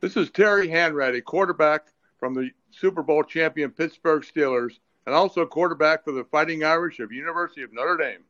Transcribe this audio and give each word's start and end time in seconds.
This 0.00 0.16
is 0.16 0.30
Terry 0.30 0.68
Hanratty, 0.68 1.24
quarterback 1.24 1.88
from 2.20 2.32
the 2.32 2.52
Super 2.70 3.02
Bowl 3.02 3.24
champion 3.24 3.72
Pittsburgh 3.72 4.22
Steelers 4.22 4.78
and 5.06 5.12
also 5.12 5.44
quarterback 5.44 6.04
for 6.04 6.12
the 6.12 6.22
Fighting 6.22 6.62
Irish 6.62 7.00
of 7.00 7.10
University 7.10 7.62
of 7.62 7.72
Notre 7.72 7.96
Dame. 7.96 8.22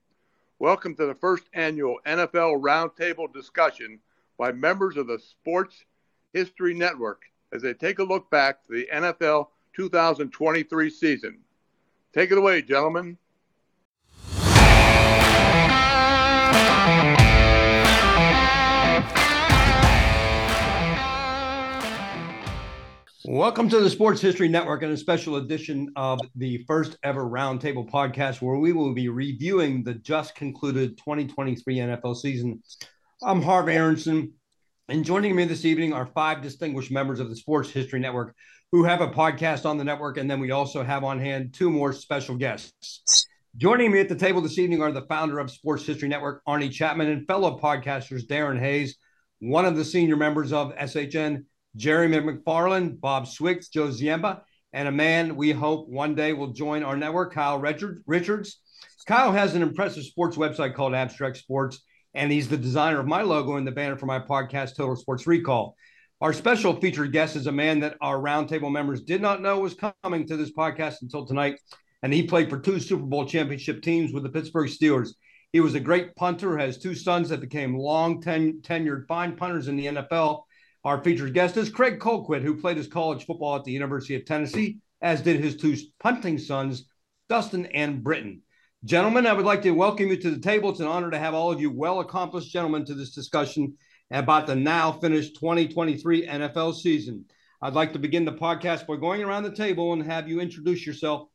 Welcome 0.59 0.95
to 0.95 1.05
the 1.05 1.15
first 1.15 1.45
annual 1.53 1.99
NFL 2.07 2.63
Roundtable 2.63 3.31
discussion 3.31 4.01
by 4.39 4.51
members 4.51 4.97
of 4.97 5.09
the 5.09 5.19
Sports 5.19 5.85
History 6.33 6.73
Network 6.73 7.25
as 7.53 7.61
they 7.61 7.75
take 7.75 7.99
a 7.99 8.03
look 8.03 8.31
back 8.31 8.65
to 8.65 8.73
the 8.73 8.89
NFL 8.91 9.49
2023 9.77 10.89
season. 10.89 11.39
Take 12.15 12.33
it 12.33 12.39
away, 12.39 12.63
gentlemen. 12.63 13.19
Welcome 23.31 23.69
to 23.69 23.81
the 23.81 23.91
Sports 23.91 24.23
History 24.23 24.49
Network 24.49 24.83
and 24.83 24.91
a 24.91 24.97
special 24.97 25.37
edition 25.37 25.93
of 25.97 26.19
the 26.35 26.65
first 26.67 26.97
ever 27.03 27.25
Roundtable 27.25 27.87
podcast, 27.87 28.41
where 28.41 28.57
we 28.57 28.73
will 28.73 28.95
be 28.95 29.11
reviewing 29.11 29.85
the 29.85 29.93
just 29.93 30.35
concluded 30.35 30.97
2023 30.97 31.77
NFL 31.77 32.17
season. 32.17 32.63
I'm 33.23 33.43
Harv 33.43 33.69
Aronson, 33.69 34.33
and 34.89 35.05
joining 35.05 35.37
me 35.37 35.45
this 35.45 35.67
evening 35.67 35.93
are 35.93 36.07
five 36.07 36.41
distinguished 36.41 36.91
members 36.91 37.21
of 37.21 37.29
the 37.29 37.37
Sports 37.37 37.69
History 37.69 38.01
Network 38.01 38.35
who 38.73 38.85
have 38.85 39.03
a 39.03 39.11
podcast 39.11 39.67
on 39.67 39.77
the 39.77 39.85
network, 39.85 40.17
and 40.17 40.31
then 40.31 40.41
we 40.41 40.51
also 40.51 40.83
have 40.83 41.05
on 41.05 41.21
hand 41.21 41.53
two 41.53 41.69
more 41.69 41.93
special 41.93 42.35
guests. 42.35 43.27
Joining 43.59 43.93
me 43.93 44.01
at 44.01 44.09
the 44.09 44.17
table 44.17 44.41
this 44.41 44.59
evening 44.59 44.81
are 44.81 44.91
the 44.91 45.05
founder 45.07 45.39
of 45.39 45.51
Sports 45.51 45.85
History 45.85 46.09
Network, 46.09 46.41
Arnie 46.49 46.73
Chapman, 46.73 47.11
and 47.11 47.27
fellow 47.27 47.59
podcasters 47.59 48.27
Darin 48.27 48.59
Hayes, 48.59 48.97
one 49.41 49.67
of 49.67 49.77
the 49.77 49.85
senior 49.85 50.17
members 50.17 50.51
of 50.51 50.75
SHN 50.77 51.45
Jeremy 51.79 52.19
McFarlin, 52.19 53.01
Bob 53.01 53.29
Swick, 53.29 53.63
Joe 53.73 53.89
Ziemba, 53.89 54.43
and 54.73 54.89
a 54.89 54.93
man 54.93 55.37
we 55.37 55.53
hope 55.53 55.89
one 55.89 56.15
day 56.15 56.33
will 56.33 56.49
join 56.49 56.83
our 56.83 56.97
network, 56.97 57.33
Kyle 57.33 57.59
Richards. 57.59 58.61
Kyle 59.07 59.33
has 59.33 59.55
an 59.55 59.63
impressive 59.63 60.05
sports 60.05 60.37
website 60.37 60.75
called 60.75 60.93
Abstract 60.93 61.37
Sports, 61.37 61.81
and 62.15 62.33
he's 62.33 62.49
the 62.49 62.57
designer 62.57 62.99
of 62.99 63.07
my 63.07 63.23
logo 63.23 63.57
and 63.57 63.67
the 63.67 63.71
banner 63.71 63.97
for 63.97 64.07
my 64.07 64.19
podcast, 64.19 64.77
Total 64.77 64.97
Sports 64.97 65.27
Recall. 65.27 65.77
Our 66.21 66.33
special 66.33 66.75
featured 66.81 67.13
guest 67.13 67.37
is 67.37 67.47
a 67.47 67.53
man 67.53 67.79
that 67.81 67.97
our 68.01 68.19
roundtable 68.19 68.73
members 68.73 69.03
did 69.03 69.23
not 69.23 69.41
know 69.41 69.61
was 69.61 69.77
coming 70.03 70.27
to 70.27 70.37
this 70.37 70.53
podcast 70.53 70.97
until 71.03 71.25
tonight, 71.25 71.61
and 72.03 72.13
he 72.13 72.25
played 72.25 72.51
for 72.51 72.59
two 72.59 72.81
Super 72.81 73.05
Bowl 73.05 73.25
championship 73.25 73.83
teams 73.83 74.13
with 74.13 74.25
the 74.25 74.31
Pittsburgh 74.31 74.69
Steelers. 74.69 75.11
He 75.53 75.61
was 75.61 75.75
a 75.77 75.81
great 75.81 76.17
punter, 76.17 76.59
has 76.59 76.77
two 76.77 76.97
sons 76.97 77.29
that 77.29 77.41
became 77.41 77.79
long 77.79 78.21
ten- 78.21 78.61
tenured 78.63 79.07
fine 79.07 79.37
punters 79.37 79.69
in 79.69 79.77
the 79.77 79.87
NFL, 79.87 80.43
our 80.85 81.03
featured 81.03 81.35
guest 81.35 81.57
is 81.57 81.71
Craig 81.71 81.99
Colquitt, 81.99 82.43
who 82.43 82.61
played 82.61 82.77
his 82.77 82.87
college 82.87 83.27
football 83.27 83.57
at 83.57 83.65
the 83.65 83.73
University 83.73 84.15
of 84.15 84.25
Tennessee, 84.25 84.79
as 85.03 85.21
did 85.21 85.41
his 85.41 85.57
two 85.57 85.77
punting 86.01 86.39
sons, 86.39 86.85
Dustin 87.29 87.67
and 87.67 88.03
Britton. 88.03 88.43
Gentlemen, 88.85 89.27
I 89.27 89.33
would 89.33 89.45
like 89.45 89.63
to 89.63 89.73
welcome 89.73 90.09
you 90.09 90.17
to 90.17 90.31
the 90.31 90.41
table. 90.41 90.71
It's 90.71 90.81
an 90.81 90.87
honor 90.87 91.11
to 91.11 91.19
have 91.19 91.35
all 91.35 91.51
of 91.51 91.61
you 91.61 91.71
well 91.71 91.99
accomplished 91.99 92.53
gentlemen 92.53 92.85
to 92.85 92.95
this 92.95 93.13
discussion 93.13 93.77
about 94.13 94.47
the 94.47 94.55
now 94.55 94.93
finished 94.93 95.35
2023 95.35 96.27
NFL 96.27 96.75
season. 96.75 97.25
I'd 97.61 97.75
like 97.75 97.93
to 97.95 97.99
begin 97.99 98.25
the 98.25 98.33
podcast 98.33 98.87
by 98.87 98.97
going 98.97 99.23
around 99.23 99.43
the 99.43 99.55
table 99.55 99.93
and 99.93 100.03
have 100.05 100.29
you 100.29 100.41
introduce 100.41 100.87
yourself. 100.87 101.29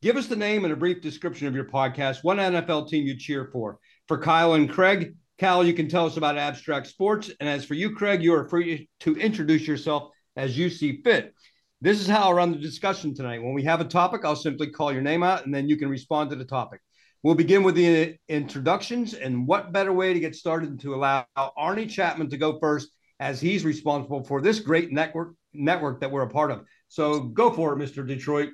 Give 0.00 0.16
us 0.16 0.26
the 0.26 0.36
name 0.36 0.64
and 0.64 0.72
a 0.72 0.76
brief 0.76 1.02
description 1.02 1.46
of 1.46 1.54
your 1.54 1.66
podcast, 1.66 2.24
one 2.24 2.38
NFL 2.38 2.88
team 2.88 3.06
you 3.06 3.16
cheer 3.18 3.50
for. 3.52 3.78
For 4.08 4.18
Kyle 4.18 4.54
and 4.54 4.70
Craig, 4.70 5.14
Cal, 5.38 5.64
you 5.64 5.74
can 5.74 5.88
tell 5.88 6.06
us 6.06 6.16
about 6.16 6.38
abstract 6.38 6.86
sports. 6.86 7.30
And 7.40 7.48
as 7.48 7.64
for 7.64 7.74
you, 7.74 7.94
Craig, 7.94 8.22
you 8.22 8.34
are 8.34 8.48
free 8.48 8.88
to 9.00 9.16
introduce 9.16 9.66
yourself 9.66 10.10
as 10.34 10.56
you 10.56 10.70
see 10.70 11.02
fit. 11.02 11.34
This 11.82 12.00
is 12.00 12.06
how 12.06 12.22
I'll 12.22 12.34
run 12.34 12.52
the 12.52 12.58
discussion 12.58 13.14
tonight. 13.14 13.42
When 13.42 13.52
we 13.52 13.64
have 13.64 13.82
a 13.82 13.84
topic, 13.84 14.24
I'll 14.24 14.34
simply 14.34 14.70
call 14.70 14.92
your 14.92 15.02
name 15.02 15.22
out 15.22 15.44
and 15.44 15.54
then 15.54 15.68
you 15.68 15.76
can 15.76 15.90
respond 15.90 16.30
to 16.30 16.36
the 16.36 16.44
topic. 16.44 16.80
We'll 17.22 17.34
begin 17.34 17.62
with 17.62 17.74
the 17.74 18.16
introductions. 18.28 19.12
And 19.12 19.46
what 19.46 19.72
better 19.72 19.92
way 19.92 20.14
to 20.14 20.20
get 20.20 20.34
started 20.34 20.70
than 20.70 20.78
to 20.78 20.94
allow 20.94 21.26
Arnie 21.36 21.90
Chapman 21.90 22.30
to 22.30 22.38
go 22.38 22.58
first, 22.58 22.88
as 23.20 23.40
he's 23.40 23.64
responsible 23.64 24.22
for 24.24 24.40
this 24.40 24.60
great 24.60 24.92
network 24.92 25.34
network 25.52 26.00
that 26.00 26.10
we're 26.10 26.22
a 26.22 26.28
part 26.28 26.50
of. 26.50 26.64
So 26.88 27.20
go 27.20 27.50
for 27.50 27.72
it, 27.72 27.78
Mr. 27.78 28.06
Detroit. 28.06 28.50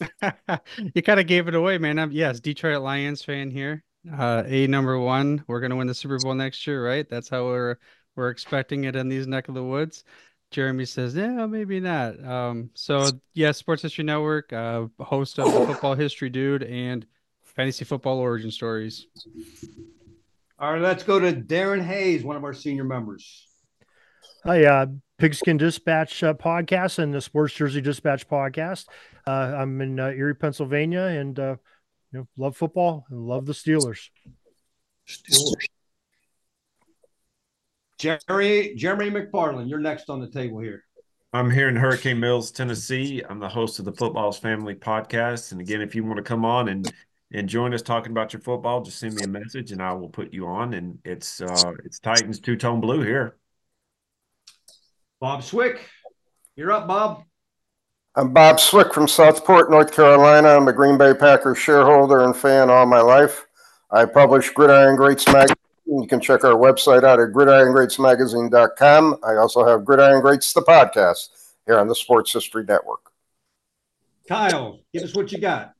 you 0.94 1.02
kind 1.02 1.18
of 1.20 1.26
gave 1.26 1.48
it 1.48 1.54
away, 1.54 1.78
man. 1.78 1.98
I'm 1.98 2.12
yes, 2.12 2.40
Detroit 2.40 2.82
Lions 2.82 3.22
fan 3.22 3.50
here. 3.50 3.82
Uh, 4.10 4.42
a 4.46 4.66
number 4.66 4.98
one, 4.98 5.44
we're 5.46 5.60
going 5.60 5.70
to 5.70 5.76
win 5.76 5.86
the 5.86 5.94
Super 5.94 6.18
Bowl 6.18 6.34
next 6.34 6.66
year, 6.66 6.84
right? 6.84 7.08
That's 7.08 7.28
how 7.28 7.44
we're 7.44 7.76
we're 8.16 8.30
expecting 8.30 8.84
it 8.84 8.96
in 8.96 9.08
these 9.08 9.26
neck 9.26 9.48
of 9.48 9.54
the 9.54 9.62
woods. 9.62 10.04
Jeremy 10.50 10.86
says, 10.86 11.14
"Yeah, 11.14 11.46
maybe 11.46 11.80
not." 11.80 12.22
Um, 12.24 12.70
so 12.74 12.98
yes, 13.00 13.12
yeah, 13.34 13.52
Sports 13.52 13.82
History 13.82 14.04
Network, 14.04 14.52
uh, 14.52 14.86
host 15.00 15.38
of 15.38 15.52
the 15.52 15.66
Football 15.66 15.94
History 15.94 16.30
Dude 16.30 16.62
and 16.62 17.06
Fantasy 17.42 17.84
Football 17.84 18.18
Origin 18.18 18.50
Stories. 18.50 19.06
All 20.58 20.72
right, 20.72 20.82
let's 20.82 21.02
go 21.02 21.18
to 21.18 21.32
Darin 21.32 21.82
Hayes, 21.82 22.24
one 22.24 22.36
of 22.36 22.44
our 22.44 22.54
senior 22.54 22.84
members. 22.84 23.46
Hi, 24.44 24.64
uh, 24.64 24.86
Pigskin 25.18 25.56
Dispatch 25.56 26.22
uh, 26.22 26.34
podcast 26.34 26.98
and 26.98 27.12
the 27.12 27.20
Sports 27.20 27.54
Jersey 27.54 27.80
Dispatch 27.80 28.28
podcast. 28.28 28.86
Uh, 29.26 29.54
I'm 29.56 29.80
in 29.80 30.00
uh, 30.00 30.08
Erie, 30.10 30.34
Pennsylvania, 30.34 31.02
and 31.02 31.38
uh, 31.38 31.56
you 32.12 32.20
know, 32.20 32.28
love 32.36 32.56
football 32.56 33.06
and 33.10 33.26
love 33.26 33.46
the 33.46 33.52
Steelers. 33.52 34.08
Steelers. 35.06 35.66
Jerry 37.98 38.74
Jeremy 38.76 39.10
McFarlin, 39.10 39.68
you're 39.68 39.80
next 39.80 40.08
on 40.08 40.20
the 40.20 40.30
table 40.30 40.60
here. 40.60 40.84
I'm 41.32 41.50
here 41.50 41.68
in 41.68 41.76
Hurricane 41.76 42.20
Mills, 42.20 42.50
Tennessee. 42.50 43.22
I'm 43.28 43.38
the 43.38 43.48
host 43.48 43.78
of 43.78 43.84
the 43.84 43.92
Football's 43.92 44.38
Family 44.38 44.74
podcast. 44.74 45.52
And 45.52 45.60
again, 45.60 45.82
if 45.82 45.94
you 45.94 46.04
want 46.04 46.16
to 46.16 46.22
come 46.22 46.44
on 46.44 46.68
and 46.68 46.90
and 47.32 47.46
join 47.46 47.74
us 47.74 47.82
talking 47.82 48.12
about 48.12 48.32
your 48.32 48.40
football, 48.40 48.80
just 48.82 48.98
send 48.98 49.14
me 49.14 49.24
a 49.24 49.28
message 49.28 49.72
and 49.72 49.82
I 49.82 49.92
will 49.92 50.08
put 50.08 50.32
you 50.32 50.46
on. 50.46 50.74
And 50.74 50.98
it's 51.04 51.40
uh 51.42 51.72
it's 51.84 51.98
Titans 51.98 52.40
two 52.40 52.56
tone 52.56 52.80
blue 52.80 53.02
here. 53.02 53.36
Bob 55.20 55.42
Swick, 55.42 55.86
you're 56.56 56.72
up, 56.72 56.86
Bob. 56.86 57.24
I'm 58.18 58.32
Bob 58.32 58.58
Swick 58.58 58.92
from 58.92 59.06
Southport, 59.06 59.70
North 59.70 59.92
Carolina. 59.92 60.48
I'm 60.48 60.66
a 60.66 60.72
Green 60.72 60.98
Bay 60.98 61.14
Packers 61.14 61.56
shareholder 61.56 62.24
and 62.24 62.36
fan 62.36 62.68
all 62.68 62.84
my 62.84 62.98
life. 62.98 63.46
I 63.92 64.06
publish 64.06 64.50
Gridiron 64.50 64.96
Greats 64.96 65.24
magazine. 65.28 65.54
You 65.86 66.04
can 66.08 66.20
check 66.20 66.42
our 66.42 66.54
website 66.54 67.04
out 67.04 67.20
at 67.20 67.28
gridirongreatsmagazine.com. 67.28 69.18
I 69.22 69.36
also 69.36 69.64
have 69.64 69.84
Gridiron 69.84 70.20
Greats, 70.20 70.52
the 70.52 70.62
podcast, 70.62 71.28
here 71.64 71.78
on 71.78 71.86
the 71.86 71.94
Sports 71.94 72.32
History 72.32 72.64
Network. 72.64 73.12
Kyle, 74.28 74.80
give 74.92 75.04
us 75.04 75.14
what 75.14 75.30
you 75.30 75.38
got. 75.38 75.74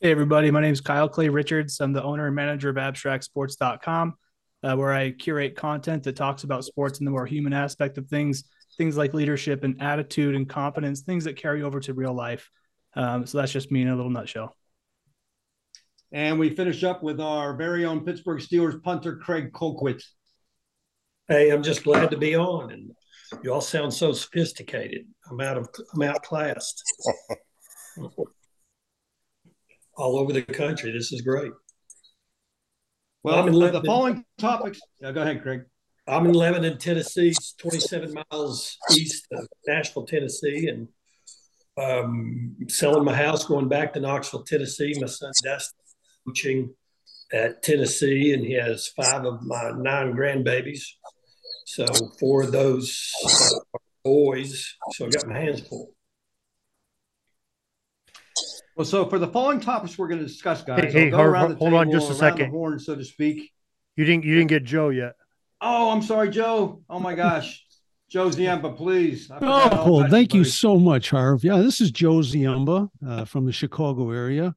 Hey, 0.00 0.10
everybody. 0.10 0.50
My 0.50 0.60
name 0.60 0.74
is 0.74 0.82
Kyle 0.82 1.08
Clay 1.08 1.30
Richards. 1.30 1.80
I'm 1.80 1.94
the 1.94 2.02
owner 2.02 2.26
and 2.26 2.36
manager 2.36 2.68
of 2.68 2.76
abstractsports.com, 2.76 4.14
uh, 4.62 4.76
where 4.76 4.92
I 4.92 5.12
curate 5.12 5.56
content 5.56 6.02
that 6.02 6.16
talks 6.16 6.44
about 6.44 6.66
sports 6.66 6.98
and 6.98 7.06
the 7.06 7.12
more 7.12 7.24
human 7.24 7.54
aspect 7.54 7.96
of 7.96 8.08
things 8.08 8.44
things 8.76 8.96
like 8.96 9.14
leadership 9.14 9.64
and 9.64 9.80
attitude 9.82 10.34
and 10.34 10.48
confidence, 10.48 11.00
things 11.00 11.24
that 11.24 11.36
carry 11.36 11.62
over 11.62 11.80
to 11.80 11.94
real 11.94 12.14
life. 12.14 12.50
Um, 12.94 13.26
so 13.26 13.38
that's 13.38 13.52
just 13.52 13.70
me 13.70 13.82
in 13.82 13.88
a 13.88 13.96
little 13.96 14.10
nutshell. 14.10 14.56
And 16.12 16.38
we 16.38 16.50
finish 16.50 16.84
up 16.84 17.02
with 17.02 17.20
our 17.20 17.56
very 17.56 17.84
own 17.84 18.04
Pittsburgh 18.04 18.40
Steelers 18.40 18.82
punter, 18.82 19.16
Craig 19.16 19.52
Colquitt. 19.52 20.02
Hey, 21.28 21.50
I'm 21.50 21.62
just 21.62 21.84
glad 21.84 22.10
to 22.12 22.16
be 22.16 22.36
on, 22.36 22.70
and 22.72 22.92
you 23.42 23.52
all 23.52 23.60
sound 23.60 23.92
so 23.92 24.12
sophisticated. 24.12 25.06
I'm 25.28 25.40
out 25.40 25.58
of 25.58 25.68
I'm 25.94 26.02
outclassed 26.02 26.82
all 29.96 30.18
over 30.18 30.32
the 30.32 30.42
country. 30.42 30.92
This 30.92 31.12
is 31.12 31.22
great. 31.22 31.50
Well, 33.24 33.44
the 33.44 33.82
following 33.84 34.24
topics. 34.38 34.78
Yeah, 35.00 35.10
go 35.10 35.22
ahead, 35.22 35.42
Craig. 35.42 35.62
I'm 36.08 36.26
in 36.26 36.32
Lebanon, 36.32 36.78
Tennessee, 36.78 37.34
27 37.58 38.14
miles 38.30 38.78
east 38.92 39.26
of 39.32 39.46
Nashville, 39.66 40.06
Tennessee, 40.06 40.68
and 40.68 40.88
um, 41.76 42.56
selling 42.68 43.04
my 43.04 43.14
house, 43.14 43.44
going 43.44 43.68
back 43.68 43.92
to 43.94 44.00
Knoxville, 44.00 44.44
Tennessee. 44.44 44.94
My 45.00 45.06
son 45.06 45.32
Dustin 45.42 45.78
coaching 46.24 46.74
at 47.32 47.62
Tennessee, 47.62 48.32
and 48.32 48.44
he 48.44 48.52
has 48.52 48.88
five 48.88 49.24
of 49.24 49.42
my 49.42 49.72
nine 49.76 50.12
grandbabies. 50.12 50.82
So 51.66 51.84
four 52.20 52.44
of 52.44 52.52
those 52.52 53.12
are 53.24 53.80
boys. 54.04 54.76
So 54.92 55.06
I 55.06 55.10
got 55.10 55.26
my 55.26 55.38
hands 55.38 55.60
full. 55.60 55.92
Well, 58.76 58.84
so 58.84 59.08
for 59.08 59.18
the 59.18 59.28
following 59.28 59.58
topics 59.58 59.98
we're 59.98 60.06
going 60.06 60.20
to 60.20 60.26
discuss, 60.26 60.62
guys, 60.62 60.92
hey, 60.92 61.06
hey 61.06 61.10
hold, 61.10 61.56
hold 61.56 61.74
on 61.74 61.90
just 61.90 62.10
a 62.10 62.14
second. 62.14 62.50
horn, 62.50 62.78
so 62.78 62.94
to 62.94 63.04
speak. 63.04 63.50
You 63.96 64.04
didn't 64.04 64.24
you 64.24 64.36
didn't 64.36 64.50
get 64.50 64.64
Joe 64.64 64.90
yet. 64.90 65.14
Oh, 65.68 65.90
I'm 65.90 66.00
sorry, 66.00 66.30
Joe. 66.30 66.80
Oh 66.88 67.00
my 67.00 67.16
gosh. 67.16 67.64
Joe 68.08 68.28
Ziemba, 68.28 68.76
please. 68.76 69.28
Oh, 69.40 70.06
thank 70.08 70.32
you 70.32 70.44
so 70.44 70.78
much, 70.78 71.10
Harv. 71.10 71.42
Yeah, 71.42 71.58
this 71.58 71.80
is 71.80 71.90
Joe 71.90 72.18
Ziemba 72.18 72.88
uh, 73.04 73.24
from 73.24 73.46
the 73.46 73.52
Chicago 73.52 74.12
area. 74.12 74.54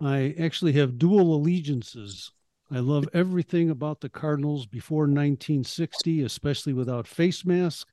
I 0.00 0.34
actually 0.40 0.72
have 0.72 0.96
dual 0.96 1.34
allegiances. 1.34 2.32
I 2.70 2.78
love 2.78 3.06
everything 3.12 3.68
about 3.68 4.00
the 4.00 4.08
Cardinals 4.08 4.64
before 4.64 5.02
1960, 5.02 6.22
especially 6.22 6.72
without 6.72 7.06
face 7.06 7.44
masks. 7.44 7.92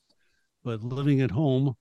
But 0.63 0.81
living 0.81 1.19
at 1.19 1.31
home, 1.31 1.75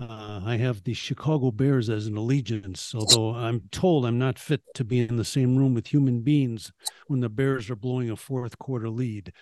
uh, 0.00 0.40
I 0.44 0.56
have 0.56 0.84
the 0.84 0.94
Chicago 0.94 1.50
Bears 1.50 1.90
as 1.90 2.06
an 2.06 2.16
allegiance, 2.16 2.94
although 2.94 3.34
I'm 3.34 3.68
told 3.70 4.06
I'm 4.06 4.18
not 4.18 4.38
fit 4.38 4.62
to 4.74 4.84
be 4.84 5.00
in 5.00 5.16
the 5.16 5.24
same 5.24 5.56
room 5.56 5.74
with 5.74 5.88
human 5.88 6.22
beings 6.22 6.72
when 7.08 7.20
the 7.20 7.28
Bears 7.28 7.68
are 7.68 7.76
blowing 7.76 8.10
a 8.10 8.16
fourth 8.16 8.58
quarter 8.58 8.88
lead. 8.88 9.32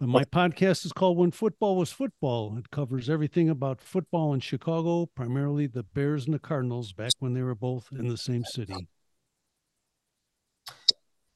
But 0.00 0.08
my 0.08 0.24
podcast 0.24 0.84
is 0.84 0.92
called 0.92 1.18
When 1.18 1.30
Football 1.30 1.76
Was 1.76 1.92
Football. 1.92 2.58
It 2.58 2.70
covers 2.70 3.08
everything 3.08 3.48
about 3.48 3.80
football 3.80 4.34
in 4.34 4.40
Chicago, 4.40 5.06
primarily 5.06 5.68
the 5.68 5.84
Bears 5.84 6.24
and 6.24 6.34
the 6.34 6.40
Cardinals 6.40 6.92
back 6.92 7.12
when 7.20 7.34
they 7.34 7.42
were 7.42 7.54
both 7.54 7.88
in 7.92 8.08
the 8.08 8.16
same 8.16 8.44
city. 8.44 8.88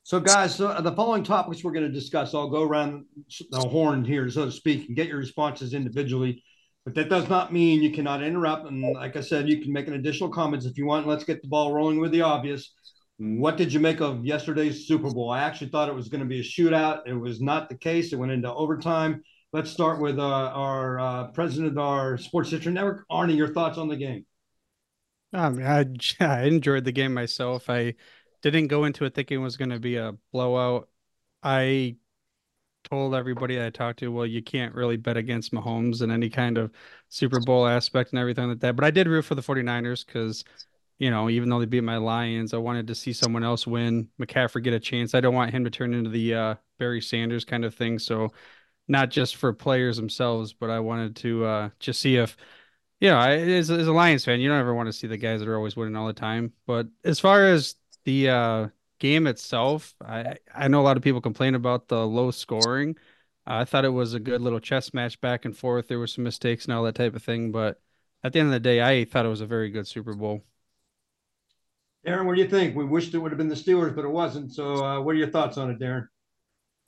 So, 0.03 0.19
guys, 0.19 0.57
so 0.57 0.79
the 0.81 0.93
following 0.93 1.23
topics 1.23 1.63
we're 1.63 1.73
going 1.73 1.87
to 1.87 1.93
discuss, 1.93 2.35
I'll 2.35 2.51
go 2.51 2.63
around 2.63 3.05
the 3.51 3.61
horn 3.61 4.05
here, 4.05 4.29
so 4.29 4.45
to 4.47 4.53
speak, 4.53 4.89
and 4.89 4.97
get 4.97 5.07
your 5.07 5.19
responses 5.19 5.73
individually. 5.73 6.43
But 6.85 6.95
that 6.97 7.09
does 7.09 7.29
not 7.29 7.53
mean 7.53 7.83
you 7.83 7.93
cannot 7.93 8.23
interrupt. 8.23 8.67
And 8.67 8.83
like 8.95 9.17
I 9.17 9.21
said, 9.21 9.49
you 9.49 9.61
can 9.61 9.73
make 9.73 9.87
an 9.87 9.95
additional 9.95 10.31
comments 10.31 10.67
if 10.67 10.77
you 10.77 10.87
want. 10.87 11.07
Let's 11.07 11.25
get 11.25 11.41
the 11.41 11.49
ball 11.49 11.73
rolling 11.73 12.01
with 12.01 12.11
the 12.11 12.23
obvious. 12.23 12.73
What 13.19 13.57
did 13.57 13.73
you 13.73 13.79
make 13.79 14.01
of 14.01 14.25
yesterday's 14.25 14.89
Super 14.89 15.11
Bowl? 15.11 15.31
I 15.31 15.43
actually 15.43 15.69
thought 15.69 15.89
it 15.89 15.95
was 15.95 16.09
going 16.09 16.23
to 16.23 16.27
be 16.27 16.41
a 16.41 16.43
shootout. 16.43 17.03
It 17.07 17.13
was 17.13 17.41
not 17.41 17.69
the 17.69 17.77
case. 17.77 18.13
It 18.13 18.17
went 18.17 18.33
into 18.33 18.53
overtime. 18.53 19.23
Let's 19.53 19.71
start 19.71 20.01
with 20.01 20.19
uh, 20.19 20.23
our 20.23 20.99
uh, 20.99 21.27
president 21.29 21.73
of 21.73 21.79
our 21.79 22.19
Sports 22.19 22.51
History 22.51 22.73
Network, 22.73 23.05
Arnie. 23.11 23.37
Your 23.37 23.53
thoughts 23.53 23.79
on 23.79 23.89
the 23.89 23.97
game? 23.97 24.27
Um, 25.33 25.63
I, 25.63 25.87
I 26.21 26.43
enjoyed 26.45 26.85
the 26.85 26.93
game 26.93 27.15
myself. 27.15 27.71
I 27.71 27.95
didn't 28.43 28.69
go 28.69 28.85
into 28.85 29.05
it 29.05 29.15
thinking 29.15 29.41
it 29.41 29.45
was 29.45 29.57
going 29.57 29.71
to 29.71 29.79
be 29.79 29.97
a 29.97 30.15
blowout. 30.33 30.89
I 31.43 31.97
told 32.93 33.15
everybody 33.15 33.65
I 33.65 33.71
talked 33.71 34.01
to, 34.01 34.13
well, 34.13 34.27
you 34.27 34.43
can't 34.43 34.75
really 34.75 34.99
bet 34.99 35.17
against 35.17 35.55
Mahomes 35.55 36.03
in 36.03 36.11
any 36.11 36.29
kind 36.29 36.59
of 36.59 36.71
Super 37.09 37.41
Bowl 37.41 37.67
aspect 37.67 38.11
and 38.11 38.19
everything 38.19 38.51
like 38.51 38.61
that. 38.61 38.77
But 38.77 38.85
I 38.85 38.91
did 38.91 39.09
root 39.09 39.25
for 39.25 39.35
the 39.35 39.41
49ers 39.41 40.05
because, 40.05 40.45
you 40.99 41.11
know, 41.11 41.31
even 41.31 41.49
though 41.49 41.59
they 41.59 41.65
beat 41.65 41.81
my 41.81 41.97
Lions, 41.97 42.53
I 42.53 42.59
wanted 42.59 42.87
to 42.89 42.95
see 42.95 43.15
someone 43.15 43.45
else 43.45 43.67
win. 43.67 44.11
McCaffrey 44.21 44.63
get 44.63 44.75
a 44.75 44.79
chance. 44.79 45.15
I 45.15 45.23
don't 45.23 45.35
want 45.35 45.53
him 45.53 45.65
to 45.65 45.71
turn 45.71 45.95
into 45.95 46.11
the 46.11 46.35
uh, 46.35 46.55
Barry 46.79 47.01
Sanders 47.01 47.47
kind 47.47 47.65
of 47.65 47.75
thing. 47.75 47.99
So, 47.99 48.29
not 48.89 49.09
just 49.09 49.37
for 49.37 49.55
players 49.55 49.97
themselves, 49.97 50.53
but 50.53 50.69
I 50.69 50.81
wanted 50.81 51.17
to 51.17 51.45
uh, 51.47 51.71
just 51.79 51.99
see 51.99 52.17
if, 52.17 52.37
you 53.01 53.09
know, 53.09 53.17
I, 53.17 53.37
as, 53.37 53.71
as 53.71 53.87
a 53.87 53.93
Lions 53.93 54.27
fan, 54.27 54.39
you 54.39 54.51
don't 54.51 54.61
ever 54.61 54.75
want 54.75 54.89
to 54.89 54.93
see 54.93 55.07
the 55.07 55.17
guys 55.17 55.41
that 55.41 55.49
are 55.49 55.57
always 55.57 55.77
winning 55.77 55.97
all 55.97 56.09
the 56.09 56.13
time. 56.13 56.53
But 56.67 56.89
as 57.05 57.21
far 57.21 57.47
as 57.47 57.75
the 58.05 58.29
uh, 58.29 58.69
game 59.03 59.27
itself, 59.27 59.97
I 60.01 60.37
I 60.55 60.69
know 60.69 60.81
a 60.81 60.85
lot 60.85 60.97
of 60.97 61.03
people 61.03 61.21
complain 61.21 61.57
about 61.57 61.89
the 61.89 62.07
low 62.07 62.31
scoring. 62.31 62.97
I 63.45 63.65
thought 63.65 63.85
it 63.85 63.89
was 63.89 64.15
a 64.15 64.21
good 64.21 64.41
little 64.41 64.61
chess 64.61 64.95
match 64.95 65.21
back 65.21 65.45
and 65.45 65.57
forth. 65.57 65.89
There 65.89 65.99
were 65.99 66.07
some 66.07 66.23
mistakes 66.23 66.65
and 66.65 66.73
all 66.73 66.85
that 66.85 66.95
type 66.95 67.17
of 67.17 67.23
thing, 67.25 67.51
but 67.51 67.81
at 68.23 68.33
the 68.33 68.39
end 68.39 68.47
of 68.47 68.53
the 68.53 68.61
day, 68.61 68.81
I 68.81 69.05
thought 69.05 69.27
it 69.27 69.29
was 69.29 69.41
a 69.41 69.47
very 69.47 69.71
good 69.71 69.89
Super 69.89 70.15
Bowl. 70.15 70.45
Darin, 72.05 72.27
what 72.27 72.37
do 72.37 72.43
you 72.43 72.49
think? 72.49 72.77
We 72.77 72.85
wished 72.85 73.13
it 73.15 73.19
would 73.19 73.33
have 73.33 73.39
been 73.39 73.49
the 73.49 73.57
Steelers, 73.57 73.95
but 73.97 74.05
it 74.05 74.11
wasn't. 74.11 74.53
So, 74.53 74.85
uh, 74.85 75.01
what 75.01 75.17
are 75.17 75.19
your 75.19 75.31
thoughts 75.31 75.59
on 75.59 75.69
it, 75.71 75.81
Darin? 75.81 76.09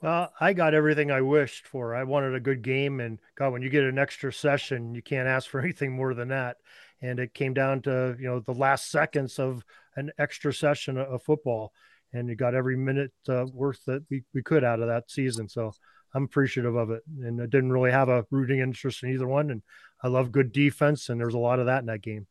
Well, 0.00 0.32
I 0.38 0.52
got 0.52 0.74
everything 0.74 1.10
I 1.10 1.20
wished 1.22 1.66
for. 1.66 1.96
I 1.96 2.04
wanted 2.04 2.36
a 2.36 2.40
good 2.40 2.62
game, 2.62 3.00
and 3.00 3.18
God, 3.34 3.52
when 3.52 3.62
you 3.62 3.70
get 3.70 3.82
an 3.82 3.98
extra 3.98 4.32
session, 4.32 4.94
you 4.94 5.02
can't 5.02 5.26
ask 5.26 5.48
for 5.48 5.60
anything 5.64 5.92
more 5.92 6.14
than 6.14 6.28
that. 6.28 6.58
And 7.02 7.18
it 7.18 7.34
came 7.34 7.54
down 7.54 7.82
to 7.82 8.16
you 8.20 8.26
know 8.26 8.38
the 8.38 8.54
last 8.54 8.92
seconds 8.92 9.40
of 9.40 9.64
an 9.96 10.12
extra 10.16 10.54
session 10.54 10.96
of 10.96 11.22
football, 11.24 11.72
and 12.14 12.28
you 12.28 12.36
got 12.36 12.54
every 12.54 12.76
minute 12.76 13.12
uh, 13.28 13.44
worth 13.52 13.84
that 13.86 14.04
we, 14.10 14.22
we 14.32 14.42
could 14.42 14.64
out 14.64 14.80
of 14.80 14.88
that 14.88 15.10
season. 15.10 15.48
So 15.48 15.72
I'm 16.14 16.24
appreciative 16.24 16.76
of 16.76 16.90
it, 16.90 17.02
and 17.22 17.42
I 17.42 17.46
didn't 17.46 17.72
really 17.72 17.90
have 17.90 18.08
a 18.08 18.24
rooting 18.30 18.60
interest 18.60 19.02
in 19.02 19.12
either 19.12 19.26
one. 19.26 19.50
And 19.50 19.62
I 20.02 20.08
love 20.08 20.32
good 20.32 20.52
defense, 20.52 21.08
and 21.08 21.20
there's 21.20 21.34
a 21.34 21.38
lot 21.38 21.58
of 21.58 21.66
that 21.66 21.80
in 21.80 21.86
that 21.86 22.02
game. 22.02 22.26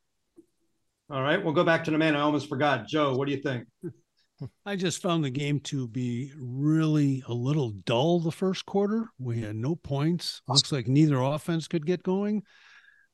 All 1.10 1.22
right, 1.22 1.44
we'll 1.44 1.54
go 1.54 1.66
back 1.66 1.84
to 1.84 1.92
the 1.92 1.98
man. 1.98 2.16
I 2.16 2.22
almost 2.22 2.48
forgot. 2.48 2.88
Joe, 2.88 3.16
what 3.16 3.28
do 3.28 3.34
you 3.34 3.42
think? 3.42 3.68
I 4.66 4.76
just 4.76 5.02
found 5.02 5.24
the 5.24 5.30
game 5.30 5.60
to 5.62 5.88
be 5.88 6.32
really 6.38 7.24
a 7.28 7.34
little 7.34 7.72
dull 7.72 8.20
the 8.20 8.32
first 8.32 8.66
quarter. 8.66 9.10
We 9.20 9.42
had 9.42 9.56
no 9.56 9.76
points. 9.76 10.42
Looks 10.48 10.72
like 10.72 10.88
neither 10.88 11.22
offense 11.22 11.68
could 11.68 11.86
get 11.86 12.04
going. 12.04 12.44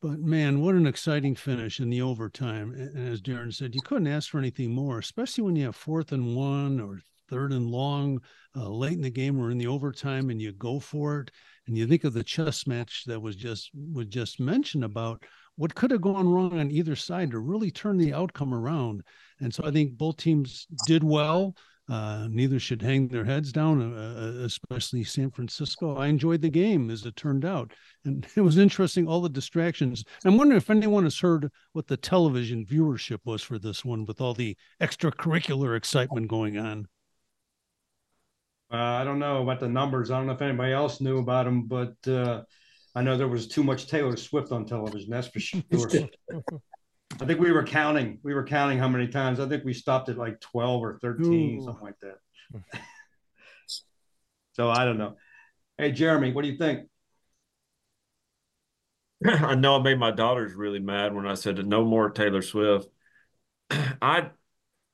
But 0.01 0.19
man, 0.19 0.61
what 0.61 0.75
an 0.75 0.87
exciting 0.87 1.35
finish 1.35 1.79
in 1.79 1.89
the 1.89 2.01
overtime. 2.01 2.71
And 2.71 3.11
as 3.11 3.19
Darin 3.19 3.51
said, 3.51 3.75
you 3.75 3.81
couldn't 3.81 4.07
ask 4.07 4.29
for 4.29 4.37
anything 4.37 4.73
more, 4.73 4.99
especially 4.99 5.43
when 5.43 5.57
you 5.57 5.65
have 5.65 5.75
fourth 5.75 6.13
and 6.13 6.35
one 6.35 6.79
or 6.79 7.01
third 7.29 7.51
and 7.51 7.69
long 7.69 8.21
uh, 8.55 8.69
late 8.69 8.93
in 8.93 9.01
the 9.01 9.09
game 9.09 9.39
or 9.39 9.51
in 9.51 9.57
the 9.57 9.67
overtime 9.67 10.29
and 10.29 10.41
you 10.41 10.53
go 10.53 10.79
for 10.79 11.19
it. 11.19 11.31
And 11.67 11.77
you 11.77 11.85
think 11.85 12.05
of 12.05 12.13
the 12.13 12.23
chess 12.23 12.65
match 12.65 13.03
that 13.07 13.21
was 13.21 13.35
just 13.35 13.71
was 13.93 14.07
just 14.07 14.39
mentioned 14.39 14.85
about 14.85 15.23
what 15.57 15.75
could 15.75 15.91
have 15.91 16.01
gone 16.01 16.29
wrong 16.29 16.57
on 16.57 16.71
either 16.71 16.95
side 16.95 17.31
to 17.31 17.39
really 17.39 17.69
turn 17.69 17.97
the 17.97 18.13
outcome 18.13 18.53
around. 18.53 19.03
And 19.41 19.53
so 19.53 19.65
I 19.65 19.71
think 19.71 19.97
both 19.97 20.15
teams 20.15 20.65
did 20.87 21.03
well. 21.03 21.55
Uh, 21.89 22.27
neither 22.29 22.59
should 22.59 22.83
hang 22.83 23.07
their 23.07 23.25
heads 23.25 23.51
down, 23.51 23.81
uh, 23.81 23.97
uh, 23.97 24.45
especially 24.45 25.03
San 25.03 25.31
Francisco. 25.31 25.97
I 25.97 26.05
enjoyed 26.07 26.41
the 26.41 26.49
game 26.49 26.91
as 26.91 27.03
it 27.03 27.15
turned 27.15 27.45
out. 27.45 27.73
And 28.05 28.27
it 28.35 28.41
was 28.41 28.59
interesting, 28.59 29.07
all 29.07 29.21
the 29.21 29.29
distractions. 29.29 30.03
I'm 30.23 30.37
wondering 30.37 30.57
if 30.57 30.69
anyone 30.69 31.03
has 31.05 31.19
heard 31.19 31.49
what 31.73 31.87
the 31.87 31.97
television 31.97 32.63
viewership 32.63 33.19
was 33.25 33.41
for 33.41 33.57
this 33.57 33.83
one 33.83 34.05
with 34.05 34.21
all 34.21 34.35
the 34.35 34.55
extracurricular 34.79 35.75
excitement 35.75 36.27
going 36.27 36.57
on. 36.57 36.87
Uh, 38.71 38.77
I 38.77 39.03
don't 39.03 39.17
know 39.17 39.41
about 39.41 39.59
the 39.59 39.67
numbers. 39.67 40.11
I 40.11 40.17
don't 40.17 40.27
know 40.27 40.33
if 40.33 40.41
anybody 40.43 40.73
else 40.73 41.01
knew 41.01 41.17
about 41.17 41.45
them, 41.45 41.63
but 41.63 41.95
uh, 42.07 42.43
I 42.93 43.01
know 43.01 43.17
there 43.17 43.27
was 43.27 43.47
too 43.47 43.63
much 43.63 43.87
Taylor 43.87 44.15
Swift 44.15 44.51
on 44.51 44.65
television. 44.67 45.09
That's 45.09 45.27
for 45.27 45.39
sure. 45.39 45.63
I 47.21 47.25
think 47.25 47.39
we 47.39 47.51
were 47.51 47.63
counting. 47.63 48.19
We 48.23 48.33
were 48.33 48.45
counting 48.45 48.77
how 48.77 48.87
many 48.87 49.07
times. 49.07 49.39
I 49.39 49.47
think 49.47 49.65
we 49.65 49.73
stopped 49.73 50.09
at 50.09 50.17
like 50.17 50.39
12 50.39 50.83
or 50.83 50.99
13, 51.01 51.59
Ooh. 51.59 51.63
something 51.63 51.83
like 51.83 51.99
that. 52.01 52.81
so 54.53 54.69
I 54.69 54.85
don't 54.85 54.97
know. 54.97 55.15
Hey, 55.77 55.91
Jeremy, 55.91 56.31
what 56.31 56.43
do 56.43 56.49
you 56.49 56.57
think? 56.57 56.87
I 59.25 59.55
know 59.55 59.77
I 59.77 59.81
made 59.81 59.99
my 59.99 60.11
daughters 60.11 60.53
really 60.53 60.79
mad 60.79 61.13
when 61.13 61.27
I 61.27 61.33
said 61.33 61.65
no 61.65 61.83
more 61.83 62.09
Taylor 62.09 62.41
Swift. 62.41 62.87
I 63.69 64.29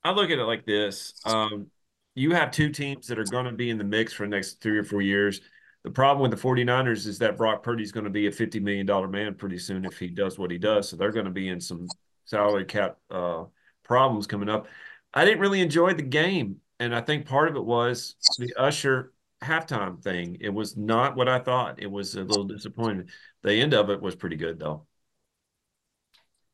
I 0.02 0.12
look 0.12 0.30
at 0.30 0.38
it 0.38 0.44
like 0.44 0.64
this. 0.64 1.14
Um, 1.24 1.66
you 2.14 2.32
have 2.32 2.50
two 2.50 2.70
teams 2.70 3.08
that 3.08 3.18
are 3.18 3.24
going 3.24 3.44
to 3.46 3.52
be 3.52 3.70
in 3.70 3.78
the 3.78 3.84
mix 3.84 4.12
for 4.12 4.24
the 4.24 4.30
next 4.30 4.60
three 4.60 4.78
or 4.78 4.84
four 4.84 5.02
years. 5.02 5.40
The 5.84 5.90
problem 5.90 6.22
with 6.22 6.30
the 6.30 6.48
49ers 6.48 7.06
is 7.06 7.18
that 7.18 7.36
Brock 7.36 7.62
Purdy 7.62 7.82
is 7.82 7.92
going 7.92 8.04
to 8.04 8.10
be 8.10 8.26
a 8.26 8.30
$50 8.30 8.60
million 8.62 9.10
man 9.10 9.34
pretty 9.34 9.58
soon 9.58 9.84
if 9.84 9.98
he 9.98 10.08
does 10.08 10.38
what 10.38 10.50
he 10.50 10.58
does. 10.58 10.88
So 10.88 10.96
they're 10.96 11.12
going 11.12 11.26
to 11.26 11.30
be 11.30 11.48
in 11.48 11.60
some 11.60 11.86
salary 12.26 12.66
cap 12.66 12.98
uh, 13.10 13.44
problems 13.82 14.26
coming 14.26 14.48
up. 14.48 14.66
I 15.14 15.24
didn't 15.24 15.40
really 15.40 15.62
enjoy 15.62 15.94
the 15.94 16.02
game. 16.02 16.60
And 16.78 16.94
I 16.94 17.00
think 17.00 17.26
part 17.26 17.48
of 17.48 17.56
it 17.56 17.64
was 17.64 18.16
the 18.38 18.52
Usher 18.58 19.12
halftime 19.42 20.02
thing. 20.02 20.36
It 20.40 20.50
was 20.50 20.76
not 20.76 21.16
what 21.16 21.28
I 21.28 21.38
thought. 21.38 21.80
It 21.80 21.90
was 21.90 22.14
a 22.14 22.22
little 22.22 22.44
disappointing. 22.44 23.08
The 23.42 23.54
end 23.54 23.72
of 23.72 23.88
it 23.88 24.02
was 24.02 24.14
pretty 24.14 24.36
good, 24.36 24.58
though. 24.58 24.86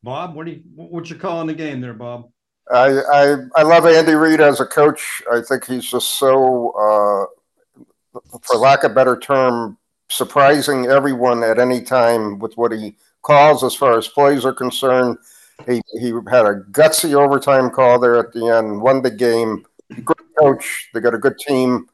Bob, 0.02 0.34
what 0.34 0.46
do 0.46 0.52
you 0.52 0.62
what's 0.74 1.10
your 1.10 1.18
call 1.18 1.38
on 1.38 1.46
the 1.46 1.54
game 1.54 1.80
there, 1.80 1.94
Bob? 1.94 2.30
I 2.72 3.00
I, 3.12 3.36
I 3.56 3.62
love 3.62 3.86
Andy 3.86 4.14
Reid 4.14 4.40
as 4.40 4.60
a 4.60 4.66
coach. 4.66 5.22
I 5.30 5.40
think 5.40 5.64
he's 5.64 5.88
just 5.88 6.18
so, 6.18 6.70
uh, 6.70 8.20
for 8.42 8.56
lack 8.56 8.84
of 8.84 8.92
a 8.92 8.94
better 8.94 9.18
term, 9.18 9.78
surprising 10.08 10.86
everyone 10.86 11.42
at 11.42 11.58
any 11.58 11.82
time 11.82 12.38
with 12.38 12.56
what 12.56 12.72
he 12.72 12.96
calls 13.22 13.64
as 13.64 13.74
far 13.74 13.96
as 13.96 14.08
plays 14.08 14.44
are 14.44 14.52
concerned. 14.52 15.18
He 15.66 15.82
he 16.00 16.08
had 16.30 16.46
a 16.46 16.60
gutsy 16.70 17.14
overtime 17.14 17.70
call 17.70 17.98
there 17.98 18.18
at 18.18 18.32
the 18.32 18.48
end, 18.48 18.80
won 18.80 19.02
the 19.02 19.10
game. 19.10 19.64
Good 20.04 20.16
coach. 20.38 20.88
They 20.92 21.00
got 21.00 21.14
a 21.14 21.18
good 21.18 21.38
team, 21.38 21.86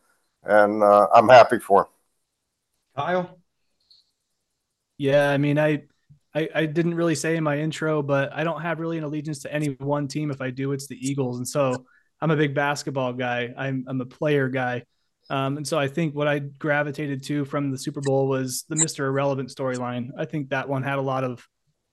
and 0.45 0.83
uh, 0.83 1.09
I'm 1.15 1.29
happy 1.29 1.59
for 1.59 1.83
him. 1.83 1.89
Kyle. 2.97 3.39
Yeah, 4.99 5.31
I 5.31 5.39
mean, 5.39 5.59
I, 5.59 5.85
I 6.35 6.49
I 6.55 6.67
didn't 6.67 6.95
really 6.95 7.15
say 7.15 7.37
in 7.37 7.45
my 7.45 7.59
intro, 7.59 8.03
but 8.03 8.33
I 8.33 8.45
don't 8.45 8.61
have 8.63 8.81
really 8.81 8.99
an 8.99 9.05
allegiance 9.05 9.41
to 9.41 9.53
any 9.53 9.69
one 9.79 10.09
team. 10.09 10.31
If 10.31 10.41
I 10.41 10.51
do, 10.51 10.73
it's 10.73 10.87
the 10.87 10.97
Eagles, 10.97 11.39
and 11.39 11.47
so 11.47 11.87
I'm 12.21 12.31
a 12.31 12.37
big 12.37 12.55
basketball 12.55 13.13
guy. 13.13 13.53
I'm 13.57 13.85
I'm 13.89 14.01
a 14.01 14.07
player 14.07 14.49
guy. 14.49 14.85
Um, 15.31 15.59
and 15.59 15.69
so 15.69 15.79
I 15.79 15.89
think 15.89 16.15
what 16.15 16.27
I 16.27 16.39
gravitated 16.39 17.23
to 17.25 17.45
from 17.45 17.71
the 17.71 17.79
Super 17.79 18.01
Bowl 18.01 18.29
was 18.29 18.65
the 18.69 18.77
Mr. 18.77 19.01
Irrelevant 19.01 19.51
storyline. 19.51 20.09
I 20.17 20.25
think 20.25 20.51
that 20.51 20.69
one 20.69 20.83
had 20.83 20.99
a 20.99 21.03
lot 21.03 21.23
of 21.23 21.47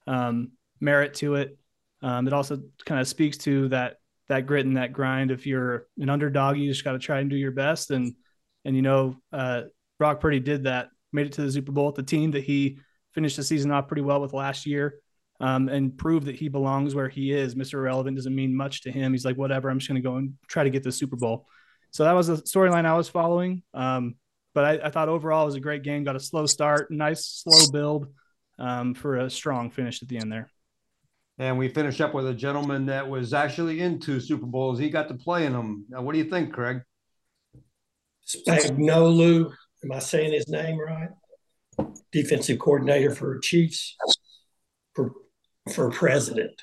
um, 0.07 0.51
merit 0.79 1.15
to 1.15 1.35
it. 1.35 1.57
Um, 2.05 2.27
it 2.27 2.33
also 2.33 2.61
kind 2.85 3.01
of 3.01 3.07
speaks 3.07 3.35
to 3.39 3.67
that 3.69 3.95
that 4.29 4.45
grit 4.45 4.67
and 4.67 4.77
that 4.77 4.93
grind. 4.93 5.31
If 5.31 5.47
you're 5.47 5.87
an 5.97 6.09
underdog, 6.09 6.57
you 6.57 6.69
just 6.69 6.83
got 6.83 6.91
to 6.91 6.99
try 6.99 7.19
and 7.19 7.29
do 7.29 7.35
your 7.35 7.51
best. 7.51 7.89
And 7.89 8.13
and 8.63 8.75
you 8.75 8.83
know, 8.83 9.17
uh, 9.33 9.63
Brock 9.97 10.19
Purdy 10.19 10.39
did 10.39 10.65
that, 10.65 10.89
made 11.11 11.25
it 11.25 11.33
to 11.33 11.41
the 11.41 11.51
Super 11.51 11.71
Bowl 11.71 11.87
with 11.87 11.95
the 11.95 12.03
team 12.03 12.31
that 12.31 12.43
he 12.43 12.77
finished 13.13 13.37
the 13.37 13.43
season 13.43 13.71
off 13.71 13.87
pretty 13.87 14.03
well 14.03 14.21
with 14.21 14.33
last 14.33 14.67
year, 14.67 14.99
um, 15.39 15.67
and 15.67 15.97
proved 15.97 16.27
that 16.27 16.35
he 16.35 16.47
belongs 16.47 16.93
where 16.93 17.09
he 17.09 17.31
is. 17.31 17.55
Mr. 17.55 17.73
Irrelevant 17.73 18.17
doesn't 18.17 18.35
mean 18.35 18.55
much 18.55 18.83
to 18.83 18.91
him. 18.91 19.11
He's 19.11 19.25
like, 19.25 19.37
whatever, 19.37 19.69
I'm 19.69 19.79
just 19.79 19.89
going 19.89 20.01
to 20.01 20.07
go 20.07 20.17
and 20.17 20.35
try 20.47 20.63
to 20.63 20.69
get 20.69 20.83
the 20.83 20.91
Super 20.91 21.15
Bowl. 21.15 21.47
so 21.89 22.03
that 22.03 22.11
was 22.11 22.27
the 22.27 22.35
storyline 22.35 22.85
I 22.85 22.95
was 22.95 23.09
following. 23.09 23.63
Um, 23.73 24.15
but 24.53 24.63
I, 24.63 24.87
I, 24.87 24.89
thought 24.91 25.09
overall 25.09 25.43
it 25.43 25.47
was 25.47 25.55
a 25.55 25.59
great 25.59 25.81
game. 25.81 26.03
Got 26.03 26.15
a 26.15 26.19
slow 26.19 26.45
start, 26.45 26.91
nice 26.91 27.25
slow 27.25 27.71
build 27.71 28.07
um, 28.59 28.93
for 28.93 29.17
a 29.17 29.29
strong 29.29 29.71
finish 29.71 30.03
at 30.03 30.07
the 30.07 30.17
end 30.17 30.31
there. 30.31 30.49
And 31.37 31.57
we 31.57 31.67
finished 31.67 31.99
up 31.99 32.13
with 32.13 32.27
a 32.27 32.33
gentleman 32.33 32.85
that 32.85 33.09
was 33.09 33.33
actually 33.33 33.81
into 33.81 34.19
Super 34.21 34.45
Bowls. 34.45 34.79
He 34.79 34.89
got 34.89 35.09
to 35.09 35.15
play 35.15 35.45
in 35.45 35.53
them. 35.53 35.85
Now, 35.89 36.01
what 36.01 36.13
do 36.13 36.19
you 36.19 36.29
think, 36.29 36.53
Craig? 36.53 36.81
Spagnuolo. 38.25 39.51
Am 39.83 39.91
I 39.91 39.99
saying 39.99 40.33
his 40.33 40.47
name 40.47 40.79
right? 40.79 41.09
Defensive 42.11 42.57
coordinator 42.59 43.13
for 43.13 43.37
Chiefs 43.39 43.95
for 44.93 45.11
for 45.73 45.91
president. 45.91 46.61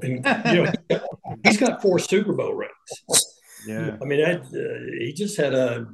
And 0.00 0.24
you 0.46 0.64
know, 0.64 1.02
he's 1.44 1.58
got 1.58 1.82
four 1.82 1.98
Super 1.98 2.32
Bowl 2.32 2.54
rings. 2.54 3.26
Yeah, 3.66 3.96
I 4.00 4.04
mean, 4.04 4.20
that, 4.20 4.40
uh, 4.40 5.04
he 5.04 5.12
just 5.12 5.36
had 5.36 5.54
a 5.54 5.86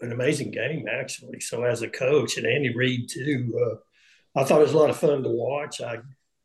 an 0.00 0.12
amazing 0.12 0.50
game 0.50 0.84
actually. 0.90 1.40
So 1.40 1.64
as 1.64 1.82
a 1.82 1.88
coach 1.88 2.36
and 2.36 2.46
Andy 2.46 2.74
Reid 2.74 3.08
too, 3.08 3.58
uh, 3.58 4.40
I 4.40 4.44
thought 4.44 4.60
it 4.60 4.64
was 4.64 4.74
a 4.74 4.78
lot 4.78 4.90
of 4.90 4.98
fun 4.98 5.22
to 5.22 5.30
watch. 5.30 5.80
I 5.80 5.98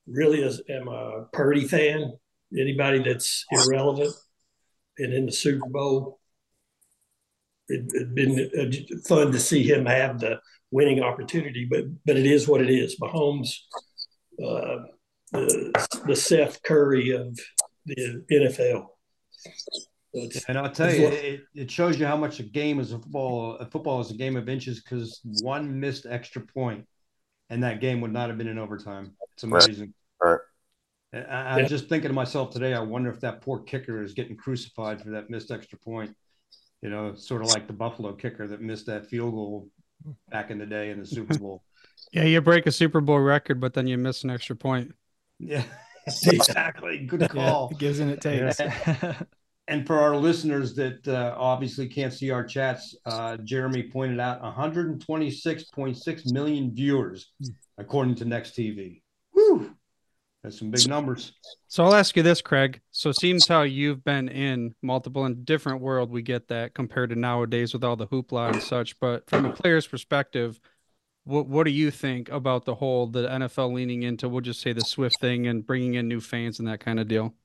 really 0.07 0.41
is, 0.41 0.61
am 0.69 0.87
a 0.87 1.25
Purdy 1.33 1.67
fan. 1.67 2.13
Anybody 2.57 2.99
that's 2.99 3.45
irrelevant 3.51 4.13
and 4.97 5.13
in 5.13 5.25
the 5.25 5.31
Super 5.31 5.69
Bowl, 5.69 6.19
it, 7.67 7.85
has 7.97 8.07
been 8.13 9.01
fun 9.07 9.31
to 9.31 9.39
see 9.39 9.63
him 9.63 9.85
have 9.85 10.19
the 10.19 10.39
winning 10.69 11.01
opportunity. 11.01 11.67
But 11.69 11.85
but 12.05 12.17
it 12.17 12.25
is 12.25 12.47
what 12.47 12.61
it 12.61 12.69
is. 12.69 12.99
Mahomes, 12.99 13.55
uh, 14.43 14.83
the, 15.31 16.01
the 16.07 16.15
Seth 16.15 16.61
Curry 16.63 17.11
of 17.11 17.39
the 17.85 18.23
NFL. 18.31 18.87
and 20.47 20.57
I'll 20.57 20.71
tell 20.71 20.93
you, 20.93 21.07
it, 21.07 21.41
it 21.55 21.71
shows 21.71 21.97
you 21.97 22.05
how 22.05 22.17
much 22.17 22.39
a 22.39 22.43
game 22.43 22.79
is 22.79 22.91
a 22.91 22.99
football. 22.99 23.55
A 23.57 23.65
football 23.65 24.01
is 24.01 24.11
a 24.11 24.15
game 24.15 24.35
of 24.35 24.49
inches 24.49 24.81
because 24.81 25.21
one 25.23 25.79
missed 25.79 26.05
extra 26.09 26.41
point, 26.41 26.85
and 27.49 27.63
that 27.63 27.79
game 27.79 28.01
would 28.01 28.11
not 28.11 28.29
have 28.29 28.37
been 28.37 28.49
in 28.49 28.57
overtime. 28.57 29.15
It's 29.43 29.67
amazing. 29.67 29.93
Right. 30.21 30.39
I, 31.13 31.59
am 31.59 31.67
just 31.67 31.89
thinking 31.89 32.09
to 32.09 32.13
myself 32.13 32.51
today. 32.51 32.73
I 32.73 32.79
wonder 32.79 33.09
if 33.09 33.19
that 33.21 33.41
poor 33.41 33.59
kicker 33.59 34.01
is 34.01 34.13
getting 34.13 34.37
crucified 34.37 35.01
for 35.01 35.09
that 35.09 35.29
missed 35.29 35.51
extra 35.51 35.77
point. 35.77 36.15
You 36.81 36.89
know, 36.89 37.13
sort 37.15 37.41
of 37.41 37.49
like 37.49 37.67
the 37.67 37.73
Buffalo 37.73 38.13
kicker 38.13 38.47
that 38.47 38.61
missed 38.61 38.85
that 38.85 39.07
field 39.07 39.33
goal 39.33 39.69
back 40.29 40.51
in 40.51 40.57
the 40.57 40.65
day 40.65 40.89
in 40.89 40.99
the 40.99 41.05
Super 41.07 41.37
Bowl. 41.37 41.63
yeah, 42.11 42.23
you 42.23 42.39
break 42.41 42.65
a 42.65 42.71
Super 42.71 43.01
Bowl 43.01 43.19
record, 43.19 43.59
but 43.59 43.73
then 43.73 43.87
you 43.87 43.97
miss 43.97 44.23
an 44.23 44.29
extra 44.29 44.55
point. 44.55 44.93
Yeah, 45.39 45.63
exactly. 46.25 47.05
Good 47.05 47.29
call. 47.29 47.69
Yeah, 47.71 47.75
it 47.75 47.79
gives 47.79 47.99
and 47.99 48.11
it 48.11 48.21
takes. 48.21 48.61
and 49.67 49.85
for 49.85 49.99
our 49.99 50.15
listeners 50.15 50.75
that 50.75 51.05
uh, 51.07 51.35
obviously 51.37 51.87
can't 51.87 52.13
see 52.13 52.31
our 52.31 52.43
chats, 52.43 52.95
uh, 53.05 53.37
Jeremy 53.37 53.83
pointed 53.83 54.19
out 54.19 54.41
126.6 54.41 56.31
million 56.31 56.73
viewers, 56.73 57.31
hmm. 57.39 57.49
according 57.77 58.15
to 58.15 58.25
Next 58.25 58.55
TV. 58.55 59.00
Woo! 59.51 59.75
That's 60.43 60.57
some 60.57 60.71
big 60.71 60.87
numbers. 60.87 61.33
So 61.67 61.83
I'll 61.83 61.93
ask 61.93 62.15
you 62.17 62.23
this, 62.23 62.41
Craig. 62.41 62.81
So 62.89 63.09
it 63.09 63.19
seems 63.19 63.47
how 63.47 63.61
you've 63.61 64.03
been 64.03 64.27
in 64.27 64.73
multiple 64.81 65.25
and 65.25 65.45
different 65.45 65.81
world, 65.81 66.09
we 66.09 66.23
get 66.23 66.47
that 66.47 66.73
compared 66.73 67.11
to 67.11 67.15
nowadays 67.15 67.73
with 67.73 67.83
all 67.83 67.95
the 67.95 68.07
hoopla 68.07 68.53
and 68.53 68.61
such. 68.61 68.99
But 68.99 69.29
from 69.29 69.45
a 69.45 69.53
player's 69.53 69.85
perspective, 69.85 70.59
what 71.25 71.45
what 71.47 71.65
do 71.65 71.71
you 71.71 71.91
think 71.91 72.29
about 72.29 72.65
the 72.65 72.73
whole 72.73 73.05
the 73.05 73.27
NFL 73.27 73.73
leaning 73.73 74.01
into 74.01 74.27
we'll 74.27 74.41
just 74.41 74.61
say 74.61 74.73
the 74.73 74.81
Swift 74.81 75.19
thing 75.21 75.45
and 75.45 75.65
bringing 75.65 75.93
in 75.93 76.07
new 76.07 76.19
fans 76.19 76.57
and 76.57 76.67
that 76.67 76.79
kind 76.79 76.99
of 76.99 77.07
deal? 77.07 77.35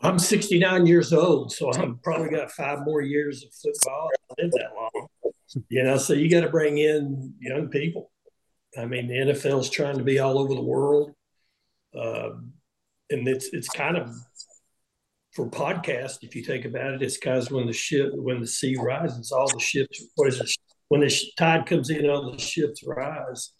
I'm 0.00 0.18
69 0.18 0.86
years 0.86 1.12
old, 1.12 1.52
so 1.52 1.72
I'm 1.72 1.98
probably 1.98 2.30
got 2.30 2.50
five 2.52 2.80
more 2.84 3.00
years 3.00 3.44
of 3.44 3.52
football. 3.52 4.08
I 4.30 4.42
live 4.42 4.52
that 4.52 4.70
long, 4.76 5.08
you 5.68 5.82
know. 5.84 5.96
So 5.96 6.14
you 6.14 6.30
got 6.30 6.40
to 6.40 6.48
bring 6.48 6.78
in 6.78 7.34
young 7.40 7.68
people. 7.68 8.10
I 8.78 8.86
mean, 8.86 9.08
the 9.08 9.32
NFL 9.32 9.60
is 9.60 9.70
trying 9.70 9.98
to 9.98 10.04
be 10.04 10.20
all 10.20 10.38
over 10.38 10.54
the 10.54 10.62
world, 10.62 11.12
uh, 11.98 12.30
and 13.10 13.26
it's 13.26 13.48
it's 13.52 13.68
kind 13.68 13.96
of 13.96 14.14
for 15.34 15.50
podcast. 15.50 16.18
If 16.22 16.36
you 16.36 16.44
think 16.44 16.64
about 16.64 16.94
it, 16.94 17.02
it's 17.02 17.18
of 17.18 17.50
when 17.50 17.66
the 17.66 17.72
ship 17.72 18.12
when 18.14 18.40
the 18.40 18.46
sea 18.46 18.76
rises, 18.78 19.32
all 19.32 19.48
the 19.48 19.58
ships. 19.58 20.02
What 20.14 20.28
is 20.28 20.40
it? 20.40 20.50
When 20.88 21.00
the 21.00 21.14
tide 21.36 21.66
comes 21.66 21.90
in, 21.90 22.08
all 22.08 22.30
the 22.30 22.38
ships 22.38 22.82
rise. 22.86 23.52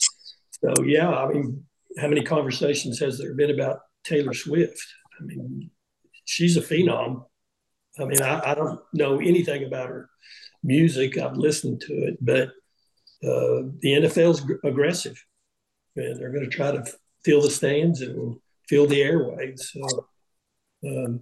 So 0.62 0.72
yeah, 0.84 1.10
I 1.10 1.28
mean, 1.32 1.64
how 1.98 2.08
many 2.08 2.22
conversations 2.22 3.00
has 3.00 3.18
there 3.18 3.34
been 3.34 3.50
about 3.50 3.80
Taylor 4.04 4.34
Swift? 4.34 4.80
I 5.20 5.24
mean, 5.24 5.70
she's 6.24 6.56
a 6.56 6.62
phenom. 6.62 7.24
I 7.98 8.04
mean, 8.04 8.22
I, 8.22 8.52
I 8.52 8.54
don't 8.54 8.80
know 8.92 9.18
anything 9.18 9.64
about 9.64 9.88
her 9.88 10.08
music. 10.62 11.18
I've 11.18 11.36
listened 11.36 11.80
to 11.82 11.92
it, 11.92 12.18
but 12.20 12.50
uh, 13.24 13.66
the 13.80 13.92
NFL's 14.00 14.44
aggressive, 14.64 15.22
and 15.96 16.18
they're 16.18 16.32
going 16.32 16.44
to 16.44 16.50
try 16.50 16.70
to 16.70 16.84
fill 17.24 17.42
the 17.42 17.50
stands 17.50 18.00
and 18.00 18.36
fill 18.68 18.86
the 18.86 19.02
airways. 19.02 19.72
So 19.72 20.06
um, 20.86 21.20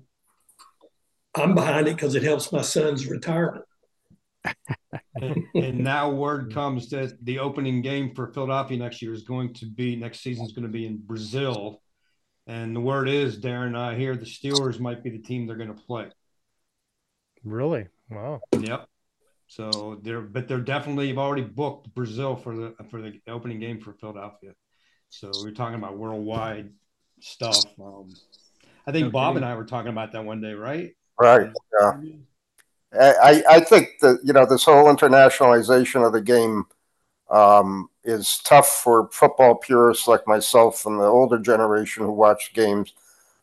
I'm 1.35 1.55
behind 1.55 1.89
it 1.89 1.97
because 1.97 2.15
it 2.15 2.23
helps 2.23 2.53
my 2.53 2.63
son's 2.63 3.07
retirement. 3.07 3.65
and, 5.21 5.45
and, 5.55 5.79
now 5.79 6.11
word 6.11 6.53
comes 6.53 6.89
that 6.91 7.17
the 7.25 7.39
opening 7.39 7.83
game 7.83 8.15
for 8.15 8.33
Philadelphia 8.33 8.79
next 8.79 9.03
year 9.03 9.13
is 9.13 9.23
going 9.23 9.55
to 9.55 9.67
be 9.67 9.97
next 9.97 10.21
season 10.21 10.45
is 10.45 10.53
going 10.53 10.67
to 10.67 10.73
be 10.73 10.87
in 10.87 10.99
Brazil, 10.99 11.83
and 12.47 12.77
the 12.77 12.81
word 12.81 13.09
is 13.09 13.39
Darin. 13.39 13.75
I 13.75 13.97
hear 13.97 14.17
the 14.17 14.25
Steelers 14.25 14.79
might 14.79 15.03
be 15.03 15.11
the 15.11 15.19
team 15.19 15.47
they're 15.47 15.57
going 15.57 15.75
to 15.75 15.83
play. 15.83 16.09
Really? 17.43 17.87
Wow. 18.11 18.41
Yep. 18.59 18.87
So 19.49 20.01
they're, 20.03 20.21
but 20.21 20.49
they're 20.49 20.61
definitely 20.61 21.09
you've 21.09 21.19
already 21.19 21.43
booked 21.43 21.95
Brazil 21.95 22.37
for 22.37 22.57
the 22.57 22.75
for 22.91 23.01
the 23.01 23.21
opening 23.29 23.61
game 23.61 23.81
for 23.81 23.93
Philadelphia. 23.93 24.53
So 25.09 25.31
we're 25.43 25.53
talking 25.53 25.77
about 25.77 25.97
worldwide 25.97 26.71
stuff. 27.21 27.65
Um, 27.81 28.13
I 28.87 28.93
think 28.93 29.07
okay. 29.07 29.13
Bob 29.13 29.37
and 29.37 29.45
I 29.45 29.55
were 29.55 29.65
talking 29.65 29.91
about 29.91 30.13
that 30.13 30.25
one 30.25 30.41
day, 30.41 30.53
right? 30.53 30.95
Right. 31.19 31.51
Yeah. 31.81 32.01
I, 32.99 33.43
I 33.49 33.61
think 33.61 33.91
that 34.01 34.21
you 34.25 34.33
know 34.33 34.47
this 34.47 34.65
whole 34.65 34.85
internationalization 34.85 36.07
of 36.07 36.13
the 36.13 36.21
game 36.21 36.65
um, 37.31 37.89
is 38.05 38.41
tough 38.45 38.69
for 38.69 39.09
football 39.13 39.57
purists 39.57 40.09
like 40.09 40.27
myself 40.27 40.87
and 40.87 40.99
the 40.99 41.05
older 41.05 41.39
generation 41.39 42.05
who 42.05 42.13
watch 42.13 42.53
games. 42.55 42.95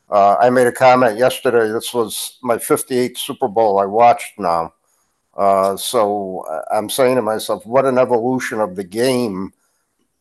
Uh, 0.10 0.36
I 0.40 0.50
made 0.50 0.68
a 0.68 0.72
comment 0.72 1.18
yesterday. 1.18 1.72
This 1.72 1.94
was 1.94 2.38
my 2.42 2.58
58th 2.58 3.18
Super 3.18 3.48
Bowl 3.48 3.80
I 3.80 3.86
watched 3.86 4.40
now. 4.40 4.74
Uh, 5.36 5.76
so 5.76 6.46
I'm 6.72 6.90
saying 6.90 7.16
to 7.16 7.22
myself, 7.22 7.66
what 7.66 7.86
an 7.86 7.98
evolution 7.98 8.60
of 8.60 8.76
the 8.76 8.84
game 8.84 9.52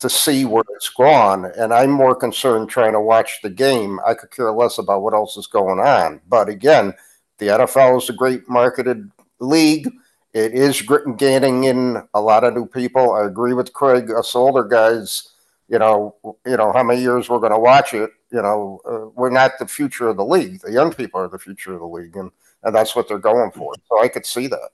to 0.03 0.11
see 0.11 0.45
where 0.45 0.65
it's 0.75 0.89
gone. 0.89 1.53
And 1.57 1.73
I'm 1.73 1.91
more 1.91 2.15
concerned 2.15 2.69
trying 2.69 2.93
to 2.93 3.01
watch 3.01 3.41
the 3.43 3.51
game. 3.51 4.01
I 4.05 4.15
could 4.15 4.33
care 4.33 4.51
less 4.53 4.79
about 4.79 5.03
what 5.03 5.15
else 5.15 5.37
is 5.37 5.47
going 5.47 5.79
on. 5.79 6.21
But 6.29 6.49
again, 6.49 6.93
the 7.39 7.47
NFL 7.47 7.99
is 7.99 8.11
a 8.11 8.13
great 8.13 8.49
marketed 8.49 9.11
league. 9.39 9.89
It 10.35 10.55
is 10.55 10.83
gaining 11.19 11.65
in 11.65 12.03
a 12.15 12.21
lot 12.21 12.43
of 12.43 12.55
new 12.55 12.67
people. 12.67 13.13
I 13.13 13.27
agree 13.27 13.53
with 13.53 13.73
Craig. 13.75 14.11
Us 14.11 14.35
older 14.35 14.65
guys, 14.65 15.29
you 15.69 15.79
know, 15.79 16.17
you 16.47 16.57
know 16.57 16.73
how 16.73 16.83
many 16.83 17.01
years 17.01 17.29
we're 17.29 17.39
going 17.39 17.53
to 17.53 17.59
watch 17.59 17.95
it. 17.95 18.11
You 18.33 18.43
know, 18.43 18.81
uh, 18.85 19.11
we're 19.15 19.31
not 19.31 19.53
the 19.59 19.69
future 19.69 20.09
of 20.09 20.17
the 20.17 20.25
league. 20.25 20.61
The 20.63 20.73
young 20.73 20.93
people 20.93 21.21
are 21.21 21.29
the 21.29 21.39
future 21.39 21.75
of 21.75 21.81
the 21.81 21.87
league, 21.87 22.17
and 22.17 22.31
and 22.65 22.75
that's 22.75 22.97
what 22.97 23.09
they're 23.09 23.19
going 23.19 23.51
for. 23.53 23.75
So 23.89 24.03
I 24.03 24.09
could 24.09 24.25
see 24.27 24.47
that. 24.49 24.71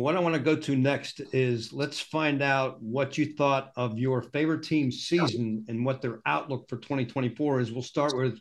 What 0.00 0.16
I 0.16 0.20
want 0.20 0.34
to 0.34 0.40
go 0.40 0.56
to 0.56 0.76
next 0.76 1.20
is 1.32 1.72
let's 1.72 2.00
find 2.00 2.42
out 2.42 2.82
what 2.82 3.18
you 3.18 3.34
thought 3.34 3.72
of 3.76 3.98
your 3.98 4.22
favorite 4.22 4.62
team's 4.62 5.02
season 5.06 5.64
and 5.68 5.84
what 5.84 6.00
their 6.00 6.20
outlook 6.26 6.68
for 6.68 6.76
2024 6.76 7.60
is. 7.60 7.72
We'll 7.72 7.82
start 7.82 8.16
with 8.16 8.40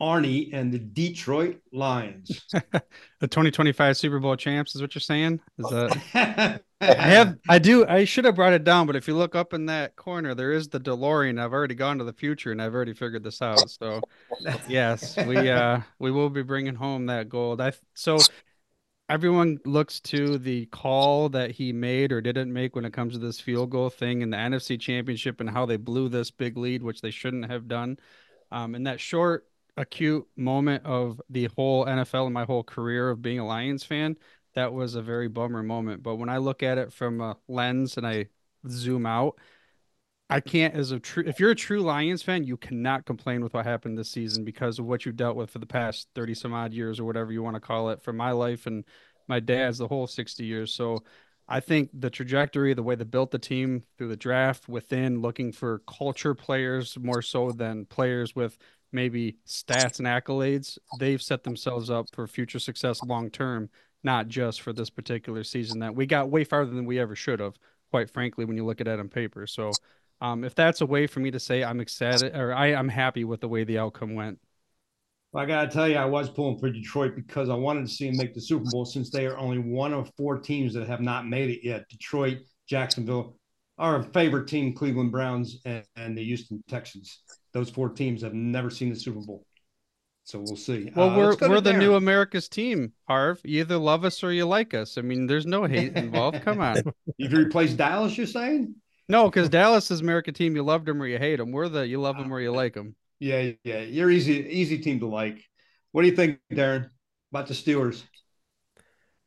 Arnie 0.00 0.50
and 0.52 0.72
the 0.72 0.78
Detroit 0.78 1.60
Lions. 1.72 2.46
the 2.52 3.26
2025 3.26 3.96
Super 3.96 4.18
Bowl 4.18 4.36
champs 4.36 4.74
is 4.74 4.80
what 4.80 4.94
you're 4.94 5.00
saying? 5.00 5.40
Is 5.58 5.70
that 5.70 6.62
I 6.80 6.86
have 6.86 7.36
I 7.48 7.58
do 7.58 7.84
I 7.86 8.04
should 8.04 8.24
have 8.24 8.36
brought 8.36 8.52
it 8.52 8.62
down, 8.62 8.86
but 8.86 8.94
if 8.94 9.08
you 9.08 9.16
look 9.16 9.34
up 9.34 9.52
in 9.52 9.66
that 9.66 9.96
corner, 9.96 10.34
there 10.34 10.52
is 10.52 10.68
the 10.68 10.78
DeLorean. 10.78 11.40
I've 11.40 11.52
already 11.52 11.74
gone 11.74 11.98
to 11.98 12.04
the 12.04 12.12
future 12.12 12.52
and 12.52 12.62
I've 12.62 12.74
already 12.74 12.94
figured 12.94 13.24
this 13.24 13.42
out. 13.42 13.68
So 13.68 14.00
yes, 14.68 15.16
we 15.26 15.50
uh 15.50 15.80
we 15.98 16.12
will 16.12 16.30
be 16.30 16.42
bringing 16.42 16.76
home 16.76 17.06
that 17.06 17.28
gold. 17.28 17.60
I 17.60 17.72
so 17.94 18.18
everyone 19.08 19.58
looks 19.64 20.00
to 20.00 20.38
the 20.38 20.66
call 20.66 21.28
that 21.30 21.50
he 21.50 21.72
made 21.72 22.12
or 22.12 22.20
didn't 22.20 22.52
make 22.52 22.76
when 22.76 22.84
it 22.84 22.92
comes 22.92 23.14
to 23.14 23.18
this 23.18 23.40
field 23.40 23.70
goal 23.70 23.88
thing 23.90 24.20
in 24.22 24.30
the 24.30 24.36
NFC 24.36 24.78
Championship 24.78 25.40
and 25.40 25.48
how 25.48 25.64
they 25.66 25.76
blew 25.76 26.08
this 26.08 26.30
big 26.30 26.56
lead, 26.56 26.82
which 26.82 27.00
they 27.00 27.10
shouldn't 27.10 27.50
have 27.50 27.68
done. 27.68 27.98
Um, 28.50 28.74
in 28.74 28.84
that 28.84 29.00
short, 29.00 29.48
acute 29.76 30.26
moment 30.36 30.84
of 30.84 31.20
the 31.30 31.48
whole 31.56 31.86
NFL 31.86 32.26
and 32.26 32.34
my 32.34 32.44
whole 32.44 32.64
career 32.64 33.10
of 33.10 33.22
being 33.22 33.38
a 33.38 33.46
Lions 33.46 33.84
fan, 33.84 34.16
that 34.54 34.72
was 34.72 34.94
a 34.94 35.02
very 35.02 35.28
bummer 35.28 35.62
moment. 35.62 36.02
But 36.02 36.16
when 36.16 36.28
I 36.28 36.38
look 36.38 36.62
at 36.62 36.78
it 36.78 36.92
from 36.92 37.20
a 37.20 37.36
lens 37.48 37.96
and 37.96 38.06
I 38.06 38.26
zoom 38.68 39.06
out, 39.06 39.38
I 40.30 40.40
can't 40.40 40.74
as 40.74 40.90
a 40.90 41.00
true 41.00 41.24
if 41.26 41.40
you're 41.40 41.52
a 41.52 41.56
true 41.56 41.80
Lions 41.80 42.22
fan, 42.22 42.44
you 42.44 42.56
cannot 42.56 43.06
complain 43.06 43.42
with 43.42 43.54
what 43.54 43.64
happened 43.64 43.96
this 43.96 44.10
season 44.10 44.44
because 44.44 44.78
of 44.78 44.84
what 44.84 45.06
you've 45.06 45.16
dealt 45.16 45.36
with 45.36 45.50
for 45.50 45.58
the 45.58 45.66
past 45.66 46.08
30 46.14 46.34
some 46.34 46.52
odd 46.52 46.72
years 46.74 47.00
or 47.00 47.04
whatever 47.04 47.32
you 47.32 47.42
want 47.42 47.54
to 47.54 47.60
call 47.60 47.88
it 47.90 48.02
for 48.02 48.12
my 48.12 48.30
life 48.32 48.66
and 48.66 48.84
my 49.26 49.40
dad's 49.40 49.78
the 49.78 49.88
whole 49.88 50.06
60 50.06 50.44
years. 50.44 50.72
So 50.72 51.02
I 51.48 51.60
think 51.60 51.90
the 51.94 52.10
trajectory, 52.10 52.74
the 52.74 52.82
way 52.82 52.94
they 52.94 53.04
built 53.04 53.30
the 53.30 53.38
team 53.38 53.82
through 53.96 54.08
the 54.08 54.16
draft 54.16 54.68
within 54.68 55.22
looking 55.22 55.50
for 55.50 55.80
culture 55.88 56.34
players 56.34 56.98
more 57.00 57.22
so 57.22 57.50
than 57.50 57.86
players 57.86 58.36
with 58.36 58.58
maybe 58.92 59.38
stats 59.46 59.98
and 59.98 60.06
accolades, 60.06 60.76
they've 60.98 61.22
set 61.22 61.42
themselves 61.42 61.88
up 61.90 62.06
for 62.12 62.26
future 62.26 62.58
success 62.58 63.02
long 63.02 63.30
term, 63.30 63.70
not 64.02 64.28
just 64.28 64.60
for 64.60 64.74
this 64.74 64.90
particular 64.90 65.42
season 65.42 65.78
that 65.78 65.94
we 65.94 66.04
got 66.04 66.28
way 66.28 66.44
farther 66.44 66.72
than 66.72 66.84
we 66.84 66.98
ever 66.98 67.16
should 67.16 67.40
have, 67.40 67.54
quite 67.90 68.10
frankly, 68.10 68.44
when 68.44 68.56
you 68.56 68.64
look 68.66 68.82
at 68.82 68.88
it 68.88 69.00
on 69.00 69.08
paper. 69.08 69.46
So 69.46 69.72
um, 70.20 70.44
if 70.44 70.54
that's 70.54 70.80
a 70.80 70.86
way 70.86 71.06
for 71.06 71.20
me 71.20 71.30
to 71.30 71.40
say 71.40 71.62
I'm 71.62 71.80
excited 71.80 72.34
or 72.34 72.54
I, 72.54 72.74
I'm 72.74 72.88
happy 72.88 73.24
with 73.24 73.40
the 73.40 73.48
way 73.48 73.64
the 73.64 73.78
outcome 73.78 74.14
went. 74.14 74.38
Well, 75.32 75.44
I 75.44 75.46
got 75.46 75.62
to 75.62 75.68
tell 75.68 75.88
you, 75.88 75.96
I 75.96 76.06
was 76.06 76.30
pulling 76.30 76.58
for 76.58 76.70
Detroit 76.70 77.14
because 77.14 77.50
I 77.50 77.54
wanted 77.54 77.86
to 77.86 77.92
see 77.92 78.08
them 78.08 78.16
make 78.16 78.34
the 78.34 78.40
Super 78.40 78.64
Bowl 78.70 78.84
since 78.84 79.10
they 79.10 79.26
are 79.26 79.36
only 79.36 79.58
one 79.58 79.92
of 79.92 80.10
four 80.16 80.38
teams 80.38 80.72
that 80.74 80.88
have 80.88 81.00
not 81.00 81.28
made 81.28 81.50
it 81.50 81.60
yet. 81.62 81.88
Detroit, 81.90 82.38
Jacksonville, 82.66 83.36
our 83.76 84.02
favorite 84.02 84.48
team, 84.48 84.74
Cleveland 84.74 85.12
Browns, 85.12 85.60
and, 85.66 85.84
and 85.96 86.16
the 86.16 86.24
Houston 86.24 86.64
Texans. 86.68 87.20
Those 87.52 87.68
four 87.68 87.90
teams 87.90 88.22
have 88.22 88.34
never 88.34 88.70
seen 88.70 88.88
the 88.88 88.96
Super 88.96 89.20
Bowl. 89.20 89.44
So 90.24 90.40
we'll 90.40 90.56
see. 90.56 90.90
Well, 90.94 91.10
uh, 91.10 91.16
we're 91.16 91.48
we're 91.48 91.60
the 91.62 91.72
new 91.72 91.94
America's 91.94 92.50
team, 92.50 92.92
Harv. 93.06 93.40
You 93.44 93.60
either 93.60 93.78
love 93.78 94.04
us 94.04 94.22
or 94.22 94.30
you 94.30 94.44
like 94.44 94.74
us. 94.74 94.98
I 94.98 95.00
mean, 95.00 95.26
there's 95.26 95.46
no 95.46 95.64
hate 95.64 95.96
involved. 95.96 96.42
Come 96.42 96.60
on. 96.60 96.82
You've 97.16 97.32
replaced 97.32 97.78
Dallas, 97.78 98.16
you're 98.18 98.26
saying? 98.26 98.74
No, 99.08 99.30
because 99.30 99.48
Dallas 99.48 99.90
is 99.90 100.00
America 100.00 100.32
team. 100.32 100.54
You 100.54 100.62
loved 100.62 100.86
them 100.86 101.00
or 101.02 101.06
you 101.06 101.18
hate 101.18 101.36
them. 101.36 101.50
We're 101.50 101.68
the 101.68 101.86
you 101.86 102.00
love 102.00 102.18
them 102.18 102.32
or 102.32 102.40
you 102.40 102.52
like 102.52 102.74
them. 102.74 102.94
Yeah, 103.20 103.52
yeah. 103.64 103.80
You're 103.80 104.10
easy, 104.10 104.46
easy 104.48 104.78
team 104.78 105.00
to 105.00 105.06
like. 105.06 105.42
What 105.92 106.02
do 106.02 106.08
you 106.08 106.16
think, 106.16 106.38
Darin, 106.54 106.90
about 107.32 107.46
the 107.46 107.54
Steelers? 107.54 108.02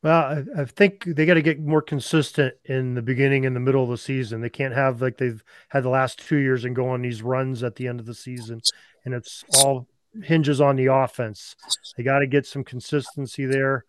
Well, 0.04 0.46
I, 0.56 0.62
I 0.62 0.66
think 0.66 1.04
they 1.06 1.26
got 1.26 1.36
to 1.36 1.42
get 1.42 1.60
more 1.60 1.82
consistent 1.82 2.56
in 2.66 2.96
the 2.96 3.02
beginning 3.02 3.46
and 3.46 3.56
the 3.56 3.60
middle 3.60 3.84
of 3.84 3.90
the 3.90 3.98
season. 3.98 4.42
They 4.42 4.50
can't 4.50 4.74
have 4.74 5.02
like 5.02 5.18
they've 5.18 5.44
had 5.70 5.84
the 5.84 5.90
last 5.90 6.20
two 6.20 6.38
years 6.38 6.66
and 6.66 6.76
go 6.76 6.90
on 6.90 7.02
these 7.02 7.22
runs 7.22 7.64
at 7.64 7.76
the 7.76 7.88
end 7.88 8.00
of 8.00 8.06
the 8.06 8.16
season, 8.16 8.62
and 9.06 9.14
it's 9.14 9.44
all 9.60 9.88
hinges 10.24 10.60
on 10.62 10.76
the 10.76 10.88
offense. 10.88 11.56
They 11.98 12.04
got 12.04 12.20
to 12.20 12.28
get 12.28 12.46
some 12.46 12.64
consistency 12.64 13.46
there. 13.46 13.86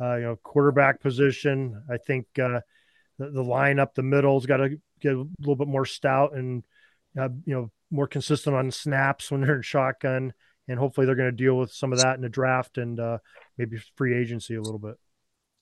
Uh, 0.00 0.16
you 0.16 0.22
know, 0.22 0.36
quarterback 0.36 1.00
position. 1.00 1.82
I 1.90 1.98
think 1.98 2.26
uh, 2.38 2.60
the, 3.18 3.30
the 3.30 3.42
line 3.42 3.78
up 3.78 3.94
the 3.94 4.02
middle's 4.02 4.46
got 4.46 4.58
to 4.58 4.80
get 5.00 5.14
a 5.14 5.26
little 5.38 5.56
bit 5.56 5.68
more 5.68 5.84
stout 5.84 6.34
and 6.34 6.62
uh, 7.18 7.28
you 7.44 7.54
know 7.54 7.70
more 7.90 8.06
consistent 8.06 8.54
on 8.54 8.70
snaps 8.70 9.30
when 9.30 9.40
they're 9.40 9.56
in 9.56 9.62
shotgun, 9.62 10.32
and 10.68 10.78
hopefully 10.78 11.06
they're 11.06 11.16
going 11.16 11.30
to 11.30 11.36
deal 11.36 11.58
with 11.58 11.72
some 11.72 11.92
of 11.92 12.00
that 12.00 12.16
in 12.16 12.22
the 12.22 12.28
draft 12.28 12.78
and 12.78 13.00
uh, 13.00 13.18
maybe 13.58 13.78
free 13.96 14.16
agency 14.16 14.54
a 14.54 14.62
little 14.62 14.78
bit. 14.78 14.94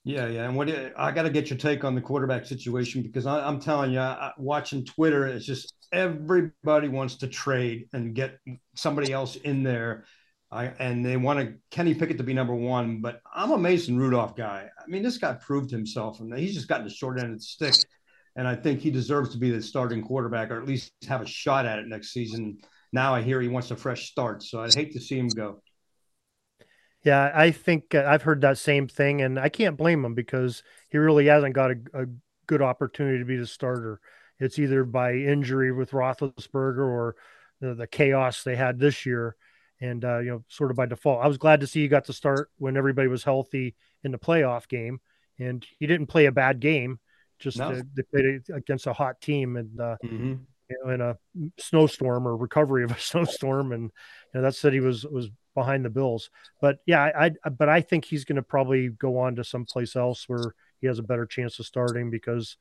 Yeah, 0.05 0.27
yeah, 0.29 0.45
and 0.45 0.57
what 0.57 0.71
I 0.97 1.13
got 1.13 1.23
to 1.23 1.31
get 1.31 1.51
your 1.51 1.59
take 1.59 1.85
on 1.85 1.95
the 1.95 2.01
quarterback 2.01 2.47
situation 2.47 3.03
because 3.03 3.27
I, 3.27 3.47
am 3.47 3.61
telling 3.61 3.93
you, 3.93 4.01
I, 4.01 4.33
watching 4.39 4.85
Twitter, 4.85 5.27
it's 5.27 5.45
just 5.45 5.75
everybody 5.93 6.89
wants 6.89 7.17
to 7.17 7.27
trade 7.27 7.89
and 7.93 8.15
get 8.15 8.39
somebody 8.75 9.13
else 9.13 9.37
in 9.37 9.63
there. 9.63 10.05
I, 10.51 10.67
and 10.79 11.05
they 11.05 11.19
want 11.19 11.41
to 11.41 11.55
Kenny 11.71 11.95
Pickett 11.95 12.17
to 12.19 12.25
be 12.25 12.33
number 12.33 12.55
one, 12.55 13.03
but 13.03 13.21
I'm 13.35 13.51
a 13.51 13.59
Mason 13.59 13.99
Rudolph 13.99 14.35
guy. 14.35 14.71
I 14.79 14.89
mean, 14.89 15.03
this 15.03 15.19
guy 15.19 15.35
proved 15.35 15.71
himself, 15.71 16.21
and 16.21 16.33
he's 16.39 16.55
just 16.55 16.69
gotten 16.69 16.87
the 16.87 16.93
short 16.93 17.19
end 17.19 17.33
of 17.33 17.39
the 17.39 17.45
stick 17.45 17.75
and 18.39 18.47
I 18.47 18.55
think 18.55 18.81
he 18.81 18.91
deserves 18.93 19.31
to 19.31 19.39
be 19.39 19.51
the 19.51 19.61
starting 19.61 20.01
quarterback 20.01 20.53
or 20.53 20.59
at 20.61 20.67
least 20.67 20.93
have 21.09 21.21
a 21.21 21.27
shot 21.27 21.67
at 21.67 21.81
it 21.81 21.89
next 21.89 22.13
season. 22.13 22.59
Now 22.93 23.13
I 23.13 23.21
hear 23.21 23.41
he 23.41 23.49
wants 23.49 23.73
a 23.73 23.77
fresh 23.77 24.09
start, 24.09 24.45
so 24.45 24.63
I'd 24.63 24.73
hate 24.73 24.93
to 24.93 25.01
see 25.01 25.19
him 25.19 25.27
go. 25.29 25.61
Yeah, 27.05 27.33
I 27.35 27.51
think 27.51 27.97
uh, 27.97 28.05
I've 28.07 28.23
heard 28.23 28.41
that 28.43 28.57
same 28.57 28.87
thing, 28.87 29.23
and 29.23 29.41
I 29.41 29.49
can't 29.49 29.77
blame 29.77 30.05
him 30.05 30.15
because 30.15 30.63
he 30.89 30.99
really 30.99 31.27
hasn't 31.27 31.55
got 31.55 31.73
a, 31.73 31.77
a 31.95 32.07
good 32.47 32.63
opportunity 32.63 33.19
to 33.19 33.25
be 33.25 33.37
the 33.37 33.47
starter. 33.47 34.01
It's 34.39 34.59
either 34.59 34.85
by 34.85 35.15
injury 35.15 35.73
with 35.73 35.91
Roethlisberger 35.91 36.79
or 36.79 37.17
the, 37.61 37.75
the 37.75 37.87
chaos 37.89 38.45
they 38.45 38.55
had 38.55 38.79
this 38.79 39.05
year, 39.05 39.35
and 39.81 40.05
uh, 40.05 40.19
you 40.19 40.31
know, 40.31 40.45
sort 40.47 40.71
of 40.71 40.77
by 40.77 40.87
default. 40.87 41.25
I 41.25 41.29
was 41.29 41.39
glad 41.39 41.61
to 41.61 41.67
see 41.67 41.83
he 41.83 41.89
got 41.89 42.05
to 42.05 42.13
start 42.13 42.51
when 42.59 42.77
everybody 42.77 43.09
was 43.09 43.25
healthy 43.25 43.75
in 44.05 44.13
the 44.13 44.19
playoff 44.19 44.69
game, 44.69 45.01
and 45.41 45.67
he 45.81 45.89
didn't 45.89 46.07
play 46.07 46.27
a 46.27 46.33
bad 46.33 46.61
game 46.61 47.01
just 47.39 47.59
no. 47.59 47.81
they 47.95 48.03
played 48.03 48.43
against 48.55 48.87
a 48.87 48.93
hot 48.93 49.21
team 49.21 49.57
and 49.57 49.81
uh, 49.81 49.97
mm-hmm. 50.05 50.35
you 50.71 50.77
know, 50.85 50.91
in 50.91 51.01
a 51.01 51.17
snowstorm 51.59 52.27
or 52.27 52.37
recovery 52.37 52.85
of 52.85 52.91
a 52.91 52.99
snowstorm, 53.01 53.73
and 53.73 53.85
you 53.85 53.91
know 54.35 54.43
that 54.43 54.55
said 54.55 54.73
he 54.73 54.81
was 54.81 55.05
was 55.05 55.31
behind 55.55 55.85
the 55.85 55.91
Bills. 55.91 56.31
But 56.61 56.79
yeah, 56.87 57.11
I, 57.17 57.31
I 57.45 57.49
but 57.49 57.69
I 57.69 57.81
think 57.81 58.05
he's 58.05 58.25
going 58.25 58.37
to 58.37 58.43
probably 58.43 58.89
go 58.89 59.19
on 59.19 59.37
to 59.37 59.45
someplace 59.45 59.97
else 59.97 60.29
where 60.29 60.55
he 60.81 60.87
has 60.87 60.99
a 60.99 61.03
better 61.03 61.27
chance 61.27 61.59
of 61.59 61.67
starting 61.67 62.11
because 62.11 62.57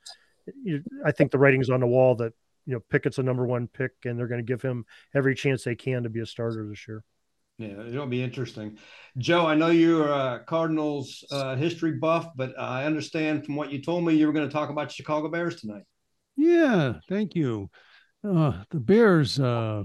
you, 0.63 0.83
I 1.05 1.11
think 1.11 1.31
the 1.31 1.39
writing's 1.39 1.69
on 1.69 1.79
the 1.79 1.87
wall 1.87 2.15
that 2.15 2.33
you 2.65 2.73
know 2.73 2.81
Pickett's 2.89 3.19
a 3.19 3.23
number 3.23 3.45
one 3.45 3.67
pick 3.67 3.91
and 4.05 4.17
they're 4.17 4.27
going 4.27 4.45
to 4.45 4.51
give 4.51 4.61
him 4.61 4.85
every 5.15 5.35
chance 5.35 5.63
they 5.63 5.75
can 5.75 6.03
to 6.03 6.09
be 6.09 6.21
a 6.21 6.25
starter 6.25 6.67
this 6.67 6.87
year. 6.87 7.03
Yeah, 7.57 7.87
it'll 7.87 8.05
be 8.05 8.21
interesting. 8.21 8.77
Joe, 9.17 9.47
I 9.47 9.55
know 9.55 9.69
you're 9.69 10.07
a 10.07 10.43
Cardinals 10.45 11.25
uh, 11.31 11.55
history 11.55 11.93
buff, 11.93 12.29
but 12.35 12.57
I 12.59 12.85
understand 12.85 13.45
from 13.45 13.55
what 13.55 13.71
you 13.71 13.81
told 13.81 14.05
me 14.05 14.13
you 14.13 14.27
were 14.27 14.33
going 14.33 14.47
to 14.47 14.53
talk 14.53 14.69
about 14.69 14.91
Chicago 14.91 15.27
Bears 15.27 15.59
tonight. 15.59 15.83
Yeah, 16.35 16.93
thank 17.09 17.33
you. 17.33 17.71
Uh, 18.23 18.63
the 18.69 18.79
Bears, 18.79 19.39
uh, 19.39 19.83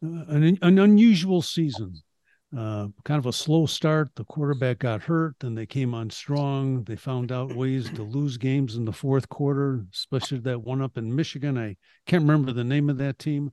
an, 0.00 0.58
an 0.62 0.78
unusual 0.78 1.42
season. 1.42 1.94
Uh, 2.56 2.88
kind 3.04 3.18
of 3.18 3.26
a 3.26 3.32
slow 3.32 3.64
start. 3.66 4.10
The 4.14 4.24
quarterback 4.24 4.80
got 4.80 5.02
hurt, 5.02 5.36
then 5.40 5.54
they 5.54 5.66
came 5.66 5.94
on 5.94 6.10
strong. 6.10 6.84
They 6.84 6.96
found 6.96 7.32
out 7.32 7.56
ways 7.56 7.88
to 7.90 8.02
lose 8.02 8.36
games 8.36 8.76
in 8.76 8.84
the 8.84 8.92
fourth 8.92 9.28
quarter, 9.28 9.86
especially 9.92 10.38
that 10.40 10.62
one 10.62 10.82
up 10.82 10.98
in 10.98 11.16
Michigan. 11.16 11.56
I 11.56 11.76
can't 12.06 12.22
remember 12.22 12.52
the 12.52 12.62
name 12.62 12.90
of 12.90 12.98
that 12.98 13.18
team 13.18 13.50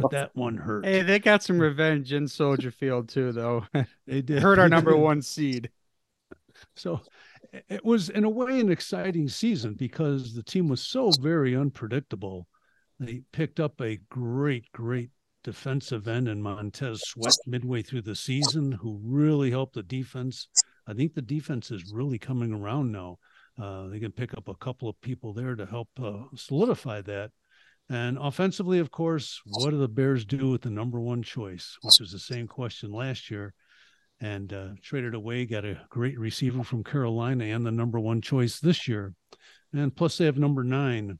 but 0.00 0.10
that 0.10 0.34
one 0.34 0.56
hurt. 0.56 0.84
Hey, 0.84 1.02
they 1.02 1.18
got 1.18 1.42
some 1.42 1.58
revenge 1.58 2.12
in 2.12 2.26
Soldier 2.28 2.70
Field 2.70 3.08
too, 3.08 3.32
though. 3.32 3.64
they 4.06 4.22
did 4.22 4.42
hurt 4.42 4.58
our 4.58 4.68
number 4.70 4.96
one 4.96 5.22
seed. 5.22 5.70
So 6.76 7.00
it 7.68 7.84
was 7.84 8.08
in 8.08 8.24
a 8.24 8.30
way 8.30 8.60
an 8.60 8.70
exciting 8.70 9.28
season 9.28 9.74
because 9.74 10.34
the 10.34 10.42
team 10.42 10.68
was 10.68 10.80
so 10.80 11.10
very 11.20 11.56
unpredictable. 11.56 12.46
They 12.98 13.22
picked 13.32 13.60
up 13.60 13.80
a 13.80 13.98
great, 14.08 14.70
great 14.72 15.10
defensive 15.44 16.06
end 16.06 16.28
in 16.28 16.40
Montez 16.40 17.00
Sweat 17.04 17.36
midway 17.46 17.82
through 17.82 18.02
the 18.02 18.14
season, 18.14 18.72
who 18.72 19.00
really 19.02 19.50
helped 19.50 19.74
the 19.74 19.82
defense. 19.82 20.48
I 20.86 20.94
think 20.94 21.14
the 21.14 21.22
defense 21.22 21.70
is 21.70 21.92
really 21.92 22.18
coming 22.18 22.52
around 22.52 22.92
now. 22.92 23.18
Uh, 23.60 23.88
they 23.88 24.00
can 24.00 24.12
pick 24.12 24.34
up 24.34 24.48
a 24.48 24.54
couple 24.54 24.88
of 24.88 25.00
people 25.00 25.32
there 25.32 25.54
to 25.54 25.66
help 25.66 25.88
uh, 26.02 26.24
solidify 26.36 27.02
that. 27.02 27.32
And 27.92 28.16
offensively, 28.18 28.78
of 28.78 28.90
course, 28.90 29.42
what 29.44 29.68
do 29.68 29.76
the 29.76 29.86
Bears 29.86 30.24
do 30.24 30.50
with 30.50 30.62
the 30.62 30.70
number 30.70 30.98
one 30.98 31.22
choice, 31.22 31.76
which 31.82 32.00
was 32.00 32.10
the 32.10 32.18
same 32.18 32.48
question 32.48 32.90
last 32.90 33.30
year? 33.30 33.52
And 34.18 34.50
uh, 34.50 34.68
traded 34.80 35.14
away, 35.14 35.44
got 35.44 35.66
a 35.66 35.78
great 35.90 36.18
receiver 36.18 36.64
from 36.64 36.84
Carolina 36.84 37.44
and 37.44 37.66
the 37.66 37.70
number 37.70 38.00
one 38.00 38.22
choice 38.22 38.60
this 38.60 38.88
year. 38.88 39.12
And 39.74 39.94
plus, 39.94 40.16
they 40.16 40.24
have 40.24 40.38
number 40.38 40.64
nine. 40.64 41.18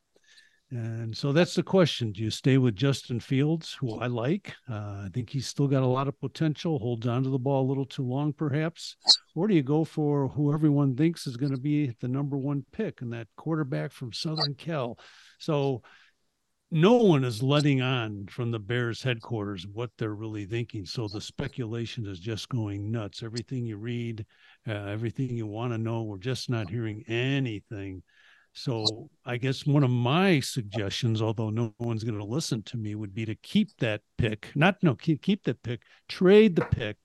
And 0.71 1.15
so 1.15 1.33
that's 1.33 1.55
the 1.55 1.63
question. 1.63 2.11
Do 2.11 2.23
you 2.23 2.31
stay 2.31 2.57
with 2.57 2.75
Justin 2.75 3.21
Fields, 3.21 3.77
who 3.79 3.99
I 3.99 4.07
like? 4.07 4.55
Uh, 4.67 5.05
I 5.05 5.11
think 5.13 5.29
he's 5.29 5.47
still 5.47 5.69
got 5.69 5.83
a 5.83 5.87
lot 5.87 6.09
of 6.09 6.19
potential, 6.21 6.79
holds 6.79 7.07
on 7.07 7.23
to 7.25 7.29
the 7.29 7.39
ball 7.39 7.67
a 7.67 7.69
little 7.69 7.85
too 7.85 8.07
long, 8.07 8.33
perhaps. 8.33 8.97
Or 9.35 9.47
do 9.47 9.55
you 9.55 9.63
go 9.63 9.85
for 9.85 10.29
who 10.29 10.55
everyone 10.55 10.97
thinks 10.97 11.27
is 11.27 11.37
going 11.37 11.53
to 11.53 11.61
be 11.61 11.95
the 12.01 12.09
number 12.09 12.39
one 12.39 12.65
pick 12.73 13.03
and 13.03 13.13
that 13.13 13.27
quarterback 13.37 13.93
from 13.93 14.15
Southern 14.15 14.55
Cal? 14.55 14.99
So 15.39 15.83
no 16.73 16.95
one 16.95 17.23
is 17.23 17.43
letting 17.43 17.83
on 17.83 18.27
from 18.31 18.51
the 18.51 18.59
Bears 18.59 19.03
headquarters 19.03 19.67
what 19.67 19.91
they're 19.99 20.15
really 20.15 20.47
thinking. 20.47 20.87
So 20.87 21.07
the 21.07 21.21
speculation 21.21 22.07
is 22.07 22.19
just 22.19 22.49
going 22.49 22.91
nuts. 22.91 23.23
Everything 23.23 23.67
you 23.67 23.77
read, 23.77 24.25
uh, 24.67 24.73
everything 24.73 25.37
you 25.37 25.47
want 25.47 25.75
to 25.75 25.79
know, 25.79 26.03
we're 26.03 26.17
just 26.17 26.49
not 26.49 26.71
hearing 26.71 27.05
anything. 27.07 28.03
So 28.55 29.11
I 29.27 29.37
guess 29.37 29.67
one 29.67 29.85
of 29.85 29.91
my 29.91 30.41
suggestions, 30.41 31.21
although 31.21 31.51
no 31.51 31.75
one's 31.79 32.05
going 32.05 32.19
to 32.19 32.25
listen 32.25 32.63
to 32.65 32.79
me, 32.79 32.95
would 32.95 33.15
be 33.15 33.27
to 33.27 33.35
keep 33.35 33.69
that 33.79 34.01
pick. 34.17 34.51
Not 34.55 34.77
no 34.83 34.95
keep 34.95 35.21
keep 35.21 35.45
that 35.45 35.63
pick, 35.63 35.83
trade 36.09 36.57
the 36.57 36.65
pick, 36.65 36.97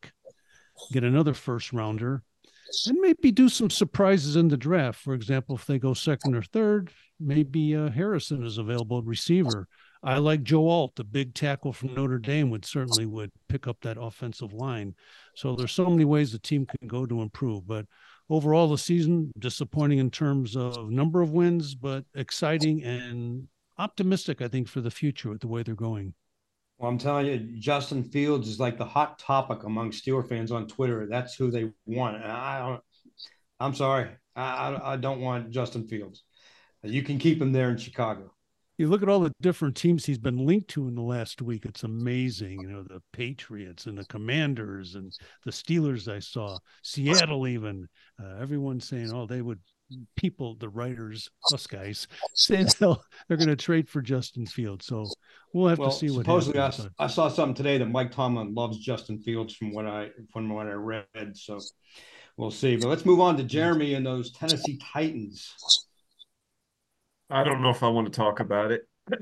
get 0.93 1.03
another 1.03 1.33
first 1.33 1.73
rounder, 1.73 2.23
and 2.87 2.97
maybe 3.01 3.31
do 3.31 3.49
some 3.49 3.69
surprises 3.69 4.37
in 4.37 4.47
the 4.47 4.57
draft. 4.57 5.01
For 5.01 5.13
example, 5.13 5.55
if 5.55 5.65
they 5.65 5.77
go 5.77 5.93
second 5.93 6.35
or 6.35 6.41
third, 6.41 6.89
maybe 7.19 7.75
uh, 7.75 7.89
Harrison 7.89 8.45
is 8.45 8.57
available 8.57 8.99
at 8.99 9.05
receiver. 9.05 9.67
I 10.03 10.19
like 10.19 10.43
Joe 10.43 10.67
Alt, 10.69 10.95
the 10.95 11.03
big 11.03 11.33
tackle 11.33 11.73
from 11.73 11.93
Notre 11.93 12.19
Dame, 12.19 12.49
would 12.51 12.65
certainly 12.65 13.05
would 13.05 13.31
pick 13.49 13.67
up 13.67 13.77
that 13.81 13.97
offensive 13.99 14.53
line. 14.53 14.95
So 15.35 15.55
there's 15.55 15.71
so 15.71 15.89
many 15.89 16.05
ways 16.05 16.31
the 16.31 16.39
team 16.39 16.65
can 16.65 16.87
go 16.87 17.05
to 17.05 17.21
improve. 17.21 17.67
But 17.67 17.85
overall, 18.29 18.69
the 18.69 18.77
season 18.77 19.31
disappointing 19.39 19.97
in 19.97 20.11
terms 20.11 20.55
of 20.55 20.89
number 20.89 21.21
of 21.21 21.31
wins, 21.31 21.75
but 21.75 22.05
exciting 22.13 22.83
and 22.83 23.47
optimistic, 23.77 24.41
I 24.41 24.47
think, 24.47 24.67
for 24.67 24.81
the 24.81 24.91
future 24.91 25.29
with 25.29 25.41
the 25.41 25.47
way 25.47 25.63
they're 25.63 25.75
going. 25.75 26.13
Well, 26.77 26.91
I'm 26.91 26.99
telling 26.99 27.25
you, 27.25 27.39
Justin 27.59 28.03
Fields 28.03 28.47
is 28.47 28.59
like 28.59 28.77
the 28.77 28.85
hot 28.85 29.17
topic 29.17 29.63
among 29.63 29.91
Steeler 29.91 30.27
fans 30.27 30.51
on 30.51 30.67
Twitter. 30.67 31.07
That's 31.09 31.33
who 31.33 31.49
they 31.49 31.71
want. 31.87 32.23
I 32.23 32.59
don't. 32.59 32.81
I'm 33.59 33.73
sorry, 33.73 34.09
I, 34.35 34.79
I 34.83 34.97
don't 34.97 35.21
want 35.21 35.49
Justin 35.49 35.87
Fields. 35.87 36.23
You 36.89 37.03
can 37.03 37.17
keep 37.17 37.41
him 37.41 37.51
there 37.51 37.69
in 37.69 37.77
Chicago. 37.77 38.31
You 38.77 38.87
look 38.87 39.01
at 39.01 39.09
all 39.09 39.19
the 39.19 39.33
different 39.41 39.75
teams 39.75 40.05
he's 40.05 40.19
been 40.19 40.45
linked 40.45 40.67
to 40.69 40.87
in 40.87 40.93
the 40.93 41.01
last 41.01 41.41
week. 41.41 41.65
It's 41.65 41.83
amazing. 41.83 42.61
You 42.61 42.67
know, 42.67 42.83
the 42.83 43.01
Patriots 43.11 43.87
and 43.87 43.97
the 43.97 44.05
Commanders 44.05 44.93
and 44.93 45.11
the 45.45 45.51
Steelers. 45.51 46.07
I 46.07 46.19
saw 46.19 46.59
Seattle 46.83 47.47
even. 47.47 47.87
Uh, 48.21 48.35
everyone 48.39 48.79
saying, 48.79 49.11
"Oh, 49.11 49.25
they 49.25 49.41
would." 49.41 49.59
People, 50.17 50.55
the 50.55 50.67
writers, 50.67 51.29
us 51.53 51.65
guys, 51.65 52.09
saying 52.35 52.67
they'll, 52.77 53.01
they're 53.27 53.37
going 53.37 53.47
to 53.47 53.55
trade 53.55 53.87
for 53.87 54.01
Justin 54.01 54.45
Fields. 54.45 54.85
So 54.85 55.05
we'll 55.53 55.69
have 55.69 55.79
well, 55.79 55.91
to 55.91 55.95
see 55.95 56.09
what 56.09 56.25
supposedly 56.25 56.59
happens. 56.59 56.89
I, 56.99 57.05
I 57.05 57.07
saw 57.07 57.29
something 57.29 57.55
today 57.55 57.77
that 57.77 57.85
Mike 57.85 58.11
Tomlin 58.11 58.53
loves 58.53 58.79
Justin 58.79 59.17
Fields 59.17 59.55
from 59.55 59.71
what 59.71 59.87
I 59.87 60.09
from 60.33 60.49
what 60.49 60.67
I 60.67 60.73
read. 60.73 61.05
So 61.35 61.61
we'll 62.35 62.51
see. 62.51 62.75
But 62.75 62.89
let's 62.89 63.05
move 63.05 63.21
on 63.21 63.37
to 63.37 63.43
Jeremy 63.43 63.93
and 63.93 64.05
those 64.05 64.33
Tennessee 64.33 64.77
Titans. 64.93 65.53
I 67.29 67.43
don't 67.43 67.61
know 67.61 67.69
if 67.69 67.83
I 67.83 67.89
want 67.89 68.07
to 68.07 68.13
talk 68.13 68.39
about 68.39 68.71
it. 68.71 68.87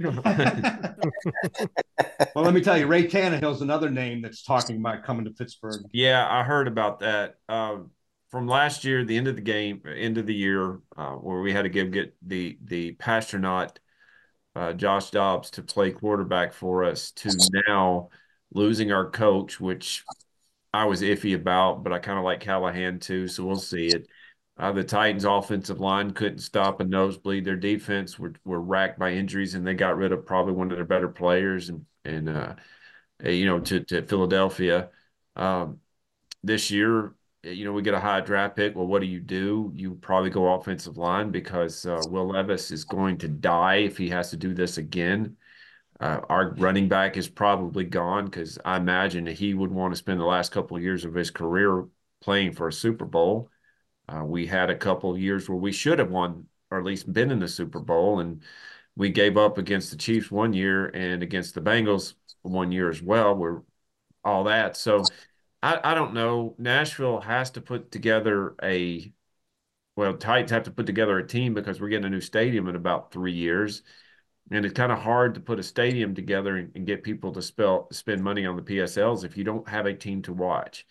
well, 2.35 2.43
let 2.43 2.53
me 2.53 2.61
tell 2.61 2.77
you, 2.77 2.87
Ray 2.87 3.07
Tannehill's 3.07 3.61
another 3.61 3.89
name 3.89 4.21
that's 4.21 4.43
talking 4.43 4.77
about 4.77 5.03
coming 5.03 5.25
to 5.25 5.31
Pittsburgh. 5.31 5.83
Yeah, 5.91 6.27
I 6.27 6.43
heard 6.43 6.67
about 6.67 6.99
that. 6.99 7.35
Um, 7.47 7.91
from 8.29 8.47
last 8.47 8.83
year, 8.83 9.05
the 9.05 9.17
end 9.17 9.27
of 9.27 9.35
the 9.35 9.41
game, 9.41 9.81
end 9.85 10.17
of 10.17 10.25
the 10.25 10.33
year, 10.33 10.79
uh, 10.97 11.13
where 11.13 11.41
we 11.41 11.53
had 11.53 11.63
to 11.63 11.69
give 11.69 11.91
get 11.91 12.15
the 12.21 12.57
the 12.63 12.93
Passtronaut, 12.95 13.77
uh, 14.55 14.73
Josh 14.73 15.11
Dobbs 15.11 15.51
to 15.51 15.61
play 15.61 15.91
quarterback 15.91 16.53
for 16.53 16.83
us, 16.83 17.11
to 17.11 17.31
now 17.67 18.09
losing 18.53 18.91
our 18.91 19.09
coach, 19.09 19.59
which 19.59 20.03
I 20.73 20.85
was 20.85 21.01
iffy 21.01 21.35
about, 21.35 21.83
but 21.83 21.93
I 21.93 21.99
kind 21.99 22.17
of 22.17 22.25
like 22.25 22.39
Callahan 22.39 22.99
too, 22.99 23.27
so 23.27 23.45
we'll 23.45 23.55
see 23.55 23.87
it. 23.87 24.07
Uh, 24.57 24.71
the 24.71 24.83
Titans' 24.83 25.25
offensive 25.25 25.81
line 25.81 26.11
couldn't 26.11 26.39
stop 26.39 26.79
a 26.79 26.85
nosebleed. 26.85 27.43
Their 27.43 27.57
defense 27.57 28.17
were, 28.17 28.33
were 28.45 28.61
racked 28.61 28.97
by 28.97 29.11
injuries, 29.11 29.53
and 29.53 29.67
they 29.67 29.73
got 29.73 29.97
rid 29.97 30.13
of 30.13 30.25
probably 30.25 30.53
one 30.53 30.71
of 30.71 30.77
their 30.77 30.85
better 30.85 31.09
players, 31.09 31.69
and 31.69 31.85
and 32.05 32.29
uh, 32.29 32.55
you 33.23 33.45
know 33.45 33.59
to 33.59 33.81
to 33.81 34.03
Philadelphia. 34.03 34.89
Um, 35.35 35.79
this 36.43 36.71
year, 36.71 37.15
you 37.43 37.65
know, 37.65 37.73
we 37.73 37.81
get 37.81 37.93
a 37.93 37.99
high 37.99 38.21
draft 38.21 38.55
pick. 38.55 38.75
Well, 38.75 38.87
what 38.87 39.01
do 39.01 39.07
you 39.07 39.19
do? 39.19 39.71
You 39.75 39.95
probably 39.95 40.29
go 40.29 40.53
offensive 40.53 40.97
line 40.97 41.31
because 41.31 41.85
uh, 41.85 42.01
Will 42.07 42.27
Levis 42.27 42.71
is 42.71 42.85
going 42.85 43.17
to 43.19 43.27
die 43.27 43.77
if 43.77 43.97
he 43.97 44.09
has 44.09 44.29
to 44.29 44.37
do 44.37 44.53
this 44.53 44.77
again. 44.77 45.35
Uh, 45.99 46.19
our 46.29 46.53
running 46.55 46.87
back 46.89 47.17
is 47.17 47.27
probably 47.27 47.85
gone 47.85 48.25
because 48.25 48.59
I 48.65 48.77
imagine 48.77 49.25
that 49.25 49.37
he 49.37 49.53
would 49.53 49.71
want 49.71 49.93
to 49.93 49.97
spend 49.97 50.19
the 50.19 50.25
last 50.25 50.51
couple 50.51 50.75
of 50.75 50.83
years 50.83 51.05
of 51.05 51.13
his 51.13 51.31
career 51.31 51.85
playing 52.21 52.53
for 52.53 52.67
a 52.67 52.73
Super 52.73 53.05
Bowl. 53.05 53.49
Uh, 54.07 54.23
we 54.23 54.45
had 54.45 54.69
a 54.69 54.77
couple 54.77 55.17
years 55.17 55.49
where 55.49 55.57
we 55.57 55.71
should 55.71 55.99
have 55.99 56.11
won 56.11 56.47
or 56.71 56.79
at 56.79 56.85
least 56.85 57.11
been 57.11 57.31
in 57.31 57.39
the 57.39 57.47
Super 57.47 57.79
Bowl, 57.79 58.19
and 58.19 58.41
we 58.95 59.09
gave 59.09 59.37
up 59.37 59.57
against 59.57 59.91
the 59.91 59.97
Chiefs 59.97 60.31
one 60.31 60.53
year 60.53 60.87
and 60.87 61.21
against 61.21 61.53
the 61.53 61.61
Bengals 61.61 62.15
one 62.41 62.71
year 62.71 62.89
as 62.89 63.01
well. 63.01 63.35
We're 63.35 63.61
all 64.23 64.45
that. 64.45 64.77
So 64.77 65.03
I, 65.61 65.79
I 65.83 65.93
don't 65.93 66.13
know. 66.13 66.55
Nashville 66.57 67.21
has 67.21 67.51
to 67.51 67.61
put 67.61 67.91
together 67.91 68.55
a 68.61 69.11
well, 69.95 70.17
Titans 70.17 70.51
have 70.51 70.63
to 70.63 70.71
put 70.71 70.85
together 70.85 71.17
a 71.17 71.27
team 71.27 71.53
because 71.53 71.79
we're 71.79 71.89
getting 71.89 72.05
a 72.05 72.09
new 72.09 72.21
stadium 72.21 72.67
in 72.67 72.75
about 72.75 73.11
three 73.11 73.31
years. 73.33 73.81
And 74.51 74.65
it's 74.65 74.73
kind 74.73 74.91
of 74.91 74.99
hard 74.99 75.35
to 75.35 75.39
put 75.39 75.57
a 75.59 75.63
stadium 75.63 76.13
together 76.13 76.57
and, 76.57 76.71
and 76.75 76.85
get 76.85 77.01
people 77.01 77.31
to 77.31 77.41
spell, 77.41 77.87
spend 77.91 78.23
money 78.23 78.45
on 78.45 78.57
the 78.57 78.61
PSLs 78.61 79.23
if 79.23 79.37
you 79.37 79.43
don't 79.43 79.67
have 79.69 79.85
a 79.85 79.93
team 79.93 80.21
to 80.23 80.33
watch. 80.33 80.85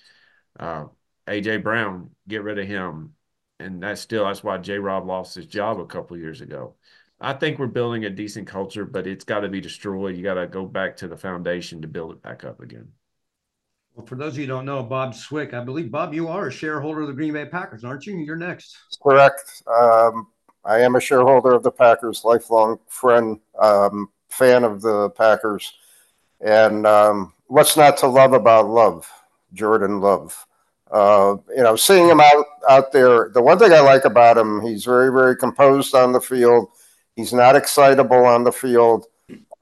Uh, 0.58 0.86
AJ 1.26 1.62
Brown, 1.62 2.10
get 2.28 2.42
rid 2.42 2.58
of 2.58 2.66
him. 2.66 3.14
And 3.60 3.82
that's 3.82 4.00
still 4.00 4.26
that's 4.26 4.42
why 4.42 4.58
J 4.58 4.78
Rob 4.78 5.06
lost 5.06 5.34
his 5.34 5.46
job 5.46 5.78
a 5.78 5.86
couple 5.86 6.16
years 6.16 6.40
ago. 6.40 6.74
I 7.20 7.32
think 7.32 7.58
we're 7.58 7.68
building 7.68 8.04
a 8.04 8.10
decent 8.10 8.48
culture, 8.48 8.84
but 8.84 9.06
it's 9.06 9.24
got 9.24 9.40
to 9.40 9.48
be 9.48 9.60
destroyed. 9.60 10.16
You 10.16 10.22
got 10.22 10.34
to 10.34 10.46
go 10.46 10.66
back 10.66 10.96
to 10.98 11.08
the 11.08 11.16
foundation 11.16 11.80
to 11.82 11.88
build 11.88 12.12
it 12.12 12.22
back 12.22 12.44
up 12.44 12.60
again. 12.60 12.88
Well, 13.94 14.04
for 14.04 14.16
those 14.16 14.32
of 14.32 14.38
you 14.38 14.44
who 14.44 14.48
don't 14.48 14.64
know, 14.64 14.82
Bob 14.82 15.14
Swick, 15.14 15.54
I 15.54 15.60
believe 15.62 15.90
Bob, 15.90 16.12
you 16.12 16.26
are 16.26 16.48
a 16.48 16.52
shareholder 16.52 17.02
of 17.02 17.06
the 17.06 17.12
Green 17.12 17.32
Bay 17.32 17.46
Packers, 17.46 17.84
aren't 17.84 18.06
you? 18.06 18.16
You're 18.16 18.36
next. 18.36 18.76
Correct. 19.00 19.62
Um, 19.68 20.26
I 20.64 20.80
am 20.80 20.96
a 20.96 21.00
shareholder 21.00 21.52
of 21.52 21.62
the 21.62 21.70
Packers, 21.70 22.24
lifelong 22.24 22.80
friend, 22.88 23.38
um, 23.58 24.10
fan 24.30 24.64
of 24.64 24.82
the 24.82 25.10
Packers, 25.10 25.72
and 26.40 26.86
um, 26.86 27.32
what's 27.46 27.76
not 27.76 27.96
to 27.98 28.08
love 28.08 28.32
about 28.32 28.68
Love, 28.68 29.08
Jordan 29.52 30.00
Love. 30.00 30.44
Uh, 30.90 31.36
you 31.56 31.62
know, 31.62 31.76
seeing 31.76 32.08
him 32.08 32.20
out 32.20 32.46
out 32.68 32.92
there. 32.92 33.30
The 33.30 33.42
one 33.42 33.58
thing 33.58 33.72
I 33.72 33.80
like 33.80 34.04
about 34.04 34.38
him, 34.38 34.60
he's 34.60 34.84
very 34.84 35.12
very 35.12 35.36
composed 35.36 35.94
on 35.94 36.12
the 36.12 36.20
field. 36.20 36.68
He's 37.16 37.32
not 37.32 37.56
excitable 37.56 38.24
on 38.24 38.44
the 38.44 38.52
field. 38.52 39.06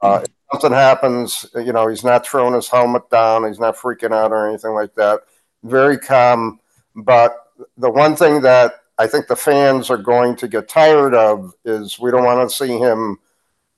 Uh, 0.00 0.20
if 0.22 0.30
something 0.50 0.72
happens, 0.72 1.46
you 1.54 1.72
know, 1.72 1.86
he's 1.86 2.04
not 2.04 2.26
throwing 2.26 2.54
his 2.54 2.68
helmet 2.68 3.08
down. 3.10 3.46
He's 3.46 3.60
not 3.60 3.76
freaking 3.76 4.12
out 4.12 4.32
or 4.32 4.48
anything 4.48 4.72
like 4.72 4.94
that. 4.96 5.20
Very 5.62 5.98
calm. 5.98 6.60
But 6.96 7.36
the 7.76 7.90
one 7.90 8.16
thing 8.16 8.40
that 8.42 8.74
I 8.98 9.06
think 9.06 9.26
the 9.26 9.36
fans 9.36 9.90
are 9.90 9.98
going 9.98 10.36
to 10.36 10.48
get 10.48 10.68
tired 10.68 11.14
of 11.14 11.54
is 11.64 11.98
we 11.98 12.10
don't 12.10 12.24
want 12.24 12.48
to 12.48 12.54
see 12.54 12.78
him 12.78 13.18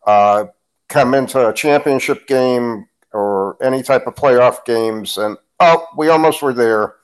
uh, 0.07 0.46
come 0.88 1.14
into 1.14 1.48
a 1.48 1.52
championship 1.52 2.26
game 2.26 2.87
or 3.12 3.57
any 3.62 3.83
type 3.83 4.07
of 4.07 4.14
playoff 4.14 4.64
games 4.64 5.16
and 5.16 5.37
oh, 5.61 5.87
we 5.96 6.09
almost 6.09 6.42
were 6.42 6.52
there 6.52 6.94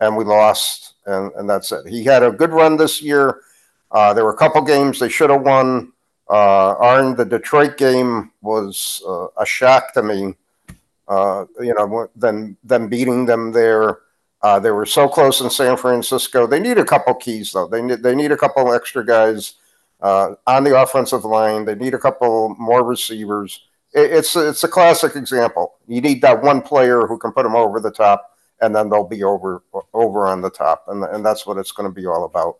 and 0.00 0.16
we 0.16 0.24
lost, 0.24 0.94
and, 1.06 1.30
and 1.36 1.48
that's 1.48 1.72
it. 1.72 1.86
He 1.86 2.04
had 2.04 2.22
a 2.22 2.30
good 2.30 2.50
run 2.50 2.76
this 2.76 3.02
year. 3.02 3.42
Uh, 3.90 4.14
there 4.14 4.24
were 4.24 4.32
a 4.32 4.36
couple 4.36 4.62
games 4.62 4.98
they 4.98 5.08
should 5.08 5.30
have 5.30 5.42
won. 5.42 5.92
Uh, 6.28 6.74
Arn, 6.78 7.16
the 7.16 7.24
Detroit 7.24 7.76
game 7.76 8.30
was 8.40 9.02
uh, 9.06 9.26
a 9.38 9.44
shock 9.44 9.92
to 9.94 10.02
me. 10.02 10.34
Uh, 11.08 11.44
you 11.60 11.74
know, 11.74 12.08
them 12.14 12.56
them 12.62 12.88
beating 12.88 13.26
them 13.26 13.50
there. 13.50 13.98
Uh, 14.42 14.60
they 14.60 14.70
were 14.70 14.86
so 14.86 15.08
close 15.08 15.40
in 15.40 15.50
San 15.50 15.76
Francisco. 15.76 16.46
They 16.46 16.60
need 16.60 16.78
a 16.78 16.84
couple 16.84 17.14
keys 17.14 17.52
though. 17.52 17.66
They 17.66 17.82
need 17.82 18.02
they 18.02 18.14
need 18.14 18.30
a 18.30 18.36
couple 18.36 18.72
extra 18.72 19.04
guys 19.04 19.54
uh, 20.00 20.34
on 20.46 20.62
the 20.62 20.80
offensive 20.80 21.24
line. 21.24 21.64
They 21.64 21.74
need 21.74 21.94
a 21.94 21.98
couple 21.98 22.54
more 22.60 22.84
receivers. 22.84 23.64
It, 23.92 24.12
it's 24.12 24.36
it's 24.36 24.62
a 24.62 24.68
classic 24.68 25.16
example. 25.16 25.74
You 25.88 26.00
need 26.00 26.22
that 26.22 26.40
one 26.44 26.62
player 26.62 27.08
who 27.08 27.18
can 27.18 27.32
put 27.32 27.42
them 27.42 27.56
over 27.56 27.80
the 27.80 27.90
top 27.90 28.29
and 28.60 28.74
then 28.74 28.88
they'll 28.88 29.06
be 29.06 29.22
over 29.24 29.62
over 29.92 30.26
on 30.26 30.40
the 30.40 30.50
top, 30.50 30.84
and 30.88 31.04
and 31.04 31.24
that's 31.24 31.46
what 31.46 31.58
it's 31.58 31.72
going 31.72 31.88
to 31.88 31.94
be 31.94 32.06
all 32.06 32.24
about. 32.24 32.56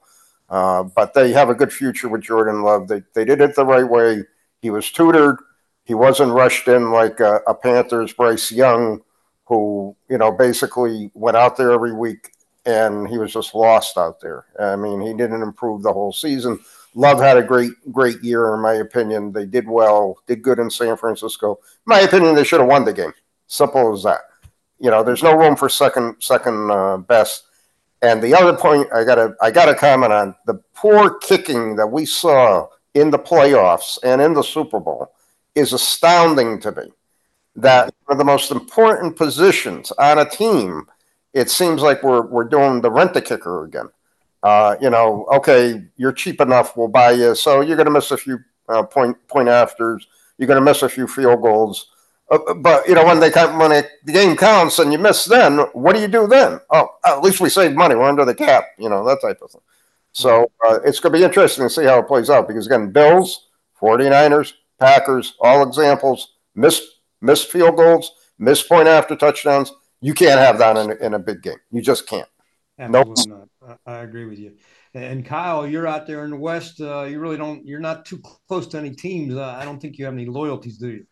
Uh, 0.48 0.82
but 0.82 1.14
they 1.14 1.32
have 1.32 1.48
a 1.48 1.54
good 1.54 1.72
future 1.72 2.08
with 2.08 2.22
Jordan 2.22 2.62
Love. 2.62 2.88
They 2.88 3.02
they 3.14 3.24
did 3.24 3.40
it 3.40 3.54
the 3.54 3.66
right 3.66 3.88
way. 3.88 4.24
He 4.60 4.70
was 4.70 4.90
tutored. 4.90 5.38
He 5.84 5.94
wasn't 5.94 6.32
rushed 6.32 6.68
in 6.68 6.90
like 6.90 7.20
a, 7.20 7.40
a 7.46 7.54
Panthers 7.54 8.12
Bryce 8.12 8.50
Young, 8.50 9.02
who 9.44 9.96
you 10.08 10.18
know 10.18 10.32
basically 10.32 11.10
went 11.14 11.36
out 11.36 11.56
there 11.56 11.72
every 11.72 11.92
week 11.92 12.32
and 12.66 13.08
he 13.08 13.18
was 13.18 13.32
just 13.32 13.54
lost 13.54 13.96
out 13.96 14.20
there. 14.20 14.44
I 14.58 14.76
mean, 14.76 15.00
he 15.00 15.14
didn't 15.14 15.42
improve 15.42 15.82
the 15.82 15.92
whole 15.92 16.12
season. 16.12 16.58
Love 16.94 17.18
had 17.18 17.38
a 17.38 17.42
great, 17.42 17.72
great 17.90 18.22
year, 18.22 18.54
in 18.54 18.60
my 18.60 18.74
opinion. 18.74 19.32
They 19.32 19.46
did 19.46 19.66
well, 19.66 20.18
did 20.26 20.42
good 20.42 20.58
in 20.58 20.68
San 20.68 20.96
Francisco. 20.96 21.54
In 21.54 21.86
my 21.86 22.00
opinion, 22.00 22.34
they 22.34 22.44
should 22.44 22.60
have 22.60 22.68
won 22.68 22.84
the 22.84 22.92
game. 22.92 23.12
Simple 23.46 23.94
as 23.94 24.02
that 24.02 24.20
you 24.80 24.90
know, 24.90 25.02
there's 25.02 25.22
no 25.22 25.36
room 25.36 25.56
for 25.56 25.68
second 25.68 26.16
second 26.20 26.70
uh, 26.70 26.96
best. 26.96 27.44
And 28.02 28.22
the 28.22 28.34
other 28.34 28.56
point 28.56 28.88
I 28.92 29.04
gotta 29.04 29.36
I 29.40 29.50
gotta 29.50 29.74
comment 29.74 30.12
on 30.12 30.34
the 30.46 30.54
poor 30.74 31.18
kicking 31.18 31.76
that 31.76 31.86
we 31.86 32.06
saw 32.06 32.66
in 32.94 33.10
the 33.10 33.18
playoffs 33.18 33.98
and 34.02 34.20
in 34.20 34.34
the 34.34 34.42
Super 34.42 34.80
Bowl 34.80 35.12
is 35.54 35.72
astounding 35.72 36.60
to 36.60 36.72
me. 36.72 36.90
That 37.56 37.92
of 38.08 38.18
the 38.18 38.24
most 38.24 38.50
important 38.50 39.16
positions 39.16 39.92
on 39.92 40.18
a 40.18 40.28
team, 40.28 40.86
it 41.34 41.50
seems 41.50 41.82
like 41.82 42.02
we're 42.02 42.26
we're 42.26 42.44
doing 42.44 42.80
the 42.80 42.90
rent 42.90 43.16
a 43.16 43.20
kicker 43.20 43.64
again. 43.64 43.88
Uh, 44.42 44.76
you 44.80 44.88
know, 44.88 45.26
okay, 45.32 45.84
you're 45.96 46.12
cheap 46.12 46.40
enough, 46.40 46.76
we'll 46.76 46.88
buy 46.88 47.10
you. 47.10 47.34
So 47.34 47.60
you're 47.60 47.76
going 47.76 47.86
to 47.86 47.92
miss 47.92 48.10
a 48.10 48.16
few 48.16 48.38
uh, 48.68 48.82
point 48.84 49.16
point 49.28 49.48
afters. 49.48 50.06
You're 50.38 50.46
going 50.46 50.60
to 50.60 50.64
miss 50.64 50.82
a 50.82 50.88
few 50.88 51.06
field 51.06 51.42
goals. 51.42 51.90
Uh, 52.30 52.54
but 52.54 52.86
you 52.86 52.94
know 52.94 53.04
when 53.04 53.18
they 53.18 53.30
come 53.30 53.58
when 53.58 53.72
it, 53.72 53.90
the 54.04 54.12
game 54.12 54.36
counts 54.36 54.78
and 54.78 54.92
you 54.92 54.98
miss, 54.98 55.24
then 55.24 55.58
what 55.72 55.94
do 55.94 56.00
you 56.00 56.08
do 56.08 56.26
then? 56.26 56.60
Oh, 56.70 56.88
at 57.04 57.22
least 57.22 57.40
we 57.40 57.48
saved 57.48 57.76
money. 57.76 57.94
We're 57.94 58.08
under 58.08 58.24
the 58.24 58.34
cap. 58.34 58.64
You 58.78 58.88
know 58.88 59.04
that 59.04 59.20
type 59.20 59.40
of 59.42 59.50
thing. 59.50 59.60
So 60.12 60.50
uh, 60.66 60.78
it's 60.84 61.00
going 61.00 61.12
to 61.12 61.18
be 61.18 61.24
interesting 61.24 61.64
to 61.64 61.70
see 61.70 61.84
how 61.84 61.98
it 61.98 62.06
plays 62.06 62.30
out 62.30 62.48
because 62.48 62.66
again, 62.66 62.90
Bills, 62.90 63.48
49ers, 63.80 64.54
Packers, 64.78 65.34
all 65.40 65.62
examples 65.62 66.34
missed 66.54 66.82
missed 67.20 67.50
field 67.50 67.76
goals, 67.76 68.12
missed 68.38 68.68
point 68.68 68.88
after 68.88 69.16
touchdowns. 69.16 69.72
You 70.00 70.14
can't 70.14 70.40
have 70.40 70.58
that 70.58 70.76
in 70.76 70.90
a, 70.90 70.94
in 71.06 71.14
a 71.14 71.18
big 71.18 71.42
game. 71.42 71.58
You 71.70 71.82
just 71.82 72.06
can't. 72.06 72.28
Absolutely 72.78 73.26
nope. 73.26 73.48
not. 73.60 73.78
I, 73.84 73.98
agree 73.98 74.24
with 74.24 74.38
you. 74.38 74.56
And 74.94 75.24
Kyle, 75.26 75.66
you're 75.66 75.86
out 75.86 76.06
there 76.06 76.24
in 76.24 76.30
the 76.30 76.36
West. 76.38 76.80
Uh, 76.80 77.02
you 77.02 77.20
really 77.20 77.36
don't. 77.36 77.66
You're 77.66 77.80
not 77.80 78.06
too 78.06 78.22
close 78.48 78.66
to 78.68 78.78
any 78.78 78.90
teams. 78.90 79.34
Uh, 79.34 79.56
I 79.60 79.64
don't 79.66 79.78
think 79.78 79.98
you 79.98 80.06
have 80.06 80.14
any 80.14 80.24
loyalties, 80.24 80.78
do 80.78 80.88
you? 80.88 81.06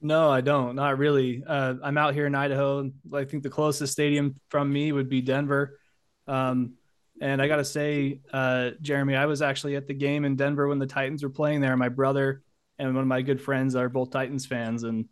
No, 0.00 0.30
I 0.30 0.40
don't. 0.40 0.76
Not 0.76 0.98
really. 0.98 1.42
Uh, 1.46 1.74
I'm 1.82 1.96
out 1.96 2.14
here 2.14 2.26
in 2.26 2.34
Idaho. 2.34 2.90
I 3.12 3.24
think 3.24 3.42
the 3.42 3.50
closest 3.50 3.92
stadium 3.92 4.38
from 4.50 4.72
me 4.72 4.92
would 4.92 5.08
be 5.08 5.20
Denver. 5.20 5.78
Um, 6.26 6.74
and 7.20 7.40
I 7.40 7.48
got 7.48 7.56
to 7.56 7.64
say, 7.64 8.20
uh, 8.32 8.70
Jeremy, 8.82 9.16
I 9.16 9.26
was 9.26 9.40
actually 9.40 9.76
at 9.76 9.86
the 9.86 9.94
game 9.94 10.24
in 10.24 10.36
Denver 10.36 10.68
when 10.68 10.78
the 10.78 10.86
Titans 10.86 11.22
were 11.22 11.30
playing 11.30 11.60
there. 11.60 11.76
My 11.76 11.88
brother 11.88 12.42
and 12.78 12.94
one 12.94 13.02
of 13.02 13.08
my 13.08 13.22
good 13.22 13.40
friends 13.40 13.74
are 13.74 13.88
both 13.88 14.10
Titans 14.10 14.44
fans, 14.44 14.82
and 14.82 15.06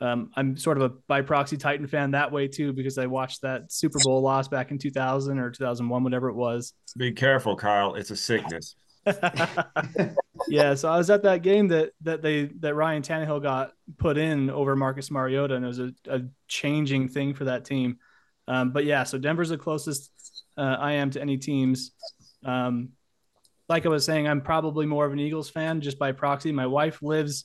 um, 0.00 0.30
I'm 0.36 0.56
sort 0.56 0.76
of 0.80 0.84
a 0.84 0.94
by 1.08 1.22
proxy 1.22 1.56
Titan 1.56 1.88
fan 1.88 2.12
that 2.12 2.30
way 2.30 2.46
too 2.46 2.72
because 2.72 2.98
I 2.98 3.06
watched 3.06 3.42
that 3.42 3.72
Super 3.72 3.98
Bowl 4.04 4.22
loss 4.22 4.46
back 4.46 4.70
in 4.70 4.78
2000 4.78 5.38
or 5.38 5.50
2001, 5.50 6.04
whatever 6.04 6.28
it 6.28 6.36
was. 6.36 6.74
Be 6.96 7.10
careful, 7.10 7.56
Kyle. 7.56 7.94
It's 7.94 8.12
a 8.12 8.16
sickness. 8.16 8.76
yeah, 10.48 10.74
so 10.74 10.88
I 10.90 10.98
was 10.98 11.10
at 11.10 11.22
that 11.22 11.42
game 11.42 11.68
that 11.68 11.92
that 12.02 12.22
they 12.22 12.46
that 12.60 12.74
Ryan 12.74 13.02
Tannehill 13.02 13.42
got 13.42 13.72
put 13.98 14.18
in 14.18 14.50
over 14.50 14.76
Marcus 14.76 15.10
Mariota, 15.10 15.54
and 15.54 15.64
it 15.64 15.68
was 15.68 15.78
a, 15.80 15.92
a 16.08 16.22
changing 16.46 17.08
thing 17.08 17.34
for 17.34 17.44
that 17.44 17.64
team. 17.64 17.98
Um, 18.46 18.70
but 18.70 18.84
yeah, 18.84 19.04
so 19.04 19.18
Denver's 19.18 19.50
the 19.50 19.58
closest 19.58 20.10
uh, 20.56 20.76
I 20.78 20.92
am 20.92 21.10
to 21.10 21.20
any 21.20 21.36
teams. 21.36 21.92
Um, 22.44 22.90
like 23.68 23.84
I 23.84 23.90
was 23.90 24.04
saying, 24.04 24.26
I'm 24.26 24.40
probably 24.40 24.86
more 24.86 25.04
of 25.04 25.12
an 25.12 25.20
Eagles 25.20 25.50
fan 25.50 25.80
just 25.80 25.98
by 25.98 26.12
proxy. 26.12 26.52
My 26.52 26.66
wife 26.66 27.02
lives 27.02 27.44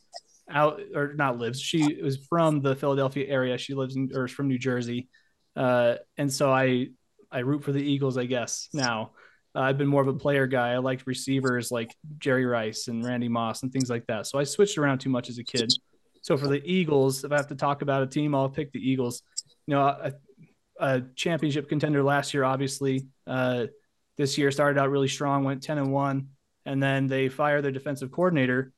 out 0.50 0.80
or 0.96 1.14
not 1.14 1.38
lives. 1.38 1.60
She 1.60 2.02
was 2.02 2.18
from 2.30 2.62
the 2.62 2.76
Philadelphia 2.76 3.28
area. 3.28 3.58
She 3.58 3.74
lives 3.74 3.96
in 3.96 4.12
or 4.14 4.26
is 4.26 4.32
from 4.32 4.48
New 4.48 4.60
Jersey, 4.60 5.10
uh, 5.56 5.96
and 6.18 6.32
so 6.32 6.52
I 6.52 6.88
I 7.32 7.40
root 7.40 7.64
for 7.64 7.72
the 7.72 7.84
Eagles. 7.84 8.18
I 8.18 8.26
guess 8.26 8.70
now 8.74 9.12
uh, 9.56 9.62
I've 9.62 9.78
been 9.78 9.88
more 9.88 10.02
of 10.02 10.08
a 10.08 10.14
player 10.14 10.48
guy. 10.48 10.72
I 10.72 10.78
liked 10.78 11.06
receivers 11.06 11.72
like 11.72 11.96
Jerry 12.20 12.46
Rice 12.46 12.88
and 12.88 13.06
Randy 13.06 13.30
Moss 13.30 13.64
and 13.64 13.72
things 13.72 13.90
like 13.90 14.06
that. 14.08 14.28
So 14.28 14.40
I 14.40 14.44
switched 14.44 14.78
around 14.78 15.00
too 15.00 15.10
much 15.10 15.30
as 15.30 15.38
a 15.38 15.44
kid. 15.44 15.72
So 16.22 16.38
for 16.38 16.48
the 16.48 16.62
Eagles, 16.64 17.24
if 17.24 17.32
I 17.32 17.38
have 17.38 17.48
to 17.48 17.56
talk 17.56 17.82
about 17.82 18.02
a 18.02 18.08
team, 18.08 18.34
I'll 18.34 18.50
pick 18.50 18.72
the 18.72 18.80
Eagles. 18.80 19.22
You 19.68 19.76
know, 19.76 19.82
a, 19.82 20.14
a 20.80 21.02
championship 21.16 21.70
contender 21.70 22.02
last 22.04 22.34
year, 22.34 22.44
obviously. 22.44 23.08
Uh, 23.28 23.68
this 24.18 24.38
year 24.38 24.52
started 24.52 24.80
out 24.80 24.90
really 24.90 25.08
strong, 25.08 25.44
went 25.44 25.64
ten 25.64 25.78
and 25.78 25.92
one, 25.92 26.30
and 26.66 26.82
then 26.82 27.08
they 27.08 27.30
fired 27.30 27.64
their 27.64 27.72
defensive 27.72 28.12
coordinator 28.12 28.74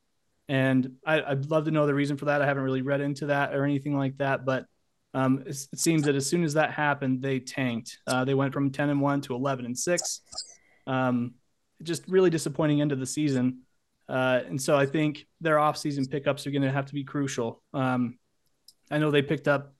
and 0.47 0.91
I, 1.05 1.33
would 1.33 1.49
love 1.49 1.65
to 1.65 1.71
know 1.71 1.88
the 1.88 1.93
reason 1.93 2.17
for 2.17 2.25
that. 2.25 2.41
I 2.41 2.45
haven't 2.45 2.63
really 2.63 2.81
read 2.81 3.01
into 3.01 3.27
that 3.27 3.55
or 3.55 3.63
anything 3.63 3.97
like 3.97 4.17
that, 4.17 4.45
but 4.45 4.65
um, 5.13 5.43
it, 5.45 5.57
it, 5.71 5.79
seems 5.79 6.03
that 6.03 6.15
as 6.15 6.29
soon 6.29 6.43
as 6.43 6.53
that 6.53 6.71
happened, 6.71 7.21
they 7.21 7.39
tanked. 7.39 7.99
Uh, 8.05 8.25
they 8.25 8.33
went 8.33 8.53
from 8.53 8.69
10 8.69 8.89
and 8.89 9.01
1 9.01 9.21
to 9.21 9.35
11 9.35 9.65
and 9.65 9.77
6. 9.77 10.21
Um, 10.88 11.36
just 11.84 12.08
really 12.08 12.30
disappointing 12.30 12.82
end 12.82 12.91
of 12.91 13.00
the 13.00 13.06
season. 13.06 13.62
Uh, 14.08 14.41
and 14.48 14.62
so 14.62 14.78
I 14.78 14.86
think 14.86 15.26
their 15.41 15.58
offseason 15.58 16.10
pickups 16.10 16.48
are 16.48 16.52
going 16.52 16.62
to 16.62 16.71
have 16.71 16.86
to 16.86 16.93
be 16.93 17.04
crucial. 17.04 17.62
Um, 17.74 18.17
I 18.89 18.98
know 18.98 19.12
they 19.12 19.21
picked 19.21 19.48
up 19.48 19.74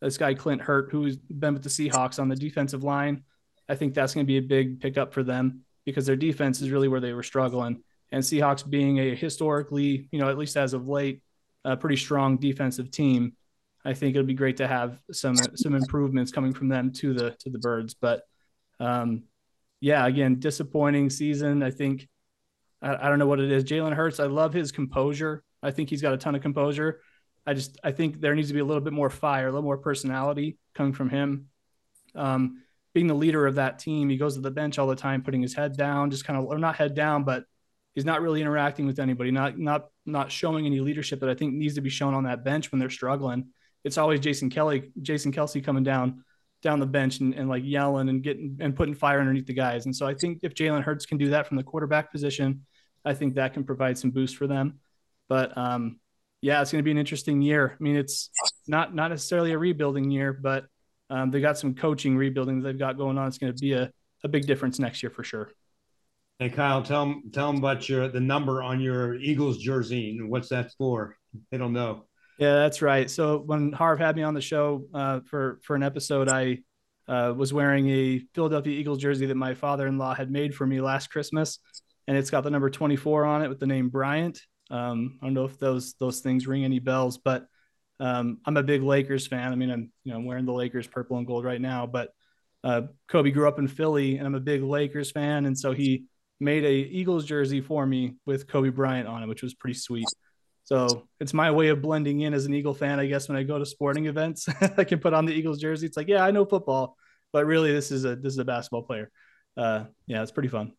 this 0.00 0.16
guy, 0.16 0.34
Clint 0.34 0.62
Hurtt, 0.62 0.90
who's 0.90 1.16
been 1.16 1.54
with 1.54 1.62
the 1.62 1.68
Seahawks 1.68 2.18
on 2.18 2.28
the 2.28 2.36
defensive 2.36 2.84
line. 2.84 3.24
I 3.68 3.74
think 3.74 3.94
that's 3.94 4.14
going 4.14 4.24
to 4.24 4.28
be 4.28 4.38
a 4.38 4.42
big 4.42 4.80
pickup 4.80 5.12
for 5.12 5.22
them 5.22 5.62
because 5.84 6.06
their 6.06 6.16
defense 6.16 6.62
is 6.62 6.70
really 6.70 6.88
where 6.88 7.00
they 7.00 7.12
were 7.12 7.22
struggling 7.22 7.82
and 8.12 8.22
Seahawks 8.22 8.68
being 8.68 8.98
a 8.98 9.14
historically, 9.14 10.08
you 10.12 10.20
know, 10.20 10.28
at 10.28 10.38
least 10.38 10.56
as 10.56 10.74
of 10.74 10.86
late, 10.86 11.22
a 11.64 11.76
pretty 11.76 11.96
strong 11.96 12.36
defensive 12.36 12.90
team. 12.90 13.32
I 13.84 13.94
think 13.94 14.14
it 14.14 14.18
would 14.18 14.28
be 14.28 14.34
great 14.34 14.58
to 14.58 14.68
have 14.68 15.00
some 15.10 15.34
some 15.56 15.74
improvements 15.74 16.30
coming 16.30 16.52
from 16.52 16.68
them 16.68 16.92
to 16.92 17.14
the 17.14 17.30
to 17.40 17.50
the 17.50 17.58
birds. 17.58 17.94
But 17.94 18.22
um, 18.78 19.24
yeah, 19.82 20.06
again, 20.06 20.38
disappointing 20.38 21.10
season. 21.10 21.60
I 21.60 21.72
think 21.72 22.08
I, 22.80 22.94
I 22.94 23.08
don't 23.08 23.18
know 23.18 23.26
what 23.26 23.40
it 23.40 23.50
is. 23.50 23.64
Jalen 23.64 23.94
Hurts, 23.94 24.20
I 24.20 24.26
love 24.26 24.52
his 24.52 24.70
composure. 24.70 25.42
I 25.60 25.72
think 25.72 25.90
he's 25.90 26.00
got 26.00 26.14
a 26.14 26.16
ton 26.16 26.36
of 26.36 26.40
composure. 26.40 27.00
I 27.44 27.54
just 27.54 27.78
I 27.82 27.90
think 27.90 28.20
there 28.20 28.36
needs 28.36 28.46
to 28.48 28.54
be 28.54 28.60
a 28.60 28.64
little 28.64 28.80
bit 28.80 28.92
more 28.92 29.10
fire, 29.10 29.48
a 29.48 29.50
little 29.50 29.64
more 29.64 29.78
personality 29.78 30.56
coming 30.72 30.92
from 30.92 31.10
him. 31.10 31.48
Um, 32.14 32.62
being 32.94 33.08
the 33.08 33.14
leader 33.14 33.44
of 33.44 33.56
that 33.56 33.80
team, 33.80 34.08
he 34.08 34.16
goes 34.16 34.36
to 34.36 34.40
the 34.40 34.52
bench 34.52 34.78
all 34.78 34.86
the 34.86 34.94
time, 34.94 35.24
putting 35.24 35.42
his 35.42 35.52
head 35.52 35.76
down, 35.76 36.12
just 36.12 36.24
kind 36.24 36.38
of 36.38 36.44
or 36.44 36.58
not 36.58 36.76
head 36.76 36.94
down, 36.94 37.24
but 37.24 37.44
he's 37.92 38.04
not 38.04 38.22
really 38.22 38.40
interacting 38.40 38.86
with 38.86 39.00
anybody, 39.00 39.32
not 39.32 39.58
not 39.58 39.88
not 40.06 40.30
showing 40.30 40.64
any 40.64 40.78
leadership 40.78 41.18
that 41.20 41.28
I 41.28 41.34
think 41.34 41.54
needs 41.54 41.74
to 41.74 41.80
be 41.80 41.90
shown 41.90 42.14
on 42.14 42.22
that 42.22 42.44
bench 42.44 42.70
when 42.70 42.78
they're 42.78 42.88
struggling. 42.88 43.48
It's 43.82 43.98
always 43.98 44.20
Jason 44.20 44.48
Kelly, 44.48 44.92
Jason 45.02 45.32
Kelce 45.32 45.64
coming 45.64 45.82
down 45.82 46.22
down 46.62 46.80
the 46.80 46.86
bench 46.86 47.20
and, 47.20 47.34
and 47.34 47.48
like 47.48 47.62
yelling 47.64 48.08
and 48.08 48.22
getting 48.22 48.56
and 48.60 48.74
putting 48.74 48.94
fire 48.94 49.20
underneath 49.20 49.46
the 49.46 49.52
guys. 49.52 49.84
And 49.84 49.94
so 49.94 50.06
I 50.06 50.14
think 50.14 50.40
if 50.42 50.54
Jalen 50.54 50.82
Hurts 50.82 51.06
can 51.06 51.18
do 51.18 51.30
that 51.30 51.46
from 51.46 51.56
the 51.56 51.62
quarterback 51.62 52.10
position, 52.10 52.64
I 53.04 53.14
think 53.14 53.34
that 53.34 53.52
can 53.52 53.64
provide 53.64 53.98
some 53.98 54.10
boost 54.10 54.36
for 54.36 54.46
them. 54.46 54.78
But 55.28 55.56
um, 55.58 55.98
yeah, 56.40 56.62
it's 56.62 56.72
going 56.72 56.80
to 56.80 56.84
be 56.84 56.90
an 56.90 56.98
interesting 56.98 57.42
year. 57.42 57.76
I 57.78 57.82
mean, 57.82 57.96
it's 57.96 58.30
not 58.66 58.94
not 58.94 59.10
necessarily 59.10 59.52
a 59.52 59.58
rebuilding 59.58 60.10
year, 60.10 60.32
but 60.32 60.66
um, 61.10 61.30
they 61.30 61.40
got 61.40 61.58
some 61.58 61.74
coaching 61.74 62.16
rebuilding 62.16 62.60
that 62.60 62.68
they've 62.68 62.78
got 62.78 62.96
going 62.96 63.18
on. 63.18 63.28
It's 63.28 63.38
going 63.38 63.54
to 63.54 63.60
be 63.60 63.72
a, 63.72 63.90
a 64.24 64.28
big 64.28 64.46
difference 64.46 64.78
next 64.78 65.02
year 65.02 65.10
for 65.10 65.24
sure. 65.24 65.50
Hey 66.38 66.48
Kyle, 66.48 66.82
tell 66.82 67.06
them 67.06 67.30
tell 67.32 67.48
them 67.48 67.58
about 67.58 67.88
your 67.88 68.08
the 68.08 68.20
number 68.20 68.62
on 68.62 68.80
your 68.80 69.14
Eagles 69.16 69.58
jersey 69.58 70.16
and 70.18 70.28
what's 70.30 70.48
that 70.48 70.72
for? 70.78 71.16
They 71.50 71.58
don't 71.58 71.72
know. 71.72 72.06
Yeah, 72.42 72.54
that's 72.54 72.82
right. 72.82 73.08
So 73.08 73.38
when 73.38 73.70
Harv 73.70 74.00
had 74.00 74.16
me 74.16 74.24
on 74.24 74.34
the 74.34 74.40
show 74.40 74.88
uh, 74.92 75.20
for 75.26 75.60
for 75.62 75.76
an 75.76 75.84
episode, 75.84 76.28
I 76.28 76.58
uh, 77.06 77.32
was 77.36 77.52
wearing 77.52 77.88
a 77.88 78.18
Philadelphia 78.34 78.76
Eagles 78.76 78.98
jersey 78.98 79.26
that 79.26 79.36
my 79.36 79.54
father-in-law 79.54 80.16
had 80.16 80.28
made 80.28 80.52
for 80.52 80.66
me 80.66 80.80
last 80.80 81.08
Christmas, 81.08 81.60
and 82.08 82.16
it's 82.16 82.30
got 82.30 82.42
the 82.42 82.50
number 82.50 82.68
24 82.68 83.24
on 83.26 83.42
it 83.44 83.48
with 83.48 83.60
the 83.60 83.68
name 83.68 83.90
Bryant. 83.90 84.40
Um, 84.72 85.20
I 85.22 85.26
don't 85.26 85.34
know 85.34 85.44
if 85.44 85.56
those 85.60 85.94
those 86.00 86.18
things 86.18 86.48
ring 86.48 86.64
any 86.64 86.80
bells, 86.80 87.16
but 87.16 87.46
um, 88.00 88.38
I'm 88.44 88.56
a 88.56 88.64
big 88.64 88.82
Lakers 88.82 89.28
fan. 89.28 89.52
I 89.52 89.54
mean, 89.54 89.70
I'm 89.70 89.92
you 90.02 90.10
know 90.10 90.18
I'm 90.18 90.24
wearing 90.24 90.44
the 90.44 90.52
Lakers 90.52 90.88
purple 90.88 91.18
and 91.18 91.26
gold 91.28 91.44
right 91.44 91.60
now, 91.60 91.86
but 91.86 92.08
uh, 92.64 92.82
Kobe 93.06 93.30
grew 93.30 93.46
up 93.46 93.60
in 93.60 93.68
Philly, 93.68 94.16
and 94.16 94.26
I'm 94.26 94.34
a 94.34 94.40
big 94.40 94.64
Lakers 94.64 95.12
fan, 95.12 95.46
and 95.46 95.56
so 95.56 95.70
he 95.70 96.06
made 96.40 96.64
a 96.64 96.72
Eagles 96.72 97.24
jersey 97.24 97.60
for 97.60 97.86
me 97.86 98.16
with 98.26 98.48
Kobe 98.48 98.70
Bryant 98.70 99.06
on 99.06 99.22
it, 99.22 99.28
which 99.28 99.44
was 99.44 99.54
pretty 99.54 99.78
sweet. 99.78 100.08
So 100.64 101.08
it's 101.20 101.34
my 101.34 101.50
way 101.50 101.68
of 101.68 101.82
blending 101.82 102.20
in 102.20 102.34
as 102.34 102.46
an 102.46 102.54
Eagle 102.54 102.74
fan, 102.74 103.00
I 103.00 103.06
guess. 103.06 103.28
When 103.28 103.36
I 103.36 103.42
go 103.42 103.58
to 103.58 103.66
sporting 103.66 104.06
events, 104.06 104.48
I 104.76 104.84
can 104.84 105.00
put 105.00 105.12
on 105.12 105.26
the 105.26 105.32
Eagles 105.32 105.60
jersey. 105.60 105.86
It's 105.86 105.96
like, 105.96 106.08
yeah, 106.08 106.24
I 106.24 106.30
know 106.30 106.44
football, 106.44 106.96
but 107.32 107.46
really, 107.46 107.72
this 107.72 107.90
is 107.90 108.04
a 108.04 108.16
this 108.16 108.32
is 108.32 108.38
a 108.38 108.44
basketball 108.44 108.82
player. 108.82 109.10
Uh, 109.56 109.84
yeah, 110.06 110.22
it's 110.22 110.30
pretty 110.30 110.48
fun. 110.48 110.72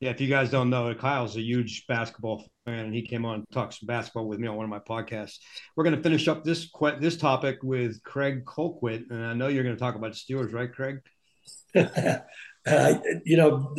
Yeah, 0.00 0.10
if 0.10 0.20
you 0.20 0.28
guys 0.28 0.50
don't 0.50 0.70
know, 0.70 0.94
Kyle's 0.94 1.36
a 1.36 1.42
huge 1.42 1.86
basketball 1.86 2.46
fan, 2.64 2.86
and 2.86 2.94
he 2.94 3.02
came 3.02 3.26
on 3.26 3.34
and 3.36 3.44
talked 3.52 3.74
some 3.74 3.86
basketball 3.86 4.26
with 4.26 4.38
me 4.38 4.48
on 4.48 4.56
one 4.56 4.64
of 4.64 4.70
my 4.70 4.78
podcasts. 4.78 5.36
We're 5.76 5.84
going 5.84 5.96
to 5.96 6.02
finish 6.02 6.26
up 6.26 6.42
this 6.42 6.70
this 7.00 7.16
topic 7.16 7.58
with 7.62 8.02
Craig 8.02 8.44
Colquitt, 8.44 9.10
and 9.10 9.24
I 9.24 9.34
know 9.34 9.48
you're 9.48 9.64
going 9.64 9.76
to 9.76 9.80
talk 9.80 9.96
about 9.96 10.12
the 10.12 10.18
Steelers, 10.18 10.54
right, 10.54 10.72
Craig? 10.72 11.00
uh, 12.66 12.98
you 13.24 13.36
know, 13.36 13.74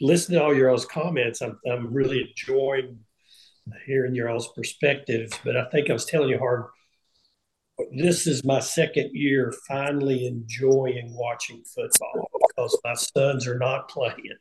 listening 0.00 0.38
to 0.38 0.44
all 0.44 0.54
your 0.54 0.70
all's 0.70 0.84
comments, 0.84 1.40
I'm, 1.40 1.58
I'm 1.70 1.92
really 1.92 2.28
enjoying 2.28 2.98
hearing 3.86 4.14
your 4.14 4.28
all's 4.28 4.52
perspectives. 4.52 5.32
But 5.44 5.56
I 5.56 5.64
think 5.70 5.90
I 5.90 5.92
was 5.92 6.04
telling 6.04 6.30
you, 6.30 6.38
Hard, 6.38 6.64
this 7.96 8.26
is 8.26 8.44
my 8.44 8.60
second 8.60 9.10
year 9.12 9.52
finally 9.66 10.26
enjoying 10.26 11.14
watching 11.14 11.62
football 11.64 12.30
because 12.48 12.78
my 12.84 12.94
sons 12.94 13.46
are 13.46 13.58
not 13.58 13.88
playing. 13.88 14.36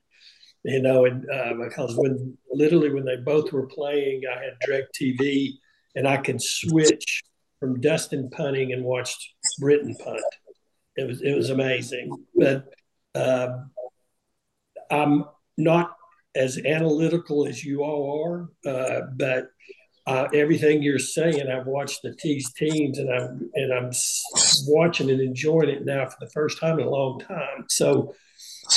You 0.64 0.82
know, 0.82 1.06
and 1.06 1.26
uh, 1.28 1.54
because 1.56 1.96
when 1.98 2.38
literally 2.52 2.92
when 2.92 3.04
they 3.04 3.16
both 3.16 3.52
were 3.52 3.66
playing, 3.66 4.22
I 4.32 4.44
had 4.44 4.54
DirecTV 4.68 5.54
and 5.96 6.08
I 6.08 6.18
could 6.18 6.40
switch 6.40 7.24
from 7.60 7.82
Dustin 7.82 8.30
punting 8.30 8.72
and 8.72 8.84
watched 8.84 9.28
Britton 9.60 9.96
punt. 9.96 10.22
It 10.98 11.08
was 11.08 11.22
it 11.24 11.36
was 11.36 11.50
amazing. 11.50 12.16
But 12.36 12.66
uh, 13.16 13.48
I'm 14.92 15.26
not 15.58 15.96
as 16.36 16.58
analytical 16.66 17.48
as 17.48 17.64
you 17.64 17.84
all 17.84 18.50
are, 18.66 18.72
uh, 18.72 19.02
but 19.16 19.48
uh, 20.08 20.28
everything 20.34 20.82
you're 20.82 21.00
saying, 21.00 21.48
I've 21.48 21.68
watched 21.68 22.02
the 22.02 22.16
T's 22.16 22.52
teams, 22.54 22.98
and 22.98 23.10
I'm 23.14 23.50
and 23.54 23.74
I'm 23.74 23.92
watching 24.68 25.12
and 25.12 25.22
enjoying 25.22 25.70
it 25.70 25.86
now 25.86 26.08
for 26.08 26.18
the 26.20 26.30
first 26.32 26.60
time 26.60 26.80
in 26.80 26.88
a 26.88 26.90
long 26.90 27.20
time. 27.20 27.66
So 27.70 28.16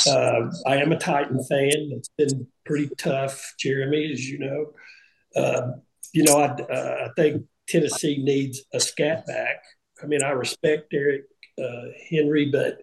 uh, 0.06 0.50
I 0.66 0.76
am 0.76 0.92
a 0.92 0.98
Titan 0.98 1.42
fan. 1.44 1.90
It's 1.92 2.10
been 2.18 2.46
pretty 2.66 2.90
tough, 2.98 3.54
Jeremy, 3.58 4.12
as 4.12 4.28
you 4.28 4.38
know. 4.38 5.42
Um, 5.42 5.82
you 6.12 6.24
know, 6.24 6.36
I, 6.38 6.46
uh, 6.46 7.06
I 7.06 7.08
think 7.16 7.44
Tennessee 7.68 8.22
needs 8.22 8.62
a 8.72 8.80
scat 8.80 9.26
back. 9.26 9.62
I 10.02 10.06
mean, 10.06 10.22
I 10.22 10.30
respect 10.30 10.90
Derrick 10.90 11.24
uh, 11.62 11.88
Henry, 12.10 12.50
but 12.50 12.82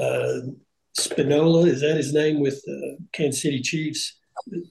uh, 0.00 0.40
Spinola, 0.98 1.66
is 1.66 1.80
that 1.80 1.96
his 1.96 2.12
name 2.12 2.40
with 2.40 2.62
the 2.64 2.98
Kansas 3.12 3.42
City 3.42 3.60
Chiefs? 3.60 4.18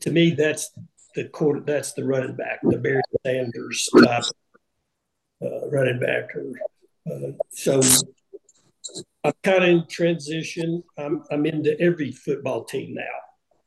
To 0.01 0.11
me, 0.11 0.31
that's 0.31 0.71
the 1.15 1.25
quarter. 1.29 1.61
That's 1.61 1.93
the 1.93 2.03
running 2.03 2.35
back, 2.35 2.59
the 2.63 2.77
Barry 2.77 3.01
Sanders 3.25 3.89
type 4.03 4.23
uh, 5.41 5.69
running 5.69 5.99
back. 5.99 6.29
Uh, 7.09 7.31
so 7.49 7.81
I'm 9.23 9.33
kind 9.43 9.63
of 9.63 9.69
in 9.69 9.87
transition. 9.89 10.83
I'm, 10.97 11.23
I'm 11.31 11.45
into 11.45 11.79
every 11.79 12.11
football 12.11 12.63
team 12.65 12.93
now. 12.93 13.03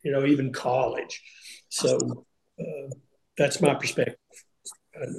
you 0.02 0.12
know, 0.12 0.24
even 0.24 0.52
college. 0.52 1.22
So 1.68 1.98
uh, 2.58 2.90
that's 3.36 3.60
my 3.60 3.74
perspective. 3.74 4.16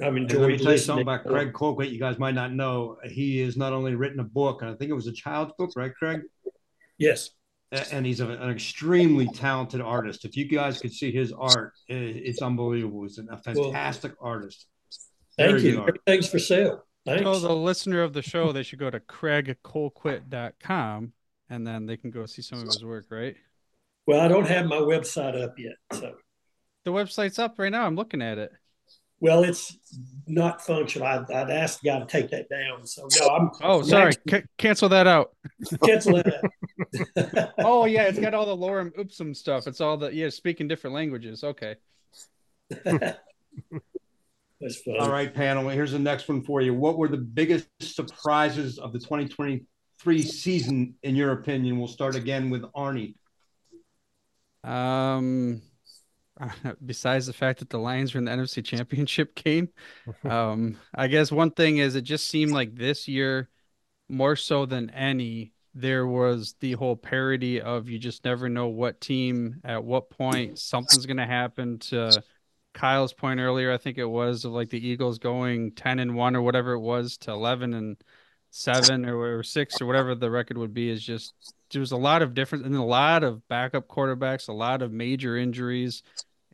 I'm 0.04 0.16
enjoying. 0.16 0.42
Let 0.42 0.50
me 0.50 0.58
tell 0.58 0.72
you 0.72 0.78
something 0.78 1.02
about 1.02 1.24
Craig 1.26 1.52
Colquitt. 1.52 1.90
You 1.90 1.98
guys 1.98 2.18
might 2.18 2.34
not 2.34 2.52
know. 2.52 2.98
He 3.04 3.40
has 3.40 3.56
not 3.56 3.72
only 3.72 3.94
written 3.94 4.20
a 4.20 4.24
book, 4.24 4.62
and 4.62 4.70
I 4.70 4.74
think 4.74 4.90
it 4.90 4.94
was 4.94 5.06
a 5.06 5.12
child's 5.12 5.52
book, 5.58 5.70
right, 5.76 5.92
Craig? 5.94 6.20
Yes. 7.02 7.30
And 7.90 8.06
he's 8.06 8.20
an 8.20 8.50
extremely 8.50 9.26
talented 9.26 9.80
artist. 9.80 10.24
If 10.24 10.36
you 10.36 10.44
guys 10.44 10.80
could 10.80 10.92
see 10.92 11.10
his 11.10 11.32
art, 11.32 11.72
it's 11.88 12.40
unbelievable. 12.40 13.02
He's 13.02 13.18
a 13.18 13.36
fantastic 13.38 14.12
well, 14.20 14.30
artist. 14.30 14.66
Thank 15.36 15.58
Very 15.58 15.70
you. 15.70 15.80
Everything's 15.80 16.28
for 16.28 16.38
sale. 16.38 16.84
Thanks. 17.04 17.22
Tell 17.22 17.40
the 17.40 17.56
listener 17.56 18.02
of 18.02 18.12
the 18.12 18.22
show 18.22 18.52
they 18.52 18.62
should 18.62 18.78
go 18.78 18.90
to 18.90 19.00
craigcolquitt.com 19.00 21.12
and 21.50 21.66
then 21.66 21.86
they 21.86 21.96
can 21.96 22.10
go 22.10 22.26
see 22.26 22.42
some 22.42 22.60
of 22.60 22.66
his 22.66 22.84
work, 22.84 23.06
right? 23.10 23.34
Well, 24.06 24.20
I 24.20 24.28
don't 24.28 24.46
have 24.46 24.66
my 24.66 24.76
website 24.76 25.42
up 25.42 25.58
yet. 25.58 25.74
So 25.92 26.14
the 26.84 26.92
website's 26.92 27.38
up 27.38 27.58
right 27.58 27.72
now. 27.72 27.86
I'm 27.86 27.96
looking 27.96 28.22
at 28.22 28.38
it. 28.38 28.52
Well, 29.22 29.44
it's 29.44 29.78
not 30.26 30.66
functional. 30.66 31.06
I, 31.06 31.18
would 31.18 31.30
asked 31.30 31.80
the 31.80 31.90
guy 31.90 32.00
to 32.00 32.06
take 32.06 32.28
that 32.30 32.48
down. 32.48 32.84
So 32.84 33.06
no, 33.20 33.28
I'm. 33.28 33.50
Oh, 33.62 33.82
sorry. 33.82 34.14
C- 34.28 34.42
cancel 34.58 34.88
that 34.88 35.06
out. 35.06 35.30
cancel 35.84 36.14
that. 36.14 37.52
oh 37.58 37.84
yeah, 37.84 38.02
it's 38.02 38.18
got 38.18 38.34
all 38.34 38.46
the 38.46 38.56
lorem 38.56 38.90
ipsum 38.98 39.32
stuff. 39.32 39.68
It's 39.68 39.80
all 39.80 39.96
the 39.96 40.12
yeah, 40.12 40.28
speaking 40.28 40.66
different 40.66 40.94
languages. 40.94 41.44
Okay. 41.44 41.76
That's 42.84 43.16
funny. 44.84 44.98
All 44.98 45.08
right, 45.08 45.32
panel. 45.32 45.68
Here's 45.68 45.92
the 45.92 46.00
next 46.00 46.28
one 46.28 46.42
for 46.42 46.60
you. 46.60 46.74
What 46.74 46.98
were 46.98 47.06
the 47.06 47.16
biggest 47.16 47.68
surprises 47.80 48.80
of 48.80 48.92
the 48.92 48.98
2023 48.98 50.22
season, 50.22 50.96
in 51.04 51.14
your 51.14 51.30
opinion? 51.30 51.78
We'll 51.78 51.86
start 51.86 52.16
again 52.16 52.50
with 52.50 52.62
Arnie. 52.72 53.14
Um 54.64 55.62
besides 56.84 57.26
the 57.26 57.32
fact 57.32 57.58
that 57.60 57.70
the 57.70 57.78
Lions 57.78 58.14
were 58.14 58.18
in 58.18 58.24
the 58.24 58.32
NFC 58.32 58.64
Championship 58.64 59.34
game, 59.34 59.68
um, 60.24 60.76
I 60.94 61.08
guess 61.08 61.32
one 61.32 61.50
thing 61.50 61.78
is 61.78 61.94
it 61.94 62.02
just 62.02 62.28
seemed 62.28 62.52
like 62.52 62.74
this 62.74 63.08
year, 63.08 63.48
more 64.08 64.36
so 64.36 64.66
than 64.66 64.90
any, 64.90 65.52
there 65.74 66.06
was 66.06 66.54
the 66.60 66.72
whole 66.72 66.96
parody 66.96 67.60
of 67.60 67.88
you 67.88 67.98
just 67.98 68.24
never 68.24 68.48
know 68.48 68.68
what 68.68 69.00
team 69.00 69.60
at 69.64 69.82
what 69.82 70.10
point 70.10 70.58
something's 70.58 71.06
going 71.06 71.16
to 71.16 71.26
happen. 71.26 71.78
To 71.78 72.22
Kyle's 72.74 73.14
point 73.14 73.40
earlier, 73.40 73.72
I 73.72 73.78
think 73.78 73.96
it 73.96 74.04
was 74.04 74.44
of 74.44 74.52
like 74.52 74.68
the 74.68 74.86
Eagles 74.86 75.18
going 75.18 75.72
ten 75.72 75.98
and 75.98 76.14
one 76.14 76.36
or 76.36 76.42
whatever 76.42 76.72
it 76.72 76.80
was 76.80 77.16
to 77.18 77.30
eleven 77.30 77.72
and 77.72 77.96
seven 78.50 79.06
or, 79.06 79.38
or 79.38 79.42
six 79.42 79.80
or 79.80 79.86
whatever 79.86 80.14
the 80.14 80.30
record 80.30 80.58
would 80.58 80.74
be. 80.74 80.90
Is 80.90 81.02
just 81.02 81.32
there 81.70 81.80
was 81.80 81.92
a 81.92 81.96
lot 81.96 82.20
of 82.20 82.34
difference 82.34 82.66
and 82.66 82.74
a 82.74 82.82
lot 82.82 83.24
of 83.24 83.48
backup 83.48 83.88
quarterbacks, 83.88 84.48
a 84.48 84.52
lot 84.52 84.82
of 84.82 84.92
major 84.92 85.38
injuries 85.38 86.02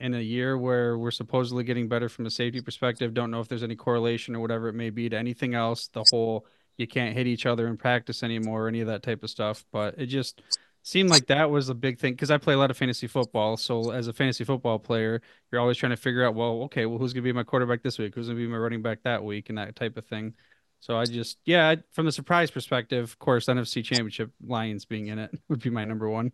in 0.00 0.14
a 0.14 0.20
year 0.20 0.56
where 0.56 0.98
we're 0.98 1.10
supposedly 1.10 1.64
getting 1.64 1.88
better 1.88 2.08
from 2.08 2.26
a 2.26 2.30
safety 2.30 2.60
perspective. 2.60 3.14
Don't 3.14 3.30
know 3.30 3.40
if 3.40 3.48
there's 3.48 3.62
any 3.62 3.76
correlation 3.76 4.34
or 4.34 4.40
whatever 4.40 4.68
it 4.68 4.74
may 4.74 4.90
be 4.90 5.08
to 5.08 5.16
anything 5.16 5.54
else. 5.54 5.88
The 5.88 6.04
whole 6.10 6.46
you 6.76 6.86
can't 6.86 7.14
hit 7.14 7.26
each 7.26 7.44
other 7.44 7.66
in 7.66 7.76
practice 7.76 8.22
anymore, 8.22 8.64
or 8.64 8.68
any 8.68 8.80
of 8.80 8.86
that 8.86 9.02
type 9.02 9.22
of 9.22 9.30
stuff. 9.30 9.64
But 9.72 9.96
it 9.98 10.06
just 10.06 10.40
seemed 10.82 11.10
like 11.10 11.26
that 11.26 11.50
was 11.50 11.68
a 11.68 11.74
big 11.74 11.98
thing 11.98 12.14
because 12.14 12.30
I 12.30 12.38
play 12.38 12.54
a 12.54 12.58
lot 12.58 12.70
of 12.70 12.76
fantasy 12.76 13.08
football. 13.08 13.56
So 13.56 13.90
as 13.90 14.08
a 14.08 14.12
fantasy 14.12 14.44
football 14.44 14.78
player, 14.78 15.20
you're 15.50 15.60
always 15.60 15.76
trying 15.76 15.90
to 15.90 15.96
figure 15.96 16.24
out, 16.24 16.34
well, 16.34 16.62
okay, 16.64 16.86
well, 16.86 16.98
who's 16.98 17.12
gonna 17.12 17.24
be 17.24 17.32
my 17.32 17.42
quarterback 17.42 17.82
this 17.82 17.98
week? 17.98 18.14
Who's 18.14 18.28
gonna 18.28 18.38
be 18.38 18.46
my 18.46 18.56
running 18.56 18.82
back 18.82 19.02
that 19.02 19.24
week, 19.24 19.48
and 19.48 19.58
that 19.58 19.76
type 19.76 19.96
of 19.96 20.06
thing. 20.06 20.34
So 20.80 20.96
I 20.96 21.04
just, 21.04 21.38
yeah, 21.44 21.74
from 21.90 22.06
the 22.06 22.12
surprise 22.12 22.50
perspective, 22.50 23.02
of 23.02 23.18
course, 23.18 23.46
NFC 23.46 23.84
Championship 23.84 24.30
Lions 24.46 24.84
being 24.84 25.08
in 25.08 25.18
it 25.18 25.30
would 25.48 25.60
be 25.60 25.70
my 25.70 25.84
number 25.84 26.08
one. 26.08 26.32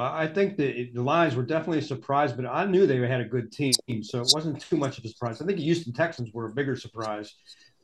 I 0.00 0.26
think 0.26 0.56
the 0.56 0.90
the 0.92 1.02
Lions 1.02 1.34
were 1.34 1.42
definitely 1.42 1.78
a 1.78 1.82
surprise, 1.82 2.32
but 2.32 2.46
I 2.46 2.64
knew 2.64 2.86
they 2.86 2.98
had 3.06 3.20
a 3.20 3.24
good 3.24 3.52
team, 3.52 3.72
so 4.02 4.20
it 4.20 4.30
wasn't 4.32 4.60
too 4.60 4.76
much 4.76 4.98
of 4.98 5.04
a 5.04 5.08
surprise. 5.08 5.40
I 5.40 5.46
think 5.46 5.58
the 5.58 5.64
Houston 5.64 5.92
Texans 5.92 6.30
were 6.32 6.46
a 6.46 6.52
bigger 6.52 6.76
surprise. 6.76 7.34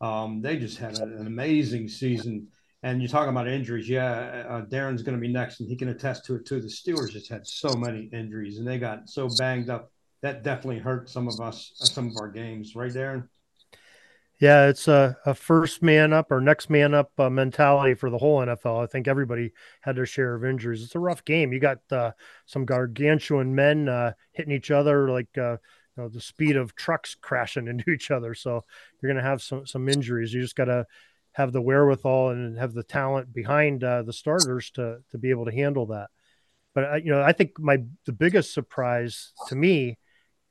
Um, 0.00 0.42
they 0.42 0.56
just 0.56 0.78
had 0.78 0.98
an 0.98 1.26
amazing 1.26 1.88
season. 1.88 2.48
And 2.82 3.00
you're 3.00 3.08
talking 3.08 3.30
about 3.30 3.48
injuries. 3.48 3.88
Yeah, 3.88 4.44
uh, 4.48 4.60
Darin's 4.60 5.02
going 5.02 5.16
to 5.16 5.20
be 5.20 5.32
next, 5.32 5.58
and 5.60 5.68
he 5.68 5.74
can 5.74 5.88
attest 5.88 6.24
to 6.26 6.36
it 6.36 6.46
too. 6.46 6.60
The 6.60 6.68
Steelers 6.68 7.10
just 7.10 7.28
had 7.28 7.46
so 7.46 7.74
many 7.74 8.08
injuries, 8.12 8.58
and 8.58 8.66
they 8.66 8.78
got 8.78 9.08
so 9.08 9.28
banged 9.38 9.70
up. 9.70 9.90
That 10.22 10.44
definitely 10.44 10.78
hurt 10.78 11.10
some 11.10 11.26
of 11.26 11.40
us, 11.40 11.72
uh, 11.80 11.86
some 11.86 12.08
of 12.08 12.16
our 12.18 12.28
games, 12.28 12.76
right, 12.76 12.92
Darin? 12.92 13.28
Yeah, 14.38 14.66
it's 14.68 14.86
a, 14.86 15.16
a 15.24 15.34
first 15.34 15.82
man 15.82 16.12
up 16.12 16.30
or 16.30 16.42
next 16.42 16.68
man 16.68 16.92
up 16.92 17.10
uh, 17.18 17.30
mentality 17.30 17.94
for 17.94 18.10
the 18.10 18.18
whole 18.18 18.40
NFL. 18.40 18.82
I 18.82 18.86
think 18.86 19.08
everybody 19.08 19.52
had 19.80 19.96
their 19.96 20.04
share 20.04 20.34
of 20.34 20.44
injuries. 20.44 20.82
It's 20.82 20.94
a 20.94 20.98
rough 21.00 21.24
game. 21.24 21.52
You 21.52 21.60
got 21.60 21.78
uh, 21.90 22.12
some 22.44 22.66
gargantuan 22.66 23.54
men 23.54 23.88
uh, 23.88 24.12
hitting 24.32 24.52
each 24.52 24.70
other 24.70 25.10
like 25.10 25.28
uh, 25.38 25.56
you 25.96 26.02
know, 26.02 26.08
the 26.10 26.20
speed 26.20 26.56
of 26.56 26.74
trucks 26.74 27.14
crashing 27.14 27.66
into 27.68 27.90
each 27.90 28.10
other. 28.10 28.34
So 28.34 28.64
you're 29.00 29.10
going 29.10 29.22
to 29.22 29.28
have 29.28 29.40
some 29.40 29.66
some 29.66 29.88
injuries. 29.88 30.34
You 30.34 30.42
just 30.42 30.56
got 30.56 30.66
to 30.66 30.86
have 31.32 31.52
the 31.52 31.62
wherewithal 31.62 32.30
and 32.30 32.58
have 32.58 32.74
the 32.74 32.82
talent 32.82 33.32
behind 33.32 33.84
uh, 33.84 34.02
the 34.02 34.12
starters 34.12 34.70
to 34.72 34.98
to 35.10 35.18
be 35.18 35.30
able 35.30 35.46
to 35.46 35.52
handle 35.52 35.86
that. 35.86 36.08
But 36.74 36.84
uh, 36.84 36.94
you 36.96 37.10
know, 37.10 37.22
I 37.22 37.32
think 37.32 37.58
my 37.58 37.78
the 38.04 38.12
biggest 38.12 38.52
surprise 38.52 39.32
to 39.48 39.56
me 39.56 39.96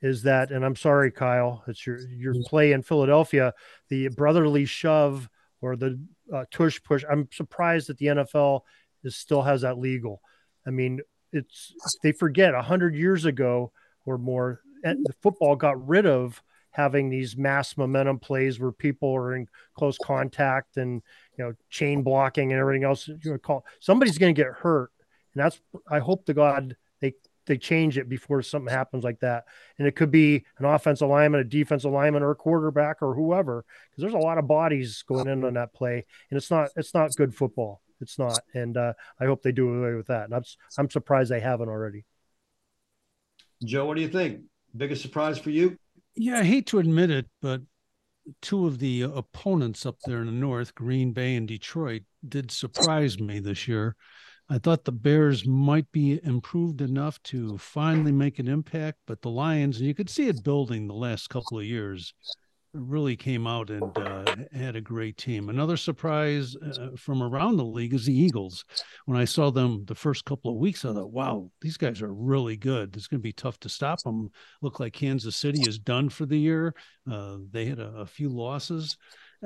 is 0.06 0.22
that, 0.22 0.50
and 0.50 0.64
I'm 0.64 0.76
sorry, 0.76 1.10
Kyle, 1.10 1.64
it's 1.66 1.86
your 1.86 1.98
your 2.08 2.34
mm. 2.34 2.44
play 2.44 2.72
in 2.72 2.82
Philadelphia, 2.82 3.52
the 3.88 4.08
brotherly 4.08 4.64
shove 4.64 5.28
or 5.60 5.76
the 5.76 6.00
uh, 6.32 6.44
tush 6.50 6.80
push. 6.82 7.04
I'm 7.10 7.28
surprised 7.32 7.88
that 7.88 7.98
the 7.98 8.06
NFL 8.06 8.60
is 9.04 9.16
still 9.16 9.42
has 9.42 9.62
that 9.62 9.78
legal. 9.78 10.20
I 10.66 10.70
mean, 10.70 11.00
it's 11.32 11.74
they 12.02 12.12
forget 12.12 12.54
a 12.54 12.62
hundred 12.62 12.94
years 12.94 13.24
ago 13.24 13.72
or 14.04 14.18
more, 14.18 14.60
the 14.82 15.14
football 15.22 15.56
got 15.56 15.86
rid 15.86 16.06
of 16.06 16.42
having 16.70 17.08
these 17.08 17.36
mass 17.36 17.76
momentum 17.76 18.18
plays 18.18 18.60
where 18.60 18.70
people 18.70 19.14
are 19.14 19.34
in 19.34 19.48
close 19.74 19.96
contact 19.98 20.76
and 20.76 21.02
you 21.38 21.44
know 21.44 21.54
chain 21.70 22.02
blocking 22.02 22.52
and 22.52 22.60
everything 22.60 22.84
else. 22.84 23.08
You 23.08 23.38
call 23.38 23.64
somebody's 23.80 24.18
going 24.18 24.34
to 24.34 24.40
get 24.40 24.52
hurt, 24.52 24.90
and 25.34 25.42
that's 25.42 25.60
I 25.90 25.98
hope 25.98 26.26
to 26.26 26.34
God 26.34 26.76
they 27.00 27.14
they 27.46 27.56
change 27.56 27.98
it 27.98 28.08
before 28.08 28.42
something 28.42 28.72
happens 28.72 29.04
like 29.04 29.20
that. 29.20 29.44
And 29.78 29.86
it 29.86 29.96
could 29.96 30.10
be 30.10 30.44
an 30.58 30.64
offensive 30.64 31.08
lineman, 31.08 31.40
a 31.40 31.44
defensive 31.44 31.92
lineman, 31.92 32.22
or 32.22 32.32
a 32.32 32.36
quarterback 32.36 33.02
or 33.02 33.14
whoever, 33.14 33.64
because 33.90 34.02
there's 34.02 34.14
a 34.14 34.18
lot 34.18 34.38
of 34.38 34.46
bodies 34.46 35.02
going 35.06 35.28
in 35.28 35.44
on 35.44 35.54
that 35.54 35.72
play, 35.72 36.04
and 36.30 36.36
it's 36.36 36.50
not 36.50 36.70
it's 36.76 36.94
not 36.94 37.14
good 37.16 37.34
football. 37.34 37.80
It's 38.00 38.18
not, 38.18 38.40
and 38.52 38.76
uh, 38.76 38.92
I 39.20 39.24
hope 39.24 39.42
they 39.42 39.52
do 39.52 39.72
away 39.72 39.94
with 39.94 40.08
that. 40.08 40.24
And 40.24 40.34
I'm 40.34 40.44
I'm 40.78 40.90
surprised 40.90 41.30
they 41.30 41.40
haven't 41.40 41.68
already. 41.68 42.04
Joe, 43.64 43.86
what 43.86 43.96
do 43.96 44.02
you 44.02 44.08
think? 44.08 44.42
Biggest 44.76 45.00
surprise 45.00 45.38
for 45.38 45.50
you? 45.50 45.78
Yeah, 46.14 46.40
I 46.40 46.44
hate 46.44 46.66
to 46.68 46.78
admit 46.78 47.10
it, 47.10 47.26
but 47.40 47.62
two 48.42 48.66
of 48.66 48.78
the 48.78 49.02
opponents 49.02 49.86
up 49.86 49.96
there 50.04 50.20
in 50.20 50.26
the 50.26 50.32
north, 50.32 50.74
Green 50.74 51.12
Bay 51.12 51.36
and 51.36 51.48
Detroit, 51.48 52.02
did 52.28 52.50
surprise 52.50 53.18
me 53.18 53.38
this 53.38 53.68
year. 53.68 53.96
I 54.48 54.58
thought 54.58 54.84
the 54.84 54.92
Bears 54.92 55.44
might 55.44 55.90
be 55.90 56.20
improved 56.22 56.80
enough 56.80 57.20
to 57.24 57.58
finally 57.58 58.12
make 58.12 58.38
an 58.38 58.46
impact, 58.46 58.98
but 59.06 59.20
the 59.22 59.30
Lions, 59.30 59.78
and 59.78 59.86
you 59.86 59.94
could 59.94 60.08
see 60.08 60.28
it 60.28 60.44
building 60.44 60.86
the 60.86 60.94
last 60.94 61.28
couple 61.28 61.58
of 61.58 61.64
years, 61.64 62.14
really 62.72 63.16
came 63.16 63.46
out 63.46 63.70
and 63.70 63.96
uh, 63.98 64.36
had 64.52 64.76
a 64.76 64.80
great 64.80 65.16
team. 65.16 65.48
Another 65.48 65.76
surprise 65.76 66.54
uh, 66.56 66.90
from 66.96 67.22
around 67.22 67.56
the 67.56 67.64
league 67.64 67.94
is 67.94 68.06
the 68.06 68.16
Eagles. 68.16 68.64
When 69.06 69.18
I 69.18 69.24
saw 69.24 69.50
them 69.50 69.84
the 69.86 69.94
first 69.94 70.24
couple 70.24 70.52
of 70.52 70.58
weeks, 70.58 70.84
I 70.84 70.92
thought, 70.92 71.10
wow, 71.10 71.50
these 71.60 71.76
guys 71.76 72.02
are 72.02 72.12
really 72.12 72.56
good. 72.56 72.94
It's 72.96 73.06
going 73.06 73.20
to 73.20 73.22
be 73.22 73.32
tough 73.32 73.58
to 73.60 73.68
stop 73.68 74.00
them. 74.02 74.30
Look 74.62 74.78
like 74.78 74.92
Kansas 74.92 75.36
City 75.36 75.62
is 75.62 75.78
done 75.78 76.08
for 76.08 76.26
the 76.26 76.38
year. 76.38 76.74
Uh, 77.10 77.38
they 77.50 77.66
had 77.66 77.78
a, 77.78 77.88
a 77.88 78.06
few 78.06 78.28
losses. 78.28 78.96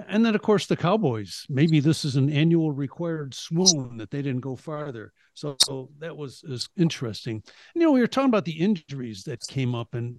And 0.09 0.25
then, 0.25 0.35
of 0.35 0.43
course, 0.43 0.67
the 0.67 0.77
Cowboys. 0.77 1.47
Maybe 1.49 1.81
this 1.81 2.05
is 2.05 2.17
an 2.17 2.31
annual 2.31 2.73
required 2.73 3.35
swoon 3.35 3.97
that 3.99 4.11
they 4.11 4.23
didn't 4.23 4.41
go 4.41 4.57
farther. 4.57 5.13
So, 5.35 5.57
so 5.61 5.91
that 5.99 6.17
was 6.17 6.43
is 6.45 6.69
interesting. 6.77 7.43
You 7.75 7.83
know, 7.83 7.93
we 7.93 8.01
were 8.01 8.07
talking 8.07 8.29
about 8.29 8.45
the 8.45 8.61
injuries 8.61 9.25
that 9.25 9.41
came 9.49 9.75
up, 9.75 9.95
and 9.95 10.17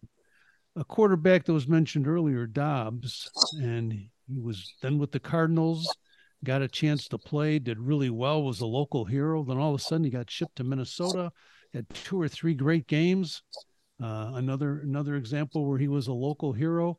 a 0.75 0.83
quarterback 0.83 1.45
that 1.45 1.53
was 1.53 1.67
mentioned 1.67 2.07
earlier, 2.07 2.45
Dobbs, 2.47 3.29
and 3.61 3.93
he 3.93 4.09
was 4.39 4.73
then 4.81 4.97
with 4.97 5.11
the 5.11 5.19
Cardinals, 5.19 5.93
got 6.43 6.61
a 6.61 6.67
chance 6.67 7.07
to 7.09 7.17
play, 7.17 7.59
did 7.59 7.79
really 7.79 8.09
well, 8.09 8.43
was 8.43 8.61
a 8.61 8.65
local 8.65 9.05
hero. 9.05 9.43
Then 9.43 9.57
all 9.57 9.73
of 9.73 9.79
a 9.79 9.83
sudden, 9.83 10.03
he 10.03 10.09
got 10.09 10.29
shipped 10.29 10.57
to 10.57 10.63
Minnesota, 10.63 11.31
had 11.73 11.89
two 11.89 12.19
or 12.19 12.27
three 12.27 12.53
great 12.53 12.87
games. 12.87 13.41
Uh, 14.01 14.31
another 14.33 14.79
another 14.79 15.15
example 15.15 15.65
where 15.65 15.77
he 15.77 15.87
was 15.87 16.07
a 16.07 16.13
local 16.13 16.51
hero 16.51 16.97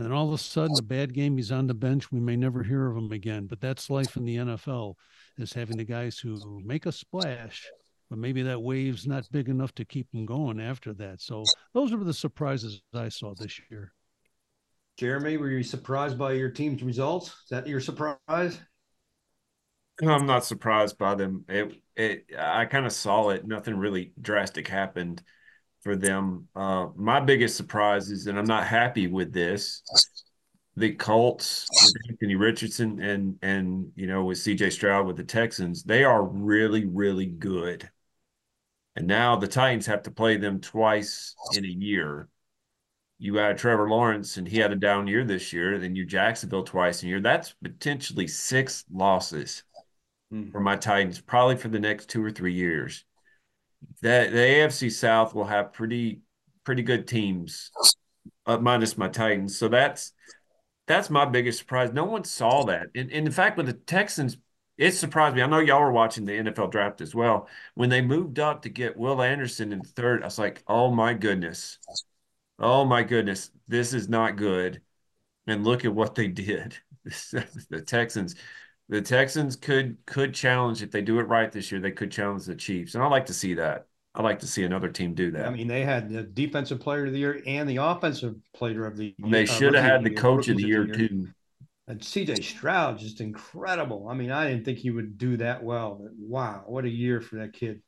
and 0.00 0.06
then 0.06 0.16
all 0.16 0.28
of 0.28 0.32
a 0.32 0.38
sudden, 0.38 0.74
a 0.78 0.82
bad 0.82 1.12
game, 1.12 1.36
he's 1.36 1.52
on 1.52 1.66
the 1.66 1.74
bench. 1.74 2.10
We 2.10 2.20
may 2.20 2.34
never 2.34 2.62
hear 2.62 2.86
of 2.86 2.96
him 2.96 3.12
again. 3.12 3.46
But 3.46 3.60
that's 3.60 3.90
life 3.90 4.16
in 4.16 4.24
the 4.24 4.36
NFL, 4.36 4.94
is 5.36 5.52
having 5.52 5.76
the 5.76 5.84
guys 5.84 6.18
who 6.18 6.58
make 6.64 6.86
a 6.86 6.92
splash, 6.92 7.68
but 8.08 8.18
maybe 8.18 8.40
that 8.40 8.62
wave's 8.62 9.06
not 9.06 9.30
big 9.30 9.50
enough 9.50 9.74
to 9.74 9.84
keep 9.84 10.10
them 10.10 10.24
going 10.24 10.58
after 10.58 10.94
that. 10.94 11.20
So 11.20 11.44
those 11.74 11.92
are 11.92 12.02
the 12.02 12.14
surprises 12.14 12.80
I 12.94 13.10
saw 13.10 13.34
this 13.34 13.60
year. 13.70 13.92
Jeremy, 14.96 15.36
were 15.36 15.50
you 15.50 15.62
surprised 15.62 16.16
by 16.16 16.32
your 16.32 16.48
team's 16.48 16.82
results? 16.82 17.26
Is 17.28 17.50
that 17.50 17.66
your 17.66 17.80
surprise? 17.80 18.58
I'm 20.02 20.24
not 20.24 20.46
surprised 20.46 20.96
by 20.96 21.14
them. 21.14 21.44
It, 21.46 21.74
it, 21.94 22.24
I 22.38 22.64
kind 22.64 22.86
of 22.86 22.92
saw 22.92 23.28
it. 23.28 23.46
Nothing 23.46 23.76
really 23.76 24.14
drastic 24.18 24.66
happened 24.66 25.22
for 25.82 25.96
them. 25.96 26.48
Uh, 26.54 26.88
my 26.96 27.20
biggest 27.20 27.56
surprise 27.56 28.10
is, 28.10 28.26
and 28.26 28.38
I'm 28.38 28.46
not 28.46 28.66
happy 28.66 29.06
with 29.06 29.32
this. 29.32 29.82
The 30.76 30.94
Colts 30.94 31.66
with 31.82 31.92
Anthony 32.08 32.36
Richardson 32.36 33.00
and 33.00 33.36
and 33.42 33.90
you 33.96 34.06
know 34.06 34.24
with 34.24 34.38
CJ 34.38 34.72
Stroud 34.72 35.06
with 35.06 35.16
the 35.16 35.24
Texans, 35.24 35.82
they 35.82 36.04
are 36.04 36.22
really 36.22 36.86
really 36.86 37.26
good. 37.26 37.90
And 38.96 39.06
now 39.06 39.36
the 39.36 39.48
Titans 39.48 39.86
have 39.86 40.02
to 40.04 40.10
play 40.10 40.36
them 40.36 40.60
twice 40.60 41.34
in 41.54 41.64
a 41.64 41.68
year. 41.68 42.28
You 43.18 43.38
add 43.38 43.58
Trevor 43.58 43.88
Lawrence, 43.88 44.36
and 44.36 44.48
he 44.48 44.58
had 44.58 44.72
a 44.72 44.76
down 44.76 45.06
year 45.06 45.24
this 45.24 45.52
year. 45.52 45.78
Then 45.78 45.94
you 45.94 46.06
Jacksonville 46.06 46.64
twice 46.64 47.02
in 47.02 47.08
a 47.08 47.10
year. 47.10 47.20
That's 47.20 47.54
potentially 47.62 48.26
six 48.26 48.84
losses 48.90 49.62
mm. 50.32 50.50
for 50.50 50.60
my 50.60 50.76
Titans, 50.76 51.20
probably 51.20 51.56
for 51.56 51.68
the 51.68 51.80
next 51.80 52.08
two 52.08 52.24
or 52.24 52.30
three 52.30 52.54
years. 52.54 53.04
The, 54.02 54.28
the 54.30 54.38
AFC 54.38 54.90
South 54.90 55.34
will 55.34 55.44
have 55.44 55.72
pretty 55.72 56.20
pretty 56.64 56.82
good 56.82 57.08
teams, 57.08 57.70
uh, 58.46 58.58
minus 58.58 58.98
my 58.98 59.08
Titans. 59.08 59.58
So 59.58 59.68
that's 59.68 60.12
that's 60.86 61.10
my 61.10 61.24
biggest 61.24 61.58
surprise. 61.58 61.92
No 61.92 62.04
one 62.04 62.24
saw 62.24 62.64
that. 62.64 62.88
And, 62.94 63.10
and 63.12 63.26
in 63.26 63.32
fact, 63.32 63.56
with 63.56 63.66
the 63.66 63.72
Texans 63.72 64.36
it 64.80 64.92
surprised 64.92 65.36
me. 65.36 65.42
I 65.42 65.46
know 65.46 65.58
y'all 65.58 65.82
were 65.82 65.92
watching 65.92 66.24
the 66.24 66.32
NFL 66.32 66.70
draft 66.70 67.02
as 67.02 67.14
well. 67.14 67.48
When 67.74 67.90
they 67.90 68.00
moved 68.00 68.38
up 68.38 68.62
to 68.62 68.70
get 68.70 68.96
Will 68.96 69.20
Anderson 69.20 69.74
in 69.74 69.82
third, 69.82 70.22
I 70.22 70.24
was 70.24 70.38
like, 70.38 70.62
oh 70.66 70.90
my 70.90 71.12
goodness. 71.12 71.78
Oh 72.58 72.86
my 72.86 73.02
goodness. 73.02 73.50
This 73.68 73.92
is 73.92 74.08
not 74.08 74.36
good. 74.36 74.80
And 75.46 75.64
look 75.64 75.84
at 75.84 75.94
what 75.94 76.14
they 76.14 76.28
did. 76.28 76.78
the 77.04 77.84
Texans. 77.86 78.36
The 78.90 79.00
Texans 79.00 79.54
could 79.54 79.96
could 80.04 80.34
challenge 80.34 80.82
if 80.82 80.90
they 80.90 81.00
do 81.00 81.20
it 81.20 81.28
right 81.28 81.50
this 81.50 81.70
year, 81.70 81.80
they 81.80 81.92
could 81.92 82.10
challenge 82.10 82.44
the 82.44 82.56
Chiefs. 82.56 82.96
And 82.96 83.04
I 83.04 83.06
like 83.06 83.26
to 83.26 83.34
see 83.34 83.54
that. 83.54 83.86
I 84.16 84.22
like 84.22 84.40
to 84.40 84.48
see 84.48 84.64
another 84.64 84.88
team 84.88 85.14
do 85.14 85.30
that. 85.30 85.46
I 85.46 85.50
mean, 85.50 85.68
they 85.68 85.84
had 85.84 86.10
the 86.10 86.24
defensive 86.24 86.80
player 86.80 87.06
of 87.06 87.12
the 87.12 87.20
year 87.20 87.40
and 87.46 87.70
the 87.70 87.76
offensive 87.76 88.34
player 88.52 88.84
of 88.84 88.96
the 88.96 89.14
year. 89.16 89.30
They 89.30 89.46
should 89.46 89.74
have 89.74 89.84
uh, 89.84 89.88
had 89.88 90.02
the 90.02 90.10
coach 90.10 90.48
of 90.48 90.56
the 90.56 90.64
year, 90.64 90.84
the 90.84 90.98
year 90.98 91.08
too. 91.08 91.28
And 91.86 92.00
CJ 92.00 92.42
Stroud, 92.42 92.98
just 92.98 93.20
incredible. 93.20 94.08
I 94.08 94.14
mean, 94.14 94.32
I 94.32 94.48
didn't 94.48 94.64
think 94.64 94.78
he 94.78 94.90
would 94.90 95.16
do 95.18 95.36
that 95.36 95.62
well, 95.62 96.00
but 96.02 96.10
wow, 96.18 96.64
what 96.66 96.84
a 96.84 96.90
year 96.90 97.20
for 97.20 97.36
that 97.36 97.52
kid. 97.52 97.82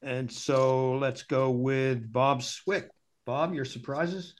And 0.00 0.32
so 0.32 0.94
let's 0.94 1.24
go 1.24 1.50
with 1.50 2.10
Bob 2.10 2.42
Swick. 2.42 2.88
Bob, 3.26 3.52
your 3.52 3.66
surprises? 3.66 4.34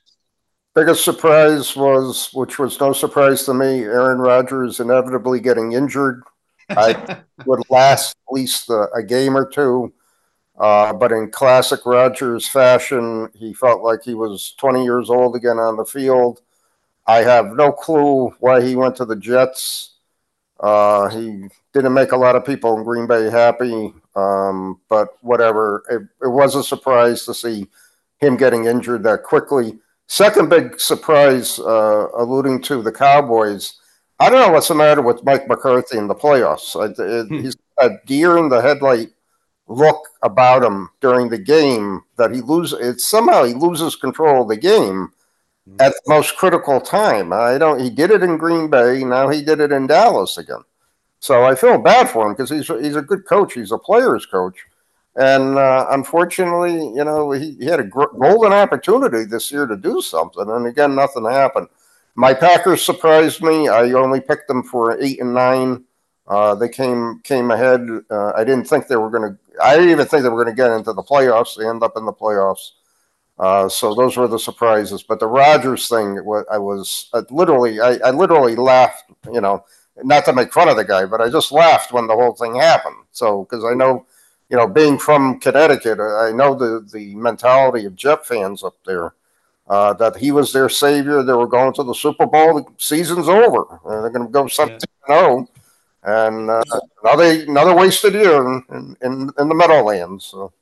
Biggest 0.75 1.05
surprise 1.05 1.75
was, 1.75 2.31
which 2.33 2.59
was 2.59 2.79
no 2.79 2.93
surprise 2.93 3.45
to 3.45 3.55
me, 3.55 3.81
Aaron 3.81 4.19
Rodgers 4.19 4.79
inevitably 4.79 5.41
getting 5.41 5.73
injured. 5.73 6.23
I 6.69 7.23
would 7.47 7.69
last 7.71 8.15
at 8.29 8.33
least 8.33 8.71
a, 8.71 8.89
a 8.95 9.03
game 9.03 9.37
or 9.37 9.49
two. 9.49 9.93
Uh, 10.61 10.93
but 10.93 11.11
in 11.11 11.31
classic 11.31 11.81
Rodgers 11.87 12.47
fashion, 12.47 13.31
he 13.35 13.55
felt 13.55 13.83
like 13.83 14.03
he 14.05 14.15
was 14.15 14.55
20 14.59 14.85
years 14.85 15.09
old 15.09 15.35
again 15.35 15.59
on 15.59 15.77
the 15.77 15.87
field. 15.87 16.43
I 17.07 17.23
have 17.23 17.55
no 17.55 17.73
clue 17.73 18.29
why 18.41 18.63
he 18.63 18.77
went 18.77 18.95
to 18.97 19.07
the 19.07 19.17
Jets. 19.17 19.95
Uh, 20.61 21.09
he 21.09 21.49
didn't 21.73 21.95
make 21.95 22.13
a 22.13 22.17
lot 22.17 22.37
of 22.37 22.45
people 22.45 22.77
in 22.77 22.85
Green 22.85 23.07
Bay 23.07 23.31
happy, 23.31 23.95
um, 24.15 24.79
but 24.89 25.17
whatever. 25.23 25.83
It, 25.91 26.03
it, 26.27 26.29
was 26.29 26.55
a 26.55 26.63
surprise 26.63 27.25
to 27.25 27.33
see 27.33 27.67
him 28.19 28.37
getting 28.37 28.67
injured 28.67 29.03
that 29.05 29.23
quickly. 29.23 29.79
Second 30.11 30.49
big 30.49 30.81
surprise, 30.81 31.61
uh, 31.61 32.09
alluding 32.17 32.61
to 32.63 32.83
the 32.83 32.91
Cowboys. 32.91 33.75
I 34.19 34.29
don't 34.29 34.41
know 34.41 34.53
what's 34.53 34.67
the 34.67 34.75
matter 34.75 35.03
with 35.03 35.23
Mike 35.23 35.47
McCarthy 35.47 35.99
in 35.99 36.09
the 36.09 36.17
playoffs. 36.17 36.75
It, 36.99 37.29
hmm. 37.29 37.39
He's 37.39 37.57
a 37.79 37.91
deer 38.07 38.37
in 38.37 38.49
the 38.49 38.61
headlight 38.61 39.11
look 39.69 40.09
about 40.25 40.65
him 40.65 40.91
during 41.01 41.29
the 41.29 41.39
game 41.39 42.03
that 42.19 42.35
he 42.35 42.41
loses. 42.41 42.81
It 42.81 43.01
somehow 43.01 43.45
he 43.45 43.55
loses 43.55 43.95
control 43.95 44.43
of 44.43 44.49
the 44.49 44.57
game 44.57 45.13
at 45.79 45.93
the 45.93 46.03
most 46.09 46.37
critical 46.37 46.81
time. 46.81 47.33
I 47.33 47.57
don't. 47.57 47.79
He 47.79 47.89
did 47.89 48.11
it 48.11 48.25
in 48.25 48.37
Green 48.37 48.69
Bay. 48.69 49.05
Now 49.05 49.29
he 49.29 49.45
did 49.45 49.61
it 49.61 49.71
in 49.71 49.87
Dallas 49.87 50.39
again. 50.39 50.65
So 51.21 51.45
I 51.45 51.55
feel 51.55 51.79
bad 51.79 52.11
for 52.11 52.27
him 52.27 52.33
because 52.33 52.51
he's 52.51 52.67
he's 52.67 52.97
a 52.97 53.03
good 53.03 53.27
coach. 53.27 53.55
He's 53.55 53.71
a 53.71 53.79
player's 53.79 54.27
coach, 54.27 54.57
and 55.17 55.59
uh, 55.59 55.87
unfortunately, 55.91 56.75
you 56.75 57.05
know, 57.05 57.33
he, 57.33 57.57
he 57.59 57.67
had 57.67 57.81
a 57.81 57.85
gr- 57.85 58.17
golden 58.19 58.53
opportunity 58.53 59.25
this 59.25 59.51
year 59.51 59.67
to 59.67 59.77
do 59.77 60.01
something, 60.01 60.49
and 60.49 60.67
again, 60.67 60.95
nothing 60.95 61.25
happened. 61.25 61.69
My 62.15 62.35
Packers 62.35 62.85
surprised 62.85 63.43
me. 63.43 63.69
I 63.69 63.93
only 63.93 64.21
picked 64.21 64.49
them 64.49 64.63
for 64.63 65.01
eight 65.01 65.21
and 65.21 65.35
nine. 65.35 65.85
Uh, 66.27 66.55
they 66.55 66.69
came 66.69 67.21
came 67.25 67.51
ahead. 67.51 67.87
Uh, 68.11 68.33
I 68.37 68.45
didn't 68.45 68.65
think 68.65 68.87
they 68.87 68.97
were 68.97 69.11
going 69.11 69.33
to. 69.33 69.39
I 69.63 69.75
didn't 69.75 69.91
even 69.91 70.07
think 70.07 70.23
they 70.23 70.29
were 70.29 70.43
going 70.43 70.55
to 70.55 70.63
get 70.63 70.71
into 70.71 70.93
the 70.93 71.03
playoffs. 71.03 71.57
They 71.57 71.67
end 71.67 71.83
up 71.83 71.97
in 71.97 72.05
the 72.05 72.13
playoffs. 72.13 72.71
Uh, 73.39 73.69
so 73.69 73.95
those 73.95 74.17
were 74.17 74.29
the 74.29 74.39
surprises. 74.39 75.03
But 75.03 75.19
the 75.19 75.27
Rodgers 75.27 75.89
thing, 75.89 76.19
I 76.51 76.59
was 76.59 77.09
I 77.15 77.23
literally, 77.31 77.81
I, 77.81 77.95
I, 78.05 78.11
literally 78.11 78.55
laughed. 78.55 79.11
You 79.33 79.41
know, 79.41 79.65
not 80.05 80.27
to 80.27 80.35
make 80.35 80.53
fun 80.53 80.69
of 80.69 80.77
the 80.77 80.85
guy, 80.85 81.07
but 81.07 81.21
I 81.23 81.31
just 81.31 81.51
laughed 81.51 81.91
when 81.91 82.07
the 82.07 82.15
whole 82.15 82.35
thing 82.35 82.55
happened. 82.55 82.97
So 83.13 83.45
because 83.45 83.65
I 83.65 83.75
know, 83.75 84.07
you 84.51 84.57
know, 84.57 84.67
being 84.67 84.99
from 84.99 85.39
Connecticut, 85.39 86.01
I 86.01 86.33
know 86.33 86.55
the 86.55 86.87
the 86.93 87.15
mentality 87.15 87.87
of 87.87 87.97
Jet 87.97 88.27
fans 88.27 88.63
up 88.63 88.77
there. 88.85 89.15
Uh, 89.69 89.93
that 89.93 90.17
he 90.17 90.33
was 90.33 90.53
their 90.53 90.69
savior. 90.69 91.23
They 91.23 91.33
were 91.33 91.47
going 91.47 91.73
to 91.75 91.85
the 91.85 91.95
Super 91.95 92.27
Bowl. 92.27 92.55
The 92.55 92.65
season's 92.79 93.29
over. 93.29 93.79
Uh, 93.85 94.01
they're 94.01 94.11
going 94.11 94.27
to 94.27 94.33
go 94.33 94.49
something 94.49 94.81
zero, 95.07 95.47
and 96.03 96.51
uh, 96.51 96.63
another 97.05 97.45
another 97.45 97.77
wasted 97.77 98.15
year 98.15 98.45
in 98.45 98.97
in, 99.01 99.31
in 99.39 99.49
the 99.49 99.55
Meadowlands. 99.55 100.25
So 100.27 100.53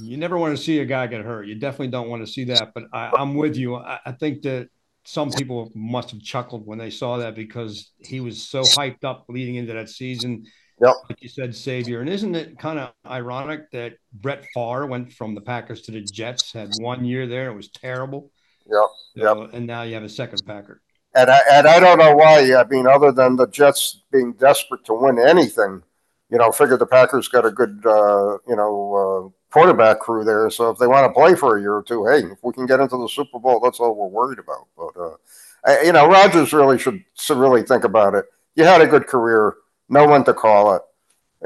you 0.00 0.16
never 0.16 0.38
want 0.38 0.56
to 0.56 0.62
see 0.62 0.78
a 0.78 0.84
guy 0.86 1.06
get 1.06 1.22
hurt. 1.22 1.46
You 1.46 1.54
definitely 1.56 1.88
don't 1.88 2.08
want 2.08 2.26
to 2.26 2.32
see 2.32 2.44
that. 2.44 2.72
But 2.74 2.84
I, 2.94 3.12
am 3.18 3.34
with 3.34 3.56
you. 3.56 3.76
I, 3.76 3.98
I, 4.06 4.12
think 4.12 4.42
that 4.42 4.68
some 5.04 5.30
people 5.30 5.70
must 5.74 6.10
have 6.10 6.20
chuckled 6.20 6.66
when 6.66 6.78
they 6.78 6.90
saw 6.90 7.18
that 7.18 7.34
because 7.34 7.90
he 7.98 8.20
was 8.20 8.42
so 8.42 8.62
hyped 8.62 9.04
up 9.04 9.26
leading 9.28 9.56
into 9.56 9.74
that 9.74 9.88
season. 9.88 10.46
Yep. 10.80 10.94
Like 11.08 11.22
you 11.22 11.28
said, 11.28 11.54
savior. 11.54 12.00
And 12.00 12.08
isn't 12.10 12.34
it 12.34 12.58
kind 12.58 12.78
of 12.78 12.92
ironic 13.06 13.70
that 13.70 13.94
Brett 14.12 14.44
Favre 14.52 14.86
went 14.86 15.12
from 15.12 15.34
the 15.34 15.40
Packers 15.40 15.82
to 15.82 15.90
the 15.90 16.02
Jets, 16.02 16.52
had 16.52 16.70
one 16.80 17.04
year 17.04 17.26
there, 17.26 17.50
it 17.50 17.54
was 17.54 17.68
terrible. 17.70 18.30
Yep. 18.70 18.88
So, 19.16 19.42
yep. 19.42 19.54
And 19.54 19.66
now 19.66 19.82
you 19.82 19.94
have 19.94 20.02
a 20.02 20.08
second 20.08 20.42
Packer. 20.46 20.82
And 21.14 21.30
I, 21.30 21.40
and 21.50 21.66
I 21.66 21.80
don't 21.80 21.98
know 21.98 22.14
why. 22.14 22.54
I 22.54 22.64
mean, 22.68 22.86
other 22.86 23.10
than 23.10 23.36
the 23.36 23.46
Jets 23.46 24.02
being 24.12 24.34
desperate 24.34 24.84
to 24.84 24.94
win 24.94 25.18
anything, 25.18 25.82
you 26.28 26.36
know, 26.36 26.52
figure 26.52 26.76
the 26.76 26.86
Packers 26.86 27.28
got 27.28 27.46
a 27.46 27.50
good, 27.50 27.82
uh, 27.86 28.36
you 28.46 28.56
know, 28.56 29.32
uh, 29.32 29.42
quarterback 29.50 30.00
crew 30.00 30.24
there. 30.24 30.50
So 30.50 30.68
if 30.68 30.78
they 30.78 30.86
want 30.86 31.06
to 31.06 31.18
play 31.18 31.34
for 31.34 31.56
a 31.56 31.60
year 31.60 31.76
or 31.76 31.82
two, 31.82 32.04
hey, 32.04 32.18
if 32.18 32.38
we 32.42 32.52
can 32.52 32.66
get 32.66 32.80
into 32.80 32.98
the 32.98 33.08
Super 33.08 33.38
Bowl, 33.38 33.60
that's 33.60 33.80
all 33.80 33.94
we're 33.94 34.08
worried 34.08 34.40
about. 34.40 34.66
But 34.76 35.00
uh, 35.00 35.16
I, 35.64 35.82
you 35.84 35.92
know, 35.92 36.06
Rodgers 36.06 36.52
really 36.52 36.78
should, 36.78 37.02
should 37.18 37.38
really 37.38 37.62
think 37.62 37.84
about 37.84 38.14
it. 38.14 38.26
You 38.54 38.64
had 38.64 38.82
a 38.82 38.86
good 38.86 39.06
career, 39.06 39.54
know 39.88 40.06
when 40.06 40.24
to 40.24 40.34
call 40.34 40.76
it. 40.76 40.82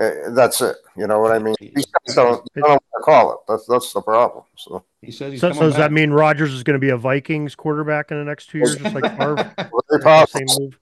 Uh, 0.01 0.31
that's 0.31 0.61
it. 0.61 0.77
You 0.97 1.07
know 1.07 1.21
what 1.21 1.33
I 1.33 1.39
mean? 1.39 1.55
These 1.61 1.73
guys 1.75 2.15
don't, 2.15 2.47
don't 2.55 2.57
know 2.57 2.69
when 2.69 2.79
to 2.79 3.05
call 3.05 3.33
it. 3.33 3.39
That's 3.49 3.67
that's 3.67 3.93
the 3.93 4.01
problem. 4.01 4.45
So 4.57 4.85
he 5.03 5.11
says. 5.11 5.41
So, 5.41 5.53
so 5.53 5.61
does 5.61 5.77
that 5.77 5.93
mean 5.93 6.11
Rodgers 6.11 6.53
is 6.53 6.63
going 6.63 6.75
to 6.75 6.81
be 6.81 6.91
a 6.91 6.97
Vikings 6.97 7.55
quarterback 7.55 8.11
in 8.11 8.19
the 8.19 8.25
next 8.25 8.51
two 8.51 8.59
years, 8.59 8.77
just 8.77 8.95
like 8.95 9.05
Favre? 9.19 9.55
Very 9.91 10.03
possible. 10.03 10.49
Same 10.49 10.63
move. 10.65 10.79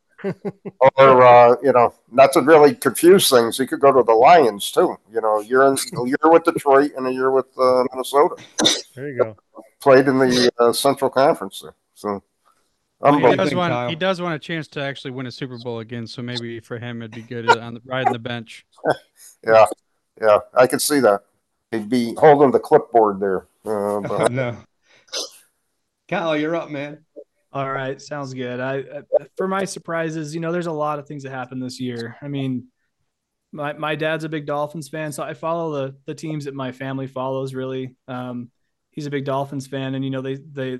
or 0.96 1.24
uh, 1.24 1.56
you 1.62 1.72
know, 1.72 1.94
not 2.10 2.32
to 2.32 2.40
really 2.40 2.74
confuse 2.74 3.30
things, 3.30 3.56
he 3.56 3.66
could 3.66 3.80
go 3.80 3.92
to 3.92 4.02
the 4.02 4.12
Lions 4.12 4.70
too. 4.70 4.96
You 5.12 5.20
know, 5.20 5.40
you're 5.40 5.66
in 5.66 5.74
a 5.74 6.06
year 6.06 6.18
with 6.24 6.44
Detroit 6.44 6.92
and 6.96 7.06
a 7.06 7.12
year 7.12 7.30
with 7.30 7.46
uh, 7.56 7.84
Minnesota. 7.92 8.34
There 8.94 9.08
you 9.08 9.18
go. 9.18 9.36
Played 9.80 10.08
in 10.08 10.18
the 10.18 10.50
uh, 10.58 10.72
Central 10.72 11.10
Conference 11.10 11.60
there, 11.62 11.74
so. 11.94 12.22
Well, 13.00 13.30
he 13.30 13.36
does 13.36 13.54
want 13.54 13.90
he 13.90 13.96
does 13.96 14.20
want 14.20 14.34
a 14.34 14.38
chance 14.38 14.66
to 14.68 14.82
actually 14.82 15.12
win 15.12 15.26
a 15.26 15.30
Super 15.30 15.58
Bowl 15.58 15.78
again, 15.78 16.06
so 16.06 16.20
maybe 16.20 16.58
for 16.58 16.78
him 16.78 17.00
it'd 17.00 17.12
be 17.12 17.22
good 17.22 17.48
on 17.56 17.74
the 17.74 17.82
riding 17.84 18.12
the 18.12 18.18
bench. 18.18 18.66
yeah, 19.46 19.66
yeah, 20.20 20.38
I 20.54 20.66
can 20.66 20.80
see 20.80 20.98
that. 21.00 21.22
He'd 21.70 21.88
be 21.88 22.14
holding 22.14 22.50
the 22.50 22.58
clipboard 22.58 23.20
there. 23.20 23.46
Uh, 23.64 24.00
but... 24.08 24.32
no, 24.32 24.56
Kyle, 26.08 26.36
you're 26.36 26.56
up, 26.56 26.70
man. 26.70 27.04
All 27.52 27.70
right, 27.70 28.00
sounds 28.02 28.34
good. 28.34 28.60
I, 28.60 28.84
for 29.36 29.46
my 29.46 29.64
surprises, 29.64 30.34
you 30.34 30.40
know, 30.40 30.52
there's 30.52 30.66
a 30.66 30.72
lot 30.72 30.98
of 30.98 31.06
things 31.06 31.22
that 31.22 31.30
happened 31.30 31.62
this 31.62 31.80
year. 31.80 32.16
I 32.20 32.28
mean, 32.28 32.66
my 33.52 33.74
my 33.74 33.94
dad's 33.94 34.24
a 34.24 34.28
big 34.28 34.44
Dolphins 34.44 34.88
fan, 34.88 35.12
so 35.12 35.22
I 35.22 35.34
follow 35.34 35.72
the 35.72 35.96
the 36.04 36.14
teams 36.14 36.46
that 36.46 36.54
my 36.54 36.72
family 36.72 37.06
follows. 37.06 37.54
Really, 37.54 37.94
um, 38.08 38.50
he's 38.90 39.06
a 39.06 39.10
big 39.10 39.24
Dolphins 39.24 39.68
fan, 39.68 39.94
and 39.94 40.04
you 40.04 40.10
know, 40.10 40.20
they 40.20 40.34
they 40.34 40.78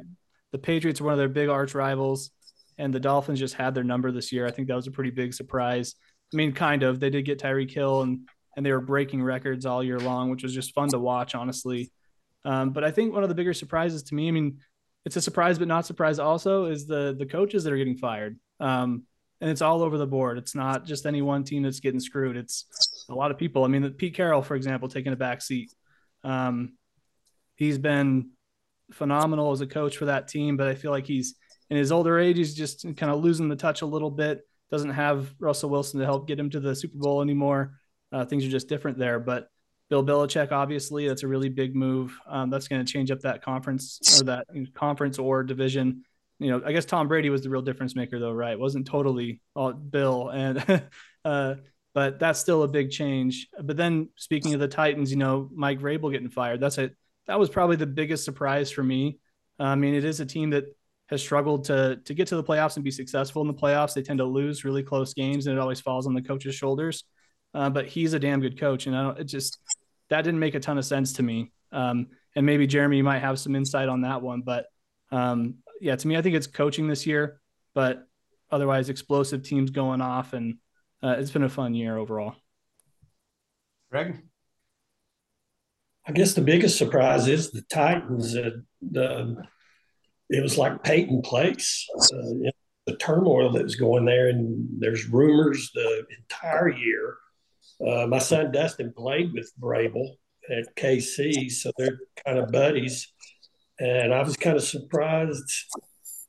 the 0.52 0.58
Patriots 0.58 1.00
are 1.00 1.04
one 1.04 1.12
of 1.12 1.18
their 1.18 1.28
big 1.28 1.48
arch 1.48 1.74
rivals, 1.74 2.30
and 2.78 2.94
the 2.94 3.00
Dolphins 3.00 3.38
just 3.38 3.54
had 3.54 3.74
their 3.74 3.84
number 3.84 4.10
this 4.12 4.32
year. 4.32 4.46
I 4.46 4.50
think 4.50 4.68
that 4.68 4.76
was 4.76 4.86
a 4.86 4.92
pretty 4.92 5.10
big 5.10 5.34
surprise. 5.34 5.94
I 6.32 6.36
mean, 6.36 6.52
kind 6.52 6.82
of. 6.82 7.00
They 7.00 7.10
did 7.10 7.24
get 7.24 7.40
Tyreek 7.40 7.70
Hill, 7.70 8.02
and 8.02 8.28
and 8.56 8.66
they 8.66 8.72
were 8.72 8.80
breaking 8.80 9.22
records 9.22 9.66
all 9.66 9.84
year 9.84 10.00
long, 10.00 10.30
which 10.30 10.42
was 10.42 10.52
just 10.52 10.74
fun 10.74 10.88
to 10.88 10.98
watch, 10.98 11.34
honestly. 11.34 11.92
Um, 12.44 12.70
but 12.70 12.82
I 12.82 12.90
think 12.90 13.12
one 13.12 13.22
of 13.22 13.28
the 13.28 13.34
bigger 13.34 13.54
surprises 13.54 14.02
to 14.04 14.14
me, 14.14 14.28
I 14.28 14.30
mean, 14.32 14.58
it's 15.04 15.16
a 15.16 15.20
surprise 15.20 15.58
but 15.58 15.68
not 15.68 15.86
surprise 15.86 16.18
also 16.18 16.66
is 16.66 16.86
the 16.86 17.14
the 17.18 17.26
coaches 17.26 17.64
that 17.64 17.72
are 17.72 17.76
getting 17.76 17.96
fired. 17.96 18.38
Um, 18.60 19.04
and 19.40 19.50
it's 19.50 19.62
all 19.62 19.82
over 19.82 19.96
the 19.96 20.06
board. 20.06 20.38
It's 20.38 20.54
not 20.54 20.84
just 20.84 21.06
any 21.06 21.22
one 21.22 21.44
team 21.44 21.62
that's 21.62 21.80
getting 21.80 22.00
screwed. 22.00 22.36
It's 22.36 22.66
a 23.08 23.14
lot 23.14 23.30
of 23.30 23.38
people. 23.38 23.64
I 23.64 23.68
mean, 23.68 23.88
Pete 23.92 24.14
Carroll, 24.14 24.42
for 24.42 24.56
example, 24.56 24.88
taking 24.88 25.12
a 25.12 25.16
back 25.16 25.40
seat. 25.40 25.72
Um, 26.24 26.72
he's 27.54 27.78
been 27.78 28.30
phenomenal 28.92 29.52
as 29.52 29.60
a 29.60 29.66
coach 29.66 29.96
for 29.96 30.06
that 30.06 30.28
team, 30.28 30.56
but 30.56 30.68
I 30.68 30.74
feel 30.74 30.90
like 30.90 31.06
he's 31.06 31.34
in 31.70 31.76
his 31.76 31.92
older 31.92 32.18
age, 32.18 32.36
he's 32.36 32.54
just 32.54 32.84
kind 32.96 33.12
of 33.12 33.22
losing 33.22 33.48
the 33.48 33.56
touch 33.56 33.82
a 33.82 33.86
little 33.86 34.10
bit. 34.10 34.40
Doesn't 34.70 34.90
have 34.90 35.34
Russell 35.38 35.70
Wilson 35.70 36.00
to 36.00 36.06
help 36.06 36.26
get 36.26 36.38
him 36.38 36.50
to 36.50 36.60
the 36.60 36.74
Super 36.74 36.98
Bowl 36.98 37.22
anymore. 37.22 37.74
Uh, 38.12 38.24
things 38.24 38.44
are 38.44 38.50
just 38.50 38.68
different 38.68 38.98
there. 38.98 39.18
But 39.18 39.48
Bill 39.90 40.04
Belichick, 40.04 40.52
obviously, 40.52 41.08
that's 41.08 41.22
a 41.22 41.28
really 41.28 41.48
big 41.48 41.74
move. 41.74 42.18
Um, 42.26 42.50
that's 42.50 42.68
going 42.68 42.84
to 42.84 42.90
change 42.90 43.10
up 43.10 43.20
that 43.20 43.42
conference 43.42 44.20
or 44.20 44.24
that 44.24 44.46
conference 44.74 45.18
or 45.18 45.42
division. 45.42 46.04
You 46.38 46.50
know, 46.50 46.62
I 46.64 46.72
guess 46.72 46.84
Tom 46.84 47.08
Brady 47.08 47.30
was 47.30 47.42
the 47.42 47.50
real 47.50 47.62
difference 47.62 47.96
maker, 47.96 48.18
though, 48.18 48.32
right? 48.32 48.58
Wasn't 48.58 48.86
totally 48.86 49.40
all 49.54 49.72
Bill, 49.72 50.28
and 50.28 50.84
uh, 51.24 51.56
but 51.94 52.18
that's 52.18 52.38
still 52.38 52.62
a 52.62 52.68
big 52.68 52.90
change. 52.90 53.48
But 53.60 53.76
then, 53.76 54.10
speaking 54.16 54.54
of 54.54 54.60
the 54.60 54.68
Titans, 54.68 55.10
you 55.10 55.16
know, 55.16 55.48
Mike 55.52 55.80
Vrabel 55.80 56.12
getting 56.12 56.28
fired. 56.28 56.60
That's 56.60 56.78
a 56.78 56.90
that 57.28 57.38
was 57.38 57.48
probably 57.48 57.76
the 57.76 57.86
biggest 57.86 58.24
surprise 58.24 58.70
for 58.70 58.82
me. 58.82 59.18
I 59.58 59.74
mean, 59.74 59.94
it 59.94 60.04
is 60.04 60.18
a 60.20 60.26
team 60.26 60.50
that 60.50 60.64
has 61.06 61.22
struggled 61.22 61.64
to 61.64 62.00
to 62.04 62.14
get 62.14 62.28
to 62.28 62.36
the 62.36 62.44
playoffs 62.44 62.76
and 62.76 62.84
be 62.84 62.90
successful 62.90 63.42
in 63.42 63.48
the 63.48 63.54
playoffs. 63.54 63.94
They 63.94 64.02
tend 64.02 64.18
to 64.18 64.24
lose 64.24 64.64
really 64.64 64.82
close 64.82 65.14
games, 65.14 65.46
and 65.46 65.56
it 65.56 65.60
always 65.60 65.80
falls 65.80 66.06
on 66.06 66.14
the 66.14 66.22
coach's 66.22 66.54
shoulders. 66.54 67.04
Uh, 67.54 67.70
but 67.70 67.86
he's 67.86 68.12
a 68.12 68.18
damn 68.18 68.40
good 68.40 68.58
coach, 68.58 68.86
and 68.86 68.96
I 68.96 69.02
don't. 69.02 69.18
It 69.18 69.24
just 69.24 69.58
that 70.10 70.22
didn't 70.22 70.40
make 70.40 70.54
a 70.54 70.60
ton 70.60 70.78
of 70.78 70.84
sense 70.84 71.14
to 71.14 71.22
me. 71.22 71.52
Um, 71.70 72.08
and 72.34 72.46
maybe 72.46 72.66
Jeremy, 72.66 72.96
you 72.96 73.04
might 73.04 73.20
have 73.20 73.38
some 73.38 73.54
insight 73.54 73.88
on 73.88 74.02
that 74.02 74.22
one. 74.22 74.42
But 74.42 74.66
um, 75.10 75.56
yeah, 75.80 75.96
to 75.96 76.08
me, 76.08 76.16
I 76.16 76.22
think 76.22 76.34
it's 76.34 76.46
coaching 76.46 76.88
this 76.88 77.06
year. 77.06 77.40
But 77.74 78.06
otherwise, 78.50 78.88
explosive 78.88 79.42
teams 79.42 79.70
going 79.70 80.00
off, 80.00 80.32
and 80.32 80.56
uh, 81.02 81.16
it's 81.18 81.30
been 81.30 81.42
a 81.42 81.48
fun 81.48 81.74
year 81.74 81.96
overall. 81.96 82.34
Greg. 83.90 84.22
I 86.08 86.12
guess 86.12 86.32
the 86.32 86.40
biggest 86.40 86.78
surprise 86.78 87.28
is 87.28 87.50
the 87.50 87.60
Titans. 87.70 88.34
Uh, 88.34 88.50
the 88.80 89.36
it 90.30 90.42
was 90.42 90.56
like 90.56 90.82
Peyton 90.82 91.20
Place. 91.20 91.86
Uh, 92.12 92.16
you 92.16 92.44
know, 92.44 92.50
the 92.86 92.96
turmoil 92.96 93.52
that 93.52 93.62
was 93.62 93.76
going 93.76 94.06
there, 94.06 94.28
and 94.28 94.66
there's 94.78 95.06
rumors 95.06 95.70
the 95.74 96.06
entire 96.18 96.70
year. 96.70 97.16
Uh, 97.86 98.06
my 98.06 98.18
son 98.18 98.50
Dustin 98.50 98.94
played 98.96 99.34
with 99.34 99.52
Vrabel 99.60 100.14
at 100.50 100.74
KC, 100.76 101.50
so 101.50 101.70
they're 101.76 101.98
kind 102.24 102.38
of 102.38 102.50
buddies. 102.50 103.12
And 103.78 104.14
I 104.14 104.22
was 104.22 104.36
kind 104.36 104.56
of 104.56 104.64
surprised. 104.64 105.52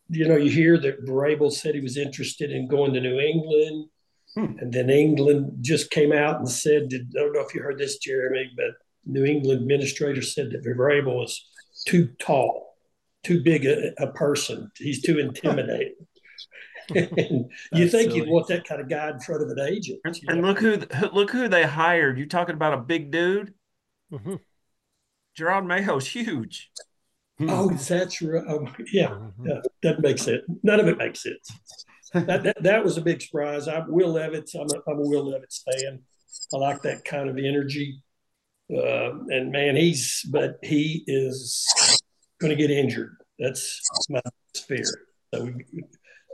You 0.09 0.27
know, 0.27 0.35
you 0.35 0.51
hear 0.51 0.77
that 0.77 1.05
Vrabel 1.05 1.51
said 1.51 1.75
he 1.75 1.81
was 1.81 1.95
interested 1.95 2.51
in 2.51 2.67
going 2.67 2.93
to 2.93 2.99
New 2.99 3.17
England, 3.17 3.89
hmm. 4.35 4.59
and 4.59 4.73
then 4.73 4.89
England 4.89 5.59
just 5.61 5.89
came 5.89 6.11
out 6.11 6.39
and 6.39 6.49
said, 6.49 6.89
I 6.91 6.97
don't 7.13 7.31
know 7.31 7.45
if 7.45 7.55
you 7.55 7.61
heard 7.61 7.77
this, 7.77 7.99
Jeremy, 7.99 8.51
but 8.57 8.71
New 9.05 9.25
England 9.25 9.61
administrator 9.61 10.21
said 10.21 10.51
that 10.51 10.65
Vrabel 10.65 11.15
was 11.15 11.47
too 11.85 12.09
tall 12.19 12.69
too 13.23 13.41
big 13.43 13.65
a, 13.65 13.91
a 14.01 14.11
person. 14.13 14.71
He's 14.77 15.01
too 15.01 15.19
intimidating. 15.19 15.95
and 16.95 17.51
you 17.71 17.87
think 17.87 18.09
silly. 18.09 18.15
you'd 18.15 18.29
want 18.29 18.47
that 18.47 18.67
kind 18.67 18.81
of 18.81 18.89
guy 18.89 19.11
in 19.11 19.19
front 19.19 19.43
of 19.43 19.49
an 19.49 19.59
agent. 19.59 19.99
And, 20.05 20.19
and 20.27 20.41
look 20.41 20.57
who 20.59 20.81
look 21.13 21.29
who 21.29 21.47
they 21.47 21.63
hired. 21.63 22.17
You're 22.17 22.25
talking 22.25 22.55
about 22.55 22.73
a 22.73 22.77
big 22.77 23.11
dude. 23.11 23.53
Mm-hmm. 24.11 24.35
Jerod 25.37 25.67
Mayo's 25.67 26.07
huge. 26.07 26.71
Oh, 27.41 27.69
that's 27.69 28.21
right. 28.23 28.43
Oh, 28.49 28.67
yeah, 28.91 29.09
mm-hmm. 29.09 29.47
yeah, 29.47 29.61
that 29.83 30.01
makes 30.01 30.23
sense. 30.23 30.41
None 30.63 30.79
of 30.79 30.87
it 30.87 30.97
makes 30.97 31.21
sense. 31.21 31.85
that, 32.13 32.41
that, 32.43 32.63
that 32.63 32.83
was 32.83 32.97
a 32.97 33.01
big 33.01 33.21
surprise. 33.21 33.67
I'm 33.67 33.91
Will 33.91 34.09
Levis. 34.09 34.55
I'm 34.55 34.61
a, 34.61 34.91
I'm 34.91 34.97
a 34.97 35.07
Will 35.07 35.29
Levis 35.29 35.63
fan. 35.71 35.99
I 36.53 36.57
like 36.57 36.81
that 36.81 37.05
kind 37.05 37.29
of 37.29 37.37
energy. 37.37 38.01
Uh, 38.71 39.11
and 39.29 39.51
man, 39.51 39.75
he's 39.75 40.23
but 40.31 40.59
he 40.61 41.03
is 41.07 41.65
going 42.39 42.55
to 42.55 42.55
get 42.55 42.71
injured. 42.71 43.15
That's 43.39 43.81
my 44.09 44.21
fear. 44.67 44.83
So 45.33 45.45
we, 45.45 45.83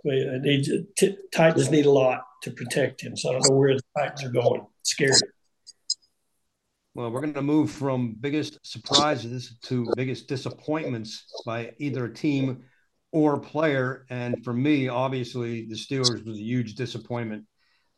we 0.04 0.40
need 0.42 0.68
t- 0.98 1.18
Titans 1.34 1.72
need 1.72 1.86
a 1.86 1.92
lot 1.92 2.22
to 2.44 2.52
protect 2.52 3.02
him. 3.02 3.16
So 3.16 3.30
I 3.30 3.34
don't 3.34 3.50
know 3.50 3.56
where 3.56 3.76
the 3.76 3.82
Titans 3.98 4.24
are 4.24 4.32
going. 4.32 4.66
Scary. 4.84 5.14
Well, 6.94 7.12
we're 7.12 7.22
going 7.22 7.34
to 7.34 7.42
move 7.42 7.72
from 7.72 8.16
biggest 8.20 8.58
surprises 8.64 9.58
to 9.64 9.86
biggest 9.98 10.28
disappointments 10.28 11.26
by 11.46 11.74
either 11.78 12.06
a 12.06 12.14
team 12.14 12.64
or 13.12 13.40
player. 13.40 14.06
And 14.10 14.44
for 14.46 14.54
me, 14.54 14.88
obviously, 14.88 15.66
the 15.66 15.76
Steelers 15.76 16.26
was 16.26 16.38
a 16.38 16.42
huge 16.42 16.76
disappointment. 16.76 17.46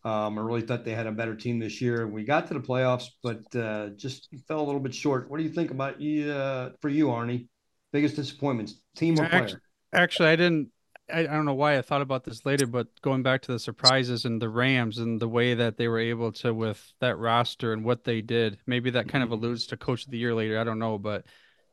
Um, 0.07 0.39
I 0.39 0.41
really 0.41 0.61
thought 0.61 0.85
they 0.85 0.93
had 0.95 1.05
a 1.05 1.11
better 1.11 1.35
team 1.35 1.59
this 1.59 1.81
year. 1.81 2.07
We 2.07 2.23
got 2.23 2.47
to 2.47 2.53
the 2.53 2.61
playoffs, 2.61 3.07
but 3.21 3.43
uh, 3.53 3.89
just 3.97 4.29
fell 4.47 4.61
a 4.61 4.63
little 4.63 4.79
bit 4.79 4.95
short. 4.95 5.29
What 5.29 5.37
do 5.37 5.43
you 5.43 5.49
think 5.49 5.69
about 5.69 5.99
you 5.99 6.31
uh, 6.31 6.69
for 6.79 6.87
you, 6.87 7.07
Arnie? 7.07 7.49
Biggest 7.91 8.15
disappointments, 8.15 8.75
team 8.95 9.19
or 9.19 9.25
actually, 9.25 9.39
player? 9.47 9.61
Actually, 9.91 10.29
I 10.29 10.35
didn't. 10.37 10.69
I, 11.13 11.19
I 11.19 11.23
don't 11.23 11.43
know 11.43 11.55
why 11.55 11.77
I 11.77 11.81
thought 11.81 12.01
about 12.01 12.23
this 12.23 12.45
later, 12.45 12.65
but 12.67 12.87
going 13.01 13.21
back 13.21 13.41
to 13.43 13.51
the 13.51 13.59
surprises 13.59 14.23
and 14.23 14.41
the 14.41 14.47
Rams 14.47 14.97
and 14.97 15.19
the 15.19 15.27
way 15.27 15.55
that 15.55 15.75
they 15.75 15.89
were 15.89 15.99
able 15.99 16.31
to 16.33 16.53
with 16.53 16.93
that 17.01 17.17
roster 17.17 17.73
and 17.73 17.83
what 17.83 18.05
they 18.05 18.21
did, 18.21 18.59
maybe 18.65 18.91
that 18.91 19.09
kind 19.09 19.25
of 19.25 19.29
mm-hmm. 19.29 19.43
alludes 19.43 19.67
to 19.67 19.77
Coach 19.77 20.05
of 20.05 20.11
the 20.11 20.17
Year 20.17 20.33
later. 20.33 20.57
I 20.57 20.63
don't 20.63 20.79
know, 20.79 20.97
but 20.97 21.25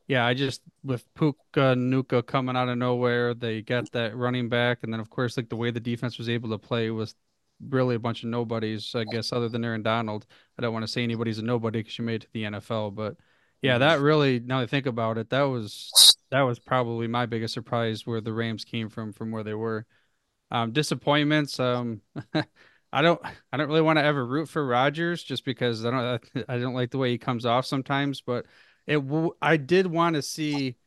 yeah, 0.07 0.25
I 0.25 0.33
just 0.33 0.61
with 0.83 1.05
Puka 1.15 1.37
Nacua 1.55 2.25
coming 2.25 2.57
out 2.57 2.67
of 2.67 2.77
nowhere, 2.77 3.33
they 3.33 3.61
got 3.61 3.89
that 3.93 4.13
running 4.17 4.49
back, 4.49 4.79
and 4.83 4.91
then 4.91 4.99
of 4.99 5.09
course, 5.09 5.37
like 5.37 5.47
the 5.47 5.55
way 5.55 5.71
the 5.71 5.79
defense 5.79 6.17
was 6.17 6.27
able 6.27 6.49
to 6.49 6.57
play 6.57 6.89
was 6.89 7.15
really 7.69 7.95
a 7.95 7.99
bunch 7.99 8.23
of 8.23 8.29
nobodies, 8.29 8.93
I 8.95 9.03
guess, 9.05 9.31
other 9.31 9.49
than 9.49 9.63
Aaron 9.65 9.83
Donald. 9.83 10.25
I 10.57 10.61
don't 10.61 10.73
want 10.73 10.83
to 10.83 10.91
say 10.91 11.03
anybody's 11.03 11.39
a 11.39 11.43
nobody 11.43 11.79
because 11.79 11.97
you 11.97 12.05
made 12.05 12.15
it 12.15 12.21
to 12.21 12.33
the 12.33 12.43
NFL, 12.43 12.95
but 12.95 13.17
yeah, 13.61 13.77
that 13.79 13.99
really 13.99 14.39
now 14.39 14.59
I 14.59 14.67
think 14.67 14.85
about 14.85 15.17
it, 15.17 15.29
that 15.29 15.43
was 15.43 16.17
that 16.31 16.41
was 16.41 16.59
probably 16.59 17.07
my 17.07 17.25
biggest 17.25 17.53
surprise 17.53 18.05
where 18.05 18.21
the 18.21 18.33
Rams 18.33 18.65
came 18.65 18.89
from 18.89 19.13
from 19.13 19.31
where 19.31 19.43
they 19.43 19.53
were. 19.53 19.85
Um, 20.51 20.71
disappointments. 20.71 21.59
Um, 21.59 22.01
I 22.93 23.01
don't 23.01 23.19
I 23.51 23.57
don't 23.57 23.67
really 23.67 23.81
want 23.81 23.97
to 23.99 24.05
ever 24.05 24.25
root 24.25 24.47
for 24.47 24.65
Rodgers 24.65 25.23
just 25.23 25.43
because 25.45 25.85
I 25.85 25.91
don't 25.91 26.45
I 26.49 26.57
don't 26.57 26.73
like 26.73 26.91
the 26.91 26.97
way 26.97 27.11
he 27.11 27.17
comes 27.17 27.45
off 27.45 27.65
sometimes, 27.65 28.21
but 28.21 28.45
it 28.87 29.01
I 29.41 29.57
did 29.57 29.87
want 29.87 30.15
to 30.15 30.21
see 30.21 30.77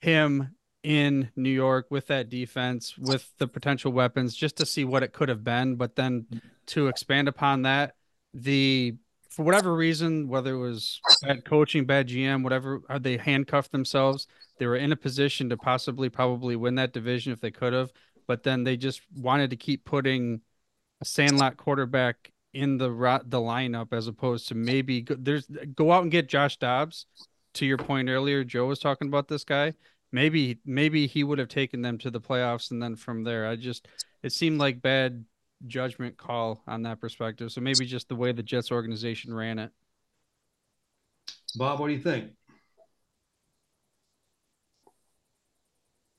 him 0.00 0.54
in 0.82 1.30
New 1.36 1.50
York 1.50 1.86
with 1.90 2.06
that 2.06 2.28
defense 2.28 2.96
with 2.96 3.30
the 3.38 3.46
potential 3.46 3.92
weapons 3.92 4.34
just 4.34 4.56
to 4.56 4.66
see 4.66 4.84
what 4.84 5.02
it 5.02 5.12
could 5.12 5.28
have 5.28 5.44
been, 5.44 5.76
but 5.76 5.94
then 5.96 6.26
to 6.66 6.88
expand 6.88 7.28
upon 7.28 7.62
that, 7.62 7.94
the 8.32 8.94
for 9.28 9.44
whatever 9.44 9.74
reason, 9.74 10.28
whether 10.28 10.54
it 10.54 10.58
was 10.58 11.00
bad 11.22 11.44
coaching, 11.44 11.84
bad 11.84 12.08
GM, 12.08 12.42
whatever, 12.42 12.80
they 13.00 13.16
handcuffed 13.16 13.70
themselves. 13.70 14.26
They 14.58 14.66
were 14.66 14.76
in 14.76 14.90
a 14.90 14.96
position 14.96 15.48
to 15.50 15.56
possibly 15.56 16.08
probably 16.08 16.56
win 16.56 16.74
that 16.76 16.92
division 16.92 17.32
if 17.32 17.40
they 17.40 17.52
could 17.52 17.72
have, 17.72 17.92
but 18.26 18.42
then 18.42 18.64
they 18.64 18.76
just 18.76 19.02
wanted 19.14 19.50
to 19.50 19.56
keep 19.56 19.84
putting 19.84 20.40
a 21.00 21.04
Sandlot 21.04 21.56
quarterback 21.56 22.32
in 22.52 22.78
the 22.78 22.88
the 23.26 23.38
lineup 23.38 23.92
as 23.92 24.08
opposed 24.08 24.48
to 24.48 24.54
maybe 24.54 25.02
go, 25.02 25.14
there's 25.18 25.46
go 25.74 25.92
out 25.92 26.02
and 26.02 26.10
get 26.10 26.28
Josh 26.28 26.56
Dobbs. 26.56 27.06
To 27.54 27.66
your 27.66 27.78
point 27.78 28.08
earlier, 28.08 28.44
Joe 28.44 28.66
was 28.66 28.78
talking 28.78 29.08
about 29.08 29.26
this 29.26 29.42
guy. 29.42 29.74
Maybe 30.12 30.58
maybe 30.64 31.06
he 31.06 31.22
would 31.22 31.38
have 31.38 31.48
taken 31.48 31.82
them 31.82 31.98
to 31.98 32.10
the 32.10 32.20
playoffs, 32.20 32.70
and 32.70 32.82
then 32.82 32.96
from 32.96 33.22
there, 33.22 33.46
I 33.46 33.56
just 33.56 33.86
it 34.22 34.32
seemed 34.32 34.58
like 34.58 34.82
bad 34.82 35.24
judgment 35.66 36.16
call 36.16 36.62
on 36.66 36.82
that 36.82 37.00
perspective. 37.00 37.52
So 37.52 37.60
maybe 37.60 37.86
just 37.86 38.08
the 38.08 38.16
way 38.16 38.32
the 38.32 38.42
Jets 38.42 38.72
organization 38.72 39.32
ran 39.32 39.58
it. 39.58 39.70
Bob, 41.56 41.80
what 41.80 41.88
do 41.88 41.94
you 41.94 42.00
think? 42.00 42.30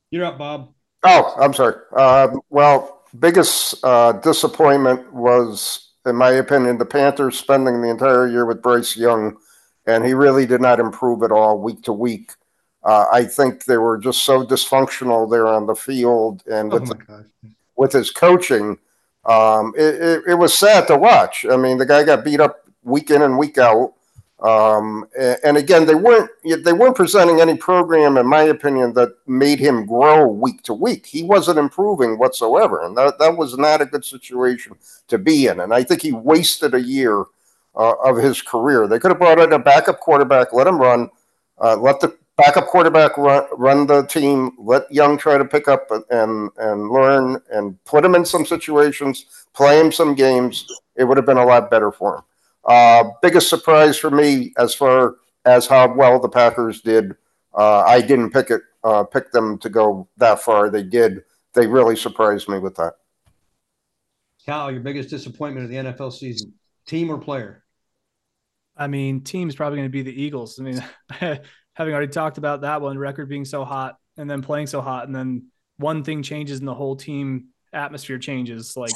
You're 0.09 0.25
up, 0.25 0.37
Bob. 0.37 0.73
Oh, 1.03 1.33
I'm 1.39 1.53
sorry. 1.53 1.75
Uh, 1.95 2.29
well, 2.49 3.03
biggest 3.17 3.83
uh, 3.83 4.11
disappointment 4.13 5.11
was, 5.13 5.93
in 6.05 6.15
my 6.15 6.31
opinion, 6.31 6.77
the 6.77 6.85
Panthers 6.85 7.39
spending 7.39 7.81
the 7.81 7.89
entire 7.89 8.27
year 8.27 8.45
with 8.45 8.61
Bryce 8.61 8.95
Young, 8.95 9.37
and 9.87 10.05
he 10.05 10.13
really 10.13 10.45
did 10.45 10.61
not 10.61 10.79
improve 10.79 11.23
at 11.23 11.31
all 11.31 11.59
week 11.59 11.81
to 11.83 11.93
week. 11.93 12.33
Uh, 12.84 13.05
I 13.11 13.25
think 13.25 13.65
they 13.65 13.77
were 13.77 13.97
just 13.97 14.23
so 14.23 14.43
dysfunctional 14.43 15.29
there 15.29 15.47
on 15.47 15.67
the 15.67 15.75
field 15.75 16.43
and 16.51 16.71
with, 16.71 16.89
oh 16.89 16.95
the, 16.95 17.25
with 17.75 17.91
his 17.91 18.09
coaching 18.09 18.77
um, 19.25 19.73
it, 19.77 20.01
it, 20.01 20.23
it, 20.29 20.36
was 20.36 20.57
sad 20.57 20.88
to 20.88 20.97
watch. 20.97 21.45
I 21.49 21.55
mean, 21.55 21.77
the 21.77 21.86
guy 21.86 22.03
got 22.03 22.25
beat 22.25 22.39
up 22.39 22.65
week 22.84 23.11
in 23.11 23.21
and 23.21 23.38
week 23.38 23.57
out. 23.57 23.93
Um, 24.39 25.05
and, 25.17 25.38
and, 25.43 25.57
again, 25.57 25.86
they 25.86 25.93
weren't 25.93 26.32
they 26.43 26.73
weren't 26.73 26.95
presenting 26.95 27.39
any 27.39 27.55
program, 27.55 28.17
in 28.17 28.25
my 28.25 28.41
opinion, 28.41 28.93
that 28.93 29.15
made 29.27 29.59
him 29.59 29.86
grow 29.86 30.25
week 30.25 30.63
to 30.63 30.73
week. 30.73 31.05
He 31.05 31.21
wasn't 31.21 31.59
improving 31.59 32.17
whatsoever, 32.17 32.82
and 32.84 32.97
that, 32.97 33.19
that 33.19 33.38
was 33.38 33.55
not 33.59 33.82
a 33.82 33.86
good 33.86 34.03
situation 34.03 34.73
to 35.09 35.19
be 35.19 35.45
in. 35.45 35.59
And 35.59 35.71
I 35.71 35.84
think 35.84 36.01
he 36.01 36.11
wasted 36.11 36.73
a 36.73 36.82
year 36.82 37.25
uh, 37.75 37.93
of 38.03 38.17
his 38.17 38.41
career. 38.41 38.88
They 38.88 38.97
could 38.97 39.11
have 39.11 39.19
brought 39.19 39.39
in 39.39 39.53
a 39.53 39.59
backup 39.59 39.99
quarterback, 39.99 40.53
let 40.53 40.65
him 40.65 40.82
run, 40.82 41.11
uh, 41.59 41.75
let 41.75 41.99
the 41.99 42.17
backup 42.38 42.67
quarterback 42.67 43.17
run, 43.17 43.45
run 43.57 43.88
the 43.88 44.03
team, 44.03 44.51
let 44.57 44.91
Young 44.91 45.17
try 45.17 45.38
to 45.38 45.45
pick 45.45 45.67
up 45.67 45.88
and 46.09 46.49
and 46.57 46.89
learn, 46.89 47.41
and 47.51 47.84
put 47.86 48.05
him 48.05 48.15
in 48.15 48.25
some 48.25 48.45
situations, 48.45 49.25
play 49.53 49.79
him 49.79 49.91
some 49.91 50.15
games. 50.15 50.67
It 50.95 51.05
would 51.05 51.17
have 51.17 51.25
been 51.25 51.38
a 51.38 51.45
lot 51.45 51.71
better 51.71 51.91
for 51.91 52.17
him. 52.17 52.23
Uh, 52.65 53.03
biggest 53.21 53.49
surprise 53.49 53.97
for 53.97 54.11
me 54.11 54.53
as 54.57 54.73
far 54.73 55.15
as 55.45 55.67
how 55.67 55.93
well 55.93 56.19
the 56.19 56.29
Packers 56.29 56.82
did. 56.82 57.15
Uh, 57.53 57.82
I 57.82 58.01
didn't 58.01 58.32
pick 58.32 58.49
it, 58.49 58.61
uh, 58.84 59.03
pick 59.03 59.32
them 59.32 59.57
to 59.59 59.69
go 59.69 60.07
that 60.17 60.41
far. 60.41 60.69
They 60.69 60.84
did. 60.84 61.23
They 61.53 61.67
really 61.67 61.95
surprised 61.95 62.47
me 62.47 62.59
with 62.59 62.75
that. 62.75 62.93
Cal, 64.45 64.71
your 64.71 64.82
biggest 64.82 65.09
disappointment 65.09 65.65
of 65.65 65.69
the 65.69 65.91
NFL 65.91 66.13
season, 66.13 66.53
team 66.86 67.09
or 67.09 67.17
player? 67.17 67.63
I 68.75 68.88
mean, 68.88 69.21
team's 69.21 69.55
probably 69.55 69.77
going 69.77 69.89
to 69.89 69.91
be 69.91 70.01
the 70.01 70.21
Eagles. 70.21 70.59
I 70.59 70.63
mean, 70.63 70.84
having 71.82 71.93
already 71.93 72.11
talked 72.11 72.38
about 72.38 72.61
that 72.61 72.82
one, 72.82 72.97
record 72.97 73.27
being 73.27 73.45
so 73.45 73.65
hot 73.65 73.97
and 74.17 74.29
then 74.29 74.41
playing 74.41 74.67
so 74.67 74.82
hot, 74.82 75.07
and 75.07 75.15
then 75.15 75.47
one 75.77 76.03
thing 76.03 76.21
changes 76.21 76.59
and 76.59 76.67
the 76.67 76.73
whole 76.73 76.95
team 76.95 77.47
atmosphere 77.73 78.19
changes. 78.19 78.77
Like 78.77 78.93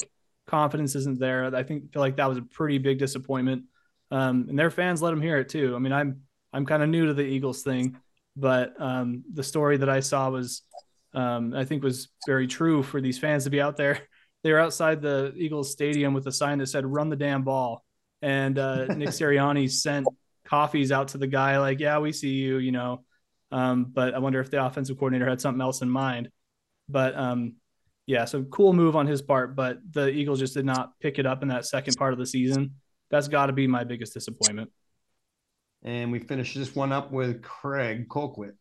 confidence 0.48 0.96
isn't 0.96 1.20
there. 1.20 1.54
I 1.56 1.64
think 1.64 1.92
feel 1.92 2.02
like 2.02 2.18
that 2.18 2.30
was 2.30 2.38
a 2.38 2.44
pretty 2.44 2.78
big 2.78 3.00
disappointment. 3.00 3.64
Um, 4.12 4.46
and 4.50 4.58
their 4.58 4.70
fans 4.70 5.02
let 5.02 5.10
them 5.10 5.22
hear 5.22 5.38
it 5.38 5.50
too. 5.50 5.76
I 5.76 5.80
mean, 5.80 5.94
I'm 5.94 6.22
I'm 6.54 6.66
kind 6.66 6.84
of 6.84 6.90
new 6.90 7.08
to 7.08 7.14
the 7.14 7.24
Eagles 7.24 7.64
thing, 7.64 7.98
but 8.36 8.80
um, 8.80 9.24
the 9.34 9.44
story 9.44 9.78
that 9.78 9.90
I 9.90 10.00
saw 10.00 10.30
was 10.30 10.62
um, 11.14 11.54
I 11.54 11.66
think 11.66 11.84
was 11.84 12.10
very 12.28 12.48
true 12.48 12.84
for 12.84 13.02
these 13.02 13.18
fans 13.18 13.46
to 13.46 13.50
be 13.50 13.62
out 13.62 13.78
there. 13.78 14.00
They 14.44 14.52
were 14.52 14.60
outside 14.60 15.02
the 15.02 15.34
Eagles 15.36 15.72
stadium 15.72 16.14
with 16.14 16.28
a 16.28 16.32
sign 16.32 16.60
that 16.60 16.68
said 16.68 16.86
"Run 16.86 17.10
the 17.10 17.16
damn 17.16 17.42
ball," 17.42 17.84
and 18.22 18.60
uh, 18.60 18.86
Nick 18.86 19.10
Sirianni 19.18 19.72
sent 19.72 20.06
coffees 20.46 20.92
out 20.92 21.10
to 21.10 21.18
the 21.18 21.28
guy 21.28 21.60
like, 21.60 21.80
"Yeah, 21.80 22.00
we 22.00 22.12
see 22.12 22.34
you," 22.34 22.58
you 22.58 22.72
know. 22.72 23.04
Um, 23.52 23.86
but 23.86 24.14
I 24.14 24.20
wonder 24.20 24.40
if 24.40 24.52
the 24.52 24.64
offensive 24.66 24.98
coordinator 24.98 25.30
had 25.30 25.42
something 25.42 25.62
else 25.62 25.82
in 25.82 25.90
mind. 25.90 26.30
But 26.90 27.16
um, 27.16 27.56
yeah, 28.06 28.26
so 28.26 28.44
cool 28.44 28.74
move 28.74 28.96
on 28.96 29.08
his 29.08 29.22
part, 29.22 29.56
but 29.56 29.80
the 29.92 30.10
Eagles 30.10 30.40
just 30.40 30.54
did 30.54 30.66
not 30.66 31.00
pick 31.00 31.20
it 31.20 31.26
up 31.26 31.42
in 31.42 31.50
that 31.50 31.66
second 31.66 31.96
part 31.98 32.14
of 32.14 32.20
the 32.20 32.26
season. 32.26 32.76
That's 33.10 33.28
got 33.28 33.48
to 33.48 33.54
be 33.54 33.68
my 33.68 33.84
biggest 33.84 34.14
disappointment. 34.14 34.72
And 35.84 36.12
we 36.12 36.20
finish 36.20 36.54
this 36.54 36.76
one 36.76 36.92
up 36.92 37.12
with 37.12 37.42
Craig 37.44 38.08
Colquitt. 38.10 38.56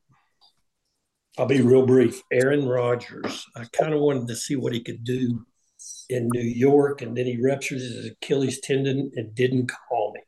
I'll 1.39 1.47
be 1.47 1.63
real 1.63 1.87
brief. 1.87 2.23
Aaron 2.33 2.67
Rodgers, 2.67 3.45
I 3.57 3.65
kind 3.73 3.93
of 3.93 4.01
wanted 4.01 4.29
to 4.29 4.37
see 4.37 4.57
what 4.57 4.73
he 4.73 4.81
could 4.81 5.03
do 5.03 5.45
in 6.09 6.29
New 6.33 6.43
York, 6.43 7.03
and 7.03 7.17
then 7.17 7.27
he 7.27 7.41
ruptured 7.43 7.79
his 7.79 8.07
Achilles 8.07 8.61
tendon 8.61 9.11
and 9.17 9.35
didn't 9.35 9.71
call 9.89 10.13
me. 10.15 10.21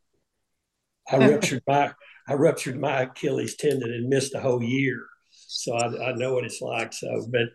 I 1.11 1.29
ruptured 1.29 1.63
my 1.67 1.93
I 2.29 2.35
ruptured 2.35 2.81
my 2.81 3.03
Achilles 3.03 3.57
tendon 3.57 3.93
and 3.93 4.09
missed 4.09 4.35
a 4.35 4.41
whole 4.41 4.63
year 4.63 5.07
so 5.49 5.75
I, 5.75 6.11
I 6.11 6.13
know 6.13 6.35
what 6.35 6.45
it's 6.45 6.61
like. 6.61 6.93
So, 6.93 7.27
but 7.31 7.49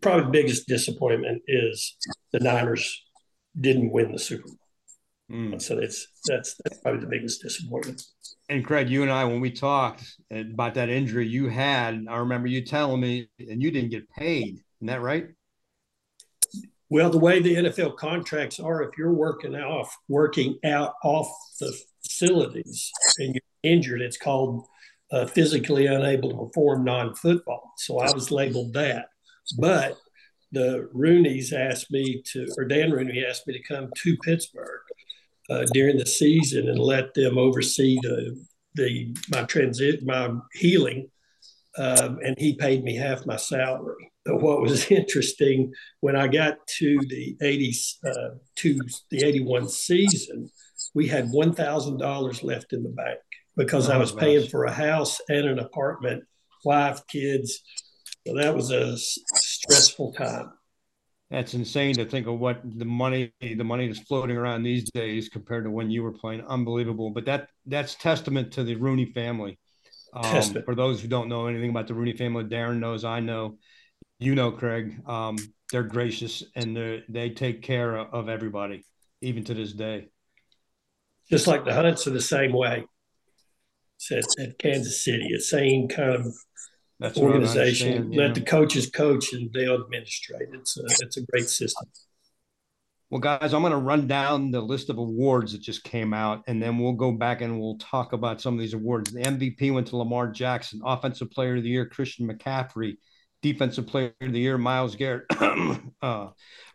probably 0.00 0.24
the 0.24 0.30
biggest 0.30 0.66
disappointment 0.66 1.42
is 1.46 1.96
the 2.32 2.40
Niners 2.40 3.02
didn't 3.60 3.90
win 3.90 4.12
the 4.12 4.18
Super 4.18 4.48
Bowl. 4.48 4.56
Mm. 5.30 5.62
So 5.62 5.78
it's 5.78 6.06
that's 6.26 6.54
that's 6.64 6.78
probably 6.78 7.00
the 7.00 7.06
biggest 7.06 7.42
disappointment. 7.42 8.02
And 8.48 8.64
Craig, 8.64 8.90
you 8.90 9.02
and 9.02 9.10
I, 9.10 9.24
when 9.24 9.40
we 9.40 9.50
talked 9.50 10.04
about 10.30 10.74
that 10.74 10.88
injury 10.88 11.26
you 11.26 11.48
had, 11.48 12.04
I 12.08 12.18
remember 12.18 12.48
you 12.48 12.64
telling 12.64 13.00
me, 13.00 13.28
and 13.38 13.62
you 13.62 13.70
didn't 13.70 13.90
get 13.90 14.10
paid. 14.10 14.60
Isn't 14.78 14.86
that 14.86 15.00
right? 15.00 15.28
Well, 16.90 17.08
the 17.08 17.18
way 17.18 17.40
the 17.40 17.54
NFL 17.54 17.96
contracts 17.96 18.60
are, 18.60 18.82
if 18.82 18.98
you're 18.98 19.14
working 19.14 19.54
off 19.54 19.94
working 20.08 20.58
out 20.64 20.94
off 21.02 21.28
the 21.60 21.74
facilities 22.04 22.90
and 23.18 23.34
you're 23.34 23.72
injured, 23.72 24.02
it's 24.02 24.16
called 24.16 24.66
uh, 25.10 25.26
physically 25.26 25.86
unable 25.86 26.30
to 26.30 26.46
perform 26.46 26.84
non-football. 26.84 27.72
So 27.76 27.98
I 27.98 28.12
was 28.12 28.30
labeled 28.30 28.72
that. 28.74 29.06
But 29.58 29.98
the 30.52 30.88
Rooneys 30.94 31.52
asked 31.52 31.90
me 31.90 32.22
to, 32.32 32.46
or 32.56 32.64
Dan 32.64 32.90
Rooney 32.90 33.24
asked 33.24 33.46
me 33.46 33.54
to 33.54 33.62
come 33.62 33.90
to 34.02 34.16
Pittsburgh 34.18 34.80
uh, 35.50 35.64
during 35.72 35.96
the 35.96 36.06
season 36.06 36.68
and 36.68 36.78
let 36.78 37.14
them 37.14 37.38
oversee 37.38 37.98
the 38.02 38.40
the 38.74 39.14
my 39.30 39.42
transit 39.42 40.02
my 40.02 40.30
healing, 40.54 41.10
um, 41.76 42.18
and 42.24 42.34
he 42.38 42.54
paid 42.54 42.82
me 42.82 42.96
half 42.96 43.26
my 43.26 43.36
salary. 43.36 44.10
But 44.24 44.40
what 44.40 44.62
was 44.62 44.90
interesting 44.90 45.72
when 46.00 46.16
I 46.16 46.28
got 46.28 46.66
to 46.78 46.98
the 47.08 47.36
eighty 47.42 47.74
uh, 48.06 48.36
to 48.56 48.78
the 49.10 49.24
eighty 49.24 49.42
one 49.42 49.68
season, 49.68 50.50
we 50.94 51.06
had 51.06 51.28
one 51.30 51.54
thousand 51.54 51.98
dollars 51.98 52.42
left 52.42 52.72
in 52.72 52.82
the 52.82 52.90
bank 52.90 53.18
because 53.56 53.88
oh, 53.88 53.94
I 53.94 53.96
was 53.96 54.12
paying 54.12 54.48
for 54.48 54.64
a 54.64 54.72
house 54.72 55.20
and 55.28 55.46
an 55.46 55.58
apartment, 55.58 56.24
wife, 56.64 57.00
kids. 57.08 57.62
So 58.26 58.34
that 58.36 58.54
was 58.54 58.70
a 58.70 58.96
stressful 58.96 60.12
time. 60.12 60.52
That's 61.30 61.54
insane 61.54 61.94
to 61.94 62.04
think 62.04 62.26
of 62.26 62.38
what 62.38 62.60
the 62.62 62.84
money 62.84 63.32
the 63.40 63.64
money 63.64 63.88
is 63.88 63.98
floating 64.00 64.36
around 64.36 64.62
these 64.62 64.90
days 64.90 65.28
compared 65.28 65.64
to 65.64 65.70
when 65.70 65.90
you 65.90 66.02
were 66.02 66.12
playing. 66.12 66.44
Unbelievable. 66.46 67.10
But 67.10 67.24
that 67.24 67.48
that's 67.66 67.94
testament 67.94 68.52
to 68.52 68.64
the 68.64 68.76
Rooney 68.76 69.12
family. 69.12 69.58
Um, 70.14 70.42
for 70.66 70.74
those 70.74 71.00
who 71.00 71.08
don't 71.08 71.30
know 71.30 71.46
anything 71.46 71.70
about 71.70 71.86
the 71.86 71.94
Rooney 71.94 72.12
family, 72.12 72.44
Darin 72.44 72.80
knows, 72.80 73.02
I 73.02 73.20
know, 73.20 73.56
you 74.18 74.34
know, 74.34 74.52
Craig. 74.52 75.00
Um, 75.08 75.36
they're 75.72 75.82
gracious 75.82 76.44
and 76.54 76.76
they 76.76 77.02
they 77.08 77.30
take 77.30 77.62
care 77.62 77.96
of 77.96 78.28
everybody, 78.28 78.84
even 79.22 79.42
to 79.44 79.54
this 79.54 79.72
day. 79.72 80.08
Just 81.32 81.46
like 81.46 81.64
the 81.64 81.72
Hunts 81.72 82.06
are 82.06 82.10
the 82.10 82.20
same 82.20 82.52
way 82.52 82.84
at, 84.10 84.24
at 84.38 84.58
Kansas 84.58 85.02
City, 85.02 85.32
a 85.34 85.40
same 85.40 85.88
kind 85.88 86.10
of 86.10 86.26
That's 87.00 87.16
organization. 87.18 88.10
Let 88.10 88.28
yeah. 88.28 88.32
the 88.34 88.40
coaches 88.42 88.90
coach 88.90 89.32
and 89.32 89.50
they'll 89.52 89.82
administrate. 89.82 90.48
It's 90.52 90.76
a, 90.76 90.82
it's 91.00 91.16
a 91.16 91.22
great 91.32 91.48
system. 91.48 91.88
Well, 93.08 93.20
guys, 93.20 93.54
I'm 93.54 93.62
going 93.62 93.72
to 93.72 93.78
run 93.78 94.06
down 94.06 94.50
the 94.50 94.60
list 94.60 94.90
of 94.90 94.98
awards 94.98 95.52
that 95.52 95.62
just 95.62 95.84
came 95.84 96.12
out, 96.12 96.44
and 96.46 96.62
then 96.62 96.78
we'll 96.78 96.92
go 96.92 97.12
back 97.12 97.40
and 97.40 97.60
we'll 97.60 97.76
talk 97.78 98.12
about 98.12 98.40
some 98.40 98.54
of 98.54 98.60
these 98.60 98.74
awards. 98.74 99.10
The 99.10 99.20
MVP 99.20 99.72
went 99.72 99.86
to 99.88 99.96
Lamar 99.96 100.28
Jackson, 100.28 100.80
Offensive 100.84 101.30
Player 101.30 101.56
of 101.56 101.62
the 101.62 101.68
Year, 101.68 101.86
Christian 101.86 102.26
McCaffrey, 102.26 102.96
Defensive 103.42 103.86
Player 103.86 104.14
of 104.20 104.32
the 104.32 104.38
Year, 104.38 104.56
Myles 104.56 104.96
Garrett, 104.96 105.26
uh, 106.02 106.28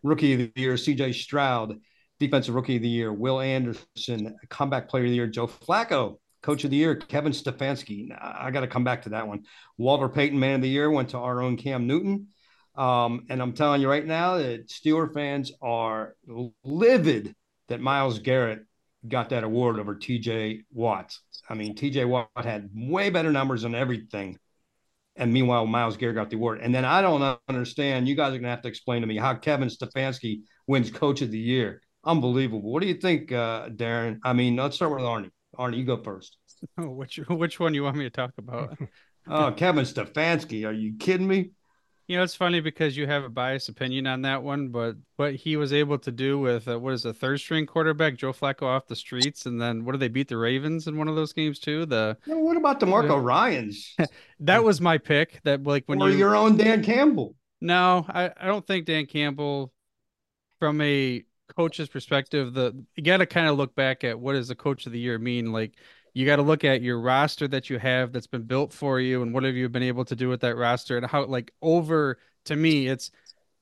Rookie 0.03 0.33
of 0.33 0.39
the 0.39 0.61
Year, 0.61 0.73
CJ 0.75 1.15
Stroud, 1.15 1.79
Defensive 2.19 2.55
Rookie 2.55 2.77
of 2.77 2.81
the 2.81 2.89
Year, 2.89 3.13
Will 3.13 3.39
Anderson, 3.39 4.35
Comeback 4.49 4.89
Player 4.89 5.05
of 5.05 5.09
the 5.09 5.15
Year, 5.15 5.27
Joe 5.27 5.47
Flacco, 5.47 6.17
Coach 6.41 6.63
of 6.63 6.71
the 6.71 6.77
Year, 6.77 6.95
Kevin 6.95 7.31
Stefanski. 7.31 8.09
I 8.19 8.51
got 8.51 8.61
to 8.61 8.67
come 8.67 8.83
back 8.83 9.03
to 9.03 9.09
that 9.09 9.27
one. 9.27 9.43
Walter 9.77 10.09
Payton, 10.09 10.39
Man 10.39 10.55
of 10.55 10.61
the 10.61 10.69
Year, 10.69 10.89
went 10.89 11.09
to 11.09 11.17
our 11.17 11.41
own 11.41 11.57
Cam 11.57 11.87
Newton. 11.87 12.27
Um, 12.75 13.25
and 13.29 13.41
I'm 13.41 13.53
telling 13.53 13.81
you 13.81 13.89
right 13.89 14.05
now 14.05 14.37
that 14.37 14.69
Steeler 14.69 15.11
fans 15.11 15.51
are 15.61 16.15
livid 16.63 17.35
that 17.69 17.81
Myles 17.81 18.19
Garrett 18.19 18.61
got 19.07 19.29
that 19.29 19.43
award 19.43 19.79
over 19.79 19.95
TJ 19.95 20.63
Watt. 20.71 21.17
I 21.49 21.53
mean, 21.53 21.75
TJ 21.75 22.07
Watt 22.07 22.29
had 22.35 22.69
way 22.73 23.09
better 23.09 23.31
numbers 23.31 23.65
on 23.65 23.73
everything. 23.73 24.37
And 25.15 25.33
meanwhile, 25.33 25.65
Myles 25.65 25.97
Garrett 25.97 26.15
got 26.15 26.29
the 26.29 26.35
award. 26.35 26.59
And 26.61 26.73
then 26.73 26.85
I 26.85 27.01
don't 27.01 27.39
understand. 27.49 28.07
You 28.07 28.15
guys 28.15 28.27
are 28.27 28.31
going 28.31 28.43
to 28.43 28.49
have 28.49 28.61
to 28.61 28.67
explain 28.67 29.01
to 29.01 29.07
me 29.07 29.17
how 29.17 29.33
Kevin 29.33 29.69
Stefanski 29.69 30.41
wins 30.67 30.91
Coach 30.91 31.21
of 31.21 31.31
the 31.31 31.39
Year. 31.39 31.81
Unbelievable. 32.07 32.71
What 32.71 32.81
do 32.81 32.87
you 32.87 32.93
think, 32.93 33.33
uh, 33.33 33.67
Darin? 33.67 34.21
I 34.23 34.31
mean, 34.31 34.55
let's 34.55 34.77
start 34.77 34.93
with 34.93 35.01
Arnie. 35.01 35.29
Arnie, 35.59 35.77
you 35.77 35.83
go 35.83 36.01
first. 36.01 36.37
Oh, 36.77 36.89
which 36.89 37.17
which 37.27 37.59
one 37.59 37.73
you 37.73 37.83
want 37.83 37.97
me 37.97 38.05
to 38.05 38.09
talk 38.09 38.31
about? 38.37 38.77
oh, 39.29 39.51
Kevin 39.57 39.83
Stefanski. 39.83 40.65
Are 40.65 40.71
you 40.71 40.93
kidding 40.97 41.27
me? 41.27 41.51
You 42.07 42.15
know, 42.15 42.23
it's 42.23 42.35
funny 42.35 42.61
because 42.61 42.95
you 42.95 43.05
have 43.07 43.25
a 43.25 43.29
biased 43.29 43.67
opinion 43.67 44.07
on 44.07 44.21
that 44.21 44.41
one, 44.41 44.69
but 44.69 44.95
what 45.17 45.35
he 45.35 45.57
was 45.57 45.73
able 45.73 45.97
to 45.99 46.11
do 46.13 46.39
with 46.39 46.65
uh, 46.69 46.79
what 46.79 46.93
is 46.93 47.03
a 47.03 47.13
third 47.13 47.41
string 47.41 47.65
quarterback, 47.65 48.15
Joe 48.15 48.31
Flacco 48.31 48.63
off 48.63 48.87
the 48.87 48.95
streets, 48.95 49.45
and 49.45 49.61
then 49.61 49.83
what 49.83 49.91
did 49.91 49.99
they 49.99 50.07
beat 50.07 50.29
the 50.29 50.37
Ravens 50.37 50.87
in 50.87 50.97
one 50.97 51.09
of 51.09 51.17
those 51.17 51.33
games 51.33 51.59
too? 51.59 51.85
The 51.85 52.17
what 52.25 52.55
about 52.55 52.79
DeMarco 52.79 53.11
uh, 53.11 53.19
Ryans? 53.19 53.93
that 54.39 54.63
was 54.63 54.79
my 54.79 54.97
pick. 54.97 55.41
That 55.43 55.63
like 55.63 55.83
when 55.87 56.01
or 56.01 56.09
you 56.09 56.17
your 56.17 56.37
own 56.37 56.55
Dan 56.55 56.81
Campbell. 56.81 57.35
No, 57.59 58.05
I, 58.07 58.31
I 58.37 58.45
don't 58.45 58.65
think 58.65 58.85
Dan 58.85 59.05
Campbell, 59.07 59.73
from 60.59 60.79
a 60.79 61.23
coach's 61.55 61.89
perspective, 61.89 62.53
the 62.53 62.85
you 62.95 63.03
got 63.03 63.17
to 63.17 63.25
kind 63.25 63.47
of 63.47 63.57
look 63.57 63.75
back 63.75 64.03
at 64.03 64.19
what 64.19 64.33
does 64.33 64.47
the 64.47 64.55
coach 64.55 64.85
of 64.85 64.91
the 64.91 64.99
year 64.99 65.17
mean? 65.17 65.51
Like 65.51 65.73
you 66.13 66.25
got 66.25 66.37
to 66.37 66.41
look 66.41 66.63
at 66.63 66.81
your 66.81 66.99
roster 66.99 67.47
that 67.47 67.69
you 67.69 67.77
have 67.79 68.11
that's 68.11 68.27
been 68.27 68.43
built 68.43 68.73
for 68.73 68.99
you 68.99 69.21
and 69.21 69.33
what 69.33 69.43
have 69.43 69.55
you 69.55 69.69
been 69.69 69.83
able 69.83 70.05
to 70.05 70.15
do 70.15 70.29
with 70.29 70.41
that 70.41 70.55
roster 70.55 70.97
and 70.97 71.05
how 71.05 71.25
like 71.25 71.51
over 71.61 72.17
to 72.45 72.55
me 72.55 72.87
it's 72.87 73.11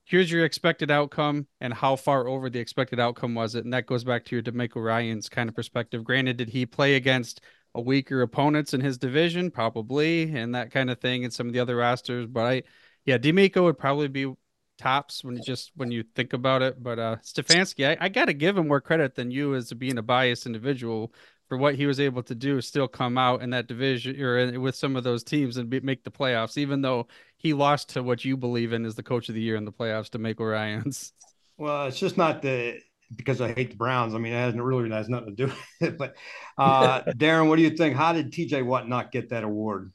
here's 0.05 0.31
your 0.31 0.45
expected 0.45 0.91
outcome 0.91 1.47
and 1.61 1.73
how 1.73 1.95
far 1.95 2.27
over 2.27 2.49
the 2.49 2.59
expected 2.59 2.99
outcome 2.99 3.35
was 3.35 3.55
it? 3.55 3.65
And 3.65 3.73
that 3.73 3.87
goes 3.87 4.03
back 4.03 4.23
to 4.25 4.35
your 4.35 4.43
DeMeco 4.43 4.83
Ryans 4.83 5.29
kind 5.29 5.49
of 5.49 5.55
perspective. 5.55 6.03
Granted 6.03 6.37
did 6.37 6.49
he 6.49 6.65
play 6.65 6.95
against 6.95 7.41
a 7.73 7.81
weaker 7.81 8.21
opponents 8.21 8.73
in 8.73 8.81
his 8.81 8.97
division? 8.97 9.51
Probably 9.51 10.35
and 10.35 10.55
that 10.55 10.71
kind 10.71 10.89
of 10.89 10.99
thing 10.99 11.23
and 11.23 11.33
some 11.33 11.47
of 11.47 11.53
the 11.53 11.59
other 11.59 11.75
rosters 11.75 12.25
but 12.27 12.45
I 12.45 12.63
yeah 13.05 13.17
DeMeco 13.17 13.63
would 13.63 13.77
probably 13.77 14.07
be 14.07 14.33
tops 14.77 15.23
when 15.23 15.35
you 15.37 15.41
just 15.41 15.71
when 15.75 15.91
you 15.91 16.03
think 16.15 16.33
about 16.33 16.61
it. 16.61 16.81
But 16.81 16.99
uh 16.99 17.15
Stefanski, 17.23 17.87
I, 17.87 18.05
I 18.05 18.09
got 18.09 18.25
to 18.25 18.33
give 18.33 18.57
him 18.57 18.67
more 18.67 18.81
credit 18.81 19.15
than 19.15 19.31
you 19.31 19.55
as 19.55 19.71
being 19.73 19.97
a 19.97 20.03
biased 20.03 20.45
individual 20.45 21.13
for 21.47 21.57
what 21.57 21.75
he 21.75 21.85
was 21.85 21.99
able 21.99 22.23
to 22.23 22.35
do, 22.35 22.59
still 22.61 22.87
come 22.87 23.17
out 23.17 23.41
in 23.41 23.51
that 23.51 23.67
division 23.67 24.19
or 24.19 24.59
with 24.59 24.75
some 24.75 24.95
of 24.95 25.03
those 25.03 25.23
teams 25.23 25.57
and 25.57 25.69
be, 25.69 25.79
make 25.79 26.03
the 26.03 26.11
playoffs, 26.11 26.57
even 26.57 26.81
though 26.81 27.07
he 27.37 27.53
lost 27.53 27.89
to 27.89 28.01
what 28.01 28.25
you 28.25 28.35
believe 28.35 28.73
in 28.73 28.85
as 28.85 28.95
the 28.95 29.03
coach 29.03 29.29
of 29.29 29.35
the 29.35 29.41
year 29.41 29.55
in 29.55 29.65
the 29.65 29.71
playoffs 29.71 30.09
to 30.09 30.19
DeMeco 30.19 30.51
Ryans. 30.51 31.13
Well, 31.57 31.87
it's 31.87 31.97
just 31.97 32.17
not 32.17 32.41
the 32.41 32.81
because 33.15 33.39
I 33.39 33.53
hate 33.53 33.69
the 33.69 33.77
Browns. 33.77 34.13
I 34.13 34.17
mean, 34.17 34.33
it 34.33 34.37
hasn't 34.37 34.61
really 34.61 34.89
has 34.89 35.07
nothing 35.07 35.37
to 35.37 35.45
do 35.45 35.53
with 35.79 35.93
it. 35.93 35.97
But 35.97 36.15
uh, 36.57 37.01
Darin, 37.17 37.47
what 37.47 37.55
do 37.55 37.61
you 37.61 37.69
think? 37.69 37.95
How 37.95 38.11
did 38.11 38.33
TJ 38.33 38.65
Watt 38.65 38.89
not 38.89 39.09
get 39.09 39.29
that 39.29 39.45
award? 39.45 39.93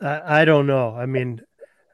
I, 0.00 0.40
I 0.40 0.44
don't 0.46 0.66
know. 0.66 0.94
I 0.94 1.04
mean, 1.04 1.42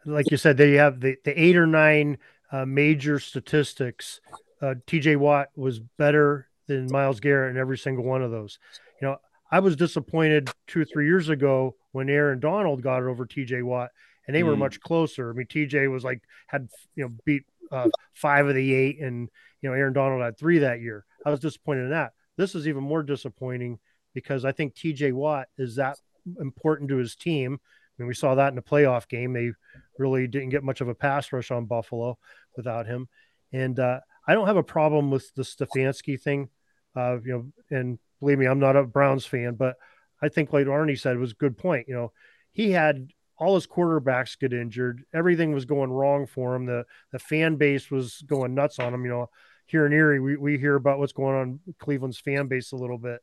like 0.07 0.31
you 0.31 0.37
said, 0.37 0.57
they 0.57 0.75
have 0.75 1.01
the, 1.01 1.17
the 1.25 1.41
eight 1.41 1.57
or 1.57 1.67
nine 1.67 2.19
uh, 2.51 2.65
major 2.65 3.19
statistics. 3.19 4.21
Uh, 4.63 4.75
TJ 4.87 5.17
Watt 5.17 5.49
was 5.57 5.81
better 5.81 6.49
than 6.67 6.91
Myles 6.91 7.21
Garrett 7.21 7.55
in 7.55 7.61
every 7.61 7.79
single 7.79 8.05
one 8.05 8.23
of 8.23 8.31
those. 8.31 8.59
You 9.01 9.09
know, 9.09 9.17
I 9.51 9.61
was 9.61 9.77
disappointed 9.77 10.51
two 10.67 10.81
or 10.81 10.85
three 10.85 11.07
years 11.07 11.29
ago 11.29 11.77
when 11.93 12.09
Aaron 12.09 12.41
Donald 12.41 12.83
got 12.83 13.03
it 13.03 13.07
over 13.07 13.27
TJ 13.27 13.63
Watt, 13.63 13.91
and 14.27 14.35
they 14.35 14.43
mm. 14.43 14.47
were 14.47 14.57
much 14.57 14.81
closer. 14.81 15.31
I 15.31 15.33
mean, 15.35 15.47
TJ 15.47 15.91
was 15.91 16.05
like 16.05 16.23
had 16.47 16.69
you 16.95 17.05
know 17.05 17.13
beat 17.25 17.45
uh, 17.71 17.89
five 18.15 18.47
of 18.47 18.55
the 18.55 18.75
eight, 18.75 19.01
and 19.01 19.29
you 19.61 19.69
know 19.69 19.75
Aaron 19.75 19.93
Donald 19.93 20.23
had 20.23 20.39
three 20.39 20.61
that 20.61 20.81
year. 20.81 21.05
I 21.25 21.31
was 21.31 21.41
disappointed 21.41 21.85
in 21.85 21.91
that. 21.91 22.13
This 22.37 22.55
is 22.55 22.69
even 22.69 22.83
more 22.83 23.03
disappointing 23.03 23.79
because 24.15 24.45
I 24.45 24.53
think 24.53 24.75
TJ 24.75 25.13
Watt 25.13 25.49
is 25.59 25.77
that 25.77 25.99
important 26.41 26.89
to 26.91 26.97
his 26.97 27.15
team. 27.15 27.61
I 27.99 28.03
mean, 28.03 28.09
we 28.09 28.15
saw 28.15 28.35
that 28.35 28.49
in 28.49 28.57
the 28.57 28.63
playoff 28.63 29.09
game. 29.09 29.33
They 29.33 29.53
really 29.99 30.27
didn't 30.27 30.51
get 30.51 30.65
much 30.65 30.81
of 30.81 30.89
a 30.89 30.95
pass 30.95 31.33
rush 31.33 31.51
on 31.51 31.67
Buffalo 31.67 32.19
without 32.57 32.87
him. 32.87 33.09
And 33.53 33.79
uh, 33.79 34.01
I 34.27 34.35
don't 34.35 34.47
have 34.47 34.57
a 34.57 34.63
problem 34.63 35.11
with 35.11 35.33
the 35.35 35.43
Stefanski 35.43 36.21
thing. 36.21 36.49
Uh, 36.95 37.19
you 37.25 37.33
know, 37.33 37.77
and 37.77 37.99
believe 38.21 38.39
me, 38.39 38.47
I'm 38.47 38.59
not 38.59 38.77
a 38.77 38.85
Browns 38.85 39.27
fan, 39.27 39.55
but 39.55 39.77
I 40.23 40.29
think 40.29 40.53
like 40.53 40.67
Arnie 40.67 40.99
said 40.99 41.19
was 41.19 41.33
a 41.33 41.37
good 41.37 41.57
point. 41.57 41.89
You 41.89 41.95
know, 41.95 42.13
he 42.53 42.71
had 42.71 43.09
all 43.39 43.55
his 43.55 43.67
quarterbacks 43.67 44.39
get 44.39 44.53
injured. 44.53 45.05
Everything 45.15 45.53
was 45.53 45.67
going 45.67 45.91
wrong 45.91 46.27
for 46.27 46.55
him. 46.55 46.67
The 46.67 46.85
the 47.13 47.19
fan 47.19 47.57
base 47.57 47.91
was 47.91 48.23
going 48.27 48.55
nuts 48.55 48.79
on 48.79 48.95
him. 48.95 49.05
You 49.05 49.11
know, 49.11 49.31
here 49.67 49.87
in 49.87 49.93
Erie, 49.93 50.21
we, 50.21 50.37
we 50.37 50.59
hear 50.59 50.75
about 50.75 50.99
what's 50.99 51.13
going 51.13 51.37
on 51.37 51.61
Cleveland's 51.79 52.19
fan 52.19 52.47
base 52.47 52.73
a 52.73 52.77
little 52.77 52.99
bit. 52.99 53.21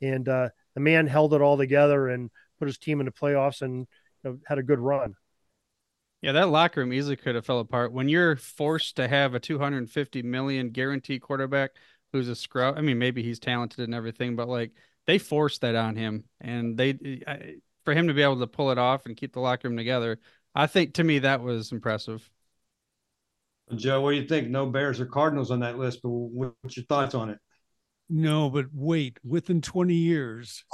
And 0.00 0.28
uh, 0.28 0.50
the 0.74 0.80
man 0.80 1.06
held 1.06 1.34
it 1.34 1.40
all 1.40 1.56
together 1.56 2.08
and 2.08 2.30
put 2.58 2.68
his 2.68 2.78
team 2.78 3.00
in 3.00 3.06
the 3.06 3.12
playoffs 3.12 3.62
and 3.62 3.86
had 4.46 4.58
a 4.58 4.62
good 4.62 4.78
run. 4.78 5.14
Yeah, 6.22 6.32
that 6.32 6.48
locker 6.48 6.80
room 6.80 6.92
easily 6.92 7.16
could 7.16 7.34
have 7.34 7.46
fell 7.46 7.60
apart 7.60 7.92
when 7.92 8.08
you're 8.08 8.36
forced 8.36 8.96
to 8.96 9.06
have 9.06 9.34
a 9.34 9.40
250 9.40 10.22
million 10.22 10.70
guarantee 10.70 11.18
quarterback 11.18 11.72
who's 12.12 12.28
a 12.28 12.34
scrub. 12.34 12.76
I 12.76 12.80
mean, 12.80 12.98
maybe 12.98 13.22
he's 13.22 13.38
talented 13.38 13.84
and 13.84 13.94
everything, 13.94 14.34
but 14.34 14.48
like 14.48 14.72
they 15.06 15.18
forced 15.18 15.60
that 15.60 15.74
on 15.74 15.94
him, 15.94 16.24
and 16.40 16.76
they 16.76 17.22
I, 17.26 17.56
for 17.84 17.94
him 17.94 18.08
to 18.08 18.14
be 18.14 18.22
able 18.22 18.40
to 18.40 18.46
pull 18.46 18.70
it 18.70 18.78
off 18.78 19.06
and 19.06 19.16
keep 19.16 19.34
the 19.34 19.40
locker 19.40 19.68
room 19.68 19.76
together, 19.76 20.18
I 20.54 20.66
think 20.66 20.94
to 20.94 21.04
me 21.04 21.20
that 21.20 21.42
was 21.42 21.70
impressive. 21.70 22.28
Joe, 23.74 24.00
what 24.00 24.12
do 24.12 24.16
you 24.16 24.26
think? 24.26 24.48
No 24.48 24.66
Bears 24.66 25.00
or 25.00 25.06
Cardinals 25.06 25.50
on 25.50 25.60
that 25.60 25.78
list, 25.78 26.00
but 26.02 26.10
what's 26.10 26.76
your 26.76 26.86
thoughts 26.86 27.14
on 27.14 27.30
it? 27.30 27.38
No, 28.08 28.48
but 28.48 28.66
wait, 28.72 29.18
within 29.24 29.60
20 29.60 29.94
years, 29.94 30.64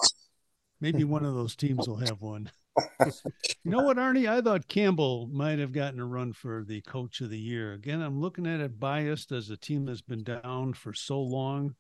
maybe 0.81 1.05
one 1.05 1.25
of 1.25 1.35
those 1.35 1.57
teams 1.57 1.89
will 1.89 1.97
have 1.97 2.21
one 2.21 2.51
you 2.77 3.71
know 3.71 3.83
what, 3.83 3.97
Arnie? 3.97 4.29
I 4.29 4.41
thought 4.41 4.69
Campbell 4.69 5.29
might 5.31 5.59
have 5.59 5.73
gotten 5.73 6.01
a 6.01 6.07
run 6.07 6.33
for 6.33 6.65
the 6.67 6.81
coach 6.83 7.21
of 7.21 7.31
the 7.31 7.39
year. 7.39 7.75
Again, 7.75 8.01
I'm 8.01 8.21
looking 8.21 8.47
at 8.47 8.61
it 8.61 8.81
biased 8.81 9.33
as 9.33 9.51
a 9.51 9.57
team 9.57 9.87
that's 9.87 10.01
been 10.01 10.25
down 10.25 10.75
for 10.75 10.95
so 10.95 11.21
long. 11.21 11.75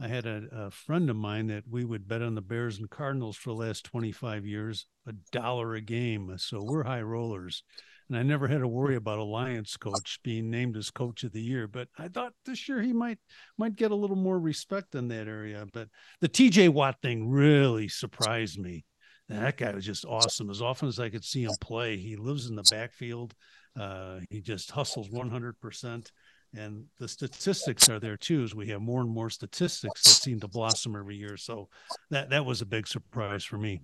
I 0.00 0.08
had 0.08 0.26
a, 0.26 0.42
a, 0.52 0.70
friend 0.70 1.08
of 1.10 1.16
mine 1.16 1.46
that 1.48 1.64
we 1.68 1.84
would 1.84 2.08
bet 2.08 2.22
on 2.22 2.34
the 2.34 2.40
Bears 2.40 2.78
and 2.78 2.90
Cardinals 2.90 3.36
for 3.36 3.50
the 3.50 3.56
last 3.56 3.84
25 3.84 4.44
years, 4.46 4.86
a 5.06 5.12
dollar 5.30 5.74
a 5.74 5.80
game. 5.80 6.32
So 6.38 6.60
we're 6.62 6.82
high 6.82 7.02
rollers. 7.02 7.62
And 8.08 8.18
I 8.18 8.22
never 8.24 8.48
had 8.48 8.58
to 8.58 8.68
worry 8.68 8.96
about 8.96 9.20
a 9.20 9.24
Lions 9.24 9.76
coach 9.76 10.18
being 10.24 10.50
named 10.50 10.76
as 10.76 10.90
coach 10.90 11.22
of 11.24 11.32
the 11.32 11.40
year. 11.40 11.68
But 11.68 11.88
I 11.98 12.08
thought 12.08 12.32
this 12.44 12.68
year 12.68 12.82
he 12.82 12.92
might 12.92 13.18
might 13.58 13.76
get 13.76 13.92
a 13.92 13.96
little 13.96 14.16
more 14.16 14.38
respect 14.38 14.94
in 14.94 15.08
that 15.08 15.28
area. 15.28 15.66
But 15.72 15.88
the 16.20 16.28
TJ 16.28 16.70
Watt 16.70 17.00
thing 17.00 17.28
really 17.28 17.88
surprised 17.88 18.58
me 18.58 18.84
that 19.28 19.56
guy 19.56 19.72
was 19.72 19.86
just 19.86 20.04
awesome. 20.04 20.50
As 20.50 20.62
often 20.62 20.88
as 20.88 20.98
I 20.98 21.08
could 21.08 21.24
see 21.24 21.44
him 21.44 21.52
play, 21.60 21.96
he 21.96 22.16
lives 22.16 22.48
in 22.48 22.56
the 22.56 22.64
backfield. 22.70 23.34
Uh, 23.78 24.20
he 24.30 24.40
just 24.40 24.70
hustles 24.70 25.08
100%. 25.08 26.10
And 26.54 26.84
the 26.98 27.08
statistics 27.08 27.88
are 27.88 27.98
there 27.98 28.18
too, 28.18 28.42
as 28.42 28.54
we 28.54 28.68
have 28.68 28.82
more 28.82 29.00
and 29.00 29.10
more 29.10 29.30
statistics 29.30 30.02
that 30.02 30.10
seem 30.10 30.38
to 30.40 30.48
blossom 30.48 30.94
every 30.94 31.16
year. 31.16 31.36
So 31.38 31.68
that 32.10 32.28
that 32.30 32.44
was 32.44 32.60
a 32.60 32.66
big 32.66 32.86
surprise 32.86 33.42
for 33.42 33.56
me. 33.56 33.80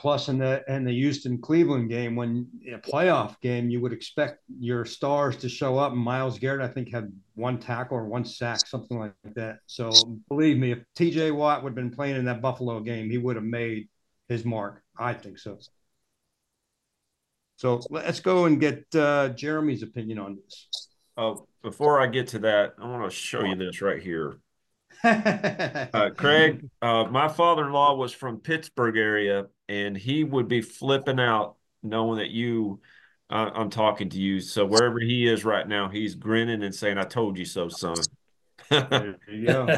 Plus, 0.00 0.28
in 0.28 0.38
the 0.38 0.64
in 0.66 0.84
the 0.84 0.92
Houston 0.92 1.40
Cleveland 1.40 1.88
game, 1.88 2.16
when 2.16 2.48
a 2.72 2.78
playoff 2.78 3.40
game, 3.42 3.70
you 3.70 3.80
would 3.80 3.92
expect 3.92 4.40
your 4.58 4.84
stars 4.84 5.36
to 5.36 5.48
show 5.48 5.78
up. 5.78 5.92
Myles 5.92 6.38
Garrett, 6.38 6.62
I 6.62 6.72
think, 6.72 6.90
had 6.90 7.12
one 7.34 7.58
tackle 7.58 7.98
or 7.98 8.06
one 8.06 8.24
sack, 8.24 8.66
something 8.66 8.98
like 8.98 9.12
that. 9.34 9.58
So 9.66 9.90
believe 10.28 10.56
me, 10.58 10.72
if 10.72 10.78
T.J. 10.96 11.30
Watt 11.30 11.62
would 11.62 11.70
have 11.70 11.76
been 11.76 11.90
playing 11.90 12.16
in 12.16 12.24
that 12.24 12.42
Buffalo 12.42 12.80
game, 12.80 13.08
he 13.08 13.18
would 13.18 13.36
have 13.36 13.44
made 13.44 13.88
his 14.28 14.44
mark. 14.44 14.82
I 14.98 15.12
think 15.14 15.38
so. 15.38 15.58
So 17.56 17.80
let's 17.90 18.20
go 18.20 18.46
and 18.46 18.60
get 18.60 18.84
uh, 18.94 19.28
Jeremy's 19.30 19.82
opinion 19.82 20.18
on 20.18 20.36
this. 20.36 20.88
Oh, 21.16 21.46
before 21.62 22.00
I 22.00 22.08
get 22.08 22.28
to 22.28 22.40
that, 22.40 22.74
I 22.80 22.86
want 22.86 23.08
to 23.08 23.16
show 23.16 23.44
you 23.44 23.54
this 23.54 23.80
right 23.80 24.02
here. 24.02 24.38
uh, 25.04 26.10
Craig, 26.16 26.68
uh, 26.82 27.04
my 27.04 27.28
father-in-law 27.28 27.94
was 27.94 28.12
from 28.12 28.40
Pittsburgh 28.40 28.96
area, 28.96 29.46
and 29.68 29.96
he 29.96 30.24
would 30.24 30.48
be 30.48 30.60
flipping 30.60 31.20
out 31.20 31.56
knowing 31.82 32.18
that 32.18 32.30
you, 32.30 32.80
uh, 33.30 33.50
I'm 33.54 33.70
talking 33.70 34.08
to 34.10 34.18
you. 34.18 34.40
So 34.40 34.64
wherever 34.64 34.98
he 34.98 35.26
is 35.28 35.44
right 35.44 35.66
now, 35.66 35.88
he's 35.88 36.16
grinning 36.16 36.62
and 36.62 36.74
saying, 36.74 36.98
"I 36.98 37.04
told 37.04 37.38
you 37.38 37.44
so, 37.44 37.68
son." 37.68 37.96
there 38.70 39.16
you 39.30 39.46
go. 39.46 39.68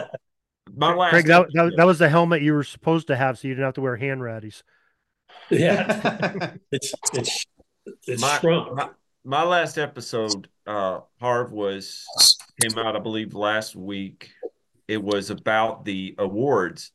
My 0.74 0.94
last 0.94 1.10
Craig, 1.10 1.26
that, 1.26 1.46
that, 1.52 1.74
that, 1.76 1.86
was 1.86 1.98
the 1.98 2.08
helmet 2.08 2.42
you 2.42 2.52
were 2.52 2.64
supposed 2.64 3.06
to 3.08 3.16
have, 3.16 3.38
so 3.38 3.48
you 3.48 3.54
didn't 3.54 3.66
have 3.66 3.74
to 3.74 3.80
wear 3.80 3.96
hand 3.96 4.20
ratties. 4.20 4.62
Yeah, 5.50 6.54
it's 6.72 6.92
it's 7.12 7.46
it's 8.06 8.20
my. 8.20 8.40
My, 8.42 8.88
my 9.24 9.42
last 9.42 9.76
episode, 9.76 10.48
uh, 10.66 11.00
Harv 11.20 11.50
was 11.50 12.06
came 12.62 12.78
out, 12.78 12.94
I 12.94 13.00
believe, 13.00 13.34
last 13.34 13.74
week. 13.74 14.30
It 14.86 15.02
was 15.02 15.30
about 15.30 15.84
the 15.84 16.14
awards, 16.18 16.92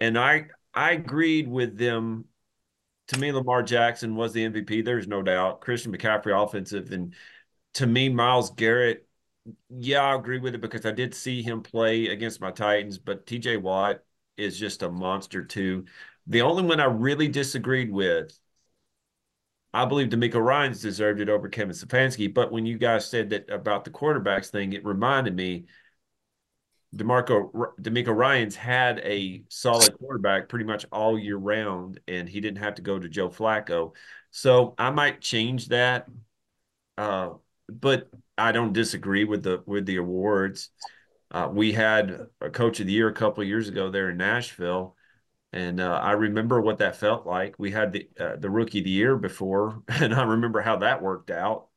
and 0.00 0.18
I 0.18 0.46
I 0.74 0.92
agreed 0.92 1.48
with 1.48 1.76
them. 1.78 2.26
To 3.08 3.18
me, 3.18 3.32
Lamar 3.32 3.62
Jackson 3.62 4.14
was 4.14 4.32
the 4.32 4.48
MVP. 4.48 4.84
There's 4.84 5.08
no 5.08 5.22
doubt. 5.22 5.60
Christian 5.60 5.94
McCaffrey, 5.94 6.40
offensive, 6.40 6.92
and 6.92 7.14
to 7.74 7.86
me, 7.86 8.08
Myles 8.08 8.50
Garrett 8.50 9.06
yeah, 9.68 10.02
I 10.02 10.14
agree 10.14 10.38
with 10.38 10.54
it 10.54 10.60
because 10.60 10.86
I 10.86 10.92
did 10.92 11.14
see 11.14 11.42
him 11.42 11.62
play 11.62 12.08
against 12.08 12.40
my 12.40 12.50
Titans, 12.50 12.98
but 12.98 13.26
TJ 13.26 13.56
Watt 13.56 14.02
is 14.36 14.58
just 14.58 14.82
a 14.82 14.90
monster 14.90 15.44
too. 15.44 15.86
The 16.26 16.42
only 16.42 16.62
one 16.62 16.80
I 16.80 16.84
really 16.84 17.28
disagreed 17.28 17.90
with, 17.90 18.38
I 19.74 19.84
believe 19.86 20.08
DeMeco 20.10 20.42
Ryans 20.42 20.82
deserved 20.82 21.20
it 21.20 21.28
over 21.30 21.48
Kevin 21.48 21.74
Stefanski. 21.74 22.32
But 22.32 22.52
when 22.52 22.66
you 22.66 22.76
guys 22.78 23.08
said 23.08 23.30
that 23.30 23.48
about 23.50 23.84
the 23.84 23.90
quarterbacks 23.90 24.48
thing, 24.50 24.72
it 24.74 24.84
reminded 24.84 25.34
me 25.34 25.66
DeMarco 26.94 27.50
DeMeco 27.80 28.14
Ryans 28.14 28.54
had 28.54 28.98
a 29.00 29.42
solid 29.48 29.96
quarterback 29.98 30.48
pretty 30.48 30.66
much 30.66 30.84
all 30.92 31.18
year 31.18 31.36
round, 31.38 32.00
and 32.06 32.28
he 32.28 32.40
didn't 32.40 32.58
have 32.58 32.74
to 32.74 32.82
go 32.82 32.98
to 32.98 33.08
Joe 33.08 33.30
Flacco. 33.30 33.94
So 34.30 34.74
I 34.76 34.90
might 34.90 35.20
change 35.22 35.68
that. 35.68 36.06
Uh, 36.98 37.30
but 37.68 38.10
I 38.38 38.52
don't 38.52 38.72
disagree 38.72 39.24
with 39.24 39.42
the 39.42 39.62
with 39.66 39.86
the 39.86 39.96
awards. 39.96 40.70
Uh, 41.30 41.48
we 41.50 41.72
had 41.72 42.26
a 42.40 42.50
coach 42.50 42.80
of 42.80 42.86
the 42.86 42.92
year 42.92 43.08
a 43.08 43.14
couple 43.14 43.42
years 43.44 43.68
ago 43.68 43.90
there 43.90 44.10
in 44.10 44.18
Nashville, 44.18 44.96
and 45.52 45.80
uh, 45.80 46.00
I 46.02 46.12
remember 46.12 46.60
what 46.60 46.78
that 46.78 46.96
felt 46.96 47.26
like. 47.26 47.58
We 47.58 47.70
had 47.70 47.92
the 47.92 48.08
uh, 48.18 48.36
the 48.36 48.50
rookie 48.50 48.78
of 48.78 48.84
the 48.84 48.90
year 48.90 49.16
before, 49.16 49.82
and 49.88 50.14
I 50.14 50.22
remember 50.24 50.60
how 50.60 50.76
that 50.78 51.02
worked 51.02 51.30
out. 51.30 51.68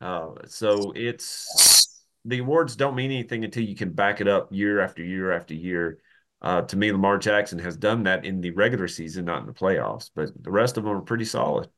Uh, 0.00 0.30
so 0.46 0.92
it's 0.96 2.04
the 2.24 2.38
awards 2.38 2.76
don't 2.76 2.94
mean 2.94 3.10
anything 3.10 3.44
until 3.44 3.62
you 3.62 3.76
can 3.76 3.92
back 3.92 4.20
it 4.20 4.28
up 4.28 4.48
year 4.52 4.80
after 4.80 5.02
year 5.02 5.32
after 5.32 5.54
year. 5.54 5.98
Uh, 6.42 6.62
to 6.62 6.76
me, 6.76 6.90
Lamar 6.90 7.18
Jackson 7.18 7.58
has 7.58 7.76
done 7.76 8.04
that 8.04 8.24
in 8.24 8.40
the 8.40 8.50
regular 8.52 8.88
season, 8.88 9.26
not 9.26 9.40
in 9.40 9.46
the 9.46 9.52
playoffs, 9.52 10.10
but 10.14 10.30
the 10.42 10.50
rest 10.50 10.78
of 10.78 10.84
them 10.84 10.96
are 10.96 11.02
pretty 11.02 11.26
solid. 11.26 11.68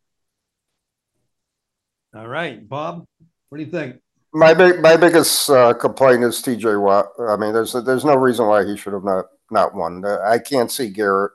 All 2.14 2.28
right, 2.28 2.68
Bob. 2.68 3.04
What 3.48 3.58
do 3.58 3.64
you 3.64 3.70
think? 3.70 3.96
My 4.34 4.54
big, 4.54 4.80
my 4.80 4.96
biggest 4.96 5.50
uh, 5.50 5.74
complaint 5.74 6.24
is 6.24 6.40
T.J. 6.40 6.76
Watt. 6.76 7.08
I 7.20 7.36
mean, 7.36 7.52
there's 7.52 7.74
there's 7.74 8.04
no 8.04 8.14
reason 8.16 8.46
why 8.46 8.64
he 8.64 8.76
should 8.76 8.94
have 8.94 9.04
not 9.04 9.26
not 9.50 9.74
won. 9.74 10.04
I 10.04 10.38
can't 10.38 10.70
see 10.70 10.88
Garrett. 10.88 11.32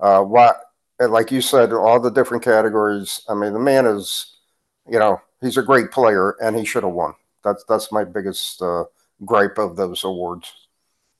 Uh, 0.00 0.24
Watt, 0.26 0.56
like 0.98 1.30
you 1.30 1.40
said, 1.40 1.72
all 1.72 2.00
the 2.00 2.10
different 2.10 2.42
categories. 2.42 3.22
I 3.28 3.34
mean, 3.34 3.52
the 3.52 3.60
man 3.60 3.86
is, 3.86 4.38
you 4.90 4.98
know, 4.98 5.20
he's 5.40 5.56
a 5.56 5.62
great 5.62 5.92
player, 5.92 6.32
and 6.42 6.56
he 6.56 6.64
should 6.64 6.82
have 6.82 6.92
won. 6.92 7.14
That's 7.44 7.64
that's 7.68 7.92
my 7.92 8.02
biggest 8.04 8.60
uh, 8.60 8.84
gripe 9.24 9.58
of 9.58 9.76
those 9.76 10.02
awards. 10.02 10.52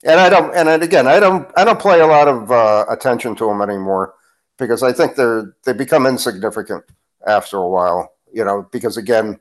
and 0.05 0.19
I 0.21 0.29
don't, 0.29 0.55
and 0.55 0.69
again, 0.83 1.07
I 1.07 1.21
don't, 1.21 1.49
I 1.57 1.65
don't 1.65 1.79
play 1.81 2.01
a 2.01 2.07
lot 2.07 2.29
of 2.29 2.51
uh, 2.51 2.87
attention 2.89 3.37
to 3.37 3.47
them 3.47 3.63
anymore 3.63 4.15
because 4.59 4.83
I 4.83 4.93
think 4.93 5.15
they're 5.17 5.55
they 5.65 5.73
become 5.73 6.07
insignificant 6.07 6.85
after 7.27 7.59
a 7.59 7.69
while. 7.69 8.13
You 8.33 8.45
know, 8.45 8.69
because 8.73 8.97
again, 8.97 9.39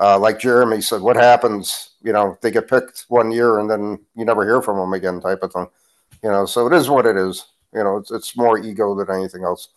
uh, 0.00 0.18
like 0.18 0.38
Jeremy 0.38 0.80
said, 0.80 1.00
what 1.00 1.16
happens? 1.16 1.90
You 2.02 2.12
know, 2.12 2.38
they 2.40 2.50
get 2.50 2.68
picked 2.68 3.04
one 3.08 3.30
year 3.30 3.58
and 3.58 3.70
then 3.70 3.98
you 4.14 4.24
never 4.24 4.44
hear 4.44 4.62
from 4.62 4.78
them 4.78 4.92
again, 4.92 5.20
type 5.20 5.42
of 5.42 5.52
thing. 5.52 5.66
You 6.22 6.30
know, 6.30 6.46
so 6.46 6.66
it 6.66 6.72
is 6.72 6.88
what 6.88 7.06
it 7.06 7.16
is. 7.16 7.46
You 7.74 7.84
know, 7.84 7.96
it's 7.96 8.10
it's 8.10 8.36
more 8.36 8.58
ego 8.58 8.94
than 8.94 9.14
anything 9.14 9.44
else. 9.44 9.68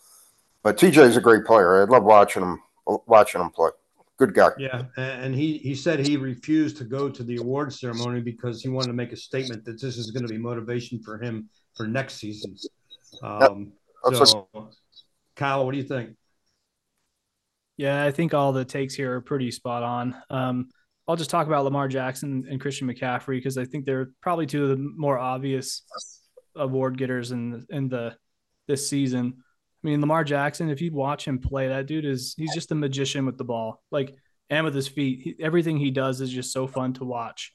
But 0.62 0.76
TJ 0.76 0.98
is 0.98 1.16
a 1.16 1.20
great 1.20 1.44
player. 1.44 1.82
I 1.82 1.84
love 1.84 2.04
watching 2.04 2.42
him 2.42 2.62
watching 3.06 3.40
him 3.40 3.50
play. 3.50 3.70
Good 4.18 4.34
guy. 4.34 4.50
Yeah, 4.58 4.84
and 4.96 5.34
he 5.34 5.58
he 5.58 5.74
said 5.74 6.06
he 6.06 6.16
refused 6.16 6.78
to 6.78 6.84
go 6.84 7.10
to 7.10 7.22
the 7.22 7.36
award 7.36 7.72
ceremony 7.72 8.20
because 8.20 8.62
he 8.62 8.68
wanted 8.68 8.88
to 8.88 8.94
make 8.94 9.12
a 9.12 9.16
statement 9.16 9.64
that 9.66 9.80
this 9.80 9.98
is 9.98 10.10
going 10.10 10.26
to 10.26 10.32
be 10.32 10.38
motivation 10.38 10.98
for 11.02 11.18
him 11.18 11.48
for 11.74 11.86
next 11.86 12.14
season. 12.14 12.56
Um, 13.22 13.72
yep. 14.10 14.26
So, 14.26 14.48
Kyle, 15.34 15.64
what 15.66 15.72
do 15.72 15.78
you 15.78 15.84
think? 15.84 16.16
Yeah, 17.76 18.04
I 18.04 18.10
think 18.10 18.32
all 18.32 18.52
the 18.52 18.64
takes 18.64 18.94
here 18.94 19.14
are 19.14 19.20
pretty 19.20 19.50
spot 19.50 19.82
on. 19.82 20.16
Um, 20.30 20.68
I'll 21.06 21.16
just 21.16 21.30
talk 21.30 21.46
about 21.46 21.64
Lamar 21.64 21.88
Jackson 21.88 22.46
and 22.50 22.60
Christian 22.60 22.88
McCaffrey 22.88 23.36
because 23.36 23.58
I 23.58 23.64
think 23.64 23.84
they're 23.84 24.10
probably 24.22 24.46
two 24.46 24.64
of 24.64 24.70
the 24.70 24.76
more 24.96 25.18
obvious 25.18 25.82
award 26.56 26.98
getters 26.98 27.32
in 27.32 27.66
in 27.70 27.88
the 27.88 28.16
this 28.66 28.88
season. 28.88 29.34
I 29.38 29.86
mean, 29.86 30.00
Lamar 30.00 30.24
Jackson, 30.24 30.68
if 30.68 30.80
you 30.80 30.92
watch 30.92 31.26
him 31.26 31.38
play, 31.38 31.68
that 31.68 31.86
dude 31.86 32.04
is 32.04 32.34
he's 32.36 32.54
just 32.54 32.72
a 32.72 32.74
magician 32.74 33.26
with 33.26 33.38
the 33.38 33.44
ball, 33.44 33.82
like 33.90 34.14
and 34.50 34.64
with 34.64 34.74
his 34.74 34.88
feet. 34.88 35.20
He, 35.22 35.36
everything 35.38 35.76
he 35.76 35.90
does 35.90 36.20
is 36.20 36.30
just 36.30 36.52
so 36.52 36.66
fun 36.66 36.94
to 36.94 37.04
watch. 37.04 37.52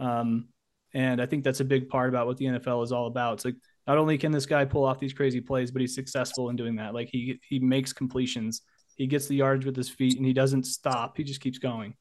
Um, 0.00 0.48
and 0.94 1.20
I 1.20 1.26
think 1.26 1.44
that's 1.44 1.60
a 1.60 1.64
big 1.64 1.88
part 1.88 2.08
about 2.08 2.26
what 2.26 2.38
the 2.38 2.46
NFL 2.46 2.82
is 2.82 2.92
all 2.92 3.06
about. 3.06 3.34
It's 3.34 3.44
like 3.44 3.56
not 3.86 3.98
only 3.98 4.18
can 4.18 4.32
this 4.32 4.46
guy 4.46 4.64
pull 4.64 4.84
off 4.84 4.98
these 4.98 5.12
crazy 5.12 5.40
plays, 5.40 5.70
but 5.70 5.80
he's 5.80 5.94
successful 5.94 6.48
in 6.48 6.56
doing 6.56 6.76
that. 6.76 6.94
Like 6.94 7.10
he 7.12 7.38
he 7.46 7.58
makes 7.58 7.92
completions 7.92 8.62
he 8.98 9.06
gets 9.06 9.28
the 9.28 9.36
yards 9.36 9.64
with 9.64 9.76
his 9.76 9.88
feet 9.88 10.16
and 10.16 10.26
he 10.26 10.32
doesn't 10.34 10.64
stop. 10.64 11.16
He 11.16 11.24
just 11.24 11.40
keeps 11.40 11.58
going. 11.58 11.94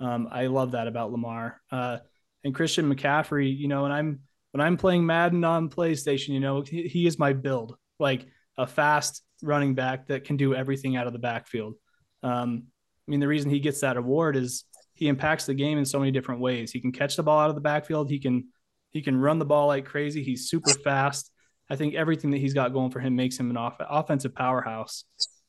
Um, 0.00 0.28
I 0.30 0.48
love 0.48 0.72
that 0.72 0.88
about 0.88 1.12
Lamar. 1.12 1.60
Uh, 1.70 1.98
and 2.44 2.54
Christian 2.54 2.92
McCaffrey, 2.92 3.56
you 3.56 3.68
know, 3.68 3.84
and 3.84 3.94
I'm 3.94 4.20
when 4.50 4.60
I'm 4.60 4.76
playing 4.76 5.06
Madden 5.06 5.44
on 5.44 5.70
PlayStation, 5.70 6.30
you 6.30 6.40
know, 6.40 6.60
he, 6.60 6.82
he 6.82 7.06
is 7.06 7.18
my 7.18 7.32
build, 7.32 7.76
like 7.98 8.26
a 8.58 8.66
fast 8.66 9.22
running 9.42 9.74
back 9.74 10.08
that 10.08 10.24
can 10.24 10.36
do 10.36 10.54
everything 10.54 10.96
out 10.96 11.06
of 11.06 11.12
the 11.12 11.18
backfield. 11.18 11.76
Um, 12.22 12.64
I 13.06 13.10
mean, 13.10 13.20
the 13.20 13.28
reason 13.28 13.50
he 13.50 13.60
gets 13.60 13.80
that 13.80 13.96
award 13.96 14.36
is 14.36 14.64
he 14.94 15.08
impacts 15.08 15.46
the 15.46 15.54
game 15.54 15.78
in 15.78 15.84
so 15.84 15.98
many 15.98 16.10
different 16.10 16.40
ways. 16.40 16.72
He 16.72 16.80
can 16.80 16.92
catch 16.92 17.16
the 17.16 17.22
ball 17.22 17.38
out 17.38 17.48
of 17.48 17.54
the 17.54 17.62
backfield. 17.62 18.10
He 18.10 18.18
can 18.18 18.48
he 18.90 19.00
can 19.00 19.16
run 19.16 19.38
the 19.38 19.46
ball 19.46 19.68
like 19.68 19.86
crazy. 19.86 20.22
He's 20.22 20.50
super 20.50 20.72
fast. 20.84 21.30
I 21.70 21.76
think 21.76 21.94
everything 21.94 22.32
that 22.32 22.38
he's 22.38 22.54
got 22.54 22.74
going 22.74 22.90
for 22.90 23.00
him 23.00 23.16
makes 23.16 23.38
him 23.38 23.48
an 23.50 23.56
off- 23.56 23.76
offensive 23.80 24.34
powerhouse. 24.34 25.04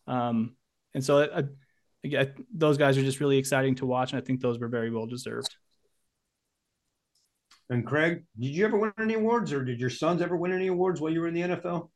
Um, 0.08 0.56
and 0.94 1.04
so 1.04 1.24
I, 1.24 1.44
I, 2.18 2.32
those 2.54 2.78
guys 2.78 2.98
are 2.98 3.04
just 3.04 3.20
really 3.20 3.38
exciting 3.38 3.76
to 3.76 3.86
watch, 3.86 4.12
and 4.12 4.22
I 4.22 4.26
think 4.26 4.42
those 4.42 4.60
were 4.60 4.68
very 4.68 4.92
well 4.92 5.06
deserved. 5.06 5.56
And 7.70 7.86
Craig, 7.86 8.24
did 8.40 8.50
you 8.50 8.66
ever 8.66 8.78
win 8.78 8.94
any 9.00 9.14
awards, 9.14 9.54
or 9.54 9.64
did 9.64 9.80
your 9.80 9.90
sons 9.90 10.22
ever 10.22 10.36
win 10.36 10.52
any 10.52 10.68
awards 10.68 11.00
while 11.00 11.12
you 11.12 11.22
were 11.22 11.28
in 11.28 11.34
the 11.34 11.42
NFL? 11.42 11.90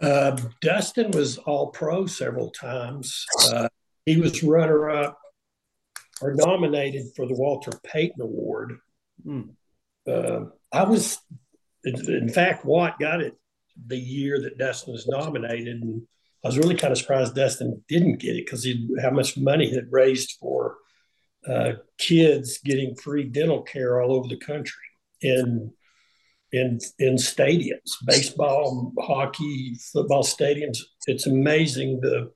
Uh, 0.00 0.36
Dustin 0.60 1.10
was 1.12 1.38
All 1.38 1.68
Pro 1.68 2.06
several 2.06 2.50
times. 2.50 3.24
Uh, 3.48 3.68
he 4.04 4.16
was 4.16 4.42
runner 4.42 4.90
up 4.90 5.18
or 6.20 6.34
nominated 6.34 7.06
for 7.14 7.26
the 7.26 7.34
Walter 7.34 7.72
Payton 7.84 8.20
Award. 8.20 8.78
Hmm. 9.24 9.42
Uh, 10.06 10.46
I 10.72 10.84
was, 10.84 11.18
in 11.84 12.28
fact, 12.28 12.64
Watt 12.64 12.98
got 12.98 13.20
it 13.20 13.34
the 13.86 13.98
year 13.98 14.40
that 14.40 14.58
Dustin 14.58 14.92
was 14.92 15.06
nominated, 15.06 15.82
and 15.82 16.02
I 16.44 16.48
was 16.48 16.58
really 16.58 16.74
kind 16.74 16.92
of 16.92 16.98
surprised 16.98 17.34
Dustin 17.34 17.82
didn't 17.88 18.18
get 18.18 18.36
it 18.36 18.46
because 18.46 18.66
how 19.00 19.10
much 19.10 19.36
money 19.36 19.68
he 19.68 19.74
had 19.74 19.92
raised 19.92 20.38
for 20.40 20.76
uh, 21.48 21.72
kids 21.98 22.58
getting 22.58 22.96
free 22.96 23.24
dental 23.24 23.62
care 23.62 24.00
all 24.00 24.12
over 24.12 24.28
the 24.28 24.36
country 24.36 24.82
in 25.20 25.72
in 26.52 26.78
in 26.98 27.14
stadiums, 27.14 27.92
baseball, 28.06 28.92
hockey, 28.98 29.76
football 29.92 30.22
stadiums. 30.22 30.78
It's 31.06 31.26
amazing 31.26 32.00
the 32.00 32.32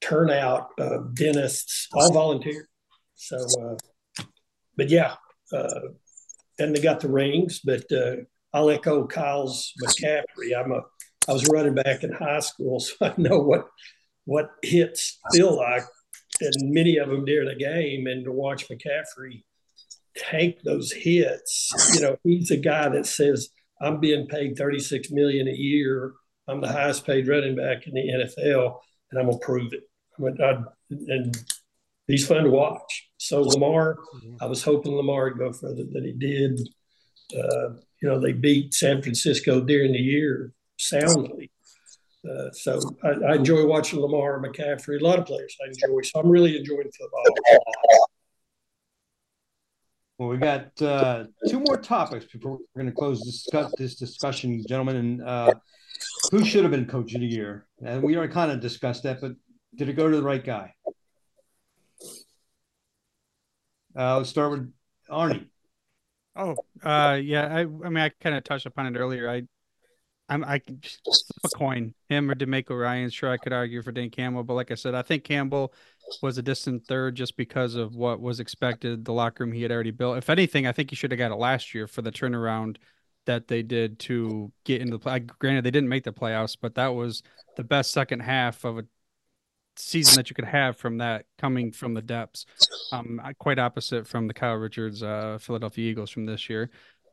turnout 0.00 0.68
of 0.78 1.14
dentists, 1.14 1.88
all 1.92 2.12
volunteer. 2.12 2.68
So, 3.14 3.36
uh, 3.36 4.24
but 4.76 4.88
yeah, 4.88 5.14
uh, 5.52 5.80
and 6.58 6.74
they 6.74 6.80
got 6.80 7.00
the 7.00 7.10
rings. 7.10 7.60
But 7.64 7.90
uh, 7.92 8.16
I'll 8.52 8.70
echo 8.70 9.06
Kyle's 9.06 9.72
McCaffrey. 9.82 10.56
I'm 10.58 10.72
a 10.72 10.82
I 11.28 11.32
was 11.32 11.48
running 11.48 11.74
back 11.74 12.02
in 12.02 12.12
high 12.12 12.40
school, 12.40 12.80
so 12.80 12.94
I 13.00 13.14
know 13.16 13.38
what 13.38 13.68
what 14.24 14.50
hits 14.62 15.18
feel 15.32 15.56
like, 15.56 15.82
and 16.40 16.72
many 16.72 16.96
of 16.98 17.08
them 17.08 17.24
during 17.24 17.48
the 17.48 17.56
game. 17.56 18.06
And 18.06 18.24
to 18.24 18.32
watch 18.32 18.68
McCaffrey 18.68 19.42
take 20.16 20.62
those 20.62 20.92
hits, 20.92 21.92
you 21.94 22.00
know, 22.00 22.16
he's 22.24 22.50
a 22.50 22.56
guy 22.56 22.88
that 22.88 23.06
says, 23.06 23.48
"I'm 23.80 24.00
being 24.00 24.26
paid 24.26 24.56
36 24.56 25.10
million 25.10 25.48
a 25.48 25.52
year. 25.52 26.12
I'm 26.48 26.60
the 26.60 26.72
highest 26.72 27.06
paid 27.06 27.28
running 27.28 27.56
back 27.56 27.86
in 27.86 27.94
the 27.94 28.00
NFL, 28.00 28.78
and 29.10 29.20
I'm 29.20 29.26
gonna 29.26 29.38
prove 29.38 29.72
it." 29.72 29.88
I, 30.40 30.62
and 30.90 31.36
he's 32.06 32.26
fun 32.26 32.44
to 32.44 32.50
watch. 32.50 33.08
So 33.16 33.42
Lamar, 33.42 33.98
I 34.40 34.46
was 34.46 34.62
hoping 34.62 34.94
Lamar 34.94 35.24
would 35.24 35.38
go 35.38 35.52
further 35.52 35.84
than 35.90 36.04
he 36.04 36.12
did. 36.12 36.60
Uh, 37.36 37.70
you 38.00 38.08
know, 38.08 38.20
they 38.20 38.32
beat 38.32 38.74
San 38.74 39.00
Francisco 39.00 39.60
during 39.60 39.92
the 39.92 39.98
year 39.98 40.52
soundly. 40.82 41.50
Uh, 42.28 42.50
so 42.52 42.80
I, 43.02 43.32
I, 43.32 43.34
enjoy 43.34 43.66
watching 43.66 44.00
Lamar 44.00 44.40
McCaffrey. 44.40 45.00
A 45.00 45.04
lot 45.04 45.18
of 45.18 45.26
players 45.26 45.56
I 45.64 45.68
enjoy. 45.68 46.02
So 46.02 46.20
I'm 46.20 46.28
really 46.28 46.56
enjoying 46.56 46.88
football. 46.96 47.24
Well, 50.18 50.28
we 50.28 50.36
got 50.36 50.80
uh, 50.80 51.24
two 51.48 51.58
more 51.58 51.78
topics 51.78 52.26
before 52.26 52.52
we're 52.52 52.82
going 52.82 52.86
to 52.86 52.96
close 52.96 53.24
discuss, 53.24 53.72
this 53.76 53.96
discussion, 53.96 54.62
gentlemen. 54.68 54.96
And 54.96 55.22
uh, 55.22 55.54
who 56.30 56.44
should 56.44 56.62
have 56.62 56.70
been 56.70 56.86
coach 56.86 57.12
of 57.14 57.22
the 57.22 57.26
year? 57.26 57.66
And 57.84 58.04
we 58.04 58.16
already 58.16 58.32
kind 58.32 58.52
of 58.52 58.60
discussed 58.60 59.02
that, 59.02 59.20
but 59.20 59.32
did 59.74 59.88
it 59.88 59.94
go 59.94 60.08
to 60.08 60.16
the 60.16 60.22
right 60.22 60.44
guy? 60.44 60.74
Uh, 63.98 64.18
let's 64.18 64.30
start 64.30 64.52
with 64.52 64.72
Arnie. 65.10 65.46
Oh, 66.36 66.54
uh, 66.84 67.18
yeah. 67.20 67.48
I, 67.48 67.60
I 67.60 67.64
mean, 67.64 67.98
I 67.98 68.10
kind 68.22 68.36
of 68.36 68.44
touched 68.44 68.66
upon 68.66 68.86
it 68.86 68.98
earlier. 68.98 69.28
I 69.28 69.42
I'm 70.28 70.44
I 70.44 70.60
flip 70.60 71.24
a 71.44 71.48
coin, 71.50 71.94
him 72.08 72.30
or 72.30 72.34
DeMeco 72.34 72.80
Ryan. 72.80 73.10
Sure, 73.10 73.30
I 73.30 73.36
could 73.36 73.52
argue 73.52 73.82
for 73.82 73.92
Dan 73.92 74.10
Campbell, 74.10 74.44
but 74.44 74.54
like 74.54 74.70
I 74.70 74.74
said, 74.76 74.94
I 74.94 75.02
think 75.02 75.24
Campbell 75.24 75.74
was 76.22 76.38
a 76.38 76.42
distant 76.42 76.86
third 76.86 77.14
just 77.14 77.36
because 77.36 77.74
of 77.74 77.94
what 77.94 78.20
was 78.20 78.40
expected, 78.40 79.04
the 79.04 79.12
locker 79.12 79.44
room 79.44 79.52
he 79.52 79.62
had 79.62 79.72
already 79.72 79.90
built. 79.90 80.18
If 80.18 80.30
anything, 80.30 80.66
I 80.66 80.72
think 80.72 80.90
he 80.90 80.96
should 80.96 81.10
have 81.10 81.18
got 81.18 81.32
it 81.32 81.36
last 81.36 81.74
year 81.74 81.86
for 81.86 82.02
the 82.02 82.12
turnaround 82.12 82.76
that 83.26 83.48
they 83.48 83.62
did 83.62 83.98
to 84.00 84.52
get 84.64 84.80
into 84.80 84.92
the 84.92 84.98
play. 84.98 85.20
Granted, 85.20 85.64
they 85.64 85.70
didn't 85.70 85.88
make 85.88 86.04
the 86.04 86.12
playoffs, 86.12 86.56
but 86.60 86.74
that 86.74 86.88
was 86.88 87.22
the 87.56 87.64
best 87.64 87.92
second 87.92 88.20
half 88.20 88.64
of 88.64 88.78
a 88.78 88.84
season 89.76 90.16
that 90.16 90.28
you 90.28 90.34
could 90.34 90.44
have 90.44 90.76
from 90.76 90.98
that 90.98 91.26
coming 91.38 91.72
from 91.72 91.94
the 91.94 92.02
depths. 92.02 92.46
Um, 92.90 93.20
quite 93.38 93.58
opposite 93.58 94.06
from 94.06 94.26
the 94.26 94.34
Kyle 94.34 94.54
Richards 94.54 95.02
uh, 95.02 95.38
Philadelphia 95.40 95.90
Eagles 95.90 96.10
from 96.10 96.26
this 96.26 96.48
year. 96.50 96.70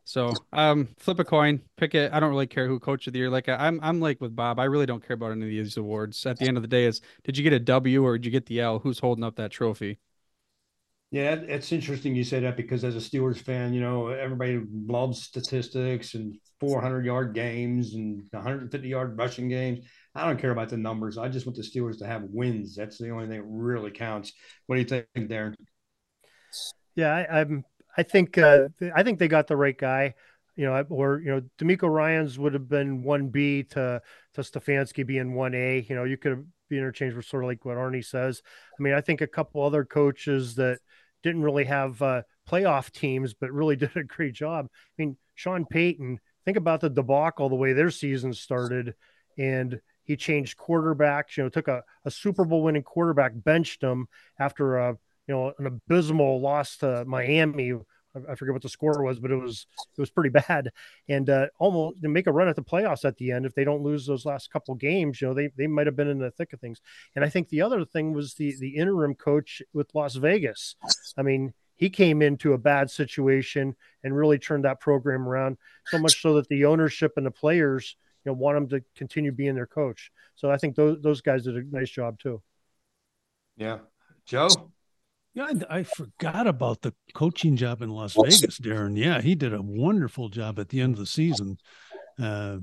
So 0.10 0.34
um, 0.54 0.88
flip 0.98 1.20
a 1.20 1.24
coin, 1.24 1.62
pick 1.78 1.94
it. 1.94 2.12
I 2.12 2.20
don't 2.20 2.32
really 2.32 2.48
care 2.48 2.68
who 2.68 2.80
coach 2.80 3.06
of 3.06 3.14
the 3.14 3.20
year. 3.20 3.30
Like 3.30 3.48
I'm, 3.48 3.80
I'm 3.84 4.00
like 4.00 4.20
with 4.20 4.36
Bob. 4.36 4.60
I 4.60 4.64
really 4.64 4.88
don't 4.88 5.06
care 5.06 5.14
about 5.14 5.34
any 5.34 5.44
of 5.44 5.50
these 5.52 5.78
awards. 5.78 6.26
At 6.26 6.40
the 6.40 6.48
end 6.48 6.58
of 6.58 6.64
the 6.64 6.68
day, 6.68 6.86
is 6.86 7.00
did 7.24 7.38
you 7.38 7.44
get 7.44 7.54
a 7.54 7.60
W 7.60 8.04
or 8.04 8.18
did 8.18 8.26
you 8.26 8.32
get 8.32 8.48
the 8.48 8.60
L? 8.60 8.80
Who's 8.80 8.98
holding 8.98 9.24
up 9.24 9.36
that 9.36 9.52
trophy? 9.52 10.00
Yeah, 11.12 11.36
it's 11.36 11.72
interesting 11.72 12.16
you 12.16 12.24
say 12.24 12.40
that 12.40 12.58
because 12.58 12.84
as 12.84 12.96
a 12.96 12.98
Steelers 13.00 13.38
fan, 13.38 13.72
you 13.72 13.82
know 13.82 14.08
everybody 14.08 14.60
loves 14.88 15.22
statistics 15.22 16.16
and 16.16 16.36
400 16.60 17.06
yard 17.06 17.36
games 17.36 17.94
and 17.94 18.24
150 18.32 18.88
yard 18.88 19.16
rushing 19.16 19.48
games. 19.48 19.86
I 20.16 20.26
don't 20.26 20.40
care 20.40 20.52
about 20.52 20.70
the 20.70 20.78
numbers. 20.78 21.20
I 21.20 21.30
just 21.30 21.46
want 21.46 21.56
the 21.56 21.62
Steelers 21.62 22.00
to 22.00 22.08
have 22.08 22.24
wins. 22.24 22.76
That's 22.76 22.98
the 22.98 23.12
only 23.12 23.28
thing 23.28 23.38
that 23.38 23.48
really 23.48 23.92
counts. 23.92 24.34
What 24.66 24.78
do 24.78 24.82
you 24.82 24.88
think, 24.88 25.30
Darin? 25.30 25.56
Yeah, 26.96 27.14
I, 27.14 27.42
I'm 27.42 27.64
I 28.00 28.04
think 28.04 28.38
uh, 28.38 28.70
I 28.96 29.04
think 29.04 29.20
they 29.20 29.28
got 29.28 29.48
the 29.48 29.58
right 29.58 29.78
guy. 29.78 30.16
You 30.56 30.66
know, 30.66 30.86
or 30.90 31.20
you 31.20 31.32
know, 31.32 31.42
DeMeco 31.58 31.94
Ryan's 31.94 32.40
would 32.40 32.54
have 32.54 32.70
been 32.70 33.04
one 33.04 33.28
B 33.28 33.64
to 33.72 34.02
to 34.36 34.42
Stefanski 34.42 35.06
being 35.06 35.34
one 35.34 35.54
A. 35.54 35.86
You 35.88 35.96
know, 35.96 36.06
you 36.06 36.16
could 36.16 36.50
be 36.70 36.78
interchanged 36.78 37.16
for 37.18 37.22
sort 37.22 37.44
of 37.44 37.50
like 37.50 37.66
what 37.66 37.76
Arnie 37.76 38.06
says. 38.06 38.42
I 38.80 38.82
mean, 38.82 38.94
I 38.94 39.02
think 39.02 39.20
a 39.20 39.28
couple 39.28 39.62
other 39.62 39.84
coaches 39.84 40.56
that 40.56 40.80
didn't 41.24 41.44
really 41.44 41.66
have 41.66 42.02
uh, 42.02 42.22
playoff 42.50 42.90
teams, 42.92 43.34
but 43.34 43.52
really 43.52 43.76
did 43.76 43.96
a 43.98 44.04
great 44.04 44.34
job. 44.34 44.68
I 44.72 44.94
mean, 44.98 45.18
Sean 45.36 45.66
Payton. 45.66 46.22
Think 46.46 46.56
about 46.56 46.80
the 46.80 46.90
debacle 46.90 47.50
the 47.50 47.56
way 47.56 47.74
their 47.74 47.92
season 47.92 48.34
started, 48.34 48.96
and 49.38 49.82
he 50.06 50.16
changed 50.16 50.58
quarterbacks. 50.58 51.36
You 51.36 51.44
know, 51.44 51.50
took 51.50 51.68
a, 51.68 51.84
a 52.06 52.12
Super 52.12 52.46
Bowl 52.46 52.64
winning 52.64 52.84
quarterback, 52.84 53.34
benched 53.36 53.84
him 53.84 54.08
after 54.40 54.78
a 54.78 54.98
you 55.30 55.36
know, 55.36 55.54
an 55.60 55.68
abysmal 55.68 56.42
loss 56.42 56.78
to 56.78 57.06
Miami 57.06 57.74
I 58.16 58.34
forget 58.34 58.54
what 58.54 58.64
the 58.64 58.70
score 58.70 59.04
was, 59.04 59.20
but 59.20 59.32
it 59.32 59.36
was 59.36 59.68
it 59.98 60.02
was 60.02 60.10
pretty 60.10 60.30
bad. 60.48 60.72
And 61.08 61.30
uh, 61.30 61.48
almost 61.60 62.02
make 62.02 62.28
a 62.28 62.32
run 62.32 62.48
at 62.48 62.56
the 62.56 62.64
playoffs 62.64 63.06
at 63.06 63.18
the 63.18 63.32
end, 63.32 63.46
if 63.46 63.54
they 63.54 63.64
don't 63.64 63.84
lose 63.84 64.06
those 64.06 64.26
last 64.26 64.52
couple 64.52 64.74
games, 64.76 65.22
you 65.22 65.28
know, 65.28 65.34
they 65.34 65.50
they 65.56 65.68
might 65.68 65.88
have 65.88 65.96
been 65.96 66.08
in 66.08 66.18
the 66.18 66.32
thick 66.32 66.54
of 66.54 66.60
things. 66.60 66.82
And 67.16 67.24
I 67.24 67.30
think 67.30 67.50
the 67.50 67.62
other 67.62 67.86
thing 67.86 68.14
was 68.14 68.34
the 68.34 68.56
the 68.60 68.76
interim 68.76 69.14
coach 69.14 69.62
with 69.74 69.94
Las 69.94 70.16
Vegas. 70.16 70.76
I 71.18 71.22
mean, 71.22 71.54
he 71.76 71.90
came 71.90 72.22
into 72.22 72.54
a 72.54 72.58
bad 72.58 72.90
situation 72.90 73.76
and 74.04 74.18
really 74.18 74.40
turned 74.40 74.66
that 74.66 74.82
program 74.82 75.28
around 75.28 75.58
so 75.86 76.00
much 76.00 76.22
so 76.22 76.34
that 76.36 76.48
the 76.50 76.66
ownership 76.66 77.14
and 77.16 77.26
the 77.26 77.32
players, 77.32 77.96
you 78.26 78.32
know, 78.32 78.34
want 78.34 78.58
him 78.58 78.68
to 78.70 78.84
continue 78.96 79.32
being 79.32 79.56
their 79.56 79.68
coach. 79.68 80.12
So 80.36 80.50
I 80.50 80.58
think 80.58 80.76
those 80.76 80.98
those 81.02 81.22
guys 81.22 81.44
did 81.44 81.58
a 81.58 81.64
nice 81.64 81.92
job 81.92 82.20
too. 82.20 82.42
Yeah, 83.56 83.80
Joe. 84.26 84.72
Yeah, 85.34 85.48
I, 85.70 85.78
I, 85.78 85.84
forgot 85.84 86.48
about 86.48 86.82
the 86.82 86.94
coaching 87.14 87.56
job 87.56 87.82
in 87.82 87.90
Las 87.90 88.16
Vegas, 88.16 88.58
Darin. 88.58 88.96
Yeah, 88.96 89.22
he 89.22 89.36
did 89.36 89.54
a 89.54 89.62
wonderful 89.62 90.30
job 90.30 90.60
at 90.60 90.70
the 90.70 90.82
end 90.82 90.94
of 90.94 91.00
the 91.00 91.06
season. 91.06 91.58
Uh, 92.20 92.58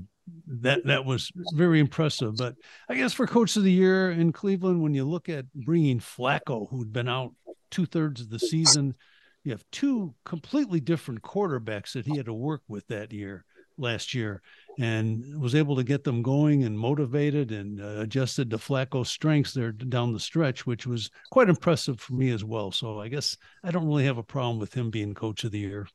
that 0.47 0.85
that 0.85 1.05
was 1.05 1.31
very 1.53 1.79
impressive. 1.79 2.35
But 2.35 2.55
I 2.89 2.95
guess 2.95 3.13
for 3.13 3.25
coach 3.25 3.55
of 3.55 3.63
the 3.63 3.71
year 3.71 4.11
in 4.11 4.33
Cleveland, 4.33 4.81
when 4.81 4.93
you 4.93 5.05
look 5.05 5.29
at 5.29 5.51
bringing 5.53 5.99
Flacco, 5.99 6.69
who'd 6.69 6.91
been 6.91 7.07
out 7.07 7.33
two 7.71 7.85
thirds 7.85 8.21
of 8.21 8.29
the 8.29 8.39
season, 8.39 8.95
you 9.43 9.51
have 9.51 9.63
two 9.71 10.13
completely 10.25 10.81
different 10.81 11.21
quarterbacks 11.21 11.93
that 11.93 12.05
he 12.05 12.17
had 12.17 12.25
to 12.25 12.33
work 12.33 12.61
with 12.67 12.85
that 12.87 13.13
year 13.13 13.45
last 13.77 14.13
year 14.13 14.41
and 14.79 15.39
was 15.41 15.55
able 15.55 15.75
to 15.75 15.83
get 15.83 16.03
them 16.03 16.21
going 16.21 16.63
and 16.63 16.77
motivated 16.77 17.51
and 17.51 17.81
uh, 17.81 17.99
adjusted 18.01 18.49
to 18.49 18.57
Flacco's 18.57 19.09
strengths 19.09 19.53
there 19.53 19.71
down 19.71 20.13
the 20.13 20.19
stretch, 20.19 20.67
which 20.67 20.85
was 20.85 21.09
quite 21.31 21.49
impressive 21.49 21.99
for 21.99 22.13
me 22.13 22.29
as 22.29 22.43
well. 22.43 22.71
So 22.71 22.99
I 22.99 23.07
guess 23.07 23.37
I 23.63 23.71
don't 23.71 23.87
really 23.87 24.05
have 24.05 24.19
a 24.19 24.23
problem 24.23 24.59
with 24.59 24.73
him 24.73 24.91
being 24.91 25.15
coach 25.15 25.43
of 25.43 25.51
the 25.51 25.59
year. 25.59 25.87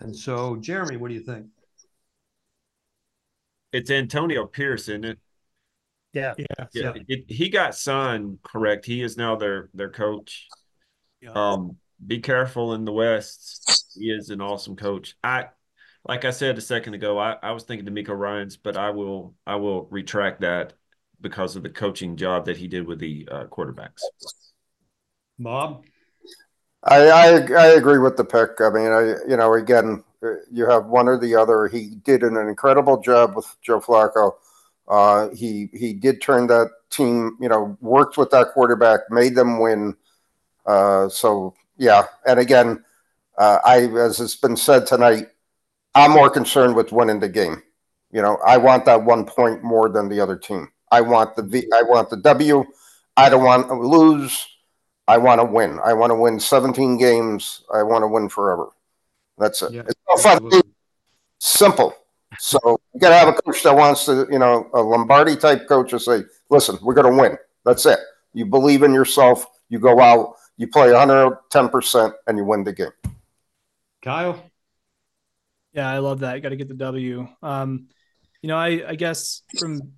And 0.00 0.14
so, 0.14 0.56
Jeremy, 0.56 0.96
what 0.96 1.08
do 1.08 1.14
you 1.14 1.22
think? 1.22 1.46
It's 3.72 3.90
Antonio 3.90 4.46
Pierce, 4.46 4.88
isn't 4.88 5.04
it? 5.04 5.18
Yeah, 6.12 6.34
yeah. 6.38 6.66
yeah. 6.72 6.92
It, 7.08 7.24
he 7.28 7.48
got 7.48 7.74
signed 7.74 8.38
correct. 8.42 8.86
He 8.86 9.02
is 9.02 9.16
now 9.16 9.36
their 9.36 9.68
their 9.74 9.90
coach. 9.90 10.46
Yeah. 11.20 11.32
Um, 11.34 11.76
be 12.04 12.20
careful 12.20 12.74
in 12.74 12.84
the 12.84 12.92
West. 12.92 13.92
He 13.98 14.10
is 14.10 14.30
an 14.30 14.40
awesome 14.40 14.76
coach. 14.76 15.16
I 15.22 15.46
like 16.04 16.24
I 16.24 16.30
said 16.30 16.58
a 16.58 16.62
second 16.62 16.94
ago, 16.94 17.18
I, 17.18 17.36
I 17.42 17.52
was 17.52 17.64
thinking 17.64 17.86
DeMeco 17.86 18.16
Ryans, 18.18 18.56
but 18.56 18.76
I 18.76 18.90
will 18.90 19.34
I 19.46 19.56
will 19.56 19.86
retract 19.90 20.40
that 20.40 20.74
because 21.20 21.56
of 21.56 21.62
the 21.62 21.70
coaching 21.70 22.16
job 22.16 22.46
that 22.46 22.56
he 22.56 22.68
did 22.68 22.86
with 22.86 22.98
the 22.98 23.28
uh, 23.30 23.44
quarterbacks. 23.44 24.02
Bob, 25.38 25.84
I, 26.82 27.08
I 27.08 27.26
I 27.52 27.66
agree 27.68 27.98
with 27.98 28.16
the 28.16 28.24
pick. 28.24 28.60
I 28.60 28.70
mean, 28.70 28.92
I 28.92 29.14
you 29.28 29.36
know 29.36 29.54
again, 29.54 30.04
you 30.50 30.68
have 30.68 30.86
one 30.86 31.08
or 31.08 31.18
the 31.18 31.34
other. 31.34 31.68
He 31.68 31.96
did 32.04 32.22
an 32.22 32.36
incredible 32.36 33.00
job 33.00 33.36
with 33.36 33.46
Joe 33.62 33.80
Flacco. 33.80 34.32
Uh, 34.86 35.28
he 35.34 35.68
he 35.72 35.92
did 35.92 36.22
turn 36.22 36.46
that 36.46 36.70
team, 36.90 37.36
you 37.40 37.48
know, 37.48 37.76
worked 37.80 38.16
with 38.16 38.30
that 38.30 38.48
quarterback, 38.54 39.00
made 39.10 39.34
them 39.34 39.60
win. 39.60 39.94
Uh, 40.64 41.08
so 41.08 41.54
yeah, 41.76 42.06
and 42.26 42.40
again, 42.40 42.84
uh, 43.36 43.58
I 43.64 43.86
as 43.98 44.20
it's 44.20 44.36
been 44.36 44.56
said 44.56 44.86
tonight, 44.86 45.28
I'm 45.98 46.12
more 46.12 46.30
concerned 46.30 46.76
with 46.76 46.92
winning 46.92 47.20
the 47.20 47.28
game. 47.28 47.62
You 48.10 48.22
know, 48.22 48.38
I 48.46 48.56
want 48.56 48.84
that 48.86 49.04
one 49.04 49.24
point 49.24 49.62
more 49.62 49.88
than 49.88 50.08
the 50.08 50.20
other 50.20 50.36
team. 50.36 50.68
I 50.90 51.00
want 51.00 51.36
the 51.36 51.42
V. 51.42 51.66
I 51.74 51.82
want 51.82 52.10
the 52.10 52.16
W. 52.16 52.64
I 53.16 53.28
don't 53.28 53.44
want 53.44 53.68
to 53.68 53.74
lose. 53.74 54.46
I 55.06 55.18
want 55.18 55.40
to 55.40 55.44
win. 55.44 55.78
I 55.84 55.92
want 55.94 56.10
to 56.10 56.14
win 56.14 56.38
17 56.38 56.98
games. 56.98 57.64
I 57.72 57.82
want 57.82 58.02
to 58.02 58.08
win 58.08 58.28
forever. 58.28 58.68
That's 59.38 59.62
it. 59.62 59.72
Yeah, 59.72 59.82
it's 59.86 59.94
no 60.08 60.16
fun. 60.16 60.50
Simple. 61.38 61.94
So 62.38 62.80
you 62.92 63.00
got 63.00 63.10
to 63.10 63.14
have 63.16 63.28
a 63.28 63.32
coach 63.32 63.62
that 63.62 63.74
wants 63.74 64.04
to, 64.06 64.26
you 64.30 64.38
know, 64.38 64.68
a 64.74 64.80
Lombardi 64.80 65.36
type 65.36 65.66
coach 65.68 65.90
to 65.90 66.00
say, 66.00 66.22
"Listen, 66.50 66.78
we're 66.82 66.94
going 66.94 67.10
to 67.10 67.20
win." 67.20 67.38
That's 67.64 67.86
it. 67.86 67.98
You 68.34 68.46
believe 68.46 68.82
in 68.82 68.92
yourself. 68.92 69.46
You 69.68 69.78
go 69.78 70.00
out. 70.00 70.34
You 70.56 70.68
play 70.68 70.92
110 70.92 71.68
percent, 71.68 72.14
and 72.26 72.36
you 72.36 72.44
win 72.44 72.64
the 72.64 72.72
game. 72.72 72.92
Kyle. 74.02 74.47
Yeah, 75.78 75.88
I 75.88 75.98
love 75.98 76.20
that. 76.20 76.42
Got 76.42 76.48
to 76.48 76.56
get 76.56 76.66
the 76.66 76.74
W. 76.74 77.28
Um, 77.40 77.86
you 78.42 78.48
know, 78.48 78.56
I, 78.56 78.82
I 78.84 78.94
guess 78.96 79.42
from 79.60 79.92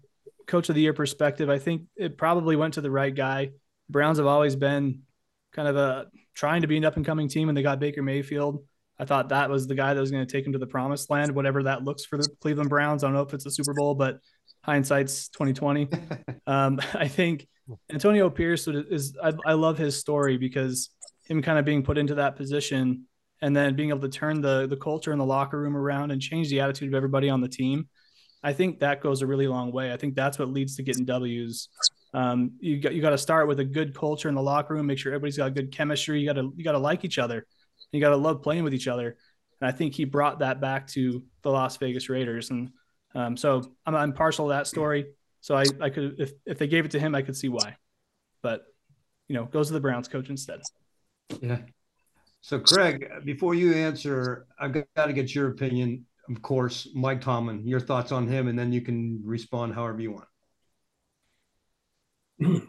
coach 0.47 0.69
of 0.69 0.75
the 0.75 0.83
year 0.83 0.93
perspective, 0.93 1.49
I 1.49 1.59
think 1.59 1.85
it 1.97 2.19
probably 2.19 2.55
went 2.55 2.75
to 2.75 2.83
the 2.83 2.91
right 2.91 3.15
guy. 3.15 3.53
Browns 3.89 4.19
have 4.19 4.27
always 4.27 4.57
been 4.57 5.05
kind 5.53 5.69
of 5.69 5.77
a 5.77 6.09
trying 6.35 6.61
to 6.61 6.69
be 6.69 6.77
an 6.77 6.85
up 6.85 6.97
and 6.97 7.07
coming 7.07 7.29
team, 7.29 7.49
and 7.49 7.57
they 7.57 7.63
got 7.63 7.81
Baker 7.81 8.03
Mayfield. 8.03 8.63
I 8.99 9.07
thought 9.07 9.31
that 9.31 9.49
was 9.49 9.67
the 9.67 9.75
guy 9.75 9.95
that 9.95 10.01
was 10.01 10.11
going 10.11 10.27
to 10.27 10.31
take 10.31 10.45
him 10.45 10.53
to 10.53 10.59
the 10.59 10.67
promised 10.67 11.09
land, 11.09 11.35
whatever 11.35 11.63
that 11.63 11.83
looks 11.83 12.05
for 12.05 12.19
the 12.19 12.29
Cleveland 12.43 12.69
Browns. 12.69 13.03
I 13.03 13.07
don't 13.07 13.15
know 13.15 13.23
if 13.23 13.33
it's 13.33 13.47
a 13.47 13.51
Super 13.51 13.73
Bowl, 13.73 13.95
but 13.95 14.19
hindsight's 14.63 15.31
2020. 15.31 15.89
um, 16.47 16.79
I 16.93 17.09
think 17.09 17.49
Antonio 17.91 18.29
Pierce 18.29 18.69
is, 18.69 19.17
I, 19.23 19.33
I 19.47 19.55
love 19.55 19.79
his 19.79 19.99
story 19.99 20.37
because 20.37 20.91
him 21.25 21.41
kind 21.41 21.59
of 21.59 21.65
being 21.65 21.83
put 21.83 21.97
into 21.97 22.17
that 22.17 22.37
position 22.37 23.07
and 23.43 23.57
then 23.57 23.75
being 23.75 23.91
able 23.91 24.01
to 24.01 24.09
turn 24.09 24.41
the 24.41 24.67
the 24.67 24.77
culture 24.77 25.13
in 25.13 25.19
the 25.19 25.25
locker 25.25 25.61
room 25.61 25.77
around 25.77 26.11
and 26.11 26.21
change 26.21 26.49
the 26.51 26.61
attitude 26.61 26.89
of 26.89 26.95
everybody 26.95 27.29
on 27.31 27.41
the 27.41 27.49
team. 27.49 27.89
I 28.43 28.53
think 28.53 28.81
that 28.81 29.03
goes 29.03 29.23
a 29.23 29.27
really 29.27 29.47
long 29.47 29.71
way. 29.71 29.93
I 29.93 29.97
think 29.97 30.15
that's 30.15 30.39
what 30.39 30.49
leads 30.49 30.77
to 30.77 30.83
getting 30.83 31.05
W's. 31.05 31.69
Um, 32.13 32.53
you 32.61 32.81
got 32.81 32.95
you 32.95 33.03
got 33.03 33.11
to 33.11 33.19
start 33.19 33.49
with 33.49 33.61
a 33.61 33.65
good 33.65 33.95
culture 33.95 34.29
in 34.29 34.35
the 34.35 34.43
locker 34.43 34.75
room. 34.75 34.87
Make 34.87 34.99
sure 34.99 35.13
everybody's 35.13 35.37
got 35.37 35.55
good 35.55 35.73
chemistry. 35.73 36.21
You 36.21 36.27
got 36.27 36.41
to 36.41 36.53
you 36.57 36.65
got 36.65 36.73
to 36.73 36.79
like 36.79 37.05
each 37.05 37.19
other. 37.19 37.47
You 37.93 38.01
got 38.01 38.11
to 38.11 38.17
love 38.17 38.43
playing 38.43 38.65
with 38.65 38.75
each 38.75 38.89
other. 38.89 39.17
And 39.61 39.69
I 39.69 39.73
think 39.73 39.95
he 39.95 40.05
brought 40.05 40.39
that 40.41 40.61
back 40.61 40.87
to 40.89 41.23
the 41.43 41.51
Las 41.51 41.77
Vegas 41.77 42.09
Raiders. 42.09 42.51
And 42.51 42.71
um, 43.15 43.37
so 43.37 43.63
I'm, 43.85 43.95
I'm 43.95 44.13
partial 44.13 44.47
to 44.47 44.55
that 44.55 44.67
story. 44.67 45.07
So 45.41 45.57
I, 45.57 45.65
I 45.81 45.91
could 45.91 46.17
if 46.19 46.33
if 46.47 46.59
they 46.59 46.67
gave 46.67 46.85
it 46.85 46.93
to 46.93 47.01
him, 47.01 47.15
I 47.15 47.23
could 47.23 47.37
see 47.37 47.49
why. 47.49 47.77
But 48.43 48.65
you 49.29 49.35
know, 49.35 49.45
goes 49.45 49.69
to 49.69 49.75
the 49.75 49.81
Browns 49.81 50.09
coach 50.09 50.29
instead. 50.29 50.61
Yeah. 51.41 51.59
So, 52.43 52.59
Craig, 52.59 53.07
before 53.25 53.55
you 53.55 53.75
answer, 53.75 54.47
I've 54.59 54.73
got 54.73 55.07
to 55.07 55.13
get 55.13 55.35
your 55.35 55.49
opinion. 55.49 56.07
Of 56.29 56.41
course, 56.43 56.89
Mike 56.95 57.21
Tomlin, 57.21 57.67
your 57.67 57.81
thoughts 57.81 58.13
on 58.13 58.27
him, 58.27 58.49
and 58.49 58.59
then 58.59 58.73
you 58.73 58.81
can 58.81 59.21
respond 59.25 59.75
however 59.75 60.01
you 60.01 60.13
want. 60.13 60.29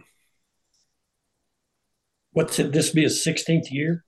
What's 2.34 2.60
it? 2.60 2.72
This 2.72 2.90
be 2.92 3.04
his 3.04 3.26
16th 3.26 3.72
year? 3.72 4.04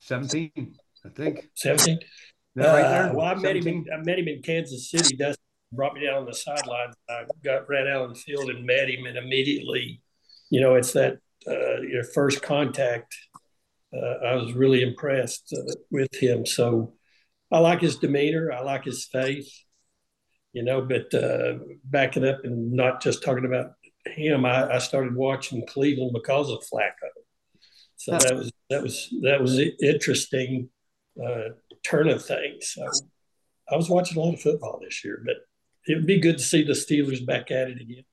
17, 0.00 0.74
I 1.04 1.08
think. 1.10 1.48
17? 1.54 1.98
Right 2.56 2.66
uh, 2.66 3.12
well, 3.14 3.26
I 3.26 3.34
met, 3.34 3.56
him 3.56 3.66
in, 3.66 3.86
I 3.92 3.96
met 4.02 4.18
him 4.18 4.28
in 4.28 4.42
Kansas 4.42 4.90
City. 4.90 5.16
Dustin 5.16 5.42
brought 5.72 5.94
me 5.94 6.06
down 6.06 6.18
on 6.18 6.26
the 6.26 6.34
sidelines. 6.34 6.94
I 7.08 7.24
got 7.42 7.68
ran 7.68 7.88
out 7.88 8.02
on 8.02 8.10
the 8.10 8.14
field 8.14 8.48
and 8.50 8.64
met 8.64 8.88
him, 8.88 9.06
and 9.06 9.16
immediately, 9.16 10.02
you 10.50 10.60
know, 10.60 10.74
it's 10.74 10.92
that 10.92 11.18
uh, 11.48 11.80
your 11.80 12.04
first 12.04 12.42
contact 12.42 13.14
I 13.96 14.34
was 14.34 14.52
really 14.52 14.82
impressed 14.82 15.54
uh, 15.56 15.72
with 15.90 16.14
him. 16.14 16.46
So 16.46 16.94
I 17.50 17.58
like 17.58 17.80
his 17.80 17.96
demeanor. 17.96 18.52
I 18.52 18.60
like 18.60 18.84
his 18.84 19.04
faith, 19.04 19.48
you 20.52 20.62
know, 20.64 20.82
but 20.82 21.12
uh, 21.14 21.58
backing 21.84 22.26
up 22.26 22.40
and 22.44 22.72
not 22.72 23.02
just 23.02 23.22
talking 23.22 23.44
about 23.44 23.72
him, 24.06 24.44
I, 24.44 24.74
I, 24.74 24.78
started 24.78 25.14
watching 25.14 25.66
Cleveland 25.66 26.12
because 26.12 26.50
of 26.50 26.58
Flacco. 26.60 27.08
So 27.96 28.18
that 28.18 28.36
was, 28.36 28.52
that 28.70 28.82
was, 28.82 29.14
that 29.22 29.40
was 29.40 29.58
interesting 29.80 30.68
uh, 31.22 31.50
turn 31.84 32.08
of 32.08 32.24
things. 32.24 32.74
So 32.74 32.86
I 33.70 33.76
was 33.76 33.88
watching 33.88 34.18
a 34.18 34.20
lot 34.20 34.34
of 34.34 34.40
football 34.40 34.80
this 34.82 35.04
year, 35.04 35.22
but 35.24 35.36
it 35.86 35.94
would 35.96 36.06
be 36.06 36.20
good 36.20 36.38
to 36.38 36.44
see 36.44 36.64
the 36.64 36.72
Steelers 36.72 37.24
back 37.24 37.50
at 37.50 37.68
it 37.68 37.80
again. 37.80 38.04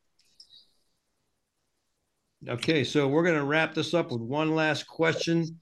Okay, 2.47 2.84
so 2.84 3.07
we're 3.07 3.23
going 3.23 3.38
to 3.38 3.43
wrap 3.43 3.73
this 3.73 3.93
up 3.93 4.11
with 4.11 4.21
one 4.21 4.55
last 4.55 4.88
question 4.88 5.59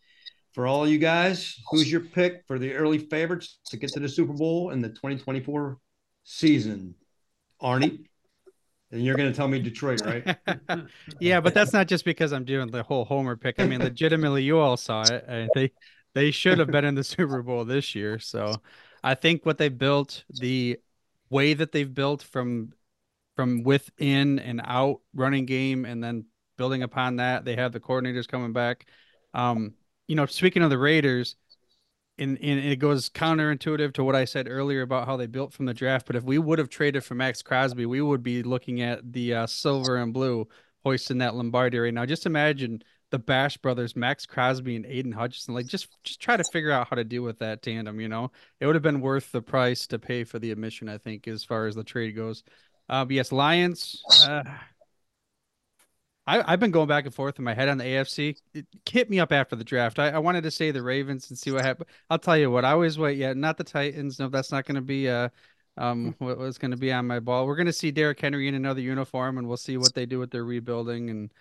for 0.60 0.68
all 0.68 0.86
you 0.86 0.98
guys, 0.98 1.58
who's 1.72 1.90
your 1.90 2.02
pick 2.02 2.44
for 2.46 2.60
the 2.60 2.74
early 2.74 2.98
favorites 2.98 3.60
to 3.68 3.78
get 3.78 3.92
to 3.94 4.00
the 4.02 4.10
Super 4.10 4.34
Bowl 4.34 4.72
in 4.72 4.82
the 4.82 4.90
2024 4.90 5.78
season? 6.26 6.96
Arnie? 7.62 8.04
And 8.92 9.02
you're 9.02 9.16
going 9.16 9.32
to 9.32 9.38
tell 9.38 9.48
me 9.48 9.62
Detroit, 9.62 10.02
right? 10.02 10.36
yeah, 11.22 11.40
but 11.40 11.54
that's 11.54 11.72
not 11.72 11.88
just 11.88 12.04
because 12.04 12.34
I'm 12.34 12.44
doing 12.44 12.70
the 12.72 12.84
whole 12.84 13.06
Homer 13.06 13.38
pick. 13.38 13.58
I 13.58 13.68
mean, 13.68 13.80
legitimately, 13.80 14.44
you 14.44 14.60
all 14.60 14.76
saw 14.76 15.04
it. 15.04 15.24
And 15.30 15.50
they 15.56 15.72
they 16.14 16.30
should 16.30 16.60
have 16.60 16.70
been 16.70 16.84
in 16.84 16.94
the 16.94 17.04
Super 17.06 17.42
Bowl 17.42 17.64
this 17.64 17.96
year. 17.96 18.20
So 18.20 18.58
I 19.02 19.16
think 19.16 19.46
what 19.46 19.60
they 19.60 19.70
built, 19.70 20.26
the 20.42 20.78
way 21.30 21.54
that 21.54 21.72
they've 21.72 21.94
built 21.94 22.22
from 22.22 22.74
from 23.38 23.64
within 23.64 24.40
and 24.40 24.60
out 24.66 25.00
running 25.14 25.46
game, 25.46 25.86
and 25.86 26.04
then 26.04 26.26
building 26.58 26.84
upon 26.84 27.16
that, 27.16 27.46
they 27.46 27.56
have 27.56 27.72
the 27.72 27.80
coordinators 27.80 28.28
coming 28.28 28.52
back. 28.52 28.88
Um, 29.34 29.76
you 30.10 30.16
know, 30.16 30.26
speaking 30.26 30.64
of 30.64 30.72
the 30.72 30.78
Raiders, 30.80 31.36
and, 32.18 32.38
and 32.42 32.60
it 32.60 32.80
goes 32.80 33.10
counterintuitive 33.10 33.94
to 33.94 34.04
what 34.04 34.16
I 34.16 34.26
said 34.26 34.48
earlier 34.50 34.82
about 34.82 35.06
how 35.06 35.16
they 35.16 35.28
built 35.28 35.54
from 35.54 35.68
the 35.68 35.74
draft. 35.74 36.08
But 36.08 36.16
if 36.16 36.24
we 36.24 36.40
would 36.40 36.58
have 36.58 36.68
traded 36.68 37.06
for 37.06 37.14
Maxx 37.14 37.44
Crosby, 37.44 37.86
we 37.86 38.02
would 38.02 38.24
be 38.24 38.42
looking 38.42 38.82
at 38.82 39.14
the 39.14 39.36
uh, 39.36 39.48
silver 39.48 39.98
and 39.98 40.12
blue 40.12 40.48
hoisting 40.84 41.20
that 41.20 41.36
Lombardi 41.36 41.78
right 41.78 41.94
now. 41.94 42.08
Just 42.08 42.26
imagine 42.26 42.82
the 43.12 43.20
Bash 43.20 43.58
brothers, 43.58 43.96
Maxx 43.96 44.26
Crosby 44.26 44.76
and 44.76 44.86
Aidan 44.88 45.12
Hutchinson. 45.12 45.54
Like 45.54 45.68
just 45.68 45.88
just 46.04 46.20
try 46.20 46.36
to 46.36 46.44
figure 46.52 46.72
out 46.72 46.88
how 46.90 46.96
to 46.96 47.04
deal 47.04 47.24
with 47.24 47.38
that 47.40 47.62
tandem. 47.62 48.02
You 48.02 48.10
know, 48.10 48.32
it 48.60 48.66
would 48.66 48.76
have 48.76 48.84
been 48.84 49.02
worth 49.02 49.32
the 49.32 49.44
price 49.44 49.86
to 49.88 50.00
pay 50.00 50.24
for 50.24 50.40
the 50.40 50.52
admission. 50.52 50.90
I 50.90 50.98
think 50.98 51.28
as 51.28 51.44
far 51.44 51.68
as 51.68 51.76
the 51.76 51.84
trade 51.84 52.16
goes. 52.16 52.44
Uh, 52.90 53.06
yes, 53.10 53.32
Lions. 53.32 54.02
Uh, 54.26 54.42
I, 56.30 56.52
have 56.52 56.60
been 56.60 56.72
going 56.72 56.88
back 56.88 57.06
and 57.06 57.14
forth 57.14 57.40
in 57.40 57.46
my 57.46 57.54
head 57.54 57.70
on 57.70 57.78
the 57.78 57.84
AFC. 57.84 58.38
It 58.54 58.68
hit 58.88 59.10
me 59.10 59.20
up 59.20 59.32
after 59.32 59.56
the 59.56 59.64
draft. 59.64 59.98
I, 59.98 60.10
I, 60.10 60.20
wanted 60.20 60.44
to 60.44 60.52
say 60.52 60.70
the 60.70 60.84
Ravens 60.84 61.30
and 61.30 61.38
see 61.38 61.52
what 61.52 61.66
happened. 61.66 61.90
I'll 62.10 62.20
tell 62.20 62.38
you 62.38 62.52
what. 62.52 62.66
I 62.66 62.72
always 62.72 63.00
wait. 63.00 63.18
Yeah, 63.18 63.34
not 63.34 63.58
the 63.58 63.64
Titans. 63.64 64.20
No, 64.20 64.30
that's 64.30 64.52
not 64.52 64.66
going 64.66 64.76
to 64.76 64.82
be 64.82 65.10
uh 65.10 65.30
um 65.78 66.14
what 66.20 66.38
was 66.38 66.58
going 66.58 66.72
to 66.72 66.78
be 66.78 66.92
on 66.92 67.08
my 67.08 67.20
ball. 67.20 67.48
We're 67.48 67.56
going 67.56 67.66
to 67.66 67.74
see 67.74 67.92
Derrick 67.92 68.20
Henry 68.20 68.48
in 68.48 68.56
another 68.56 68.82
uniform, 68.82 69.38
and 69.38 69.48
we'll 69.48 69.58
see 69.58 69.78
what 69.78 69.94
they 69.94 70.06
do 70.06 70.20
with 70.20 70.30
their 70.30 70.46
rebuilding. 70.46 71.10
And 71.10 71.32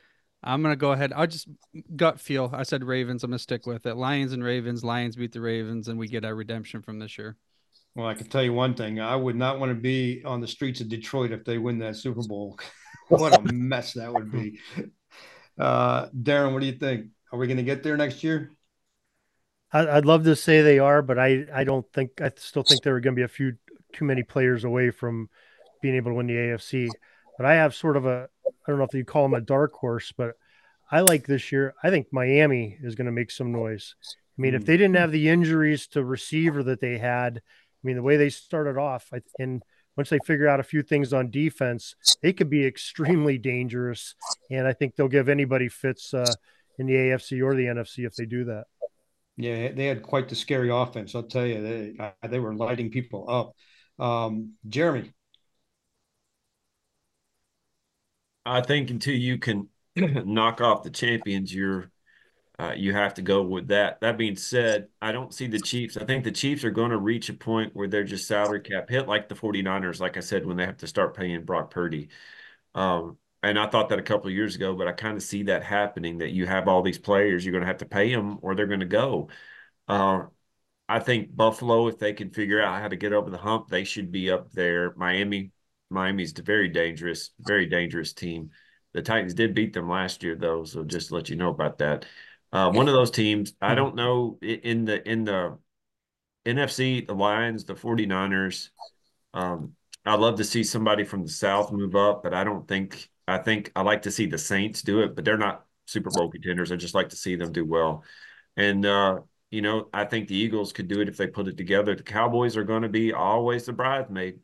I'm 0.42 0.62
going 0.62 0.72
to 0.72 0.76
go 0.76 0.92
ahead. 0.92 1.12
I'll 1.14 1.26
just 1.26 1.48
gut 1.94 2.18
feel. 2.18 2.50
I 2.54 2.62
said 2.62 2.82
Ravens. 2.82 3.24
I'm 3.24 3.30
going 3.30 3.38
to 3.38 3.42
stick 3.42 3.66
with 3.66 3.84
it. 3.86 3.96
Lions 3.96 4.32
and 4.32 4.42
Ravens. 4.42 4.84
Lions 4.84 5.16
beat 5.16 5.32
the 5.32 5.40
Ravens, 5.40 5.88
and 5.88 5.98
we 5.98 6.08
get 6.08 6.24
our 6.24 6.34
redemption 6.34 6.82
from 6.82 6.98
this 6.98 7.18
year. 7.18 7.36
Well, 7.94 8.06
I 8.06 8.14
can 8.14 8.28
tell 8.28 8.42
you 8.42 8.52
one 8.52 8.74
thing. 8.74 9.00
I 9.00 9.16
would 9.16 9.36
not 9.36 9.58
want 9.58 9.70
to 9.70 9.74
be 9.74 10.22
on 10.24 10.40
the 10.40 10.46
streets 10.46 10.80
of 10.80 10.88
Detroit 10.88 11.32
if 11.32 11.44
they 11.44 11.58
win 11.58 11.78
that 11.80 11.96
Super 11.96 12.22
Bowl. 12.22 12.58
what 13.08 13.38
a 13.38 13.52
mess 13.52 13.94
that 13.94 14.12
would 14.12 14.30
be. 14.30 14.60
Uh, 15.58 16.08
Darin, 16.22 16.52
what 16.52 16.60
do 16.60 16.66
you 16.66 16.78
think? 16.78 17.06
Are 17.32 17.38
we 17.38 17.48
going 17.48 17.56
to 17.56 17.64
get 17.64 17.82
there 17.82 17.96
next 17.96 18.22
year? 18.22 18.52
I'd 19.72 20.06
love 20.06 20.24
to 20.24 20.36
say 20.36 20.62
they 20.62 20.78
are, 20.78 21.02
but 21.02 21.18
I, 21.18 21.44
I 21.52 21.64
don't 21.64 21.84
think 21.92 22.22
I 22.22 22.30
still 22.36 22.62
think 22.62 22.82
there 22.82 22.94
are 22.94 23.00
going 23.00 23.14
to 23.14 23.18
be 23.18 23.24
a 23.24 23.28
few 23.28 23.54
too 23.92 24.04
many 24.04 24.22
players 24.22 24.64
away 24.64 24.90
from 24.90 25.28
being 25.82 25.96
able 25.96 26.12
to 26.12 26.14
win 26.14 26.26
the 26.26 26.34
AFC. 26.34 26.88
But 27.36 27.46
I 27.46 27.54
have 27.54 27.74
sort 27.74 27.96
of 27.96 28.06
a 28.06 28.28
I 28.46 28.70
don't 28.70 28.78
know 28.78 28.84
if 28.84 28.94
you 28.94 29.04
call 29.04 29.24
them 29.24 29.34
a 29.34 29.40
dark 29.40 29.74
horse, 29.74 30.12
but 30.16 30.36
I 30.90 31.00
like 31.00 31.26
this 31.26 31.52
year. 31.52 31.74
I 31.82 31.90
think 31.90 32.06
Miami 32.12 32.78
is 32.82 32.94
going 32.94 33.06
to 33.06 33.12
make 33.12 33.30
some 33.30 33.52
noise. 33.52 33.94
I 34.06 34.40
mean, 34.40 34.54
if 34.54 34.64
they 34.64 34.76
didn't 34.76 34.96
have 34.96 35.12
the 35.12 35.28
injuries 35.28 35.86
to 35.88 36.04
receiver 36.04 36.62
that 36.62 36.80
they 36.80 36.96
had, 36.96 37.38
I 37.38 37.80
mean, 37.82 37.96
the 37.96 38.02
way 38.02 38.16
they 38.16 38.30
started 38.30 38.78
off, 38.78 39.08
I, 39.12 39.20
and 39.38 39.62
once 39.98 40.10
they 40.10 40.18
figure 40.24 40.48
out 40.48 40.60
a 40.60 40.62
few 40.62 40.80
things 40.80 41.12
on 41.12 41.28
defense, 41.28 41.96
they 42.22 42.32
could 42.32 42.48
be 42.48 42.64
extremely 42.64 43.36
dangerous. 43.36 44.14
And 44.48 44.64
I 44.64 44.72
think 44.72 44.94
they'll 44.94 45.08
give 45.08 45.28
anybody 45.28 45.68
fits 45.68 46.14
uh, 46.14 46.32
in 46.78 46.86
the 46.86 46.94
AFC 46.94 47.44
or 47.44 47.56
the 47.56 47.64
NFC 47.64 48.06
if 48.06 48.14
they 48.14 48.24
do 48.24 48.44
that. 48.44 48.66
Yeah, 49.36 49.72
they 49.72 49.86
had 49.86 50.04
quite 50.04 50.28
the 50.28 50.36
scary 50.36 50.70
offense. 50.70 51.16
I'll 51.16 51.24
tell 51.24 51.44
you, 51.44 51.62
they 51.62 51.94
uh, 51.98 52.28
they 52.28 52.38
were 52.38 52.54
lighting 52.54 52.90
people 52.90 53.26
up. 53.28 54.04
Um, 54.04 54.54
Jeremy, 54.68 55.12
I 58.46 58.60
think 58.60 58.90
until 58.90 59.14
you 59.14 59.38
can 59.38 59.68
knock 59.96 60.60
off 60.60 60.84
the 60.84 60.90
champions, 60.90 61.52
you're 61.52 61.90
uh, 62.58 62.72
you 62.76 62.92
have 62.92 63.14
to 63.14 63.22
go 63.22 63.42
with 63.42 63.68
that. 63.68 64.00
That 64.00 64.18
being 64.18 64.34
said, 64.34 64.88
I 65.00 65.12
don't 65.12 65.32
see 65.32 65.46
the 65.46 65.60
Chiefs. 65.60 65.96
I 65.96 66.04
think 66.04 66.24
the 66.24 66.32
Chiefs 66.32 66.64
are 66.64 66.70
going 66.70 66.90
to 66.90 66.98
reach 66.98 67.28
a 67.28 67.34
point 67.34 67.74
where 67.74 67.86
they're 67.86 68.02
just 68.04 68.26
salary 68.26 68.60
cap 68.60 68.88
hit 68.88 69.06
like 69.06 69.28
the 69.28 69.36
49ers, 69.36 70.00
like 70.00 70.16
I 70.16 70.20
said, 70.20 70.44
when 70.44 70.56
they 70.56 70.66
have 70.66 70.78
to 70.78 70.86
start 70.88 71.16
paying 71.16 71.44
Brock 71.44 71.70
Purdy. 71.70 72.08
Um, 72.74 73.16
and 73.44 73.58
I 73.58 73.68
thought 73.68 73.90
that 73.90 74.00
a 74.00 74.02
couple 74.02 74.26
of 74.28 74.34
years 74.34 74.56
ago, 74.56 74.74
but 74.74 74.88
I 74.88 74.92
kind 74.92 75.16
of 75.16 75.22
see 75.22 75.44
that 75.44 75.62
happening 75.62 76.18
that 76.18 76.30
you 76.30 76.46
have 76.46 76.66
all 76.66 76.82
these 76.82 76.98
players, 76.98 77.44
you're 77.44 77.52
going 77.52 77.62
to 77.62 77.68
have 77.68 77.78
to 77.78 77.86
pay 77.86 78.12
them 78.12 78.38
or 78.42 78.54
they're 78.54 78.66
going 78.66 78.80
to 78.80 78.86
go. 78.86 79.28
Uh, 79.86 80.22
I 80.88 80.98
think 81.00 81.34
Buffalo, 81.36 81.86
if 81.86 81.98
they 81.98 82.12
can 82.12 82.30
figure 82.30 82.60
out 82.62 82.80
how 82.80 82.88
to 82.88 82.96
get 82.96 83.12
over 83.12 83.30
the 83.30 83.38
hump, 83.38 83.68
they 83.68 83.84
should 83.84 84.10
be 84.10 84.30
up 84.30 84.50
there. 84.52 84.94
Miami, 84.96 85.52
Miami's 85.90 86.36
a 86.38 86.42
very 86.42 86.68
dangerous, 86.68 87.30
very 87.40 87.66
dangerous 87.66 88.12
team. 88.12 88.50
The 88.94 89.02
Titans 89.02 89.34
did 89.34 89.54
beat 89.54 89.74
them 89.74 89.88
last 89.88 90.22
year, 90.22 90.34
though, 90.34 90.64
so 90.64 90.82
just 90.82 91.08
to 91.08 91.14
let 91.14 91.28
you 91.28 91.36
know 91.36 91.50
about 91.50 91.78
that. 91.78 92.06
Uh, 92.52 92.70
one 92.70 92.88
of 92.88 92.94
those 92.94 93.10
teams, 93.10 93.54
I 93.60 93.70
hmm. 93.70 93.76
don't 93.76 93.94
know 93.94 94.38
in 94.40 94.84
the 94.84 95.06
in 95.08 95.24
the 95.24 95.58
NFC, 96.46 97.06
the 97.06 97.14
Lions, 97.14 97.64
the 97.64 97.74
49ers. 97.74 98.70
Um, 99.34 99.74
I'd 100.04 100.20
love 100.20 100.36
to 100.36 100.44
see 100.44 100.64
somebody 100.64 101.04
from 101.04 101.22
the 101.22 101.30
South 101.30 101.70
move 101.70 101.94
up, 101.94 102.22
but 102.22 102.32
I 102.32 102.44
don't 102.44 102.66
think 102.66 103.10
I 103.26 103.38
think 103.38 103.70
I 103.76 103.82
like 103.82 104.02
to 104.02 104.10
see 104.10 104.26
the 104.26 104.38
Saints 104.38 104.82
do 104.82 105.02
it, 105.02 105.14
but 105.14 105.24
they're 105.24 105.36
not 105.36 105.66
Super 105.86 106.10
Bowl 106.10 106.30
contenders. 106.30 106.72
I 106.72 106.76
just 106.76 106.94
like 106.94 107.10
to 107.10 107.16
see 107.16 107.36
them 107.36 107.52
do 107.52 107.64
well. 107.64 108.04
And 108.56 108.86
uh, 108.86 109.20
you 109.50 109.60
know, 109.60 109.88
I 109.92 110.04
think 110.04 110.28
the 110.28 110.36
Eagles 110.36 110.72
could 110.72 110.88
do 110.88 111.00
it 111.00 111.08
if 111.08 111.16
they 111.16 111.26
put 111.26 111.48
it 111.48 111.56
together. 111.56 111.94
The 111.94 112.02
Cowboys 112.02 112.56
are 112.56 112.64
going 112.64 112.82
to 112.82 112.88
be 112.88 113.12
always 113.12 113.66
the 113.66 113.72
bridesmaid. 113.72 114.40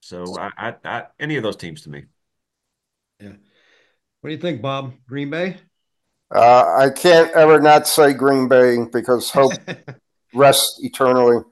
So 0.00 0.38
I, 0.38 0.50
I, 0.56 0.74
I 0.84 1.06
any 1.18 1.36
of 1.36 1.42
those 1.42 1.56
teams 1.56 1.82
to 1.82 1.90
me. 1.90 2.04
Yeah. 3.20 3.32
What 4.20 4.30
do 4.30 4.34
you 4.34 4.40
think, 4.40 4.62
Bob? 4.62 4.94
Green 5.08 5.30
Bay? 5.30 5.58
Uh, 6.30 6.76
I 6.78 6.90
can't 6.90 7.30
ever 7.32 7.60
not 7.60 7.86
say 7.86 8.12
Green 8.12 8.48
Bay 8.48 8.76
because 8.92 9.30
hope 9.30 9.52
rests 10.34 10.82
eternally. 10.82 11.42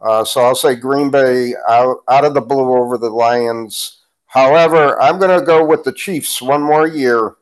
Uh, 0.00 0.24
so 0.24 0.42
I'll 0.42 0.54
say 0.54 0.74
Green 0.74 1.10
Bay 1.10 1.54
out, 1.68 1.98
out 2.08 2.24
of 2.24 2.34
the 2.34 2.42
blue 2.42 2.76
over 2.76 2.98
the 2.98 3.08
Lions. 3.08 4.02
However, 4.26 5.00
I'm 5.00 5.18
going 5.18 5.38
to 5.38 5.44
go 5.44 5.64
with 5.64 5.84
the 5.84 5.92
Chiefs 5.92 6.42
one 6.42 6.62
more 6.62 6.86
year. 6.86 7.36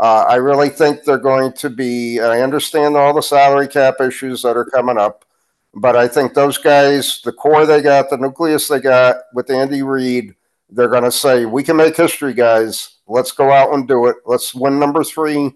Uh, 0.00 0.24
I 0.26 0.36
really 0.36 0.70
think 0.70 1.04
they're 1.04 1.18
going 1.18 1.52
to 1.54 1.68
be. 1.68 2.18
I 2.18 2.40
understand 2.40 2.96
all 2.96 3.12
the 3.12 3.20
salary 3.20 3.68
cap 3.68 3.96
issues 4.00 4.40
that 4.42 4.56
are 4.56 4.64
coming 4.64 4.96
up, 4.96 5.26
but 5.74 5.96
I 5.96 6.08
think 6.08 6.32
those 6.32 6.56
guys, 6.56 7.20
the 7.22 7.32
core 7.32 7.66
they 7.66 7.82
got, 7.82 8.08
the 8.08 8.16
nucleus 8.16 8.68
they 8.68 8.80
got 8.80 9.16
with 9.34 9.50
Andy 9.50 9.82
Reid, 9.82 10.34
they're 10.70 10.88
going 10.88 11.04
to 11.04 11.12
say, 11.12 11.44
"We 11.44 11.62
can 11.62 11.76
make 11.76 11.94
history, 11.94 12.32
guys. 12.32 12.96
Let's 13.06 13.32
go 13.32 13.52
out 13.52 13.74
and 13.74 13.86
do 13.86 14.06
it. 14.06 14.16
Let's 14.24 14.54
win 14.54 14.78
number 14.80 15.04
three 15.04 15.52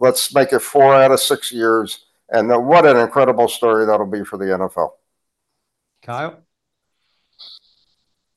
Let's 0.00 0.34
make 0.34 0.52
it 0.52 0.60
four 0.60 0.94
out 0.94 1.12
of 1.12 1.20
six 1.20 1.50
years. 1.50 2.04
And 2.30 2.48
what 2.66 2.86
an 2.86 2.96
incredible 2.98 3.48
story 3.48 3.86
that'll 3.86 4.06
be 4.06 4.24
for 4.24 4.36
the 4.36 4.46
NFL. 4.46 4.90
Kyle? 6.02 6.42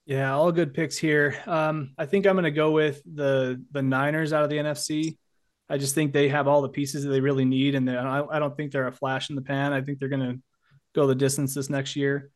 Yeah, 0.06 0.34
all 0.34 0.52
good 0.52 0.74
picks 0.74 0.98
here. 0.98 1.38
Um, 1.46 1.92
I 1.98 2.06
think 2.06 2.26
I'm 2.26 2.36
going 2.36 2.44
to 2.44 2.52
go 2.52 2.72
with 2.72 3.02
the 3.06 3.64
the 3.72 3.82
Niners 3.82 4.34
out 4.34 4.44
of 4.44 4.50
the 4.50 4.58
NFC. 4.58 5.18
I 5.70 5.78
just 5.78 5.96
think 5.96 6.12
they 6.12 6.28
have 6.28 6.48
all 6.48 6.62
the 6.62 6.70
pieces 6.70 7.04
that 7.04 7.10
they 7.12 7.22
really 7.22 7.46
need, 7.46 7.76
and 7.76 7.90
I, 7.90 8.24
I 8.30 8.40
don't 8.40 8.56
think 8.58 8.72
they're 8.72 8.88
a 8.88 8.92
flash 8.92 9.30
in 9.30 9.36
the 9.38 9.42
pan. 9.42 9.72
I 9.72 9.82
think 9.82 10.00
they're 10.00 10.10
going 10.10 10.34
to 10.34 10.42
go 10.94 11.08
the 11.08 11.16
distance 11.16 11.54
this 11.54 11.70
next 11.70 11.96
year, 11.96 12.30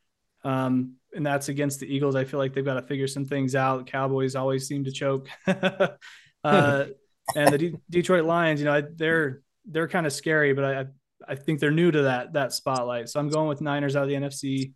um, 0.44 0.94
and 1.14 1.26
that's 1.26 1.50
against 1.50 1.82
the 1.82 1.94
Eagles. 1.94 2.16
I 2.16 2.24
feel 2.24 2.40
like 2.40 2.54
they've 2.54 2.64
got 2.64 2.76
to 2.76 2.82
figure 2.82 3.08
some 3.08 3.26
things 3.26 3.56
out. 3.56 3.88
Cowboys 3.88 4.36
always 4.36 4.68
seem 4.68 4.86
to 4.86 4.92
choke. 4.92 5.28
uh, 6.44 6.86
and 7.36 7.54
the 7.54 7.58
D- 7.58 7.76
Detroit 7.90 8.26
Lions, 8.26 8.60
you 8.60 8.66
know, 8.66 8.82
they're 8.82 9.42
they're 9.66 9.88
kind 9.88 10.06
of 10.06 10.14
scary, 10.14 10.54
but 10.54 10.64
I 10.64 10.86
I 11.28 11.36
think 11.36 11.60
they're 11.60 11.72
new 11.72 11.92
to 11.92 12.04
that 12.04 12.34
that 12.34 12.54
spotlight. 12.54 13.10
So 13.10 13.20
I'm 13.20 13.30
going 13.30 13.48
with 13.48 13.62
Niners 13.62 13.96
out 13.96 14.04
of 14.04 14.10
the 14.10 14.16
NFC, 14.16 14.74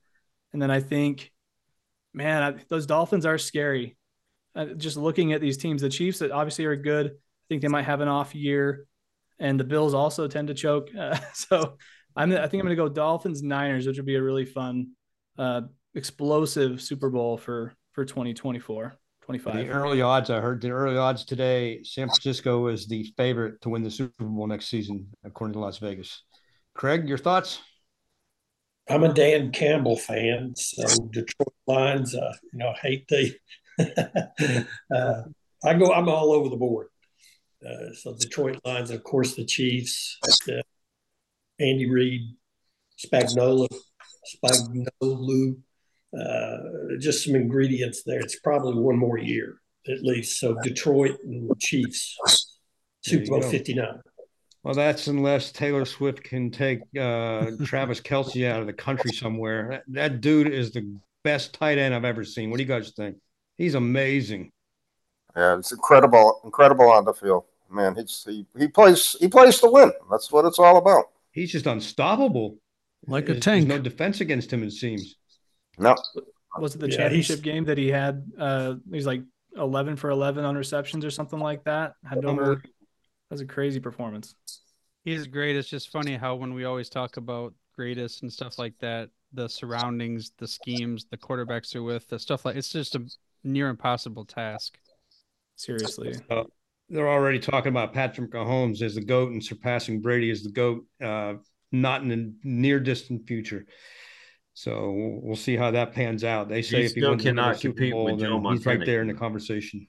and 0.54 0.62
then 0.62 0.72
I 0.72 0.80
think, 0.80 1.32
man, 2.14 2.43
I, 2.43 2.64
those 2.70 2.86
Dolphins 2.86 3.26
are 3.26 3.38
scary. 3.38 3.97
Uh, 4.56 4.66
just 4.66 4.97
looking 4.97 5.34
at 5.34 5.41
these 5.41 5.58
teams, 5.58 5.82
the 5.82 5.89
Chiefs 5.89 6.20
that 6.20 6.32
obviously 6.32 6.66
are 6.66 6.76
good. 6.76 7.08
I 7.08 7.45
think 7.50 7.62
they 7.62 7.68
might 7.68 7.86
have 7.86 8.02
an 8.02 8.08
off 8.08 8.34
year, 8.34 8.86
and 9.38 9.60
the 9.60 9.64
Bills 9.64 9.93
also 9.93 10.28
tend 10.28 10.47
to 10.47 10.54
choke. 10.54 10.89
Uh, 10.97 11.18
so 11.34 11.78
I'm 12.16 12.32
I 12.32 12.47
think 12.47 12.62
I'm 12.62 12.68
going 12.68 12.70
to 12.70 12.76
go 12.76 12.89
Dolphins 12.89 13.43
Niners, 13.43 13.86
which 13.86 13.97
would 13.97 14.06
be 14.06 14.16
a 14.16 14.24
really 14.24 14.45
fun, 14.45 14.91
uh, 15.38 15.62
explosive 15.93 16.82
Super 16.82 17.10
Bowl 17.10 17.38
for 17.38 17.74
for 17.93 18.06
2024. 18.06 18.99
25. 19.30 19.54
The 19.54 19.70
early 19.70 20.02
odds, 20.02 20.32
I 20.32 20.40
heard 20.40 20.60
the 20.60 20.72
early 20.72 20.98
odds 20.98 21.24
today, 21.24 21.84
San 21.84 22.08
Francisco 22.08 22.66
is 22.66 22.88
the 22.88 23.14
favorite 23.16 23.62
to 23.62 23.70
win 23.70 23.84
the 23.84 23.92
Super 23.92 24.24
Bowl 24.24 24.48
next 24.48 24.70
season, 24.70 25.06
according 25.24 25.54
to 25.54 25.60
Las 25.60 25.78
Vegas. 25.78 26.24
Craig, 26.74 27.08
your 27.08 27.20
thoughts? 27.20 27.62
I'm 28.90 29.04
a 29.04 29.14
Dan 29.14 29.52
Campbell 29.52 29.98
fan, 29.98 30.56
so 30.56 31.10
Detroit 31.12 31.53
Lions, 31.68 32.16
uh, 32.16 32.34
you 32.52 32.58
know, 32.58 32.74
hate 32.82 33.08
the. 33.08 33.36
uh, 34.95 35.22
I 35.64 35.74
go. 35.76 35.94
I'm 35.94 36.10
all 36.10 36.32
over 36.32 36.49
the 36.49 36.58
board. 36.58 36.88
Uh, 37.64 37.94
so 37.94 38.16
Detroit 38.16 38.60
Lions, 38.66 38.90
of 38.90 39.03
course, 39.03 39.36
the 39.36 39.45
Chiefs, 39.45 40.18
uh, 40.52 40.53
Andy 41.60 41.88
Reid, 41.88 42.36
Spagnuolo, 42.98 43.68
Spagnuolo, 44.44 45.56
uh, 46.18 46.57
just 46.99 47.26
some 47.26 47.36
ingredients 47.36 48.03
there. 48.06 48.19
It's 48.19 48.40
probably 48.40 48.81
one 48.81 48.98
more 48.98 49.18
year 49.18 49.60
at 49.88 50.03
least. 50.03 50.40
So 50.40 50.56
Detroit 50.64 51.18
and 51.23 51.52
Chiefs, 51.60 52.18
Super 53.02 53.26
Bowl 53.26 53.41
59. 53.41 54.02
Well, 54.64 54.76
that's 54.76 55.07
unless 55.07 55.52
Taylor 55.52 55.86
Swift 55.86 56.23
can 56.23 56.52
take 56.52 56.80
uh, 56.99 57.52
Travis 57.64 58.02
Kelce 58.02 58.49
out 58.49 58.60
of 58.60 58.68
the 58.68 58.73
country 58.73 59.11
somewhere. 59.11 59.69
That, 59.69 59.84
that, 59.88 60.22
dude 60.22 60.52
is 60.52 60.72
the 60.72 60.98
best 61.23 61.53
tight 61.53 61.77
end 61.77 61.95
I've 61.95 62.06
ever 62.06 62.26
seen. 62.26 62.49
What 62.49 62.57
do 62.57 62.64
you 62.64 62.69
guys 62.69 62.91
think? 62.91 63.18
He's 63.57 63.76
amazing. 63.76 64.52
Yeah, 65.36 65.57
it's 65.57 65.72
incredible, 65.72 66.41
incredible 66.44 66.90
on 66.90 67.06
the 67.06 67.14
field. 67.14 67.45
Man, 67.72 67.95
he's 67.95 68.26
he, 68.27 68.45
he 68.57 68.68
plays 68.68 69.15
he 69.19 69.27
plays 69.27 69.60
to 69.60 69.69
win. 69.69 69.94
That's 70.10 70.31
what 70.31 70.45
it's 70.45 70.60
all 70.60 70.77
about. 70.77 71.06
He's 71.31 71.52
just 71.52 71.68
unstoppable. 71.68 72.57
Like 73.07 73.30
a 73.30 73.40
tank. 73.40 73.68
There's 73.68 73.80
no 73.80 73.84
defense 73.84 74.22
against 74.22 74.52
him, 74.52 74.64
it 74.64 74.72
seems. 74.72 75.15
No. 75.80 75.95
Was 76.57 76.76
it 76.76 76.80
the 76.80 76.89
yeah, 76.89 76.97
championship 76.97 77.41
game 77.41 77.65
that 77.65 77.77
he 77.77 77.89
had? 77.89 78.26
Uh, 78.38 78.76
he's 78.91 79.06
like 79.06 79.22
11 79.56 79.95
for 79.95 80.10
11 80.10 80.43
on 80.43 80.56
receptions 80.56 81.06
or 81.06 81.11
something 81.11 81.39
like 81.39 81.64
that. 81.65 81.93
Had 82.07 82.26
over. 82.26 82.56
That 82.56 83.34
was 83.34 83.41
a 83.41 83.45
crazy 83.45 83.80
performance. 83.80 84.35
He's 85.06 85.27
great. 85.27 85.56
It's 85.56 85.69
just 85.69 85.89
funny 85.89 86.18
how 86.18 86.35
when 86.35 86.53
we 86.53 86.65
always 86.65 86.89
talk 86.89 87.18
about 87.18 87.53
greatest 87.76 88.23
and 88.23 88.31
stuff 88.31 88.57
like 88.57 88.73
that, 88.80 89.10
the 89.34 89.47
surroundings, 89.47 90.31
the 90.38 90.47
schemes, 90.47 91.06
the 91.10 91.18
quarterbacks 91.18 91.76
are 91.76 91.84
with, 91.84 92.07
the 92.10 92.19
stuff 92.19 92.45
like 92.45 92.56
it's 92.56 92.69
just 92.69 92.95
a 92.95 93.06
near 93.43 93.69
impossible 93.69 94.26
task. 94.26 94.77
Seriously. 95.56 96.15
Uh, 96.30 96.43
they're 96.89 97.10
already 97.10 97.39
talking 97.39 97.69
about 97.69 97.93
Patrick 97.93 98.31
Mahomes 98.31 98.81
as 98.81 98.95
the 98.95 99.01
GOAT 99.01 99.31
and 99.31 99.43
surpassing 99.43 100.01
Brady 100.01 100.31
as 100.31 100.41
the 100.41 100.51
GOAT, 100.51 100.85
uh, 101.03 101.34
not 101.72 102.01
in 102.01 102.10
the 102.10 102.34
near 102.43 102.80
distant 102.80 103.27
future. 103.27 103.65
So 104.60 104.91
we'll, 105.23 105.38
see 105.38 105.56
how 105.56 105.72
that 105.72 105.94
pans 105.94 106.26
out. 106.26 106.49
They 106.49 106.61
say 106.61 106.80
He 106.80 106.84
if 106.88 106.94
he 106.94 106.99
still 106.99 107.18
cannot 107.18 107.61
compete 107.61 107.94
Bowl, 107.94 108.03
with 108.03 108.19
Joe 108.19 108.41
he's 108.52 108.65
right 108.65 108.86
there 108.86 109.02
in 109.02 109.07
the 109.07 109.14
conversation. 109.14 109.88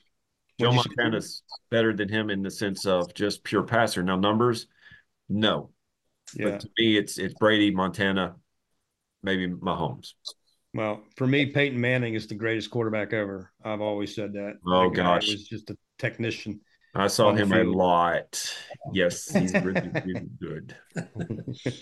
Joe? 0.60 0.70
Montana's 0.70 1.42
better 1.72 1.92
than 1.92 2.08
him 2.08 2.30
in 2.30 2.40
the 2.40 2.52
sense 2.52 2.86
of 2.86 3.12
just 3.12 3.42
pure 3.42 3.64
passer. 3.64 4.04
Now 4.04 4.14
numbers, 4.14 4.68
no. 5.28 5.70
Yeah. 6.36 6.50
But 6.50 6.60
to 6.60 6.68
me, 6.78 6.96
it's 6.96 7.18
it's 7.18 7.34
Brady, 7.34 7.74
Montana, 7.74 8.36
maybe 9.24 9.48
Mahomes. 9.48 10.12
Well, 10.72 11.02
for 11.16 11.26
me, 11.26 11.46
Peyton 11.46 11.80
Manning 11.80 12.14
is 12.14 12.28
the 12.28 12.36
greatest 12.36 12.70
quarterback 12.70 13.12
ever. 13.12 13.50
I've 13.64 13.80
always 13.80 14.14
said 14.14 14.34
that. 14.34 14.58
Oh, 14.64 14.88
gosh. 14.88 15.26
was 15.26 15.48
just 15.48 15.70
a 15.70 15.76
technician. 15.98 16.60
I 16.94 17.06
saw 17.06 17.28
On 17.28 17.36
the 17.36 17.42
him 17.42 17.52
a 17.52 17.62
lot. 17.64 18.56
Yes, 18.92 19.30
he's 19.32 19.54
really, 19.54 19.90
really 20.04 20.28
good. 20.40 20.76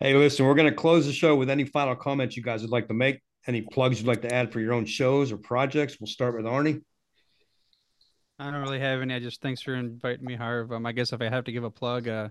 hey, 0.00 0.14
listen, 0.14 0.44
we're 0.44 0.54
going 0.54 0.68
to 0.68 0.74
close 0.74 1.06
the 1.06 1.12
show 1.12 1.36
with 1.36 1.50
any 1.50 1.64
final 1.64 1.94
comments 1.94 2.36
you 2.36 2.42
guys 2.42 2.62
would 2.62 2.70
like 2.70 2.88
to 2.88 2.94
make. 2.94 3.20
Any 3.46 3.62
plugs 3.62 4.00
you'd 4.00 4.08
like 4.08 4.22
to 4.22 4.34
add 4.34 4.52
for 4.52 4.60
your 4.60 4.72
own 4.72 4.86
shows 4.86 5.32
or 5.32 5.36
projects? 5.36 5.98
We'll 6.00 6.08
start 6.08 6.36
with 6.36 6.44
Arnie. 6.44 6.82
I 8.38 8.50
don't 8.50 8.60
really 8.60 8.80
have 8.80 9.02
any. 9.02 9.14
I 9.14 9.20
just 9.20 9.40
thanks 9.40 9.62
for 9.62 9.74
inviting 9.74 10.24
me, 10.24 10.34
Harv. 10.34 10.72
Um, 10.72 10.84
I 10.84 10.92
guess 10.92 11.12
if 11.12 11.20
I 11.20 11.28
have 11.28 11.44
to 11.44 11.52
give 11.52 11.64
a 11.64 11.70
plug, 11.70 12.08
uh, 12.08 12.30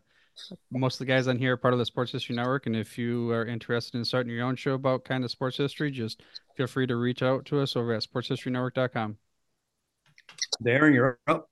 most 0.72 0.96
of 0.96 1.00
the 1.00 1.06
guys 1.06 1.28
on 1.28 1.38
here 1.38 1.54
are 1.54 1.58
part 1.58 1.74
of 1.74 1.80
the 1.80 1.86
Sports 1.86 2.12
History 2.12 2.36
Network, 2.36 2.66
and 2.66 2.76
if 2.76 2.98
you 2.98 3.30
are 3.32 3.46
interested 3.46 3.98
in 3.98 4.06
starting 4.06 4.34
your 4.34 4.46
own 4.46 4.56
show 4.56 4.74
about 4.74 5.06
kind 5.06 5.24
of 5.24 5.32
sports 5.32 5.58
history, 5.58 5.92
just 5.92 6.22
feel 6.58 6.68
free 6.68 6.88
to 6.88 6.96
reach 6.96 7.22
out 7.22 7.46
to 7.46 7.60
us 7.60 7.76
over 7.76 7.94
at 7.94 8.04
sportshistorynetwork.com. 8.04 9.18
Darin, 10.64 10.94
you're 10.94 11.20
up. 11.28 11.50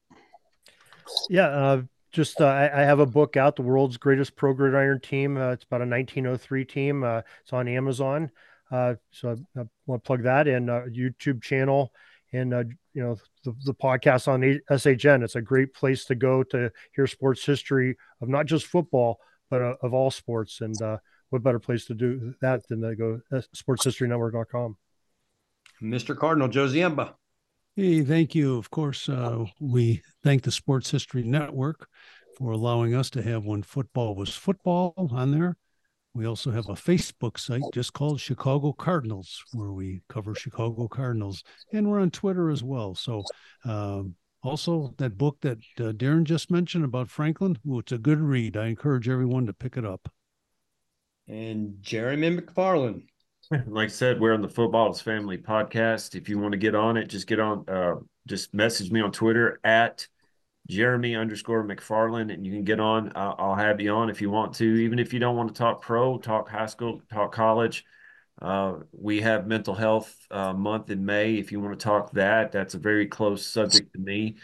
Yeah, 1.29 1.47
uh, 1.47 1.81
just 2.11 2.41
uh, 2.41 2.45
I, 2.45 2.81
I 2.81 2.83
have 2.83 2.99
a 2.99 3.05
book 3.05 3.37
out, 3.37 3.55
"The 3.55 3.61
World's 3.61 3.97
Greatest 3.97 4.35
Pro 4.35 4.53
Gridiron 4.53 4.99
Team." 4.99 5.37
Uh, 5.37 5.51
it's 5.51 5.63
about 5.63 5.81
a 5.81 5.85
1903 5.85 6.65
team. 6.65 7.03
Uh, 7.03 7.21
it's 7.41 7.53
on 7.53 7.67
Amazon, 7.67 8.31
uh, 8.71 8.95
so 9.11 9.29
I, 9.29 9.61
I 9.61 9.63
want 9.85 10.03
to 10.03 10.07
plug 10.07 10.23
that 10.23 10.47
and 10.47 10.69
uh, 10.69 10.81
YouTube 10.83 11.41
channel 11.41 11.91
and 12.33 12.51
you 12.93 13.03
know 13.03 13.17
the, 13.43 13.55
the 13.65 13.73
podcast 13.73 14.27
on 14.27 14.41
SHN. 14.41 15.23
It's 15.23 15.35
a 15.35 15.41
great 15.41 15.73
place 15.73 16.05
to 16.05 16.15
go 16.15 16.43
to 16.43 16.71
hear 16.95 17.07
sports 17.07 17.45
history 17.45 17.95
of 18.21 18.29
not 18.29 18.45
just 18.45 18.65
football 18.67 19.19
but 19.49 19.61
of 19.61 19.93
all 19.93 20.11
sports. 20.11 20.59
And 20.59 20.75
what 21.29 21.43
better 21.43 21.59
place 21.59 21.85
to 21.85 21.93
do 21.93 22.33
that 22.41 22.67
than 22.67 22.81
to 22.81 22.95
go 22.95 23.21
sportshistorynetwork.com. 23.31 24.77
Mr. 25.81 26.17
Cardinal, 26.17 26.47
Joe 26.47 26.67
Ziemba. 26.67 27.13
Hey, 27.77 28.01
thank 28.01 28.33
you. 28.33 28.57
Of 28.57 28.71
course, 28.71 29.07
uh, 29.07 29.45
we 29.59 30.01
thank 30.23 30.41
the 30.41 30.51
Sports 30.51 30.89
History 30.89 31.21
Network 31.21 31.87
for 32.35 32.49
allowing 32.49 32.95
us 32.95 33.11
to 33.11 33.21
have 33.21 33.45
when 33.45 33.61
football 33.61 34.15
was 34.15 34.33
football 34.33 34.95
on 34.97 35.29
there. 35.29 35.57
We 36.15 36.25
also 36.25 36.49
have 36.49 36.69
a 36.69 36.73
Facebook 36.73 37.37
site 37.37 37.61
just 37.75 37.93
called 37.93 38.19
Chicago 38.19 38.73
Cardinals, 38.73 39.43
where 39.53 39.73
we 39.73 40.01
cover 40.09 40.33
Chicago 40.33 40.87
Cardinals, 40.87 41.43
and 41.71 41.87
we're 41.87 41.99
on 41.99 42.09
Twitter 42.09 42.49
as 42.49 42.63
well. 42.63 42.95
So, 42.95 43.23
um, 43.63 44.15
also 44.41 44.95
that 44.97 45.15
book 45.15 45.37
that 45.41 45.59
uh, 45.79 45.91
Darin 45.91 46.25
just 46.25 46.49
mentioned 46.49 46.83
about 46.83 47.11
Franklin, 47.11 47.59
it's 47.63 47.91
a 47.91 47.99
good 47.99 48.19
read. 48.19 48.57
I 48.57 48.69
encourage 48.69 49.07
everyone 49.07 49.45
to 49.45 49.53
pick 49.53 49.77
it 49.77 49.85
up. 49.85 50.11
And 51.27 51.75
Jeremy 51.81 52.37
McFarlin. 52.37 53.03
Like 53.67 53.85
I 53.85 53.91
said, 53.91 54.19
we're 54.19 54.33
on 54.33 54.41
the 54.41 54.49
Footballs 54.49 55.01
Family 55.01 55.37
podcast. 55.37 56.15
If 56.15 56.27
you 56.29 56.37
want 56.39 56.51
to 56.51 56.57
get 56.57 56.75
on 56.75 56.97
it, 56.97 57.07
just 57.07 57.27
get 57.27 57.39
on. 57.39 57.63
Uh, 57.67 57.95
just 58.27 58.53
message 58.53 58.91
me 58.91 58.99
on 58.99 59.11
Twitter 59.11 59.59
at 59.63 60.07
Jeremy 60.67 61.15
underscore 61.15 61.63
McFarlin, 61.63 62.33
and 62.33 62.45
you 62.45 62.51
can 62.51 62.65
get 62.65 62.79
on. 62.79 63.13
I'll, 63.15 63.35
I'll 63.37 63.55
have 63.55 63.79
you 63.79 63.91
on 63.91 64.09
if 64.09 64.21
you 64.21 64.29
want 64.29 64.55
to. 64.55 64.65
Even 64.65 64.99
if 64.99 65.13
you 65.13 65.19
don't 65.19 65.37
want 65.37 65.49
to 65.49 65.57
talk 65.57 65.81
pro, 65.81 66.17
talk 66.17 66.49
high 66.49 66.65
school, 66.65 67.01
talk 67.11 67.31
college. 67.31 67.85
Uh, 68.41 68.79
we 68.91 69.21
have 69.21 69.47
mental 69.47 69.73
health 69.73 70.13
uh, 70.29 70.53
month 70.53 70.89
in 70.89 71.05
May. 71.05 71.35
If 71.35 71.51
you 71.51 71.59
want 71.61 71.79
to 71.79 71.83
talk 71.83 72.11
that, 72.13 72.51
that's 72.51 72.75
a 72.75 72.79
very 72.79 73.07
close 73.07 73.45
subject 73.45 73.93
to 73.93 73.99
me. 73.99 74.35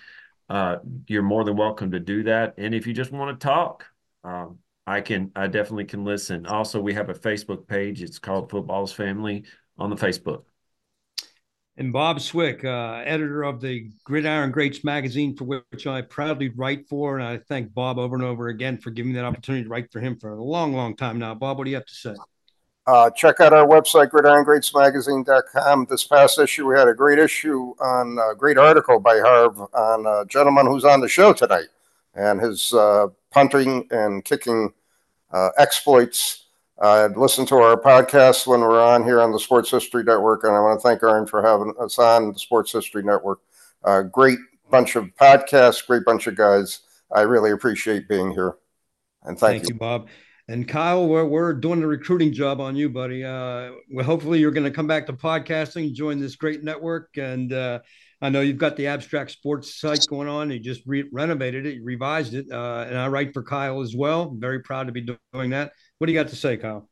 Uh, 0.50 0.78
you're 1.08 1.24
more 1.24 1.44
than 1.44 1.58
welcome 1.58 1.92
to 1.92 2.00
do 2.00 2.24
that. 2.24 2.56
And 2.58 2.74
if 2.74 2.88
you 2.88 2.94
just 2.94 3.12
want 3.12 3.38
to 3.38 3.46
talk, 3.46 3.86
um, 4.24 4.60
I 4.86 5.02
can, 5.02 5.32
I 5.36 5.48
definitely 5.48 5.86
can 5.86 6.04
listen. 6.04 6.46
Also, 6.46 6.82
we 6.82 6.94
have 6.94 7.10
a 7.10 7.14
Facebook 7.14 7.68
page. 7.68 8.02
It's 8.02 8.20
called 8.20 8.50
Footballs 8.50 8.92
Family 8.92 9.46
on 9.78 9.90
the 9.90 9.96
Facebook. 9.96 10.44
And 11.76 11.92
Bob 11.92 12.22
Swick, 12.22 12.64
uh, 12.64 13.02
editor 13.04 13.44
of 13.44 13.60
the 13.60 13.90
Gridiron 14.04 14.52
Greats 14.52 14.84
magazine, 14.84 15.36
for 15.36 15.46
which 15.46 15.88
I 15.88 16.02
proudly 16.02 16.50
write 16.50 16.88
for. 16.88 17.18
And 17.18 17.28
I 17.28 17.38
thank 17.38 17.74
Bob 17.74 17.98
over 17.98 18.16
and 18.16 18.24
over 18.24 18.50
again 18.50 18.78
for 18.78 18.92
giving 18.92 19.14
me 19.14 19.18
that 19.18 19.26
opportunity 19.26 19.64
to 19.64 19.70
write 19.70 19.92
for 19.92 20.00
him 20.00 20.18
for 20.20 20.34
a 20.34 20.44
long, 20.44 20.74
long 20.74 20.96
time 20.96 21.18
now. 21.18 21.34
Bob, 21.34 21.58
what 21.58 21.64
do 21.64 21.72
you 21.72 21.78
have 21.78 21.86
to 21.88 21.96
say? 21.96 22.16
Uh, 22.86 23.10
check 23.12 23.40
out 23.40 23.54
our 23.54 23.66
website, 23.66 24.10
gridirongreatsmagazine.com. 24.10 25.88
This 25.90 26.06
past 26.06 26.38
issue, 26.38 26.68
we 26.68 26.78
had 26.78 26.90
a 26.90 26.94
great 26.94 27.18
issue 27.18 27.74
on 27.80 28.20
a 28.20 28.36
great 28.36 28.58
article 28.58 29.00
by 29.00 29.20
Harv 29.20 29.60
on 29.74 30.06
a 30.06 30.26
gentleman 30.28 30.68
who's 30.68 30.84
on 30.84 31.00
the 31.00 31.08
show 31.08 31.32
tonight 31.34 31.70
and 32.16 32.40
his 32.40 32.74
uh, 32.74 33.08
punting 33.32 33.88
and 33.92 34.24
kicking 34.24 34.74
uh, 35.32 35.50
exploits. 35.58 36.46
Uh, 36.82 37.10
listen 37.16 37.46
to 37.46 37.56
our 37.56 37.80
podcast 37.80 38.48
when 38.48 38.62
we're 38.62 38.82
on 38.82 39.04
here 39.04 39.22
on 39.22 39.32
the 39.32 39.40
Sports 39.40 39.70
History 39.70 40.04
Network, 40.04 40.44
and 40.44 40.56
I 40.56 40.60
want 40.60 40.80
to 40.80 40.88
thank 40.88 41.04
Aaron 41.04 41.28
for 41.28 41.42
having 41.42 41.74
us 41.80 42.00
on 42.00 42.34
the 42.34 42.40
Sports 42.40 42.72
History 42.72 43.04
Network. 43.04 43.40
Uh, 43.84 44.02
great 44.02 44.40
bunch 44.72 44.96
of 44.96 45.06
podcasts, 45.20 45.86
great 45.86 46.04
bunch 46.06 46.28
of 46.28 46.36
guys. 46.36 46.80
I 47.12 47.22
really 47.22 47.52
appreciate 47.52 48.08
being 48.10 48.32
here, 48.32 48.56
and 49.24 49.38
thank, 49.38 49.54
you. 49.54 49.60
Thank 49.60 49.70
you, 49.70 49.76
Bob. 49.76 50.10
And 50.50 50.68
Kyle, 50.68 51.08
we're, 51.08 51.24
we're 51.24 51.54
doing 51.54 51.80
the 51.80 51.88
recruiting 51.88 52.34
job 52.34 52.60
on 52.60 52.76
you, 52.76 52.90
buddy. 52.90 53.24
Uh, 53.24 53.72
well, 53.92 54.06
hopefully, 54.06 54.40
you're 54.40 54.52
going 54.52 54.66
to 54.66 54.72
come 54.72 54.88
back 54.88 55.06
to 55.06 55.14
podcasting, 55.14 55.94
join 55.94 56.20
this 56.20 56.36
great 56.36 56.64
network. 56.64 57.18
And 57.18 57.54
uh, 57.54 57.80
I 58.24 58.30
know 58.30 58.40
you've 58.40 58.58
got 58.58 58.78
the 58.78 58.88
Abstract 58.88 59.32
Sports 59.32 59.76
site 59.82 60.08
going 60.08 60.30
on. 60.30 60.50
You 60.50 60.58
just 60.58 60.84
re- 60.86 61.10
renovated 61.12 61.66
it, 61.66 61.84
revised 61.84 62.34
it. 62.34 62.50
Uh, 62.50 62.86
and 62.88 62.98
I 62.98 63.10
write 63.10 63.34
for 63.34 63.44
Kyle 63.44 63.82
as 63.82 63.98
well. 63.98 64.34
Very 64.40 64.62
proud 64.62 64.88
to 64.88 64.94
be 64.94 65.02
doing 65.34 65.50
that. 65.50 65.74
What 65.98 66.08
do 66.08 66.14
you 66.14 66.20
got 66.20 66.30
to 66.30 66.36
say, 66.38 66.56
Kyle? 66.56 66.90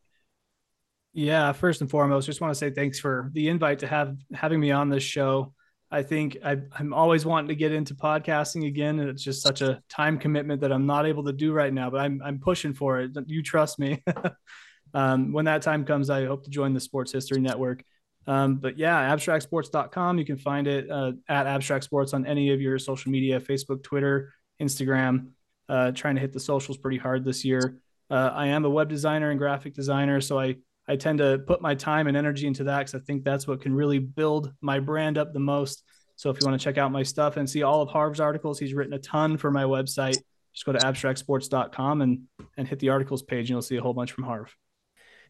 Yeah, 1.14 1.54
first 1.54 1.80
and 1.80 1.90
foremost, 1.90 2.26
just 2.26 2.42
want 2.42 2.52
to 2.52 2.58
say 2.58 2.70
thanks 2.70 3.00
for 3.00 3.32
the 3.34 3.48
invite 3.48 3.80
to 3.80 3.88
have 3.88 4.18
having 4.34 4.60
me 4.60 4.72
on 4.72 4.90
this 4.90 5.04
show. 5.04 5.54
I 5.90 6.04
think 6.04 6.38
I, 6.44 6.58
I'm 6.78 6.94
always 6.94 7.26
wanting 7.26 7.48
to 7.48 7.56
get 7.56 7.72
into 7.72 7.96
podcasting 7.96 8.68
again, 8.68 9.00
and 9.00 9.10
it's 9.10 9.24
just 9.24 9.42
such 9.42 9.62
a 9.62 9.82
time 9.88 10.20
commitment 10.20 10.60
that 10.62 10.74
I'm 10.74 10.86
not 10.86 11.06
able 11.06 11.24
to 11.24 11.34
do 11.34 11.54
right 11.54 11.74
now. 11.74 11.90
But 11.90 12.02
I'm 12.02 12.22
I'm 12.24 12.40
pushing 12.40 12.74
for 12.74 13.00
it. 13.00 13.12
You 13.28 13.42
trust 13.42 13.80
me. 13.80 14.04
um, 14.94 15.32
when 15.32 15.46
that 15.46 15.62
time 15.62 15.86
comes, 15.86 16.10
I 16.10 16.26
hope 16.26 16.44
to 16.44 16.50
join 16.50 16.74
the 16.74 16.82
Sports 16.82 17.14
History 17.14 17.40
Network. 17.40 17.86
Um, 18.28 18.56
but 18.56 18.78
yeah, 18.78 19.14
abstractsports.com. 19.14 20.18
You 20.18 20.26
can 20.26 20.38
find 20.38 20.68
it 20.68 20.90
uh, 20.90 21.14
at 21.28 21.48
Abstract 21.48 21.84
Sports 21.84 22.14
on 22.14 22.26
any 22.26 22.52
of 22.52 22.62
your 22.62 22.78
social 22.80 23.12
media: 23.12 23.40
Facebook, 23.40 23.84
Twitter, 23.84 24.34
Instagram. 24.62 25.30
Uh, 25.68 25.92
trying 25.92 26.16
to 26.16 26.22
hit 26.22 26.34
the 26.34 26.40
socials 26.40 26.78
pretty 26.78 26.98
hard 26.98 27.24
this 27.24 27.46
year. 27.46 27.82
Uh, 28.10 28.30
I 28.34 28.48
am 28.48 28.66
a 28.66 28.70
web 28.70 28.90
designer 28.90 29.30
and 29.30 29.40
graphic 29.40 29.74
designer, 29.74 30.20
so 30.20 30.38
I 30.38 30.58
I 30.88 30.98
tend 30.98 31.20
to 31.20 31.40
put 31.48 31.62
my 31.62 31.76
time 31.76 32.08
and 32.08 32.18
energy 32.18 32.48
into 32.48 32.66
that 32.66 32.80
because 32.80 32.96
I 32.96 33.00
think 33.00 33.24
that's 33.24 33.48
what 33.48 33.62
can 33.62 33.74
really 33.74 34.00
build 34.00 34.52
my 34.62 34.80
brand 34.80 35.18
up 35.18 35.34
the 35.34 35.40
most. 35.40 35.84
So 36.18 36.30
if 36.30 36.40
you 36.40 36.46
want 36.46 36.60
to 36.60 36.64
check 36.64 36.78
out 36.78 36.92
my 36.92 37.04
stuff 37.04 37.38
and 37.38 37.50
see 37.50 37.64
all 37.64 37.82
of 37.82 37.90
Harv's 37.90 38.20
articles, 38.20 38.60
he's 38.60 38.74
written 38.74 38.94
a 38.94 39.00
ton 39.00 39.38
for 39.38 39.50
my 39.50 39.64
website. 39.64 40.18
Just 40.54 40.66
go 40.66 40.74
to 40.74 40.80
abstractsports.com 40.80 42.02
and 42.02 42.24
and 42.58 42.68
hit 42.68 42.80
the 42.80 42.90
articles 42.90 43.24
page, 43.24 43.50
and 43.50 43.50
you'll 43.50 43.62
see 43.62 43.78
a 43.78 43.82
whole 43.82 43.94
bunch 43.94 44.12
from 44.12 44.26
Harv. 44.26 44.56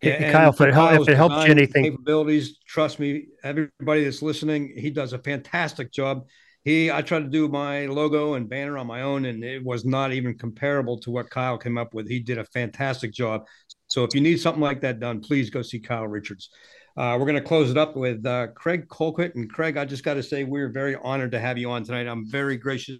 And 0.03 0.31
Kyle, 0.31 0.49
if 0.49 0.61
it, 0.61 0.73
hel- 0.73 1.01
if 1.01 1.07
it 1.07 1.15
helps 1.15 1.45
you 1.45 1.51
anything, 1.51 1.83
capabilities, 1.83 2.57
trust 2.67 2.99
me, 2.99 3.27
everybody 3.43 4.03
that's 4.03 4.21
listening, 4.21 4.73
he 4.75 4.89
does 4.89 5.13
a 5.13 5.19
fantastic 5.19 5.91
job. 5.91 6.25
He, 6.63 6.91
I 6.91 7.01
tried 7.01 7.23
to 7.23 7.29
do 7.29 7.47
my 7.47 7.85
logo 7.87 8.35
and 8.35 8.49
banner 8.49 8.77
on 8.77 8.87
my 8.87 9.01
own, 9.01 9.25
and 9.25 9.43
it 9.43 9.63
was 9.63 9.85
not 9.85 10.11
even 10.11 10.37
comparable 10.37 10.99
to 10.99 11.11
what 11.11 11.29
Kyle 11.29 11.57
came 11.57 11.77
up 11.77 11.93
with. 11.93 12.07
He 12.07 12.19
did 12.19 12.37
a 12.37 12.45
fantastic 12.45 13.13
job. 13.13 13.45
So 13.87 14.03
if 14.03 14.13
you 14.15 14.21
need 14.21 14.39
something 14.39 14.61
like 14.61 14.81
that 14.81 14.99
done, 14.99 15.21
please 15.21 15.49
go 15.49 15.61
see 15.61 15.79
Kyle 15.79 16.07
Richards. 16.07 16.49
Uh, 16.97 17.17
we're 17.19 17.25
going 17.25 17.35
to 17.35 17.41
close 17.41 17.71
it 17.71 17.77
up 17.77 17.95
with 17.95 18.25
uh, 18.25 18.47
Craig 18.55 18.87
Colquitt. 18.89 19.35
And 19.35 19.51
Craig, 19.51 19.77
I 19.77 19.85
just 19.85 20.03
got 20.03 20.15
to 20.15 20.23
say, 20.23 20.43
we're 20.43 20.69
very 20.69 20.95
honored 20.95 21.31
to 21.31 21.39
have 21.39 21.57
you 21.57 21.71
on 21.71 21.83
tonight. 21.83 22.07
I'm 22.07 22.29
very 22.29 22.57
gracious 22.57 22.99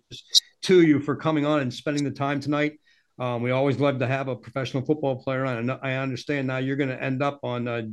to 0.63 0.81
you 0.81 0.99
for 0.99 1.15
coming 1.15 1.45
on 1.45 1.59
and 1.59 1.73
spending 1.73 2.03
the 2.03 2.11
time 2.11 2.39
tonight. 2.39 2.79
Um, 3.21 3.43
we 3.43 3.51
always 3.51 3.79
love 3.79 3.99
to 3.99 4.07
have 4.07 4.29
a 4.29 4.35
professional 4.35 4.83
football 4.83 5.15
player 5.15 5.45
on. 5.45 5.57
And 5.57 5.71
I 5.83 5.93
understand 5.93 6.47
now 6.47 6.57
you're 6.57 6.75
going 6.75 6.89
to 6.89 7.01
end 7.01 7.21
up 7.21 7.39
on 7.43 7.67
uh, 7.67 7.83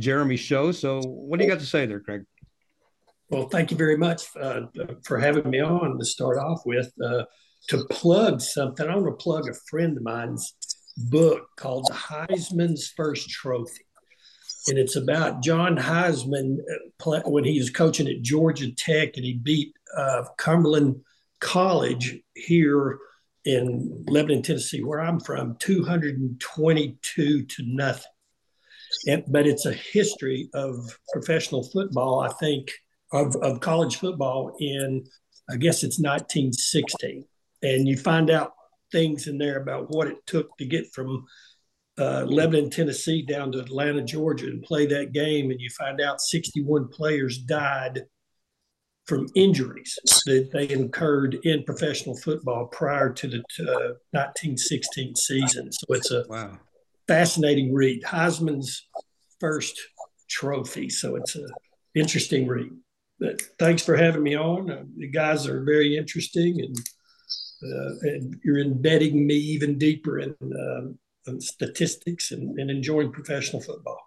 Jeremy's 0.00 0.40
show. 0.40 0.72
So 0.72 1.02
what 1.02 1.38
do 1.38 1.44
you 1.44 1.50
got 1.50 1.60
to 1.60 1.66
say 1.66 1.84
there, 1.84 2.00
Craig? 2.00 2.22
Well, 3.28 3.50
thank 3.50 3.70
you 3.70 3.76
very 3.76 3.98
much 3.98 4.24
uh, 4.34 4.62
for 5.04 5.18
having 5.18 5.50
me 5.50 5.60
on 5.60 5.98
to 5.98 6.04
start 6.06 6.38
off 6.38 6.62
with. 6.64 6.90
Uh, 7.04 7.24
to 7.68 7.84
plug 7.90 8.40
something, 8.40 8.88
I 8.88 8.96
want 8.96 9.06
to 9.06 9.22
plug 9.22 9.46
a 9.46 9.54
friend 9.68 9.94
of 9.94 10.02
mine's 10.04 10.54
book 10.96 11.42
called 11.56 11.86
The 11.88 11.94
Heisman's 11.94 12.88
First 12.96 13.28
Trophy. 13.28 13.84
And 14.68 14.78
it's 14.78 14.96
about 14.96 15.42
John 15.42 15.76
Heisman 15.76 16.56
uh, 17.04 17.20
when 17.26 17.44
he 17.44 17.58
was 17.58 17.68
coaching 17.68 18.08
at 18.08 18.22
Georgia 18.22 18.72
Tech 18.72 19.16
and 19.16 19.24
he 19.24 19.34
beat 19.34 19.74
uh, 19.94 20.24
Cumberland 20.38 21.02
College 21.40 22.20
here 22.34 22.98
in 23.44 24.04
Lebanon, 24.06 24.42
Tennessee, 24.42 24.82
where 24.82 25.00
I'm 25.00 25.20
from, 25.20 25.56
222 25.58 27.44
to 27.44 27.62
nothing. 27.66 28.10
And, 29.08 29.24
but 29.28 29.46
it's 29.46 29.66
a 29.66 29.72
history 29.72 30.48
of 30.54 30.98
professional 31.12 31.64
football, 31.64 32.20
I 32.20 32.28
think, 32.34 32.70
of, 33.12 33.34
of 33.36 33.60
college 33.60 33.96
football 33.96 34.54
in, 34.60 35.04
I 35.50 35.56
guess 35.56 35.82
it's 35.82 35.98
1916. 35.98 37.24
And 37.62 37.88
you 37.88 37.96
find 37.96 38.30
out 38.30 38.52
things 38.90 39.26
in 39.26 39.38
there 39.38 39.60
about 39.60 39.90
what 39.90 40.08
it 40.08 40.18
took 40.26 40.56
to 40.58 40.66
get 40.66 40.92
from 40.92 41.24
uh, 41.98 42.24
Lebanon, 42.26 42.70
Tennessee 42.70 43.22
down 43.22 43.52
to 43.52 43.60
Atlanta, 43.60 44.02
Georgia 44.02 44.46
and 44.46 44.62
play 44.62 44.86
that 44.86 45.12
game. 45.12 45.50
And 45.50 45.60
you 45.60 45.70
find 45.70 46.00
out 46.00 46.20
61 46.20 46.88
players 46.88 47.38
died 47.38 48.02
from 49.06 49.26
injuries 49.34 49.98
that 50.26 50.50
they 50.52 50.68
incurred 50.70 51.34
in 51.42 51.64
professional 51.64 52.16
football 52.16 52.66
prior 52.66 53.12
to 53.12 53.26
the 53.26 53.38
uh, 53.60 53.98
1916 54.12 55.16
season. 55.16 55.72
So 55.72 55.86
it's 55.90 56.10
a 56.10 56.24
wow. 56.28 56.58
fascinating 57.08 57.74
read. 57.74 58.02
Heisman's 58.04 58.86
first 59.40 59.80
trophy. 60.30 60.88
So 60.88 61.16
it's 61.16 61.34
an 61.34 61.46
interesting 61.94 62.46
read. 62.46 62.70
But 63.18 63.42
thanks 63.58 63.84
for 63.84 63.96
having 63.96 64.22
me 64.22 64.36
on. 64.36 64.70
Uh, 64.70 64.84
the 64.96 65.08
guys 65.08 65.46
are 65.46 65.64
very 65.64 65.96
interesting 65.96 66.60
and, 66.60 66.76
uh, 67.64 67.94
and 68.02 68.40
you're 68.44 68.60
embedding 68.60 69.26
me 69.26 69.34
even 69.34 69.78
deeper 69.78 70.20
in, 70.20 70.34
uh, 70.42 71.30
in 71.30 71.40
statistics 71.40 72.30
and, 72.30 72.58
and 72.58 72.70
enjoying 72.70 73.12
professional 73.12 73.62
football. 73.62 73.98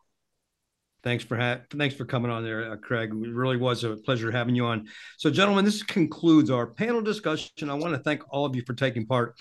Thanks 1.05 1.23
for 1.23 1.37
ha- 1.37 1.59
thanks 1.69 1.93
for 1.93 2.03
coming 2.03 2.31
on 2.31 2.43
there, 2.43 2.71
uh, 2.71 2.77
Craig. 2.77 3.11
It 3.11 3.35
really 3.35 3.57
was 3.57 3.83
a 3.83 3.95
pleasure 3.95 4.31
having 4.31 4.55
you 4.55 4.65
on. 4.65 4.87
So, 5.19 5.29
gentlemen, 5.29 5.63
this 5.63 5.83
concludes 5.83 6.49
our 6.49 6.65
panel 6.65 6.99
discussion. 6.99 7.69
I 7.69 7.75
want 7.75 7.93
to 7.93 7.99
thank 7.99 8.23
all 8.31 8.43
of 8.43 8.55
you 8.55 8.63
for 8.65 8.73
taking 8.73 9.05
part. 9.05 9.35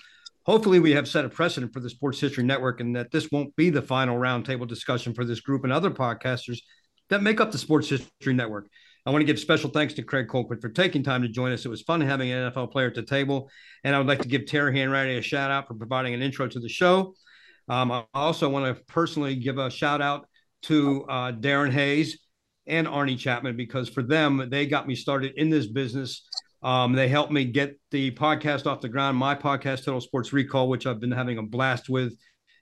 Hopefully, 0.45 0.79
we 0.79 0.91
have 0.91 1.07
set 1.07 1.25
a 1.25 1.29
precedent 1.29 1.73
for 1.73 1.79
the 1.79 1.89
Sports 1.89 2.19
History 2.19 2.43
Network, 2.43 2.81
and 2.81 2.95
that 2.95 3.09
this 3.09 3.31
won't 3.31 3.55
be 3.55 3.71
the 3.71 3.81
final 3.81 4.15
roundtable 4.15 4.67
discussion 4.67 5.15
for 5.15 5.25
this 5.25 5.39
group 5.39 5.63
and 5.63 5.73
other 5.73 5.89
podcasters 5.89 6.59
that 7.09 7.23
make 7.23 7.41
up 7.41 7.51
the 7.51 7.57
Sports 7.57 7.89
History 7.89 8.35
Network. 8.35 8.67
I 9.07 9.09
want 9.09 9.23
to 9.23 9.25
give 9.25 9.39
special 9.39 9.71
thanks 9.71 9.95
to 9.95 10.03
Craig 10.03 10.27
Colquitt 10.27 10.61
for 10.61 10.69
taking 10.69 11.01
time 11.01 11.23
to 11.23 11.27
join 11.27 11.51
us. 11.51 11.65
It 11.65 11.69
was 11.69 11.81
fun 11.81 11.99
having 11.99 12.31
an 12.31 12.51
NFL 12.51 12.71
player 12.73 12.87
at 12.89 12.93
the 12.93 13.01
table, 13.01 13.49
and 13.83 13.95
I 13.95 13.97
would 13.97 14.07
like 14.07 14.21
to 14.21 14.27
give 14.27 14.45
Terry 14.45 14.75
Hanratty 14.75 15.17
a 15.17 15.21
shout 15.23 15.49
out 15.49 15.67
for 15.67 15.73
providing 15.73 16.13
an 16.13 16.21
intro 16.21 16.47
to 16.47 16.59
the 16.59 16.69
show. 16.69 17.15
Um, 17.67 17.91
I 17.91 18.03
also 18.13 18.49
want 18.49 18.77
to 18.77 18.83
personally 18.83 19.35
give 19.35 19.57
a 19.57 19.71
shout 19.71 19.99
out 19.99 20.27
to 20.65 21.03
uh, 21.05 21.31
Darin 21.31 21.71
Hayes 21.71 22.19
and 22.67 22.87
Arnie 22.87 23.17
Chapman 23.17 23.55
because 23.55 23.89
for 23.89 24.03
them, 24.03 24.47
they 24.49 24.65
got 24.65 24.87
me 24.87 24.95
started 24.95 25.33
in 25.37 25.49
this 25.49 25.67
business. 25.67 26.27
Um, 26.63 26.93
they 26.93 27.07
helped 27.07 27.31
me 27.31 27.45
get 27.45 27.79
the 27.91 28.11
podcast 28.11 28.65
off 28.65 28.81
the 28.81 28.89
ground, 28.89 29.17
my 29.17 29.35
podcast, 29.35 29.85
Total 29.85 30.01
Sports 30.01 30.33
Recall, 30.33 30.67
which 30.67 30.87
I've 30.87 30.99
been 30.99 31.11
having 31.11 31.37
a 31.37 31.43
blast 31.43 31.89
with. 31.89 32.13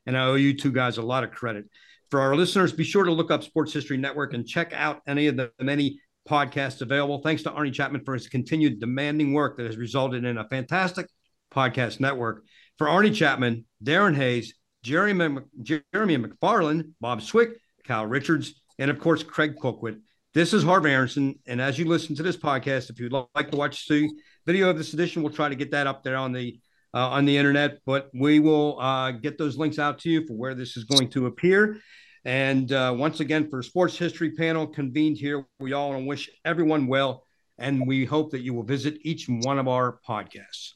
And 0.05 0.17
I 0.17 0.25
owe 0.25 0.35
you 0.35 0.57
two 0.57 0.71
guys 0.71 0.97
a 0.97 1.01
lot 1.01 1.23
of 1.23 1.31
credit. 1.31 1.65
For 2.11 2.19
our 2.19 2.35
listeners, 2.35 2.73
be 2.73 2.83
sure 2.83 3.05
to 3.05 3.11
look 3.11 3.31
up 3.31 3.43
Sports 3.43 3.71
History 3.71 3.97
Network 3.97 4.33
and 4.33 4.45
check 4.45 4.73
out 4.73 5.01
any 5.07 5.27
of 5.27 5.37
the 5.37 5.51
many 5.61 5.99
podcasts 6.29 6.81
available. 6.81 7.19
Thanks 7.19 7.43
to 7.43 7.51
Arnie 7.51 7.73
Chapman 7.73 8.03
for 8.03 8.13
his 8.13 8.27
continued 8.27 8.79
demanding 8.79 9.33
work 9.33 9.57
that 9.57 9.65
has 9.65 9.77
resulted 9.77 10.25
in 10.25 10.37
a 10.37 10.47
fantastic 10.49 11.07
podcast 11.53 11.99
network. 11.99 12.43
For 12.77 12.87
Arnie 12.87 13.15
Chapman, 13.15 13.65
Darin 13.81 14.15
Hayes, 14.15 14.53
Jeremy, 14.83 15.39
Jeremy 15.61 16.17
McFarlin, 16.17 16.91
Bob 16.99 17.21
Swick, 17.21 17.51
Kyle 17.83 18.05
Richards, 18.05 18.61
and 18.79 18.89
of 18.89 18.99
course, 18.99 19.23
Craig 19.23 19.55
Colquitt. 19.57 19.99
This 20.33 20.53
is 20.53 20.63
Harv 20.63 20.85
Aronson. 20.85 21.35
And 21.45 21.61
as 21.61 21.77
you 21.77 21.85
listen 21.85 22.15
to 22.15 22.23
this 22.23 22.37
podcast, 22.37 22.89
if 22.89 22.99
you'd 22.99 23.11
like 23.11 23.51
to 23.51 23.57
watch 23.57 23.87
the 23.87 24.09
video 24.45 24.69
of 24.69 24.77
this 24.77 24.93
edition, 24.93 25.21
we'll 25.21 25.33
try 25.33 25.49
to 25.49 25.55
get 25.55 25.71
that 25.71 25.85
up 25.85 26.03
there 26.03 26.15
on 26.15 26.31
the 26.31 26.59
uh, 26.93 27.09
on 27.09 27.25
the 27.25 27.37
internet. 27.37 27.79
But 27.85 28.09
we 28.13 28.39
will 28.39 28.79
uh, 28.79 29.11
get 29.11 29.37
those 29.37 29.57
links 29.57 29.79
out 29.79 29.99
to 29.99 30.09
you 30.09 30.25
for 30.25 30.33
where 30.33 30.55
this 30.55 30.75
is 30.75 30.85
going 30.85 31.09
to 31.11 31.27
appear. 31.27 31.79
And 32.25 32.71
uh, 32.71 32.95
once 32.97 33.19
again, 33.19 33.49
for 33.49 33.61
sports 33.61 33.97
history 33.97 34.31
panel 34.31 34.65
convened 34.65 35.17
here, 35.17 35.45
we 35.59 35.73
all 35.73 35.89
want 35.89 36.01
to 36.01 36.07
wish 36.07 36.29
everyone 36.45 36.87
well, 36.87 37.25
and 37.57 37.85
we 37.85 38.05
hope 38.05 38.31
that 38.31 38.41
you 38.41 38.53
will 38.53 38.63
visit 38.63 38.97
each 39.01 39.27
one 39.27 39.59
of 39.59 39.67
our 39.67 39.99
podcasts. 40.07 40.71